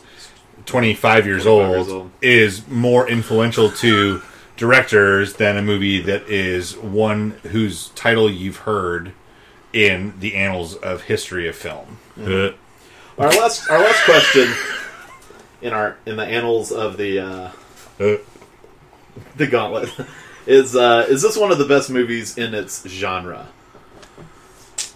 twenty 0.66 0.93
five 0.93 1.26
years 1.26 1.45
old, 1.45 1.70
years 1.70 1.88
old. 1.89 2.12
is 2.22 2.68
more 2.68 3.08
influential 3.10 3.70
to 3.72 4.22
directors 4.58 5.34
than 5.34 5.58
a 5.58 5.62
movie 5.62 5.99
that 6.01 6.24
is 6.30 6.78
one 6.78 7.32
whose 7.51 7.89
title 7.89 8.30
you've 8.30 8.58
heard 8.58 9.12
in 9.74 10.14
the 10.22 10.36
annals 10.36 10.76
of 10.76 11.03
history 11.03 11.47
of 11.47 11.56
film. 11.56 11.97
Uh, 12.18 12.51
Our 13.18 13.30
last, 13.32 13.70
our 13.70 13.80
last 13.80 14.03
question 14.06 14.53
in 15.62 15.74
our 15.74 15.97
in 16.06 16.16
the 16.16 16.24
annals 16.26 16.72
of 16.72 16.95
the 16.97 17.20
uh, 17.20 17.51
uh, 17.99 18.16
the 19.38 19.47
Gauntlet 19.47 19.89
is 20.47 20.76
uh, 20.76 21.05
is 21.09 21.22
this 21.22 21.38
one 21.38 21.51
of 21.51 21.57
the 21.57 21.66
best 21.66 21.89
movies 21.89 22.38
in 22.38 22.53
its 22.53 22.88
genre? 22.88 23.47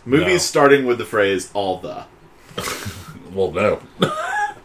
Movies 0.06 0.28
No. 0.28 0.38
starting 0.38 0.86
with 0.86 0.98
the 0.98 1.06
phrase 1.06 1.50
"all 1.54 1.78
the." 1.80 2.06
well, 3.34 3.52
no, 3.52 3.80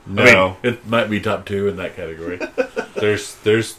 No, 0.06 0.22
I 0.62 0.66
mean, 0.66 0.74
it 0.74 0.86
might 0.86 1.08
be 1.10 1.20
top 1.20 1.44
two 1.46 1.68
in 1.68 1.76
that 1.76 1.96
category. 1.96 2.38
there's 2.96 3.34
there's 3.36 3.76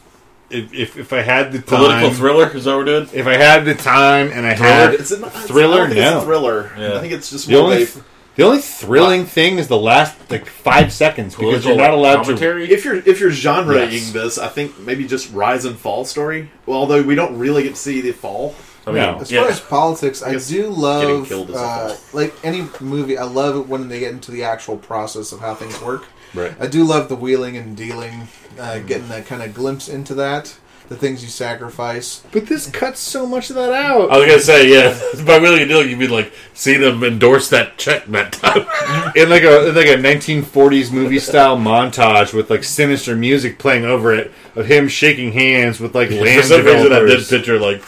if, 0.50 0.74
if 0.74 0.98
if 0.98 1.14
I 1.14 1.22
had 1.22 1.52
the 1.52 1.60
time, 1.60 1.80
Political 1.80 2.10
thriller 2.12 2.50
is 2.56 2.66
that 2.66 2.72
what 2.72 2.78
we're 2.80 2.86
doing? 2.86 3.10
if 3.14 3.26
I 3.28 3.36
had 3.36 3.66
the 3.66 3.74
time 3.76 4.32
and 4.32 4.46
I 4.46 4.56
Thriller? 4.56 4.72
had 4.74 4.94
Is 4.96 5.12
it 5.12 5.22
not, 5.22 5.34
Thriller? 5.34 5.82
I 5.84 5.88
don't 5.88 5.90
think 5.90 6.00
it's 6.00 6.12
No. 6.12 6.20
a 6.20 6.24
thriller. 6.24 6.72
Yeah. 6.78 6.94
I 6.96 7.00
think 7.00 7.14
it's 7.14 7.30
just 7.32 7.48
The 7.48 7.54
more 7.54 7.62
only 7.64 7.84
of 7.84 7.98
a- 7.98 8.15
the 8.36 8.44
only 8.44 8.60
thrilling 8.60 9.26
thing 9.26 9.58
is 9.58 9.68
the 9.68 9.78
last 9.78 10.16
like 10.30 10.46
five 10.46 10.92
seconds 10.92 11.34
because 11.36 11.64
Political 11.64 11.72
you're 11.72 11.82
not 11.82 11.94
allowed 11.94 12.16
to. 12.18 12.24
commentary. 12.24 12.72
if 12.72 12.84
you're 12.86 12.96
if 12.98 13.20
you're 13.20 13.32
genreing 13.32 13.92
Yes. 13.92 14.12
this, 14.12 14.38
I 14.38 14.48
think 14.48 14.80
maybe 14.80 15.06
just 15.08 15.32
rise 15.34 15.66
and 15.66 15.78
fall 15.78 16.06
story. 16.06 16.50
Well, 16.66 16.78
although 16.80 17.02
we 17.02 17.16
don't 17.16 17.38
really 17.38 17.64
get 17.64 17.76
to 17.76 17.82
see 17.82 18.02
the 18.02 18.12
fall. 18.12 18.56
I 18.88 18.92
mean, 18.92 19.02
No. 19.02 19.18
As 19.20 19.32
yeah. 19.32 19.42
far 19.42 19.50
as 19.50 19.60
politics, 19.60 20.22
I, 20.22 20.34
guess 20.34 20.48
do 20.48 20.68
love 20.70 21.28
killed 21.28 21.50
is 21.50 21.56
a 21.56 21.60
uh, 21.60 21.98
like 22.14 22.34
any 22.44 22.68
movie. 22.80 23.18
I 23.18 23.24
love 23.24 23.56
it 23.56 23.68
when 23.68 23.88
they 23.90 24.00
get 24.00 24.12
into 24.12 24.32
the 24.32 24.44
actual 24.44 24.78
process 24.78 25.32
of 25.32 25.40
how 25.40 25.56
things 25.56 25.82
work. 25.82 26.06
Right. 26.36 26.54
I 26.60 26.68
do 26.68 26.84
love 26.84 27.10
the 27.10 27.16
wheeling 27.16 27.58
and 27.58 27.76
dealing, 27.78 28.28
uh, 28.60 28.80
getting 28.80 29.08
that 29.08 29.26
kind 29.26 29.42
of 29.42 29.54
glimpse 29.54 29.88
into 29.88 30.14
that. 30.16 30.56
The 30.88 30.96
things 30.96 31.24
you 31.24 31.30
sacrifice. 31.30 32.24
But 32.32 32.46
this 32.46 32.70
cuts 32.70 33.00
so 33.00 33.26
much 33.26 33.50
of 33.50 33.56
that 33.56 33.74
out. 33.74 34.12
I 34.12 34.18
was 34.18 34.28
gonna 34.28 34.40
say, 34.40 34.70
yeah. 34.70 35.24
By 35.26 35.38
really 35.38 35.64
a 35.64 35.68
deal, 35.68 35.86
you 35.86 35.98
mean 35.98 36.12
like 36.12 36.32
see 36.54 36.78
them 36.78 37.04
endorse 37.04 37.50
that 37.50 37.78
check 37.78 38.06
that 38.06 38.34
time. 38.34 39.12
in 39.16 39.30
like 39.30 39.44
a 39.44 39.70
in 39.70 39.76
like 39.76 39.88
a 39.88 39.98
1940s 39.98 40.92
movie 40.92 41.20
style 41.20 41.58
montage 41.58 42.34
with 42.34 42.50
like 42.50 42.64
sinister 42.64 43.16
music 43.16 43.58
playing 43.58 43.86
over 43.86 44.14
it 44.14 44.32
of 44.56 44.68
him 44.68 44.88
shaking 44.88 45.32
hands 45.32 45.80
with 45.80 45.96
like 45.96 46.10
For 46.10 46.16
land 46.24 46.46
some 46.46 46.66
reason, 46.66 46.94
I 46.94 47.00
did 47.00 47.28
picture 47.28 47.60
like. 47.60 47.82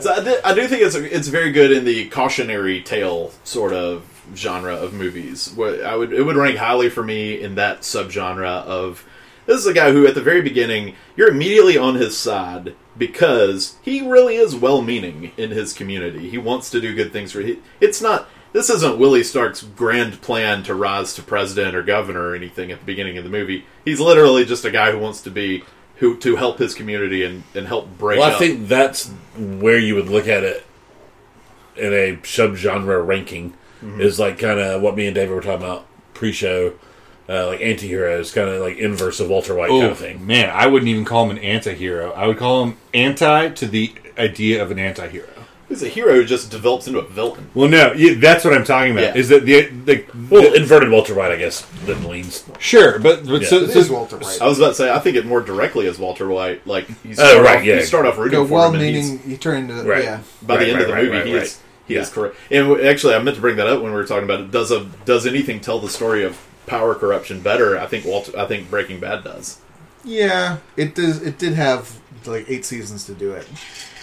So 0.00 0.12
I, 0.12 0.24
did, 0.24 0.42
I 0.44 0.54
do 0.54 0.66
think 0.66 0.82
it's 0.82 0.94
it's 0.94 1.28
very 1.28 1.52
good 1.52 1.72
in 1.72 1.84
the 1.84 2.08
cautionary 2.08 2.82
tale 2.82 3.32
sort 3.44 3.72
of 3.72 4.04
genre 4.34 4.74
of 4.74 4.92
movies. 4.92 5.52
Where 5.54 5.86
I 5.86 5.96
would 5.96 6.12
it 6.12 6.22
would 6.22 6.36
rank 6.36 6.58
highly 6.58 6.90
for 6.90 7.02
me 7.02 7.40
in 7.40 7.54
that 7.56 7.82
subgenre 7.82 8.64
of 8.64 9.04
this 9.46 9.58
is 9.58 9.66
a 9.66 9.74
guy 9.74 9.92
who 9.92 10.06
at 10.06 10.14
the 10.14 10.22
very 10.22 10.42
beginning 10.42 10.94
you're 11.16 11.28
immediately 11.28 11.76
on 11.76 11.94
his 11.94 12.16
side 12.16 12.74
because 12.96 13.76
he 13.82 14.06
really 14.06 14.36
is 14.36 14.54
well-meaning 14.54 15.32
in 15.36 15.50
his 15.50 15.72
community. 15.72 16.30
He 16.30 16.38
wants 16.38 16.70
to 16.70 16.80
do 16.80 16.94
good 16.94 17.12
things 17.12 17.32
for 17.32 17.40
he, 17.40 17.58
it's 17.80 18.00
not 18.00 18.28
this 18.52 18.70
isn't 18.70 18.98
Willie 18.98 19.24
Stark's 19.24 19.62
grand 19.62 20.22
plan 20.22 20.62
to 20.62 20.74
rise 20.74 21.12
to 21.14 21.22
president 21.22 21.74
or 21.74 21.82
governor 21.82 22.28
or 22.28 22.34
anything 22.36 22.70
at 22.70 22.78
the 22.78 22.84
beginning 22.84 23.18
of 23.18 23.24
the 23.24 23.30
movie. 23.30 23.66
He's 23.84 23.98
literally 23.98 24.44
just 24.44 24.64
a 24.64 24.70
guy 24.70 24.92
who 24.92 24.98
wants 24.98 25.20
to 25.22 25.30
be 25.30 25.64
who 25.96 26.16
to 26.18 26.36
help 26.36 26.58
his 26.58 26.74
community 26.74 27.24
and, 27.24 27.42
and 27.54 27.66
help 27.66 27.98
break 27.98 28.20
Well, 28.20 28.30
I 28.30 28.34
up. 28.34 28.38
think 28.38 28.68
that's 28.68 29.08
where 29.36 29.78
you 29.78 29.94
would 29.96 30.08
look 30.08 30.28
at 30.28 30.44
it 30.44 30.64
in 31.76 31.92
a 31.92 32.16
subgenre 32.18 33.04
ranking 33.04 33.54
mm-hmm. 33.82 34.00
is 34.00 34.18
like 34.18 34.38
kind 34.38 34.60
of 34.60 34.82
what 34.82 34.96
me 34.96 35.06
and 35.06 35.14
David 35.14 35.34
were 35.34 35.40
talking 35.40 35.64
about 35.64 35.86
pre-show, 36.14 36.74
uh, 37.28 37.46
like 37.46 37.60
anti-heroes, 37.60 38.32
kind 38.32 38.48
of 38.48 38.60
like 38.60 38.76
inverse 38.78 39.20
of 39.20 39.28
Walter 39.28 39.54
White 39.54 39.70
kind 39.70 39.82
Oh 39.84 39.90
of 39.90 39.98
thing. 39.98 40.26
man, 40.26 40.50
I 40.50 40.66
wouldn't 40.66 40.88
even 40.88 41.04
call 41.04 41.24
him 41.30 41.36
an 41.36 41.42
anti-hero. 41.42 42.12
I 42.12 42.26
would 42.26 42.36
call 42.38 42.64
him 42.64 42.76
anti 42.92 43.48
to 43.50 43.66
the 43.66 43.92
idea 44.18 44.62
of 44.62 44.70
an 44.70 44.78
anti-hero. 44.78 45.28
He's 45.66 45.82
a 45.82 45.88
hero 45.88 46.12
who 46.12 46.24
just 46.26 46.50
develops 46.50 46.86
into 46.86 46.98
a 46.98 47.04
villain. 47.08 47.48
Well, 47.54 47.68
no, 47.70 47.92
yeah, 47.94 48.14
that's 48.18 48.44
what 48.44 48.52
I'm 48.52 48.64
talking 48.64 48.92
about. 48.92 49.02
Yeah. 49.04 49.14
Is 49.16 49.30
that 49.30 49.46
the 49.46 49.62
the, 49.62 50.04
Well, 50.30 50.42
the- 50.42 50.54
inverted 50.54 50.90
Walter 50.90 51.14
White, 51.14 51.32
I 51.32 51.36
guess, 51.36 51.66
then 51.86 52.04
leans. 52.06 52.44
sure, 52.58 52.98
but 52.98 53.26
but 53.26 53.40
Yeah. 53.40 53.48
so, 53.48 53.56
It 53.62 53.70
so 53.70 53.78
is 53.78 53.90
Walter 53.90 54.18
White. 54.18 54.42
I 54.42 54.46
was 54.46 54.58
about 54.58 54.68
to 54.68 54.74
say, 54.74 54.92
I 54.92 54.98
think 54.98 55.16
it 55.16 55.24
more 55.24 55.40
directly 55.40 55.86
as 55.86 55.98
Walter 55.98 56.28
White. 56.28 56.66
Like, 56.66 56.86
you 57.02 57.14
Oh, 57.18 57.42
right, 57.42 57.56
off, 57.60 57.64
yeah. 57.64 57.76
you 57.76 57.82
start 57.82 58.04
off 58.04 58.18
rooting 58.18 58.32
Go 58.40 58.46
for 58.46 58.66
him, 58.66 58.74
and 58.74 58.82
he's, 58.82 59.08
well-meaning. 59.08 59.30
You 59.30 59.36
turn 59.38 59.70
into 59.70 59.82
Right. 59.88 60.04
yeah. 60.04 60.20
by 60.42 60.56
Right, 60.56 60.64
the 60.66 60.70
end 60.72 60.80
of 60.82 60.86
the 60.88 60.92
right, 60.92 60.98
right, 61.00 61.04
movie, 61.06 61.16
right, 61.18 61.26
he 61.28 61.34
right. 61.34 61.42
is 61.44 61.58
he 61.88 61.94
Yeah. 61.94 62.00
is 62.02 62.08
correct. 62.10 62.36
And 62.50 62.80
actually, 62.82 63.14
I 63.14 63.18
meant 63.20 63.36
to 63.36 63.40
bring 63.40 63.56
that 63.56 63.66
up 63.66 63.80
when 63.80 63.90
we 63.92 63.96
were 63.98 64.06
talking 64.06 64.24
about 64.24 64.40
it. 64.40 64.50
Does 64.50 64.70
a 64.70 64.86
does 65.06 65.26
anything 65.26 65.60
tell 65.60 65.78
the 65.80 65.88
story 65.88 66.24
of 66.24 66.36
power 66.66 66.94
corruption 66.94 67.40
better? 67.40 67.78
I 67.78 67.86
think 67.86 68.04
Walter. 68.04 68.38
I 68.38 68.46
think 68.46 68.70
Breaking 68.70 69.00
Bad 69.00 69.24
does. 69.24 69.60
Yeah, 70.04 70.58
it 70.76 70.94
does. 70.94 71.22
It 71.22 71.38
did 71.38 71.54
have 71.54 71.98
like 72.26 72.44
eight 72.48 72.64
seasons 72.64 73.04
to 73.06 73.14
do 73.14 73.32
it. 73.32 73.46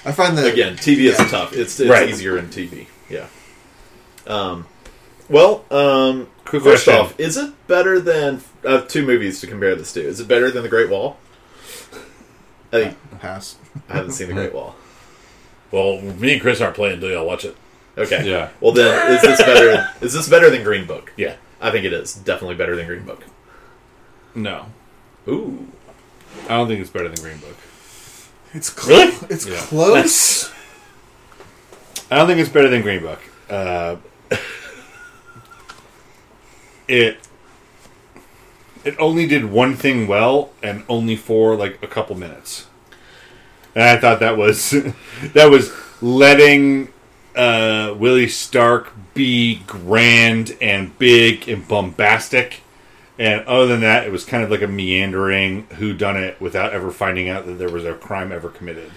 I 0.04 0.12
find 0.12 0.38
that 0.38 0.52
Again, 0.52 0.76
TV 0.78 1.10
is 1.10 1.18
tough. 1.30 1.54
It's 1.54 1.80
it's 1.80 1.90
Right. 1.90 2.10
easier 2.10 2.38
in 2.38 2.48
TV. 2.50 2.88
Yeah. 3.10 3.28
Um. 4.28 4.66
Well, 5.30 5.64
um, 5.72 6.28
Quick 6.44 6.64
first 6.64 6.84
question. 6.86 6.94
off, 7.06 7.20
is 7.20 7.38
it 7.38 7.54
better 7.68 8.00
than 8.02 8.42
I 8.68 8.72
have 8.74 8.88
two 8.90 9.06
movies 9.06 9.40
to 9.42 9.48
compare 9.48 9.76
this 9.76 9.94
to? 9.94 10.02
Is 10.02 10.20
it 10.20 10.28
better 10.28 10.52
than 10.52 10.64
The 10.64 10.70
Great 10.70 10.90
Wall? 10.90 11.18
I 12.74 12.84
think 12.84 12.98
pass. 13.20 13.56
I 13.90 13.94
haven't 13.96 14.12
seen 14.12 14.28
The 14.28 14.34
Great 14.34 14.54
Wall. 14.54 14.76
Well, 15.72 16.02
me 16.02 16.34
and 16.34 16.42
Chris 16.42 16.60
aren't 16.60 16.76
playing 16.76 16.96
until 16.96 17.12
y'all 17.12 17.26
watch 17.26 17.46
it. 17.46 17.56
Okay. 17.98 18.30
Yeah. 18.30 18.50
Well, 18.60 18.74
then, 18.74 19.14
is 19.16 19.22
this 19.22 19.40
better? 19.42 19.88
is 20.02 20.12
this 20.12 20.28
better 20.28 20.50
than 20.50 20.64
Green 20.64 20.86
Book? 20.86 21.14
Yeah. 21.16 21.38
I 21.62 21.72
think 21.72 21.86
it 21.86 21.94
is 21.94 22.16
definitely 22.16 22.56
better 22.56 22.76
than 22.76 22.88
Green 22.88 23.04
Book. 23.06 23.24
no, 24.36 24.66
Ooh. 25.28 25.68
I 26.46 26.58
don't 26.58 26.68
think 26.68 26.80
it's 26.82 26.90
better 26.90 27.08
than 27.10 27.22
Green 27.24 27.38
Book. 27.38 27.56
It's 28.54 28.72
cl- 28.74 28.98
Really? 29.06 29.18
It's 29.30 29.46
Yeah. 29.46 29.58
close. 29.62 30.52
I 32.10 32.16
don't 32.18 32.28
think 32.28 32.40
it's 32.40 32.50
better 32.50 32.68
than 32.70 32.82
Green 32.82 33.02
Book. 33.02 33.20
Uh, 33.50 33.98
it 36.88 37.18
it 38.84 38.96
only 39.00 39.28
did 39.28 39.46
one 39.46 39.76
thing 39.76 40.08
well, 40.08 40.52
and 40.64 40.84
only 40.90 41.16
for 41.16 41.56
like 41.56 41.78
a 41.84 41.88
couple 41.88 42.16
minutes. 42.18 42.66
And 43.76 43.84
I 43.84 43.98
thought 43.98 44.20
that 44.20 44.38
was 44.38 44.72
that 45.34 45.50
was 45.50 45.72
letting 46.02 46.90
uh, 47.36 47.96
Willie 47.98 48.28
Stark 48.28 48.94
be 49.14 49.64
grand 49.68 50.58
and 50.62 50.98
big 50.98 51.48
and 51.48 51.68
bombastic. 51.68 52.62
And 53.20 53.42
other 53.46 53.68
than 53.68 53.82
that, 53.82 54.06
it 54.06 54.12
was 54.12 54.26
kind 54.26 54.44
of 54.44 54.50
like 54.50 54.62
a 54.62 54.68
meandering 54.68 55.68
who 55.78 55.94
done 55.94 56.18
it 56.18 56.42
without 56.42 56.74
ever 56.74 56.92
finding 56.92 57.30
out 57.30 57.46
that 57.46 57.54
there 57.54 57.70
was 57.70 57.86
a 57.86 57.94
crime 57.94 58.32
ever 58.32 58.50
committed. 58.50 58.92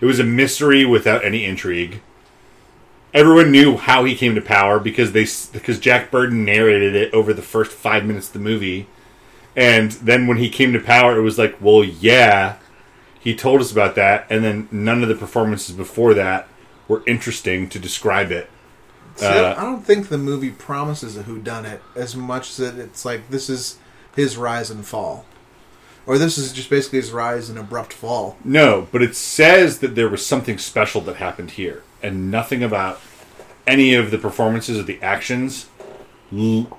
It 0.00 0.06
was 0.06 0.18
a 0.18 0.24
mystery 0.24 0.84
without 0.84 1.24
any 1.24 1.44
intrigue 1.44 2.00
everyone 3.14 3.50
knew 3.50 3.76
how 3.76 4.04
he 4.04 4.14
came 4.14 4.34
to 4.34 4.40
power 4.40 4.78
because 4.78 5.12
they 5.12 5.26
because 5.52 5.78
Jack 5.78 6.10
Burden 6.10 6.44
narrated 6.44 6.94
it 6.94 7.12
over 7.14 7.32
the 7.32 7.42
first 7.42 7.72
five 7.72 8.04
minutes 8.04 8.28
of 8.28 8.34
the 8.34 8.38
movie, 8.38 8.86
and 9.56 9.92
then 9.92 10.26
when 10.26 10.38
he 10.38 10.48
came 10.48 10.72
to 10.72 10.80
power, 10.80 11.16
it 11.16 11.22
was 11.22 11.38
like, 11.38 11.56
well, 11.60 11.82
yeah, 11.82 12.56
he 13.18 13.34
told 13.34 13.60
us 13.60 13.72
about 13.72 13.94
that, 13.96 14.26
and 14.30 14.44
then 14.44 14.68
none 14.70 15.02
of 15.02 15.08
the 15.08 15.14
performances 15.14 15.74
before 15.74 16.14
that 16.14 16.48
were 16.88 17.02
interesting 17.06 17.68
to 17.68 17.78
describe 17.78 18.32
it. 18.32 18.48
See, 19.16 19.26
Uh, 19.26 19.54
I 19.56 19.62
don't 19.62 19.84
think 19.84 20.08
the 20.08 20.18
movie 20.18 20.50
promises 20.50 21.16
a 21.16 21.22
whodunit 21.24 21.80
as 21.94 22.16
much 22.16 22.50
as 22.50 22.56
that 22.58 22.78
it's 22.78 23.04
like 23.04 23.30
this 23.30 23.50
is 23.50 23.76
his 24.16 24.36
rise 24.36 24.70
and 24.70 24.84
fall, 24.86 25.24
or 26.06 26.18
this 26.18 26.38
is 26.38 26.52
just 26.52 26.70
basically 26.70 27.00
his 27.00 27.10
rise 27.12 27.48
and 27.50 27.58
abrupt 27.58 27.92
fall. 27.92 28.36
No, 28.44 28.86
but 28.92 29.02
it 29.02 29.14
says 29.16 29.80
that 29.80 29.94
there 29.94 30.08
was 30.08 30.24
something 30.24 30.56
special 30.58 31.00
that 31.02 31.16
happened 31.16 31.52
here, 31.52 31.82
and 32.02 32.30
nothing 32.30 32.62
about 32.62 33.00
any 33.66 33.92
of 33.94 34.10
the 34.10 34.18
performances 34.18 34.78
or 34.78 34.82
the 34.84 35.00
actions 35.02 35.66
l- 36.32 36.78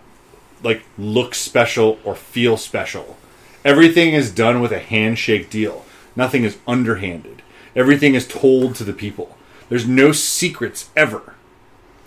like 0.63 0.83
look 0.97 1.35
special 1.35 1.99
or 2.03 2.15
feel 2.15 2.57
special. 2.57 3.17
Everything 3.65 4.13
is 4.13 4.31
done 4.31 4.61
with 4.61 4.71
a 4.71 4.79
handshake 4.79 5.49
deal. 5.49 5.85
Nothing 6.15 6.43
is 6.45 6.57
underhanded. 6.67 7.41
Everything 7.75 8.15
is 8.15 8.25
told 8.27 8.75
to 8.75 8.83
the 8.85 8.93
people. 8.93 9.37
There's 9.69 9.87
no 9.87 10.11
secrets 10.11 10.89
ever 10.95 11.35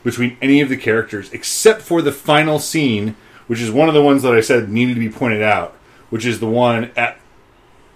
between 0.05 0.37
any 0.43 0.61
of 0.61 0.69
the 0.69 0.77
characters 0.77 1.33
except 1.33 1.83
for 1.83 2.03
the 2.03 2.13
final 2.13 2.59
scene, 2.59 3.15
which 3.47 3.61
is 3.61 3.71
one 3.71 3.89
of 3.89 3.95
the 3.95 4.03
ones 4.03 4.23
that 4.23 4.35
I 4.35 4.41
said 4.41 4.69
needed 4.69 4.95
to 4.95 5.01
be 5.01 5.09
pointed 5.09 5.43
out, 5.43 5.75
which 6.11 6.27
is 6.27 6.41
the 6.41 6.49
one 6.49 6.91
at 6.97 7.19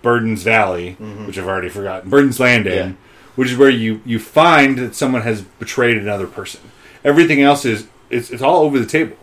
Burden's 0.02 0.44
Valley, 0.44 0.90
mm-hmm. 1.00 1.26
which 1.26 1.36
I've 1.38 1.48
already 1.48 1.68
forgotten. 1.68 2.08
Burden's 2.10 2.38
Landing, 2.38 2.72
Yeah. 2.74 2.92
which 3.34 3.50
is 3.50 3.58
where 3.58 3.70
you 3.70 4.00
you 4.04 4.18
find 4.20 4.78
that 4.78 4.94
someone 4.94 5.22
has 5.22 5.42
betrayed 5.42 5.96
another 5.98 6.26
person. 6.28 6.60
Everything 7.04 7.42
else 7.42 7.64
is 7.64 7.88
it's 8.08 8.30
it's 8.30 8.42
all 8.42 8.62
over 8.62 8.78
the 8.78 8.86
table. 8.86 9.16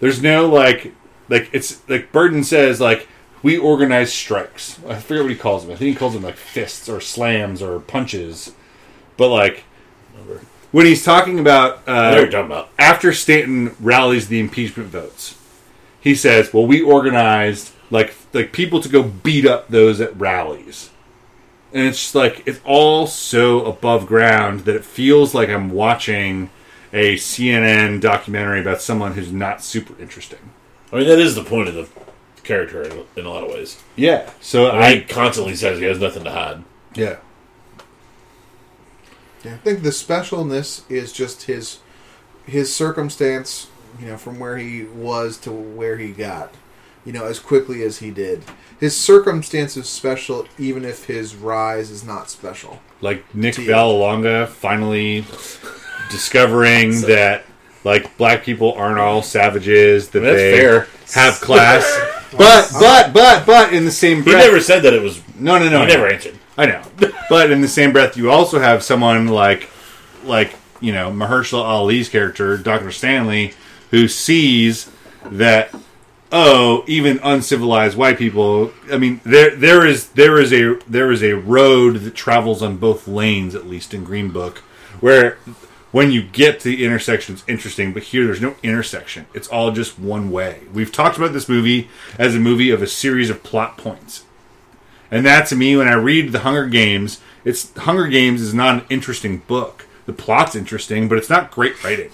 There's 0.00 0.22
no 0.22 0.46
like 0.46 0.92
like 1.30 1.48
it's 1.52 1.80
like 1.88 2.12
Burden 2.12 2.44
says 2.44 2.78
like 2.80 3.08
we 3.42 3.56
organize 3.56 4.12
strikes. 4.12 4.78
I 4.86 4.96
forget 5.00 5.22
what 5.22 5.30
he 5.30 5.36
calls 5.38 5.62
them. 5.64 5.72
I 5.72 5.76
think 5.76 5.94
he 5.94 5.98
calls 5.98 6.12
them 6.12 6.22
like 6.24 6.36
fists 6.36 6.88
or 6.90 7.00
slams 7.00 7.62
or 7.62 7.80
punches. 7.80 8.52
But 9.20 9.28
like 9.28 9.64
when 10.72 10.86
he's 10.86 11.04
talking 11.04 11.38
about 11.38 11.86
know 11.86 11.92
what 11.92 12.14
uh, 12.14 12.16
you're 12.16 12.30
talking 12.30 12.50
about. 12.50 12.70
after 12.78 13.12
Stanton 13.12 13.76
rallies 13.78 14.28
the 14.28 14.40
impeachment 14.40 14.88
votes, 14.88 15.36
he 16.00 16.14
says, 16.14 16.54
"Well, 16.54 16.66
we 16.66 16.80
organized 16.80 17.72
like 17.90 18.14
like 18.32 18.50
people 18.54 18.80
to 18.80 18.88
go 18.88 19.02
beat 19.02 19.44
up 19.44 19.68
those 19.68 20.00
at 20.00 20.18
rallies." 20.18 20.88
And 21.74 21.86
it's 21.86 21.98
just 21.98 22.14
like 22.14 22.42
it's 22.46 22.60
all 22.64 23.06
so 23.06 23.66
above 23.66 24.06
ground 24.06 24.60
that 24.60 24.74
it 24.74 24.86
feels 24.86 25.34
like 25.34 25.50
I'm 25.50 25.68
watching 25.68 26.48
a 26.90 27.16
CNN 27.16 28.00
documentary 28.00 28.62
about 28.62 28.80
someone 28.80 29.12
who's 29.12 29.30
not 29.30 29.62
super 29.62 30.00
interesting. 30.00 30.50
I 30.94 30.96
mean, 30.96 31.08
that 31.08 31.18
is 31.18 31.34
the 31.34 31.44
point 31.44 31.68
of 31.68 31.74
the 31.74 31.88
character 32.42 32.84
in, 32.84 33.04
in 33.16 33.26
a 33.26 33.28
lot 33.28 33.44
of 33.44 33.50
ways. 33.50 33.82
Yeah. 33.96 34.30
So 34.40 34.70
I 34.70 34.72
mean, 34.72 34.82
I 34.82 34.94
he 34.94 35.00
constantly 35.02 35.56
says 35.56 35.78
he 35.78 35.84
has 35.84 35.98
nothing 35.98 36.24
to 36.24 36.30
hide. 36.30 36.64
yeah. 36.94 37.16
Yeah, 39.44 39.54
I 39.54 39.56
think 39.58 39.82
the 39.82 39.90
specialness 39.90 40.82
is 40.90 41.12
just 41.12 41.44
his 41.44 41.78
his 42.46 42.74
circumstance, 42.74 43.68
you 44.00 44.06
know, 44.06 44.16
from 44.16 44.38
where 44.38 44.56
he 44.58 44.84
was 44.84 45.36
to 45.38 45.52
where 45.52 45.96
he 45.98 46.10
got, 46.12 46.52
you 47.04 47.12
know, 47.12 47.24
as 47.24 47.38
quickly 47.38 47.82
as 47.82 47.98
he 47.98 48.10
did. 48.10 48.42
His 48.78 48.96
circumstance 48.96 49.76
is 49.76 49.88
special, 49.88 50.46
even 50.58 50.84
if 50.84 51.04
his 51.04 51.34
rise 51.36 51.90
is 51.90 52.02
not 52.04 52.30
special. 52.30 52.80
like 53.00 53.22
Nick 53.34 53.54
To. 53.56 53.62
Vallelonga 53.66 54.48
finally 54.48 55.24
discovering 56.10 57.00
that 57.02 57.44
like 57.84 58.16
black 58.18 58.42
people 58.42 58.72
aren't 58.74 58.98
all 58.98 59.22
savages 59.22 60.10
that 60.10 60.20
That's 60.20 60.36
they 60.36 60.58
fair. 60.58 60.86
have 61.14 61.34
class. 61.40 61.84
but 62.36 62.68
but 62.78 63.12
but 63.12 63.46
but 63.46 63.72
in 63.72 63.84
the 63.84 63.90
same 63.90 64.22
breath, 64.22 64.36
He 64.36 64.46
never 64.48 64.60
said 64.60 64.80
that 64.82 64.92
it 64.92 65.02
was. 65.02 65.20
no 65.38 65.58
no 65.58 65.68
no, 65.68 65.78
he 65.78 65.84
I 65.84 65.86
never 65.86 66.06
answered. 66.08 66.38
I 66.58 66.66
know. 66.66 66.82
But 67.30 67.52
in 67.52 67.60
the 67.60 67.68
same 67.68 67.92
breath, 67.92 68.16
you 68.16 68.28
also 68.28 68.58
have 68.58 68.82
someone 68.82 69.28
like 69.28 69.70
like 70.24 70.56
you 70.80 70.92
know 70.92 71.12
Mahershala 71.12 71.62
Ali's 71.62 72.08
character, 72.08 72.58
Doctor 72.58 72.90
Stanley, 72.90 73.54
who 73.92 74.08
sees 74.08 74.90
that 75.24 75.72
oh, 76.32 76.82
even 76.88 77.20
uncivilized 77.22 77.96
white 77.96 78.18
people. 78.18 78.72
I 78.90 78.98
mean, 78.98 79.20
there 79.24 79.54
there 79.54 79.86
is 79.86 80.08
there 80.08 80.40
is 80.40 80.52
a 80.52 80.74
there 80.88 81.12
is 81.12 81.22
a 81.22 81.34
road 81.34 81.98
that 81.98 82.16
travels 82.16 82.62
on 82.62 82.78
both 82.78 83.06
lanes, 83.06 83.54
at 83.54 83.68
least 83.68 83.94
in 83.94 84.02
Green 84.02 84.30
Book, 84.30 84.58
where 84.98 85.38
when 85.92 86.10
you 86.10 86.24
get 86.24 86.58
to 86.60 86.68
the 86.68 86.84
intersection, 86.84 87.36
it's 87.36 87.44
interesting. 87.46 87.92
But 87.92 88.02
here, 88.02 88.24
there's 88.24 88.40
no 88.40 88.56
intersection; 88.64 89.26
it's 89.34 89.46
all 89.46 89.70
just 89.70 90.00
one 90.00 90.32
way. 90.32 90.62
We've 90.72 90.90
talked 90.90 91.16
about 91.16 91.32
this 91.32 91.48
movie 91.48 91.90
as 92.18 92.34
a 92.34 92.40
movie 92.40 92.72
of 92.72 92.82
a 92.82 92.88
series 92.88 93.30
of 93.30 93.44
plot 93.44 93.78
points. 93.78 94.24
And 95.10 95.26
that 95.26 95.46
to 95.48 95.56
me, 95.56 95.76
when 95.76 95.88
I 95.88 95.94
read 95.94 96.32
the 96.32 96.40
Hunger 96.40 96.66
Games, 96.66 97.20
it's 97.44 97.76
Hunger 97.78 98.06
Games 98.06 98.40
is 98.40 98.54
not 98.54 98.74
an 98.76 98.86
interesting 98.88 99.38
book. 99.38 99.86
The 100.06 100.12
plot's 100.12 100.54
interesting, 100.54 101.08
but 101.08 101.18
it's 101.18 101.30
not 101.30 101.50
great 101.50 101.82
writing. 101.82 102.10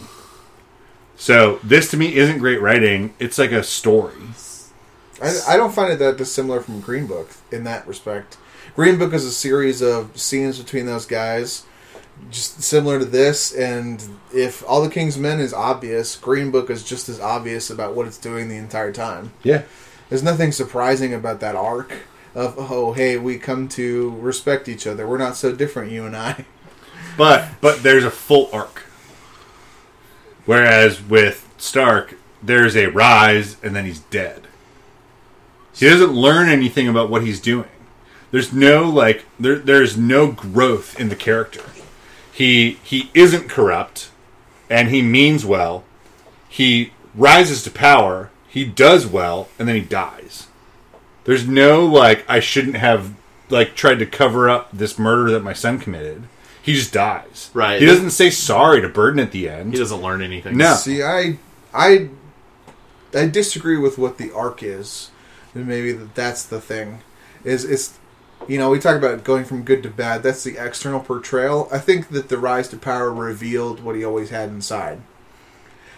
So 1.16 1.58
this 1.62 1.90
to 1.90 1.96
me 1.96 2.14
isn't 2.14 2.38
great 2.38 2.60
writing. 2.60 3.14
It's 3.18 3.38
like 3.38 3.52
a 3.52 3.62
story. 3.62 4.14
I, 5.22 5.38
I 5.48 5.56
don't 5.56 5.74
find 5.74 5.92
it 5.92 5.98
that 5.98 6.18
dissimilar 6.18 6.60
from 6.60 6.80
Green 6.80 7.06
Book 7.06 7.30
in 7.50 7.64
that 7.64 7.86
respect. 7.86 8.36
Green 8.74 8.98
Book 8.98 9.14
is 9.14 9.24
a 9.24 9.32
series 9.32 9.80
of 9.80 10.16
scenes 10.18 10.58
between 10.58 10.84
those 10.84 11.06
guys, 11.06 11.64
just 12.30 12.62
similar 12.62 12.98
to 12.98 13.06
this. 13.06 13.54
And 13.54 14.04
if 14.34 14.62
All 14.68 14.82
the 14.82 14.90
King's 14.90 15.16
Men 15.16 15.40
is 15.40 15.54
obvious, 15.54 16.16
Green 16.16 16.50
Book 16.50 16.68
is 16.68 16.84
just 16.84 17.08
as 17.08 17.18
obvious 17.18 17.70
about 17.70 17.94
what 17.94 18.06
it's 18.06 18.18
doing 18.18 18.48
the 18.48 18.56
entire 18.56 18.92
time. 18.92 19.32
Yeah. 19.42 19.62
There's 20.10 20.22
nothing 20.22 20.52
surprising 20.52 21.14
about 21.14 21.40
that 21.40 21.56
arc 21.56 21.92
of 22.36 22.54
oh 22.58 22.92
hey 22.92 23.16
we 23.16 23.38
come 23.38 23.66
to 23.66 24.10
respect 24.20 24.68
each 24.68 24.86
other. 24.86 25.08
We're 25.08 25.16
not 25.18 25.36
so 25.36 25.52
different, 25.52 25.90
you 25.90 26.04
and 26.04 26.16
I. 26.16 26.44
But 27.16 27.48
but 27.62 27.82
there's 27.82 28.04
a 28.04 28.10
full 28.10 28.50
arc. 28.52 28.80
Whereas 30.44 31.00
with 31.00 31.48
Stark, 31.56 32.18
there's 32.42 32.76
a 32.76 32.88
rise 32.88 33.56
and 33.62 33.74
then 33.74 33.86
he's 33.86 34.00
dead. 34.00 34.46
He 35.74 35.88
doesn't 35.88 36.12
learn 36.12 36.50
anything 36.50 36.88
about 36.88 37.08
what 37.08 37.22
he's 37.22 37.40
doing. 37.40 37.70
There's 38.32 38.52
no 38.52 38.86
like 38.88 39.24
there 39.40 39.58
there's 39.58 39.96
no 39.96 40.30
growth 40.30 41.00
in 41.00 41.08
the 41.08 41.16
character. 41.16 41.62
He 42.30 42.78
he 42.82 43.10
isn't 43.14 43.48
corrupt 43.48 44.10
and 44.68 44.90
he 44.90 45.00
means 45.00 45.46
well. 45.46 45.84
He 46.50 46.92
rises 47.14 47.62
to 47.62 47.70
power, 47.70 48.30
he 48.46 48.66
does 48.66 49.06
well, 49.06 49.48
and 49.58 49.66
then 49.66 49.76
he 49.76 49.80
dies. 49.80 50.45
There's 51.26 51.46
no 51.46 51.84
like 51.84 52.24
I 52.28 52.40
shouldn't 52.40 52.76
have 52.76 53.14
like 53.50 53.74
tried 53.74 53.98
to 53.98 54.06
cover 54.06 54.48
up 54.48 54.70
this 54.72 54.98
murder 54.98 55.30
that 55.32 55.42
my 55.42 55.52
son 55.52 55.78
committed. 55.78 56.24
He 56.62 56.74
just 56.74 56.92
dies. 56.92 57.50
Right. 57.54 57.80
He 57.80 57.86
doesn't 57.86 58.10
say 58.10 58.30
sorry 58.30 58.80
to 58.80 58.88
Burden 58.88 59.20
at 59.20 59.30
the 59.30 59.48
end. 59.48 59.72
He 59.72 59.78
doesn't 59.78 60.02
learn 60.02 60.20
anything. 60.20 60.56
No. 60.56 60.74
See, 60.74 61.00
I, 61.00 61.38
I, 61.72 62.08
I 63.14 63.26
disagree 63.28 63.76
with 63.76 63.98
what 63.98 64.18
the 64.18 64.32
arc 64.32 64.64
is, 64.64 65.10
and 65.54 65.68
maybe 65.68 65.92
that 65.92 66.16
that's 66.16 66.44
the 66.44 66.60
thing. 66.60 67.02
Is 67.44 67.64
it's, 67.64 67.98
you 68.48 68.58
know, 68.58 68.70
we 68.70 68.80
talk 68.80 68.96
about 68.96 69.22
going 69.22 69.44
from 69.44 69.62
good 69.62 69.84
to 69.84 69.90
bad. 69.90 70.24
That's 70.24 70.42
the 70.42 70.56
external 70.58 70.98
portrayal. 70.98 71.68
I 71.70 71.78
think 71.78 72.08
that 72.08 72.28
the 72.28 72.38
rise 72.38 72.66
to 72.70 72.76
power 72.76 73.12
revealed 73.12 73.80
what 73.84 73.94
he 73.94 74.04
always 74.04 74.30
had 74.30 74.48
inside. 74.48 75.02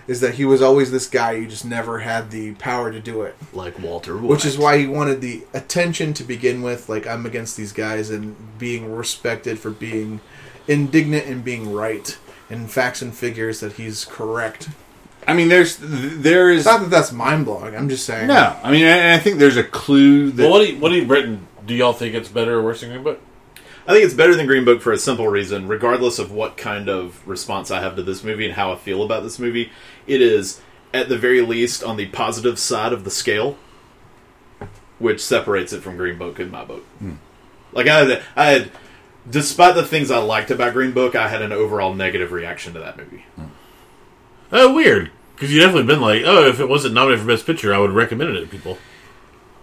Is 0.09 0.21
that 0.23 0.35
he 0.35 0.45
was 0.47 0.63
always 0.63 0.91
this 0.91 1.07
guy 1.07 1.37
who 1.37 1.47
just 1.47 1.65
never 1.67 1.99
had 1.99 2.31
the 2.31 2.53
power 2.55 2.91
to 2.91 2.99
do 2.99 3.23
it, 3.23 3.37
like 3.53 3.79
Walter 3.79 4.17
White. 4.17 4.25
which 4.31 4.45
is 4.47 4.57
why 4.59 4.79
he 4.79 4.87
wanted 4.87 5.21
the 5.21 5.45
attention 5.53 6.15
to 6.15 6.25
begin 6.25 6.63
with. 6.63 6.89
Like 6.89 7.07
I'm 7.07 7.27
against 7.27 7.57
these 7.59 7.73
guys 7.73 8.09
and 8.09 8.35
being 8.59 8.91
respected 8.95 9.59
for 9.59 9.71
being 9.71 10.21
indignant 10.67 11.27
and 11.27 11.45
being 11.45 11.73
right 11.73 12.19
and 12.51 12.71
facts 12.71 13.03
and 13.03 13.15
figures 13.15 13.61
that 13.61 13.75
he's 13.75 14.07
correct. 14.07 14.71
I 15.27 15.35
mean, 15.35 15.49
there's 15.49 15.77
there 15.79 16.49
is 16.51 16.61
It's 16.61 16.67
not 16.67 16.81
that 16.81 16.91
that's 16.91 17.13
mind 17.13 17.45
blowing. 17.45 17.77
I'm 17.77 17.91
just 17.91 18.07
saying. 18.07 18.29
no. 18.29 18.57
I 18.63 18.71
mean, 18.71 18.85
and 18.87 19.13
I 19.13 19.19
think 19.19 19.39
there's 19.39 19.59
a 19.59 19.65
clue 19.65 20.31
that 20.31 20.43
Well, 20.43 20.53
what 20.53 20.67
do 20.67 20.73
you, 20.73 20.79
what 20.79 20.89
do 20.89 20.95
you 20.97 21.05
written? 21.05 21.47
Do 21.67 21.75
y'all 21.75 21.93
think 21.93 22.15
it's 22.15 22.31
better 22.31 22.59
or 22.59 22.63
worse 22.63 22.81
than 22.81 22.89
Green 22.91 23.03
Book? 23.05 23.21
I 23.89 23.93
think 23.93 24.05
it's 24.05 24.13
better 24.13 24.37
than 24.37 24.47
Green 24.47 24.67
Book 24.67 24.83
for 24.83 24.93
a 24.93 24.99
simple 24.99 25.29
reason. 25.29 25.67
Regardless 25.67 26.19
of 26.19 26.31
what 26.31 26.59
kind 26.59 26.91
of 26.91 27.27
response 27.27 27.71
I 27.71 27.81
have 27.81 27.97
to 27.97 28.03
this 28.03 28.23
movie 28.23 28.45
and 28.45 28.55
how 28.55 28.71
I 28.71 28.77
feel 28.77 29.03
about 29.03 29.23
this 29.23 29.39
movie, 29.39 29.73
it 30.07 30.21
is 30.21 30.61
at 30.93 31.09
the 31.09 31.17
very 31.17 31.41
least 31.41 31.83
on 31.83 31.97
the 31.97 32.05
positive 32.07 32.59
side 32.59 32.93
of 32.93 33.05
the 33.05 33.11
scale, 33.11 33.57
which 34.99 35.25
separates 35.25 35.73
it 35.73 35.83
from 35.83 35.97
Green 35.97 36.19
Book 36.19 36.39
in 36.39 36.51
my 36.51 36.67
book. 36.67 36.85
Hmm. 36.99 37.15
Like 37.73 37.87
I 37.87 38.05
had, 38.05 38.23
I 38.37 38.45
had, 38.51 38.71
despite 39.29 39.75
the 39.75 39.87
things 39.87 40.11
I 40.11 40.19
liked 40.19 40.51
about 40.51 40.75
Green 40.75 40.93
Book, 40.93 41.17
I 41.17 41.29
had 41.29 41.41
an 41.41 41.53
overall 41.53 41.95
negative 41.95 42.31
reaction 42.31 42.75
to 42.75 42.81
that 42.81 42.99
movie. 42.99 43.25
Oh, 44.53 44.75
weird. 44.75 45.11
Because 45.35 45.51
you 45.51 45.61
definitely 45.61 45.85
been 45.85 46.03
like, 46.03 46.25
oh, 46.27 46.47
if 46.47 46.61
it 46.61 46.69
wasn't 46.69 46.93
nominated 46.93 47.23
for 47.23 47.29
Best 47.29 47.47
Picture, 47.47 47.73
I 47.73 47.79
would 47.79 47.93
recommend 47.93 48.37
it 48.37 48.41
to 48.41 48.47
people. 48.47 48.77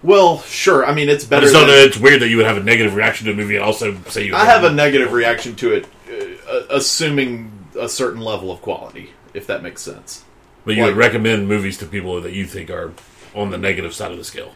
Well, 0.04 0.40
sure. 0.42 0.86
I 0.86 0.94
mean, 0.94 1.10
it's 1.10 1.26
I 1.26 1.30
better. 1.30 1.46
just 1.48 1.54
than- 1.56 1.68
know. 1.68 1.74
It's 1.74 1.98
weird 1.98 2.22
that 2.22 2.30
you 2.30 2.38
would 2.38 2.46
have 2.46 2.58
a 2.58 2.64
negative 2.64 2.96
reaction 2.96 3.26
to 3.28 3.34
a 3.34 3.36
movie 3.36 3.56
and 3.56 3.64
also 3.66 3.96
say 4.10 4.26
you. 4.28 4.36
I 4.36 4.46
have 4.46 4.64
a 4.64 4.72
negative 4.72 5.12
reaction 5.14 5.56
to 5.56 5.74
it, 5.74 5.88
uh, 6.50 6.62
assuming 6.70 7.52
a 7.80 7.90
certain 7.90 8.22
level 8.22 8.52
of 8.52 8.62
quality, 8.62 9.12
if 9.34 9.48
that 9.48 9.64
makes 9.64 9.82
sense. 9.82 10.24
but 10.66 10.76
you 10.76 10.84
would 10.84 10.96
recommend 10.96 11.48
movies 11.48 11.78
to 11.80 11.86
people 11.86 12.20
that 12.22 12.34
you 12.34 12.46
think 12.46 12.70
are 12.70 12.94
on 13.34 13.50
the 13.52 13.58
negative 13.58 13.94
side 13.94 14.12
of 14.12 14.18
the 14.18 14.24
scale. 14.24 14.54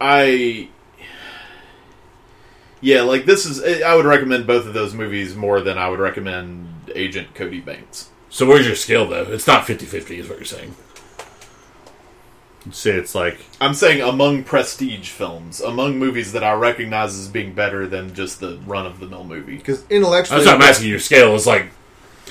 I 0.00 0.68
yeah, 2.80 3.02
like 3.02 3.24
this 3.24 3.46
is. 3.46 3.82
I 3.82 3.94
would 3.94 4.04
recommend 4.06 4.46
both 4.46 4.66
of 4.66 4.74
those 4.74 4.94
movies 4.94 5.34
more 5.34 5.60
than 5.60 5.78
I 5.78 5.88
would 5.88 5.98
recommend 6.00 6.90
Agent 6.94 7.34
Cody 7.34 7.60
Banks. 7.60 8.10
So 8.28 8.46
where's 8.46 8.66
your 8.66 8.76
scale 8.76 9.06
though? 9.08 9.22
It's 9.24 9.46
not 9.46 9.66
50-50 9.66 10.18
is 10.18 10.28
what 10.28 10.38
you're 10.38 10.44
saying. 10.44 10.74
Say 12.72 12.92
it's 12.92 13.14
like 13.14 13.38
I'm 13.60 13.74
saying 13.74 14.00
among 14.02 14.44
prestige 14.44 15.08
films, 15.10 15.60
among 15.60 15.98
movies 15.98 16.32
that 16.32 16.42
I 16.44 16.52
recognize 16.54 17.18
as 17.18 17.28
being 17.28 17.52
better 17.52 17.86
than 17.86 18.14
just 18.14 18.40
the 18.40 18.58
run 18.66 18.86
of 18.86 19.00
the 19.00 19.06
mill 19.06 19.24
movie. 19.24 19.56
because 19.56 19.84
intellectually, 19.90 20.40
That's 20.40 20.46
not 20.50 20.56
I'm 20.62 20.68
asking 20.68 20.88
your 20.88 20.98
scale. 21.00 21.34
It's 21.34 21.46
like 21.46 21.68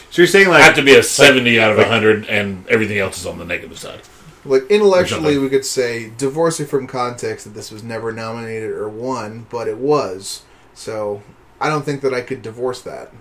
so 0.09 0.21
you're 0.21 0.27
saying 0.27 0.47
I 0.47 0.59
have 0.61 0.75
to 0.75 0.81
be 0.83 0.95
a 0.95 1.03
70 1.03 1.59
out 1.59 1.71
of 1.71 1.77
like- 1.77 1.87
100 1.87 2.25
and 2.27 2.67
everything 2.67 2.97
else 2.99 3.19
is 3.19 3.25
on 3.25 3.37
the 3.37 3.45
negative 3.45 3.77
side. 3.77 4.01
like 4.45 4.63
intellectually, 4.69 5.37
we 5.37 5.49
could 5.49 5.65
say, 5.65 6.11
divorce 6.17 6.59
it 6.59 6.67
from 6.67 6.87
context 6.87 7.45
that 7.45 7.53
this 7.53 7.71
was 7.71 7.83
never 7.83 8.11
nominated 8.11 8.69
or 8.71 8.87
won, 8.87 9.45
but 9.49 9.67
it 9.67 9.77
was. 9.77 10.43
So 10.73 11.21
I 11.59 11.69
don't 11.69 11.83
think 11.83 12.01
that 12.01 12.13
I 12.13 12.21
could 12.21 12.41
divorce 12.41 12.81
that. 12.83 13.11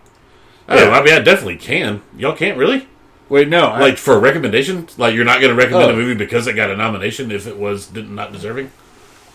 I 0.69 0.77
don't 0.77 0.91
know. 0.91 0.99
I 0.99 1.03
mean, 1.03 1.15
I 1.15 1.21
definitely 1.21 1.57
can. 1.57 2.03
Y'all 2.17 2.35
can't 2.37 2.57
really 2.59 2.89
wait 3.29 3.49
no 3.49 3.67
I- 3.67 3.81
like 3.81 3.99
for 3.99 4.15
a 4.15 4.19
recommendation. 4.19 4.89
Like 4.99 5.15
you're 5.15 5.25
not 5.25 5.41
going 5.41 5.51
to 5.51 5.57
recommend 5.57 5.91
Oh. 5.91 5.95
a 5.95 5.97
movie 5.97 6.15
because 6.15 6.47
it 6.47 6.55
got 6.55 6.71
a 6.71 6.77
nomination 6.77 7.31
if 7.31 7.47
it 7.47 7.59
was 7.59 7.87
did, 7.87 8.11
not 8.11 8.33
deserving, 8.33 8.71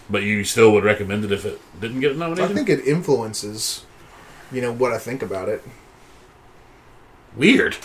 but 0.09 0.23
you 0.23 0.43
still 0.43 0.71
would 0.73 0.83
recommend 0.83 1.25
it 1.25 1.31
if 1.31 1.45
it 1.45 1.59
didn't 1.79 1.99
get 2.01 2.11
a 2.13 2.15
nomination. 2.15 2.51
I 2.51 2.55
think 2.55 2.69
it 2.69 2.85
influences, 2.87 3.85
you 4.51 4.61
know, 4.61 4.71
what 4.71 4.91
I 4.91 4.97
think 4.97 5.21
about 5.21 5.49
it. 5.49 5.63
Weird. 7.35 7.77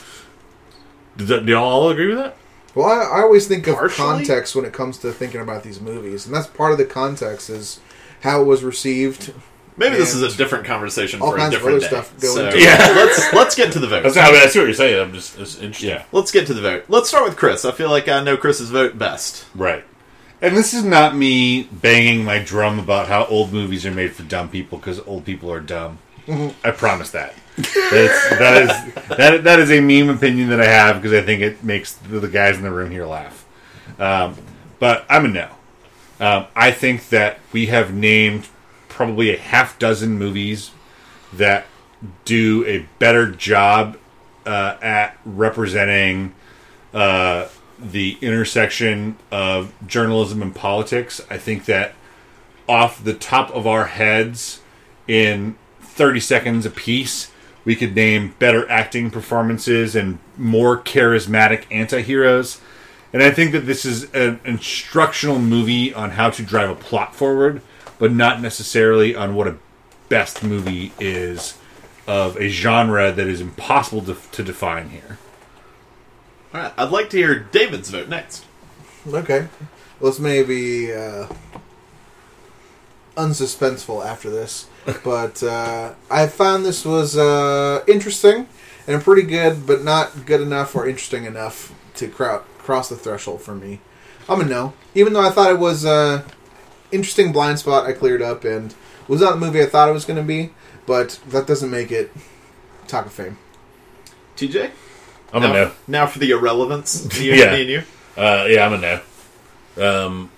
Does 1.16 1.28
that, 1.28 1.46
do 1.46 1.52
y'all 1.52 1.64
all 1.64 1.90
agree 1.90 2.08
with 2.08 2.18
that? 2.18 2.36
Well, 2.74 2.86
I, 2.88 3.18
I 3.18 3.22
always 3.22 3.46
think 3.46 3.68
of 3.68 3.76
context 3.92 4.56
when 4.56 4.64
it 4.64 4.72
comes 4.72 4.98
to 4.98 5.12
thinking 5.12 5.40
about 5.40 5.62
these 5.62 5.80
movies, 5.80 6.26
and 6.26 6.34
that's 6.34 6.48
part 6.48 6.72
of 6.72 6.78
the 6.78 6.84
context 6.84 7.48
is 7.48 7.78
how 8.22 8.40
it 8.40 8.44
was 8.44 8.64
received. 8.64 9.32
Maybe 9.76 9.96
this 9.96 10.14
is 10.14 10.22
a 10.22 10.36
different 10.36 10.64
conversation 10.64 11.20
all 11.20 11.30
for 11.30 11.36
a 11.36 11.40
kinds 11.40 11.54
of 11.54 11.60
different 11.60 11.76
other 11.78 11.80
day. 11.80 12.02
stuff 12.04 12.20
go 12.20 12.34
so 12.34 12.46
into 12.46 12.56
it. 12.56 12.62
Yeah. 12.62 12.76
let's 12.96 13.32
let's 13.32 13.54
get 13.56 13.72
to 13.72 13.80
the 13.80 13.88
vote. 13.88 14.02
That's 14.04 14.16
how 14.16 14.28
I, 14.28 14.32
mean, 14.32 14.42
I 14.42 14.46
see 14.46 14.60
what 14.60 14.66
you're 14.66 14.74
saying. 14.74 15.00
I'm 15.00 15.12
just 15.12 15.38
it's 15.38 15.56
interesting. 15.56 15.88
yeah 15.90 16.04
Let's 16.12 16.30
get 16.30 16.46
to 16.46 16.54
the 16.54 16.60
vote. 16.60 16.84
Let's 16.88 17.08
start 17.08 17.24
with 17.24 17.36
Chris. 17.36 17.64
I 17.64 17.72
feel 17.72 17.90
like 17.90 18.08
I 18.08 18.22
know 18.22 18.36
Chris's 18.36 18.70
vote 18.70 18.98
best. 18.98 19.46
right 19.54 19.84
and 20.44 20.56
this 20.56 20.74
is 20.74 20.84
not 20.84 21.16
me 21.16 21.62
banging 21.64 22.24
my 22.24 22.38
drum 22.38 22.78
about 22.78 23.08
how 23.08 23.24
old 23.26 23.52
movies 23.52 23.86
are 23.86 23.90
made 23.90 24.12
for 24.12 24.22
dumb 24.24 24.48
people 24.48 24.78
because 24.78 25.00
old 25.06 25.24
people 25.24 25.50
are 25.50 25.60
dumb 25.60 25.98
I 26.28 26.70
promise 26.70 27.10
that 27.10 27.34
That's, 27.56 28.28
that 28.30 28.62
is 28.62 28.94
that 29.16 29.44
that 29.44 29.58
is 29.58 29.70
a 29.70 29.80
meme 29.80 30.14
opinion 30.14 30.50
that 30.50 30.60
I 30.60 30.66
have 30.66 30.96
because 31.00 31.12
I 31.12 31.22
think 31.24 31.40
it 31.40 31.62
makes 31.64 31.94
the, 31.94 32.20
the 32.20 32.28
guys 32.28 32.56
in 32.56 32.62
the 32.62 32.70
room 32.70 32.90
here 32.90 33.06
laugh 33.06 33.46
um, 33.98 34.36
but 34.78 35.06
I'm 35.08 35.24
a 35.24 35.28
no 35.28 35.50
um, 36.20 36.46
I 36.54 36.70
think 36.70 37.08
that 37.08 37.38
we 37.52 37.66
have 37.66 37.92
named 37.94 38.48
probably 38.94 39.34
a 39.34 39.38
half 39.38 39.78
dozen 39.78 40.18
movies 40.18 40.70
that 41.32 41.66
do 42.24 42.64
a 42.66 42.86
better 42.98 43.30
job 43.30 43.98
uh, 44.46 44.76
at 44.80 45.18
representing 45.24 46.34
uh, 46.92 47.48
the 47.78 48.16
intersection 48.20 49.16
of 49.30 49.72
journalism 49.86 50.42
and 50.42 50.54
politics. 50.54 51.20
I 51.28 51.38
think 51.38 51.64
that 51.64 51.94
off 52.68 53.02
the 53.02 53.14
top 53.14 53.50
of 53.50 53.66
our 53.66 53.86
heads, 53.86 54.60
in 55.06 55.56
30 55.80 56.20
seconds 56.20 56.66
apiece, 56.66 57.30
we 57.64 57.76
could 57.76 57.94
name 57.94 58.34
better 58.38 58.68
acting 58.70 59.10
performances 59.10 59.96
and 59.96 60.18
more 60.36 60.78
charismatic 60.78 61.64
anti 61.70 62.02
heroes. 62.02 62.60
And 63.12 63.22
I 63.22 63.30
think 63.30 63.52
that 63.52 63.60
this 63.60 63.84
is 63.84 64.12
an 64.12 64.40
instructional 64.44 65.38
movie 65.38 65.94
on 65.94 66.10
how 66.10 66.30
to 66.30 66.42
drive 66.42 66.68
a 66.68 66.74
plot 66.74 67.14
forward, 67.14 67.62
but 67.98 68.12
not 68.12 68.40
necessarily 68.40 69.14
on 69.14 69.34
what 69.34 69.48
a 69.48 69.56
best 70.08 70.42
movie 70.42 70.92
is 71.00 71.58
of 72.06 72.36
a 72.36 72.48
genre 72.48 73.10
that 73.12 73.26
is 73.26 73.40
impossible 73.40 74.02
to, 74.02 74.16
to 74.32 74.42
define 74.42 74.90
here. 74.90 75.18
All 76.52 76.60
right, 76.60 76.72
I'd 76.76 76.90
like 76.90 77.10
to 77.10 77.16
hear 77.16 77.38
David's 77.38 77.90
vote 77.90 78.08
next. 78.08 78.44
Okay, 79.06 79.48
let's 80.00 80.18
maybe 80.18 80.92
uh, 80.92 81.26
unsuspenseful 83.16 84.04
after 84.04 84.30
this, 84.30 84.68
but 85.04 85.42
uh, 85.42 85.94
I 86.10 86.26
found 86.26 86.64
this 86.64 86.84
was 86.84 87.16
uh, 87.16 87.82
interesting 87.88 88.48
and 88.86 89.02
pretty 89.02 89.22
good, 89.22 89.66
but 89.66 89.82
not 89.82 90.26
good 90.26 90.40
enough 90.40 90.74
or 90.76 90.86
interesting 90.86 91.24
enough 91.24 91.74
to 91.94 92.08
crowd, 92.08 92.42
cross 92.58 92.88
the 92.88 92.96
threshold 92.96 93.42
for 93.42 93.54
me. 93.54 93.80
I'm 94.28 94.40
a 94.40 94.44
no, 94.44 94.74
even 94.94 95.12
though 95.12 95.26
I 95.26 95.30
thought 95.30 95.50
it 95.50 95.58
was 95.58 95.84
uh, 95.84 96.22
interesting 96.94 97.32
blind 97.32 97.58
spot. 97.58 97.86
I 97.86 97.92
cleared 97.92 98.22
up 98.22 98.44
and 98.44 98.74
was 99.08 99.20
not 99.20 99.32
the 99.38 99.40
movie 99.46 99.62
I 99.62 99.66
thought 99.66 99.88
it 99.88 99.92
was 99.92 100.04
going 100.04 100.16
to 100.16 100.22
be, 100.22 100.50
but 100.86 101.18
that 101.28 101.46
doesn't 101.46 101.70
make 101.70 101.90
it 101.92 102.10
talk 102.86 103.06
of 103.06 103.12
fame. 103.12 103.38
TJ? 104.36 104.70
I'm 105.32 105.42
now, 105.42 105.50
a 105.50 105.52
no. 105.54 105.72
Now 105.88 106.06
for 106.06 106.18
the 106.18 106.30
irrelevance. 106.30 107.08
You, 107.20 107.34
Yeah. 107.34 107.52
me 107.52 107.60
and 107.62 107.70
you. 107.70 107.82
Uh, 108.16 108.46
yeah, 108.48 108.66
I'm 108.66 108.72
a 108.74 108.78
no. 109.76 110.06
Um, 110.06 110.30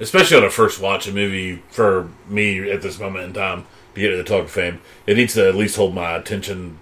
especially 0.00 0.36
on 0.36 0.44
a 0.44 0.50
first 0.50 0.80
watch 0.80 1.06
a 1.08 1.12
movie 1.12 1.62
for 1.70 2.08
me 2.28 2.70
at 2.70 2.82
this 2.82 2.98
moment 2.98 3.24
in 3.24 3.32
time 3.32 3.64
to 3.94 4.00
get 4.00 4.10
to 4.10 4.16
the 4.16 4.24
Talk 4.24 4.44
of 4.44 4.50
Fame, 4.50 4.80
it 5.06 5.16
needs 5.16 5.34
to 5.34 5.48
at 5.48 5.54
least 5.54 5.76
hold 5.76 5.94
my 5.94 6.14
attention 6.16 6.78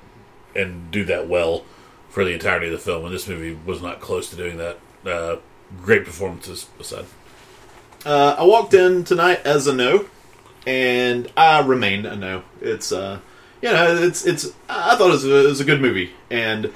and 0.57 0.91
do 0.91 1.05
that 1.05 1.29
well 1.29 1.65
for 2.09 2.25
the 2.25 2.33
entirety 2.33 2.67
of 2.67 2.73
the 2.73 2.79
film. 2.79 3.05
And 3.05 3.15
this 3.15 3.29
movie 3.29 3.57
was 3.65 3.81
not 3.81 4.01
close 4.01 4.29
to 4.31 4.37
doing 4.37 4.57
that. 4.57 4.79
Uh, 5.07 5.37
great 5.83 6.05
performances 6.05 6.67
aside. 6.81 7.07
Uh, 8.05 8.37
I 8.39 8.45
walked 8.45 8.75
in 8.75 9.05
tonight 9.05 9.41
as 9.45 9.67
a 9.67 9.75
no, 9.75 10.07
and 10.67 11.31
I 11.37 11.61
remained 11.61 12.07
a 12.07 12.17
no. 12.17 12.43
It's 12.61 12.93
uh, 12.93 13.21
you 13.63 13.71
know, 13.71 13.97
it's 13.97 14.27
it's. 14.27 14.53
I 14.69 14.97
thought 14.97 15.09
it 15.09 15.13
was 15.13 15.25
a, 15.25 15.45
it 15.45 15.49
was 15.49 15.61
a 15.61 15.65
good 15.65 15.81
movie, 15.81 16.11
and 16.31 16.73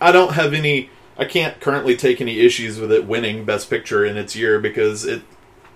I 0.00 0.12
don't 0.12 0.32
have 0.32 0.54
any 0.54 0.90
I 1.18 1.24
can't 1.24 1.60
currently 1.60 1.96
take 1.96 2.20
any 2.20 2.40
issues 2.40 2.78
with 2.78 2.92
it 2.92 3.06
winning 3.06 3.44
Best 3.44 3.70
Picture 3.70 4.04
in 4.04 4.16
its 4.16 4.36
year 4.36 4.60
because 4.60 5.04
it, 5.04 5.22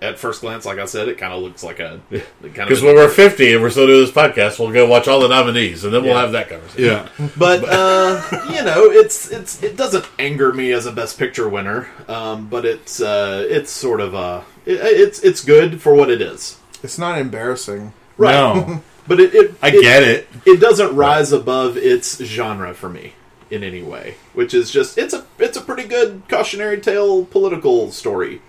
at 0.01 0.17
first 0.17 0.41
glance, 0.41 0.65
like 0.65 0.79
I 0.79 0.85
said, 0.85 1.07
it 1.09 1.17
kind 1.17 1.31
of 1.33 1.43
looks 1.43 1.63
like 1.63 1.79
a 1.79 1.99
kind 2.09 2.23
Because 2.41 2.81
when 2.81 2.95
we're 2.95 3.07
50 3.07 3.53
and 3.53 3.61
we're 3.61 3.69
still 3.69 3.85
doing 3.87 4.01
this 4.01 4.11
podcast, 4.11 4.57
we'll 4.59 4.71
go 4.71 4.87
watch 4.87 5.07
all 5.07 5.19
the 5.19 5.27
nominees 5.27 5.83
and 5.83 5.93
then 5.93 6.01
we'll 6.03 6.13
Yeah. 6.13 6.21
have 6.21 6.31
that 6.31 6.49
conversation. 6.49 6.83
Yeah. 6.85 7.29
But 7.37 7.63
uh, 7.69 8.21
you 8.51 8.63
know, 8.63 8.85
it's 8.91 9.29
it's 9.31 9.61
it 9.61 9.77
doesn't 9.77 10.05
anger 10.19 10.51
me 10.53 10.71
as 10.71 10.85
a 10.87 10.91
Best 10.91 11.19
Picture 11.19 11.47
winner, 11.47 11.87
um, 12.07 12.47
but 12.47 12.65
it's 12.65 12.99
uh, 13.01 13.45
it's 13.49 13.69
sort 13.71 14.01
of 14.01 14.15
uh, 14.15 14.41
it, 14.65 14.79
it's 14.81 15.19
it's 15.19 15.43
good 15.43 15.81
for 15.81 15.93
what 15.93 16.09
it 16.09 16.21
is, 16.21 16.57
It's 16.83 16.97
not 16.97 17.17
embarrassing. 17.19 17.93
right? 18.17 18.33
No. 18.33 18.81
But 19.07 19.19
it, 19.19 19.33
it 19.33 19.55
I 19.63 19.71
get 19.71 20.03
it. 20.03 20.27
it 20.45 20.59
doesn't 20.61 20.95
rise 20.95 21.31
above 21.31 21.75
its 21.75 22.23
genre 22.23 22.73
for 22.73 22.87
me 22.87 23.13
in 23.49 23.63
any 23.63 23.81
way, 23.81 24.15
which 24.33 24.53
is 24.53 24.69
just 24.71 24.97
it's 24.97 25.13
a 25.13 25.25
it's 25.39 25.57
a 25.57 25.61
pretty 25.61 25.85
good 25.87 26.21
cautionary 26.29 26.79
tale 26.79 27.25
political 27.25 27.91
story, 27.91 28.41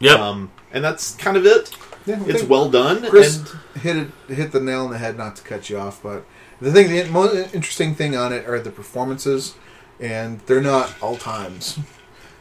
Yep. 0.00 0.18
um, 0.18 0.50
and 0.72 0.84
that's 0.84 1.14
kind 1.16 1.36
of 1.36 1.46
it. 1.46 1.70
Yeah, 2.06 2.20
I 2.20 2.30
It's 2.30 2.42
well 2.42 2.68
done, 2.68 3.08
Chris 3.08 3.38
and 3.38 3.80
hit 3.82 3.96
it 3.96 4.34
hit 4.34 4.52
the 4.52 4.60
nail 4.60 4.84
on 4.84 4.90
the 4.90 4.98
head. 4.98 5.16
Not 5.16 5.36
to 5.36 5.42
cut 5.42 5.70
you 5.70 5.78
off, 5.78 6.02
but 6.02 6.24
the 6.60 6.72
thing, 6.72 6.88
the 6.88 7.04
most 7.10 7.54
interesting 7.54 7.94
thing 7.94 8.16
on 8.16 8.32
it 8.32 8.48
are 8.48 8.58
the 8.60 8.70
performances, 8.70 9.54
and 10.00 10.40
they're 10.40 10.60
not 10.60 10.94
all 11.02 11.16
times. 11.16 11.78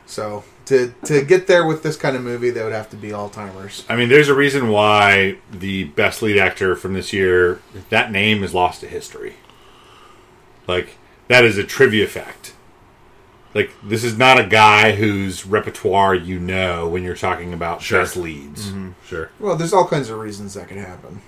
So 0.05 0.43
to 0.65 0.93
to 1.05 1.23
get 1.23 1.47
there 1.47 1.65
with 1.65 1.83
this 1.83 1.95
kind 1.95 2.15
of 2.15 2.23
movie, 2.23 2.49
they 2.49 2.63
would 2.63 2.73
have 2.73 2.89
to 2.91 2.95
be 2.95 3.13
all 3.13 3.29
timers. 3.29 3.85
I 3.87 3.95
mean, 3.95 4.09
there's 4.09 4.29
a 4.29 4.35
reason 4.35 4.69
why 4.69 5.37
the 5.51 5.85
best 5.85 6.21
lead 6.21 6.37
actor 6.37 6.75
from 6.75 6.93
this 6.93 7.13
year, 7.13 7.61
that 7.89 8.11
name 8.11 8.43
is 8.43 8.53
lost 8.53 8.81
to 8.81 8.87
history. 8.87 9.35
Like, 10.67 10.97
that 11.27 11.43
is 11.43 11.57
a 11.57 11.63
trivia 11.63 12.07
fact. 12.07 12.50
Like, 13.53 13.71
this 13.83 14.03
is 14.03 14.17
not 14.17 14.39
a 14.39 14.45
guy 14.45 14.93
whose 14.93 15.45
repertoire 15.45 16.15
you 16.15 16.39
know 16.39 16.87
when 16.87 17.03
you're 17.03 17.15
talking 17.15 17.53
about 17.53 17.81
Sure. 17.81 18.01
best 18.01 18.15
leads. 18.15 18.71
sure. 19.05 19.29
Well, 19.39 19.55
there's 19.55 19.73
all 19.73 19.87
kinds 19.87 20.09
of 20.09 20.19
reasons 20.19 20.53
that 20.53 20.67
could 20.67 20.77
happen. 20.77 21.21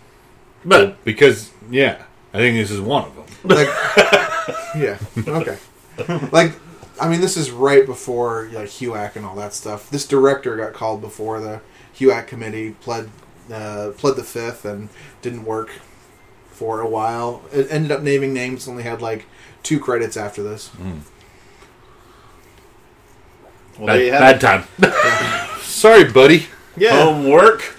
But 0.63 1.03
Because, 1.03 1.51
yeah, 1.69 2.03
I 2.33 2.37
think 2.37 2.55
this 2.57 2.71
is 2.71 2.79
one 2.79 3.03
of 3.05 3.15
them. 3.15 3.25
Like, 3.43 3.67
yeah, 4.75 4.97
okay. 5.27 5.57
Like, 6.31 6.53
I 7.01 7.09
mean, 7.09 7.21
this 7.21 7.35
is 7.35 7.51
right 7.51 7.85
before 7.85 8.49
like 8.53 8.69
HUAC 8.69 9.15
and 9.17 9.25
all 9.25 9.35
that 9.35 9.53
stuff. 9.53 9.89
This 9.89 10.07
director 10.07 10.55
got 10.55 10.73
called 10.73 11.01
before 11.01 11.39
the 11.41 11.59
HUAC 11.99 12.27
committee, 12.27 12.71
pled 12.81 13.09
uh, 13.51 13.91
pled 13.97 14.15
the 14.15 14.23
fifth, 14.23 14.63
and 14.63 14.89
didn't 15.21 15.43
work 15.43 15.71
for 16.51 16.79
a 16.79 16.87
while. 16.87 17.41
It 17.51 17.67
ended 17.69 17.91
up 17.91 18.01
naming 18.01 18.33
names, 18.33 18.67
only 18.67 18.83
had 18.83 19.01
like 19.01 19.25
two 19.63 19.79
credits 19.79 20.15
after 20.15 20.41
this. 20.43 20.69
Well, 23.77 23.87
bad, 23.87 23.99
they 23.99 24.07
have 24.09 24.39
bad 24.39 24.41
time. 24.41 25.57
Sorry, 25.61 26.03
buddy. 26.11 26.47
yeah. 26.77 27.03
Homework. 27.03 27.75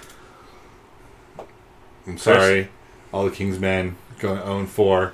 I'm 2.07 2.17
sorry. 2.17 2.69
All 3.11 3.25
the 3.25 3.31
King's 3.31 3.59
Men 3.59 3.95
going 4.19 4.37
0 4.41 4.65
4. 4.65 5.13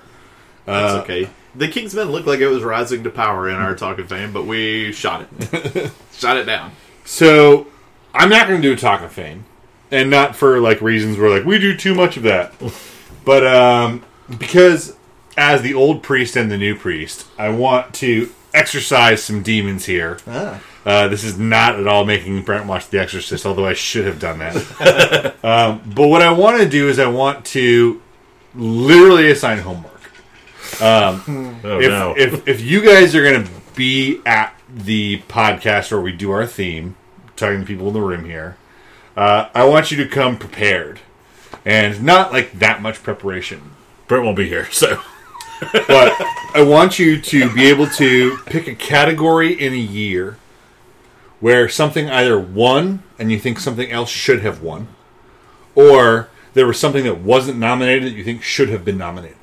That's 0.66 0.94
Uh, 0.94 1.02
okay. 1.02 1.30
The 1.56 1.68
King's 1.68 1.94
Men 1.94 2.12
looked 2.12 2.28
like 2.28 2.40
it 2.40 2.48
was 2.48 2.64
rising 2.64 3.04
to 3.04 3.10
power 3.10 3.50
in 3.50 3.56
our 3.56 3.76
talk 3.76 4.00
of 4.00 4.10
fame, 4.10 4.34
but 4.34 4.46
we 4.46 4.92
shot 4.92 5.26
it, 5.40 5.92
shot 6.14 6.38
it 6.38 6.46
down. 6.46 6.72
So 7.06 7.68
I'm 8.14 8.30
not 8.30 8.48
going 8.48 8.62
to 8.62 8.68
do 8.68 8.74
a 8.74 8.78
talk 8.78 9.02
of 9.02 9.12
fame, 9.12 9.46
and 9.92 10.10
not 10.10 10.36
for 10.36 10.60
like 10.60 10.82
reasons 10.82 11.18
where 11.18 11.30
like 11.30 11.46
we 11.46 11.60
do 11.60 11.76
too 11.76 11.94
much 11.94 12.16
of 12.18 12.24
that, 12.24 12.54
but 13.26 13.46
um, 13.46 14.04
because 14.38 14.96
as 15.38 15.62
the 15.62 15.74
old 15.74 16.04
priest 16.04 16.36
and 16.36 16.50
the 16.52 16.58
new 16.58 16.76
priest, 16.76 17.28
I 17.38 17.50
want 17.50 17.94
to 17.96 18.32
exorcise 18.54 19.24
some 19.24 19.44
demons 19.44 19.86
here. 19.86 20.20
Ah, 20.28 20.62
Uh, 20.86 21.08
this 21.08 21.24
is 21.24 21.38
not 21.38 21.80
at 21.80 21.88
all 21.88 22.06
making 22.06 22.42
Brent 22.42 22.66
watch 22.66 22.90
The 22.90 23.00
Exorcist, 23.00 23.46
although 23.46 23.68
I 23.68 23.74
should 23.74 24.06
have 24.06 24.20
done 24.20 24.40
that. 24.40 25.36
um, 25.44 25.82
but 25.96 26.08
what 26.08 26.22
I 26.22 26.32
want 26.32 26.60
to 26.60 26.68
do 26.68 26.90
is 26.90 26.98
I 26.98 27.08
want 27.08 27.46
to 27.48 28.02
literally 28.56 29.30
assign 29.30 29.60
homework. 29.60 29.92
Oh, 30.82 31.80
if, 31.80 31.90
no. 31.90 32.16
if 32.18 32.48
if 32.48 32.62
you 32.62 32.84
guys 32.84 33.14
are 33.14 33.24
going 33.24 33.44
to 33.44 33.52
be 33.76 34.22
at 34.26 34.56
the 34.68 35.20
podcast 35.28 35.92
where 35.92 36.02
we 36.02 36.12
do 36.12 36.32
our 36.32 36.48
theme, 36.48 36.96
talking 37.36 37.60
to 37.60 37.66
people 37.66 37.88
in 37.90 37.94
the 37.94 38.02
room 38.02 38.26
here, 38.26 38.58
uh, 39.16 39.50
I 39.54 39.66
want 39.66 39.92
you 39.92 39.98
to 39.98 40.08
come 40.08 40.38
prepared, 40.38 41.00
and 41.64 42.02
not 42.02 42.32
like 42.32 42.54
that 42.54 42.82
much 42.82 43.04
preparation, 43.04 43.72
Brent 44.08 44.26
won't 44.26 44.38
be 44.38 44.48
here, 44.48 44.72
so. 44.72 45.00
but 45.62 46.14
I 46.56 46.66
want 46.68 46.98
you 46.98 47.22
to 47.22 47.54
be 47.54 47.68
able 47.68 47.86
to 47.86 48.38
pick 48.48 48.68
a 48.68 48.74
category 48.74 49.54
in 49.54 49.74
a 49.74 49.78
year 49.78 50.38
where 51.42 51.68
something 51.68 52.10
either 52.10 52.40
won 52.40 53.04
and 53.20 53.32
you 53.32 53.40
think 53.40 53.60
something 53.60 53.92
else 53.92 54.10
should 54.10 54.42
have 54.42 54.62
won, 54.62 54.88
or 55.76 56.30
there 56.54 56.68
was 56.68 56.80
something 56.80 57.04
that 57.04 57.20
wasn't 57.20 57.58
nominated 57.58 58.04
that 58.04 58.16
you 58.16 58.24
think 58.24 58.44
should 58.44 58.70
have 58.70 58.86
been 58.86 58.98
nominated. 58.98 59.38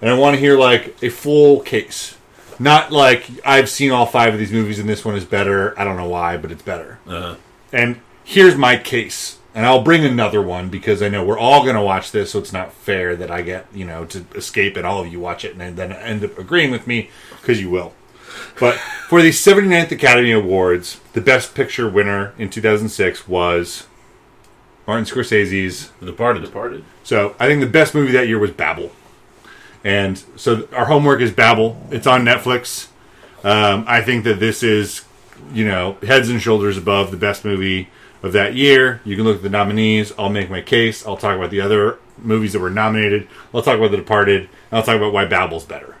And 0.00 0.10
I 0.10 0.14
want 0.14 0.34
to 0.34 0.40
hear 0.40 0.58
like 0.58 1.02
a 1.02 1.10
full 1.10 1.60
case. 1.60 2.16
Not 2.58 2.92
like 2.92 3.28
I've 3.44 3.68
seen 3.68 3.90
all 3.92 4.06
five 4.06 4.32
of 4.32 4.38
these 4.38 4.52
movies 4.52 4.78
and 4.78 4.88
this 4.88 5.04
one 5.04 5.14
is 5.16 5.24
better. 5.24 5.78
I 5.78 5.84
don't 5.84 5.96
know 5.96 6.08
why, 6.08 6.36
but 6.36 6.50
it's 6.52 6.62
better. 6.62 6.98
Uh, 7.06 7.36
And 7.72 8.00
here's 8.24 8.56
my 8.56 8.76
case. 8.76 9.38
And 9.54 9.66
I'll 9.66 9.82
bring 9.82 10.04
another 10.04 10.40
one 10.40 10.70
because 10.70 11.02
I 11.02 11.08
know 11.08 11.24
we're 11.24 11.38
all 11.38 11.62
going 11.62 11.74
to 11.76 11.82
watch 11.82 12.10
this, 12.10 12.30
so 12.30 12.38
it's 12.38 12.52
not 12.54 12.72
fair 12.72 13.14
that 13.16 13.30
I 13.30 13.42
get, 13.42 13.66
you 13.74 13.84
know, 13.84 14.04
to 14.06 14.24
escape 14.34 14.76
and 14.76 14.86
all 14.86 15.00
of 15.00 15.12
you 15.12 15.20
watch 15.20 15.44
it 15.44 15.56
and 15.56 15.76
then 15.76 15.92
end 15.92 16.24
up 16.24 16.38
agreeing 16.38 16.70
with 16.70 16.86
me 16.86 17.10
because 17.40 17.60
you 17.60 17.68
will. 17.68 17.92
But 18.60 18.76
for 19.08 19.22
the 19.22 19.30
79th 19.30 19.90
Academy 19.90 20.32
Awards, 20.32 21.00
the 21.12 21.20
Best 21.20 21.54
Picture 21.54 21.88
winner 21.88 22.34
in 22.38 22.48
2006 22.50 23.28
was 23.28 23.86
Martin 24.86 25.04
Scorsese's 25.04 25.90
The 26.00 26.06
Departed. 26.06 26.44
Departed. 26.44 26.84
so 27.02 27.34
I 27.38 27.46
think 27.46 27.60
the 27.60 27.66
best 27.66 27.94
movie 27.94 28.12
that 28.12 28.28
year 28.28 28.38
was 28.38 28.50
Babel, 28.50 28.90
and 29.84 30.22
so 30.36 30.68
our 30.72 30.86
homework 30.86 31.20
is 31.20 31.32
Babel. 31.32 31.80
It's 31.90 32.06
on 32.06 32.24
Netflix. 32.24 32.88
Um, 33.44 33.84
I 33.88 34.02
think 34.02 34.24
that 34.24 34.38
this 34.38 34.62
is, 34.62 35.04
you 35.52 35.66
know, 35.66 35.96
heads 36.02 36.28
and 36.28 36.40
shoulders 36.40 36.76
above 36.76 37.10
the 37.10 37.16
best 37.16 37.44
movie 37.44 37.88
of 38.22 38.32
that 38.32 38.54
year. 38.54 39.00
You 39.04 39.16
can 39.16 39.24
look 39.24 39.36
at 39.38 39.42
the 39.42 39.50
nominees. 39.50 40.12
I'll 40.16 40.30
make 40.30 40.48
my 40.48 40.60
case. 40.60 41.04
I'll 41.04 41.16
talk 41.16 41.36
about 41.36 41.50
the 41.50 41.60
other 41.60 41.98
movies 42.18 42.52
that 42.52 42.60
were 42.60 42.70
nominated. 42.70 43.26
I'll 43.52 43.62
talk 43.62 43.78
about 43.78 43.90
The 43.90 43.96
Departed. 43.96 44.42
And 44.42 44.78
I'll 44.78 44.82
talk 44.84 44.96
about 44.96 45.12
why 45.12 45.24
Babel's 45.24 45.64
better. 45.64 45.96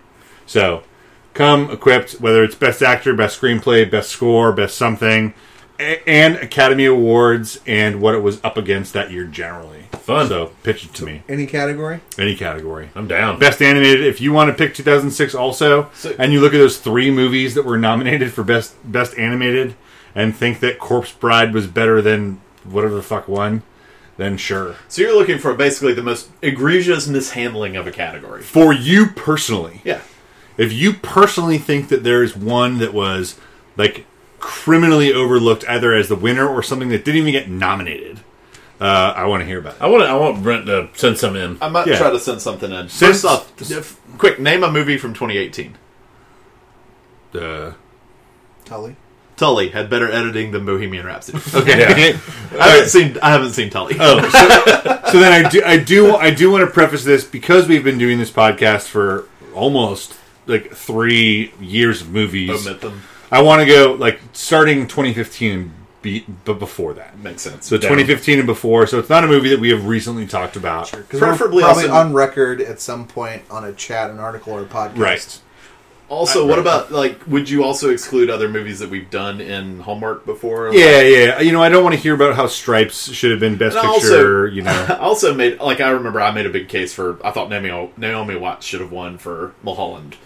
So 0.46 0.84
come 1.34 1.70
equipped, 1.70 2.12
whether 2.14 2.42
it's 2.44 2.54
best 2.54 2.82
actor, 2.82 3.14
best 3.14 3.40
screenplay, 3.40 3.90
best 3.90 4.10
score, 4.10 4.52
best 4.52 4.76
something, 4.76 5.34
a- 5.80 6.06
and 6.08 6.36
Academy 6.36 6.84
Awards 6.84 7.60
and 7.66 8.00
what 8.00 8.14
it 8.14 8.20
was 8.22 8.40
up 8.44 8.56
against 8.56 8.92
that 8.92 9.10
year 9.10 9.24
generally. 9.24 9.84
Fun. 10.02 10.28
So 10.28 10.50
pitch 10.62 10.84
it 10.84 10.94
to 10.94 11.04
me. 11.04 11.22
any 11.28 11.46
category? 11.46 12.00
Any 12.18 12.34
category. 12.34 12.90
I'm 12.94 13.06
down. 13.06 13.38
Best 13.38 13.62
animated. 13.62 14.04
If 14.04 14.20
you 14.20 14.32
want 14.32 14.48
to 14.50 14.54
pick 14.54 14.74
2006 14.74 15.34
also, 15.34 15.88
So- 15.94 16.14
and 16.18 16.32
you 16.32 16.40
look 16.40 16.54
at 16.54 16.58
those 16.58 16.78
three 16.78 17.10
movies 17.10 17.54
that 17.54 17.64
were 17.64 17.78
nominated 17.78 18.32
for 18.32 18.42
best 18.42 18.74
best 18.84 19.16
animated, 19.18 19.74
and 20.14 20.36
think 20.36 20.60
that 20.60 20.78
Corpse 20.78 21.12
Bride 21.12 21.54
was 21.54 21.66
better 21.66 22.02
than 22.02 22.40
whatever 22.64 22.94
the 22.94 23.02
fuck 23.02 23.26
won, 23.28 23.62
then 24.18 24.36
sure. 24.36 24.74
So 24.88 25.00
you're 25.02 25.16
looking 25.16 25.38
for 25.38 25.54
basically 25.54 25.94
the 25.94 26.02
most 26.02 26.28
egregious 26.42 27.06
mishandling 27.08 27.76
of 27.76 27.86
a 27.86 27.90
category. 27.90 28.42
For 28.42 28.72
you 28.74 29.06
personally, 29.06 29.80
Yeah. 29.84 30.00
If 30.58 30.72
you 30.72 30.92
personally 30.92 31.58
think 31.58 31.88
that 31.88 32.04
there 32.04 32.22
is 32.22 32.36
one 32.36 32.78
that 32.78 32.92
was 32.94 33.38
like 33.76 34.06
criminally 34.38 35.12
overlooked 35.12 35.64
either 35.68 35.92
as 35.94 36.08
the 36.08 36.16
winner 36.16 36.46
or 36.48 36.62
something 36.62 36.88
that 36.90 37.04
didn't 37.04 37.20
even 37.20 37.32
get 37.32 37.48
nominated, 37.48 38.20
uh, 38.80 39.12
I 39.16 39.26
want 39.26 39.40
to 39.42 39.46
hear 39.46 39.58
about 39.60 39.76
it. 39.76 39.82
I 39.82 39.86
want 39.86 40.02
I 40.04 40.14
want 40.16 40.42
Brent 40.42 40.66
to 40.66 40.88
send 40.94 41.16
some 41.18 41.36
in. 41.36 41.58
I 41.62 41.68
might 41.68 41.86
Yeah. 41.86 41.96
try 41.98 42.10
to 42.10 42.18
send 42.18 42.40
something 42.42 42.70
in. 42.70 42.88
Send- 42.88 43.12
First 43.12 43.24
off, 43.24 43.52
if- 43.70 43.96
quick, 44.18 44.38
name 44.40 44.62
a 44.64 44.70
movie 44.70 44.98
from 44.98 45.14
2018. 45.14 45.76
Uh, 47.34 47.72
Tully. 48.64 48.96
Tully 49.36 49.70
had 49.70 49.88
better 49.88 50.10
editing 50.10 50.50
than 50.52 50.66
Bohemian 50.66 51.06
Rhapsody. 51.06 51.38
okay. 51.54 52.14
I 52.60 52.68
haven't 52.70 52.88
seen. 52.90 53.18
I 53.22 53.30
haven't 53.30 53.52
seen 53.52 53.70
Tully. 53.70 53.96
Oh, 53.98 54.20
so, 54.28 55.00
so 55.12 55.18
then 55.18 55.32
I 55.46 55.48
do, 55.48 55.62
I 55.64 55.76
do, 55.78 56.14
I 56.16 56.30
do 56.30 56.50
want 56.50 56.66
to 56.66 56.70
preface 56.72 57.04
this 57.04 57.24
because 57.24 57.66
we've 57.68 57.82
been 57.84 57.98
doing 57.98 58.18
this 58.18 58.30
podcast 58.30 58.88
for 58.88 59.26
almost 59.54 60.14
like 60.46 60.72
three 60.72 61.52
years 61.60 62.00
of 62.02 62.10
movies. 62.10 62.66
Omit 62.66 62.80
them. 62.80 63.02
I 63.30 63.42
want 63.42 63.60
to 63.60 63.66
go 63.66 63.92
like 63.98 64.20
starting 64.32 64.86
2015 64.86 65.52
and 65.52 65.72
be, 66.02 66.26
but 66.44 66.58
before 66.58 66.94
that. 66.94 67.16
Makes 67.18 67.42
sense. 67.42 67.66
So 67.66 67.76
2015 67.78 68.38
and 68.40 68.46
before. 68.46 68.86
So 68.86 68.98
it's 68.98 69.08
not 69.08 69.22
a 69.24 69.26
movie 69.28 69.48
that 69.50 69.60
we 69.60 69.70
have 69.70 69.86
recently 69.86 70.26
talked 70.26 70.56
about. 70.56 70.90
Because 70.90 71.20
Preferably 71.20 71.62
probably 71.62 71.84
also- 71.88 71.94
on 71.94 72.12
record 72.12 72.60
at 72.60 72.80
some 72.80 73.06
point 73.06 73.42
on 73.50 73.64
a 73.64 73.72
chat, 73.72 74.10
an 74.10 74.18
article, 74.18 74.52
or 74.52 74.62
a 74.62 74.66
podcast. 74.66 74.98
Right. 74.98 75.40
Also, 76.08 76.42
I- 76.44 76.48
what 76.48 76.50
right. 76.58 76.60
about 76.60 76.92
like? 76.92 77.26
Would 77.26 77.48
you 77.48 77.64
also 77.64 77.88
exclude 77.88 78.28
other 78.28 78.48
movies 78.48 78.80
that 78.80 78.90
we've 78.90 79.08
done 79.08 79.40
in 79.40 79.80
Hallmark 79.80 80.26
before? 80.26 80.74
Yeah, 80.74 81.00
yeah. 81.00 81.40
You 81.40 81.52
know, 81.52 81.62
I 81.62 81.70
don't 81.70 81.82
want 81.84 81.94
to 81.94 82.00
hear 82.00 82.14
about 82.14 82.34
how 82.34 82.48
Stripes 82.48 83.10
should 83.12 83.30
have 83.30 83.40
been 83.40 83.56
Best 83.56 83.76
And 83.76 83.86
Picture. 83.94 84.42
also- 84.42 84.54
you 84.54 84.60
know, 84.64 84.86
I 84.90 84.98
also 84.98 85.32
made 85.32 85.58
like 85.60 85.80
I 85.80 85.88
remember 85.90 86.20
I 86.20 86.32
made 86.32 86.44
a 86.44 86.50
big 86.50 86.68
case 86.68 86.92
for 86.92 87.18
I 87.24 87.30
thought 87.30 87.48
Naomi 87.48 87.90
Naomi 87.96 88.36
Watts 88.36 88.66
should 88.66 88.80
have 88.82 88.92
won 88.92 89.16
for 89.16 89.54
Mulholland. 89.62 90.16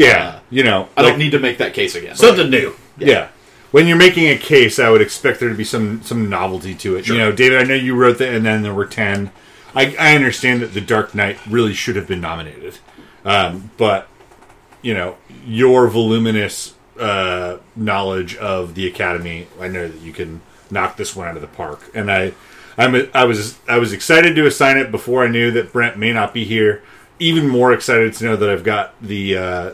Yeah, 0.00 0.28
Uh, 0.36 0.38
you 0.50 0.62
know, 0.64 0.88
I 0.96 1.02
like- 1.02 1.12
don't 1.12 1.18
need 1.18 1.32
to 1.32 1.38
make 1.38 1.58
that 1.58 1.74
case 1.74 1.94
again. 1.94 2.16
Something 2.16 2.50
new. 2.50 2.74
Yeah. 2.98 3.28
When 3.70 3.86
you're 3.86 3.96
making 3.96 4.28
a 4.28 4.36
case, 4.36 4.78
I 4.78 4.88
would 4.90 5.00
expect 5.00 5.38
there 5.40 5.48
to 5.48 5.54
be 5.54 5.64
some 5.64 6.00
some 6.02 6.28
novelty 6.28 6.74
to 6.74 6.96
it. 6.96 7.06
Sure. 7.06 7.16
You 7.16 7.22
know, 7.22 7.32
David, 7.32 7.58
I 7.60 7.64
know 7.64 7.74
you 7.74 7.94
wrote 7.94 8.18
that, 8.18 8.34
and 8.34 8.44
then 8.44 8.62
there 8.62 8.74
were 8.74 8.86
ten. 8.86 9.30
I, 9.74 9.94
I 9.98 10.14
understand 10.16 10.60
that 10.62 10.74
The 10.74 10.80
Dark 10.80 11.14
Knight 11.14 11.38
really 11.48 11.72
should 11.74 11.94
have 11.96 12.08
been 12.08 12.20
nominated, 12.20 12.78
um, 13.24 13.70
but 13.76 14.08
you 14.82 14.94
know, 14.94 15.16
your 15.46 15.86
voluminous 15.88 16.74
uh, 16.98 17.58
knowledge 17.76 18.34
of 18.36 18.74
the 18.74 18.86
Academy, 18.88 19.46
I 19.60 19.68
know 19.68 19.86
that 19.86 20.00
you 20.00 20.12
can 20.12 20.40
knock 20.70 20.96
this 20.96 21.14
one 21.14 21.28
out 21.28 21.36
of 21.36 21.42
the 21.42 21.48
park. 21.48 21.80
And 21.94 22.10
I, 22.10 22.32
I'm 22.76 23.08
I 23.14 23.24
was 23.24 23.58
I 23.68 23.78
was 23.78 23.92
excited 23.92 24.34
to 24.36 24.46
assign 24.46 24.78
it 24.78 24.90
before 24.90 25.22
I 25.24 25.28
knew 25.28 25.50
that 25.52 25.72
Brent 25.72 25.96
may 25.98 26.12
not 26.12 26.34
be 26.34 26.44
here. 26.44 26.82
Even 27.20 27.46
more 27.48 27.72
excited 27.72 28.14
to 28.14 28.24
know 28.24 28.36
that 28.36 28.48
I've 28.50 28.64
got 28.64 28.94
the 29.02 29.36
uh, 29.36 29.70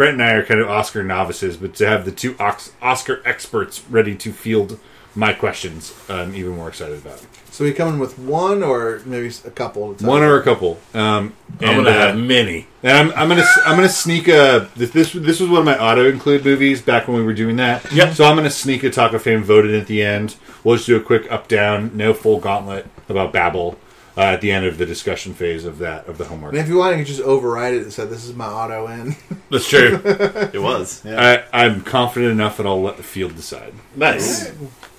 Brent 0.00 0.14
and 0.14 0.22
I 0.22 0.32
are 0.32 0.42
kind 0.42 0.60
of 0.60 0.70
Oscar 0.70 1.04
novices, 1.04 1.58
but 1.58 1.74
to 1.74 1.86
have 1.86 2.06
the 2.06 2.10
two 2.10 2.34
Ox- 2.40 2.72
Oscar 2.80 3.20
experts 3.26 3.84
ready 3.90 4.16
to 4.16 4.32
field 4.32 4.80
my 5.14 5.34
questions, 5.34 5.94
I'm 6.08 6.34
even 6.34 6.52
more 6.52 6.68
excited 6.68 6.96
about. 6.96 7.20
So 7.50 7.64
we 7.64 7.74
coming 7.74 7.98
with 8.00 8.18
one 8.18 8.62
or 8.62 9.02
maybe 9.04 9.30
a 9.44 9.50
couple? 9.50 9.90
At 9.90 9.96
a 9.96 9.98
time? 9.98 10.08
One 10.08 10.22
or 10.22 10.36
a 10.36 10.42
couple. 10.42 10.78
Um, 10.94 11.34
I'm 11.60 11.68
and, 11.68 11.84
gonna 11.84 11.90
uh, 11.90 12.06
have 12.06 12.16
many. 12.16 12.66
and 12.82 12.96
I'm, 12.96 13.10
I'm 13.10 13.28
gonna 13.28 13.44
I'm 13.66 13.76
gonna 13.76 13.90
sneak 13.90 14.28
a 14.28 14.70
this 14.74 14.88
this 14.88 15.12
this 15.12 15.38
was 15.38 15.50
one 15.50 15.58
of 15.58 15.64
my 15.66 15.78
auto 15.78 16.08
include 16.08 16.46
movies 16.46 16.80
back 16.80 17.06
when 17.06 17.18
we 17.18 17.22
were 17.22 17.34
doing 17.34 17.56
that. 17.56 17.92
Yep. 17.92 18.14
So 18.14 18.24
I'm 18.24 18.36
gonna 18.36 18.48
sneak 18.48 18.82
a 18.84 18.88
Talk 18.88 19.12
of 19.12 19.20
Fame 19.20 19.44
voted 19.44 19.74
at 19.74 19.86
the 19.86 20.02
end. 20.02 20.36
We'll 20.64 20.76
just 20.76 20.86
do 20.86 20.96
a 20.96 21.00
quick 21.02 21.30
up 21.30 21.46
down, 21.46 21.94
no 21.94 22.14
full 22.14 22.40
gauntlet 22.40 22.86
about 23.10 23.34
Babel 23.34 23.76
uh, 24.20 24.34
at 24.34 24.42
the 24.42 24.52
end 24.52 24.66
of 24.66 24.76
the 24.76 24.84
discussion 24.84 25.32
phase 25.32 25.64
of 25.64 25.78
that 25.78 26.06
of 26.06 26.18
the 26.18 26.26
homework. 26.26 26.52
And 26.52 26.60
if 26.60 26.68
you 26.68 26.76
want, 26.76 26.90
you 26.92 26.98
can 26.98 27.06
just 27.06 27.22
override 27.22 27.72
it 27.72 27.82
and 27.84 27.92
say, 27.92 28.04
"This 28.04 28.26
is 28.26 28.34
my 28.34 28.44
auto 28.44 28.86
in." 28.88 29.16
That's 29.50 29.66
true. 29.66 29.98
It 30.04 30.60
was. 30.60 31.02
Yeah. 31.06 31.44
I, 31.50 31.64
I'm 31.64 31.80
confident 31.80 32.30
enough 32.30 32.58
that 32.58 32.66
I'll 32.66 32.82
let 32.82 32.98
the 32.98 33.02
field 33.02 33.34
decide. 33.34 33.72
nice. 33.96 34.52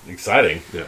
Exciting. 0.08 0.62
Yeah. 0.72 0.86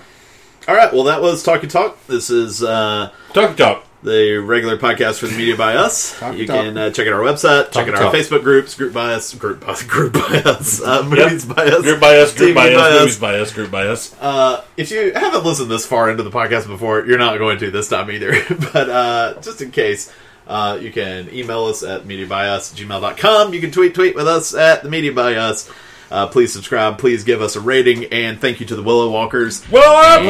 All 0.67 0.75
right. 0.75 0.93
Well, 0.93 1.05
that 1.05 1.23
was 1.23 1.45
Talkie 1.45 1.69
Talk. 1.69 2.05
This 2.09 2.29
is 2.29 2.61
uh, 2.65 3.13
Talk 3.33 3.57
talk. 3.57 3.87
The 4.05 4.37
regular 4.37 4.77
podcast 4.77 5.19
for 5.19 5.27
the 5.27 5.37
media 5.37 5.57
by 5.57 5.75
us. 5.77 6.19
Talkie 6.19 6.39
you 6.41 6.47
Talk. 6.47 6.57
can 6.63 6.77
uh, 6.77 6.91
check 6.91 7.07
out 7.07 7.15
our 7.15 7.21
website, 7.21 7.65
check 7.73 7.87
Talkie 7.87 7.93
out 7.93 8.03
our 8.03 8.13
Facebook 8.13 8.43
groups, 8.43 8.75
group 8.75 8.93
by 8.93 9.15
us, 9.15 9.35
group 9.35 9.61
by, 9.61 9.69
us, 9.69 9.83
group 9.87 10.13
by 10.13 10.43
us, 10.45 10.83
uh, 10.83 11.03
movies 11.03 11.47
by 11.47 11.65
us, 11.67 11.83
Group 11.83 12.01
by 12.01 12.19
us, 12.19 12.35
group 12.35 12.55
by 12.55 12.67
by 12.69 12.75
us, 12.75 12.93
us. 12.93 13.01
movies 13.01 13.19
by 13.19 13.39
us, 13.39 13.53
group 13.53 13.71
by 13.71 13.87
us. 13.87 14.15
Uh, 14.21 14.63
if 14.77 14.91
you 14.91 15.13
haven't 15.15 15.45
listened 15.45 15.71
this 15.71 15.87
far 15.87 16.11
into 16.11 16.23
the 16.23 16.31
podcast 16.31 16.67
before, 16.67 17.07
you're 17.07 17.19
not 17.19 17.39
going 17.39 17.59
to 17.59 17.71
this 17.71 17.89
time 17.89 18.11
either. 18.11 18.33
but 18.73 18.91
uh, 18.91 19.41
just 19.41 19.63
in 19.63 19.71
case, 19.71 20.13
uh, 20.47 20.79
you 20.81 20.93
can 20.93 21.33
email 21.33 21.65
us 21.65 21.83
at 21.83 22.03
mediabyus 22.03 22.73
at 22.73 22.79
gmail.com. 22.79 23.55
You 23.55 23.61
can 23.61 23.71
tweet 23.71 23.95
tweet 23.95 24.15
with 24.15 24.29
us 24.29 24.55
at 24.55 24.83
the 24.83 24.91
media 24.91 25.13
by 25.13 25.37
us. 25.37 25.71
Uh, 26.11 26.27
please 26.29 26.53
subscribe. 26.53 26.99
Please 26.99 27.25
give 27.25 27.41
us 27.43 27.57
a 27.57 27.61
rating. 27.61 28.05
And 28.07 28.41
thank 28.41 28.61
you 28.61 28.67
to 28.67 28.77
the 28.77 28.83
Willow 28.83 29.11
Walkers. 29.11 29.63
Well, 29.71 30.21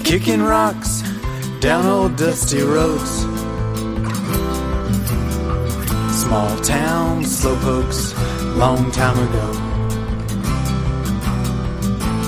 Kicking 0.03 0.41
rocks 0.41 1.01
down 1.59 1.85
old 1.85 2.15
dusty 2.15 2.61
roads. 2.61 3.21
Small 6.21 6.49
town 6.61 7.23
slowpokes, 7.23 8.13
long 8.57 8.89
time 8.91 9.17
ago. 9.29 9.47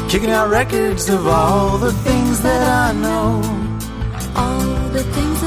Kicking 0.09 0.29
out 0.29 0.49
records 0.49 1.09
of 1.09 1.25
all 1.27 1.77
the 1.77 1.91
things 1.93 2.41
that 2.41 2.61
I 2.61 2.93
know. 2.99 3.41
all 4.35 4.89
the 4.89 5.03
things 5.03 5.41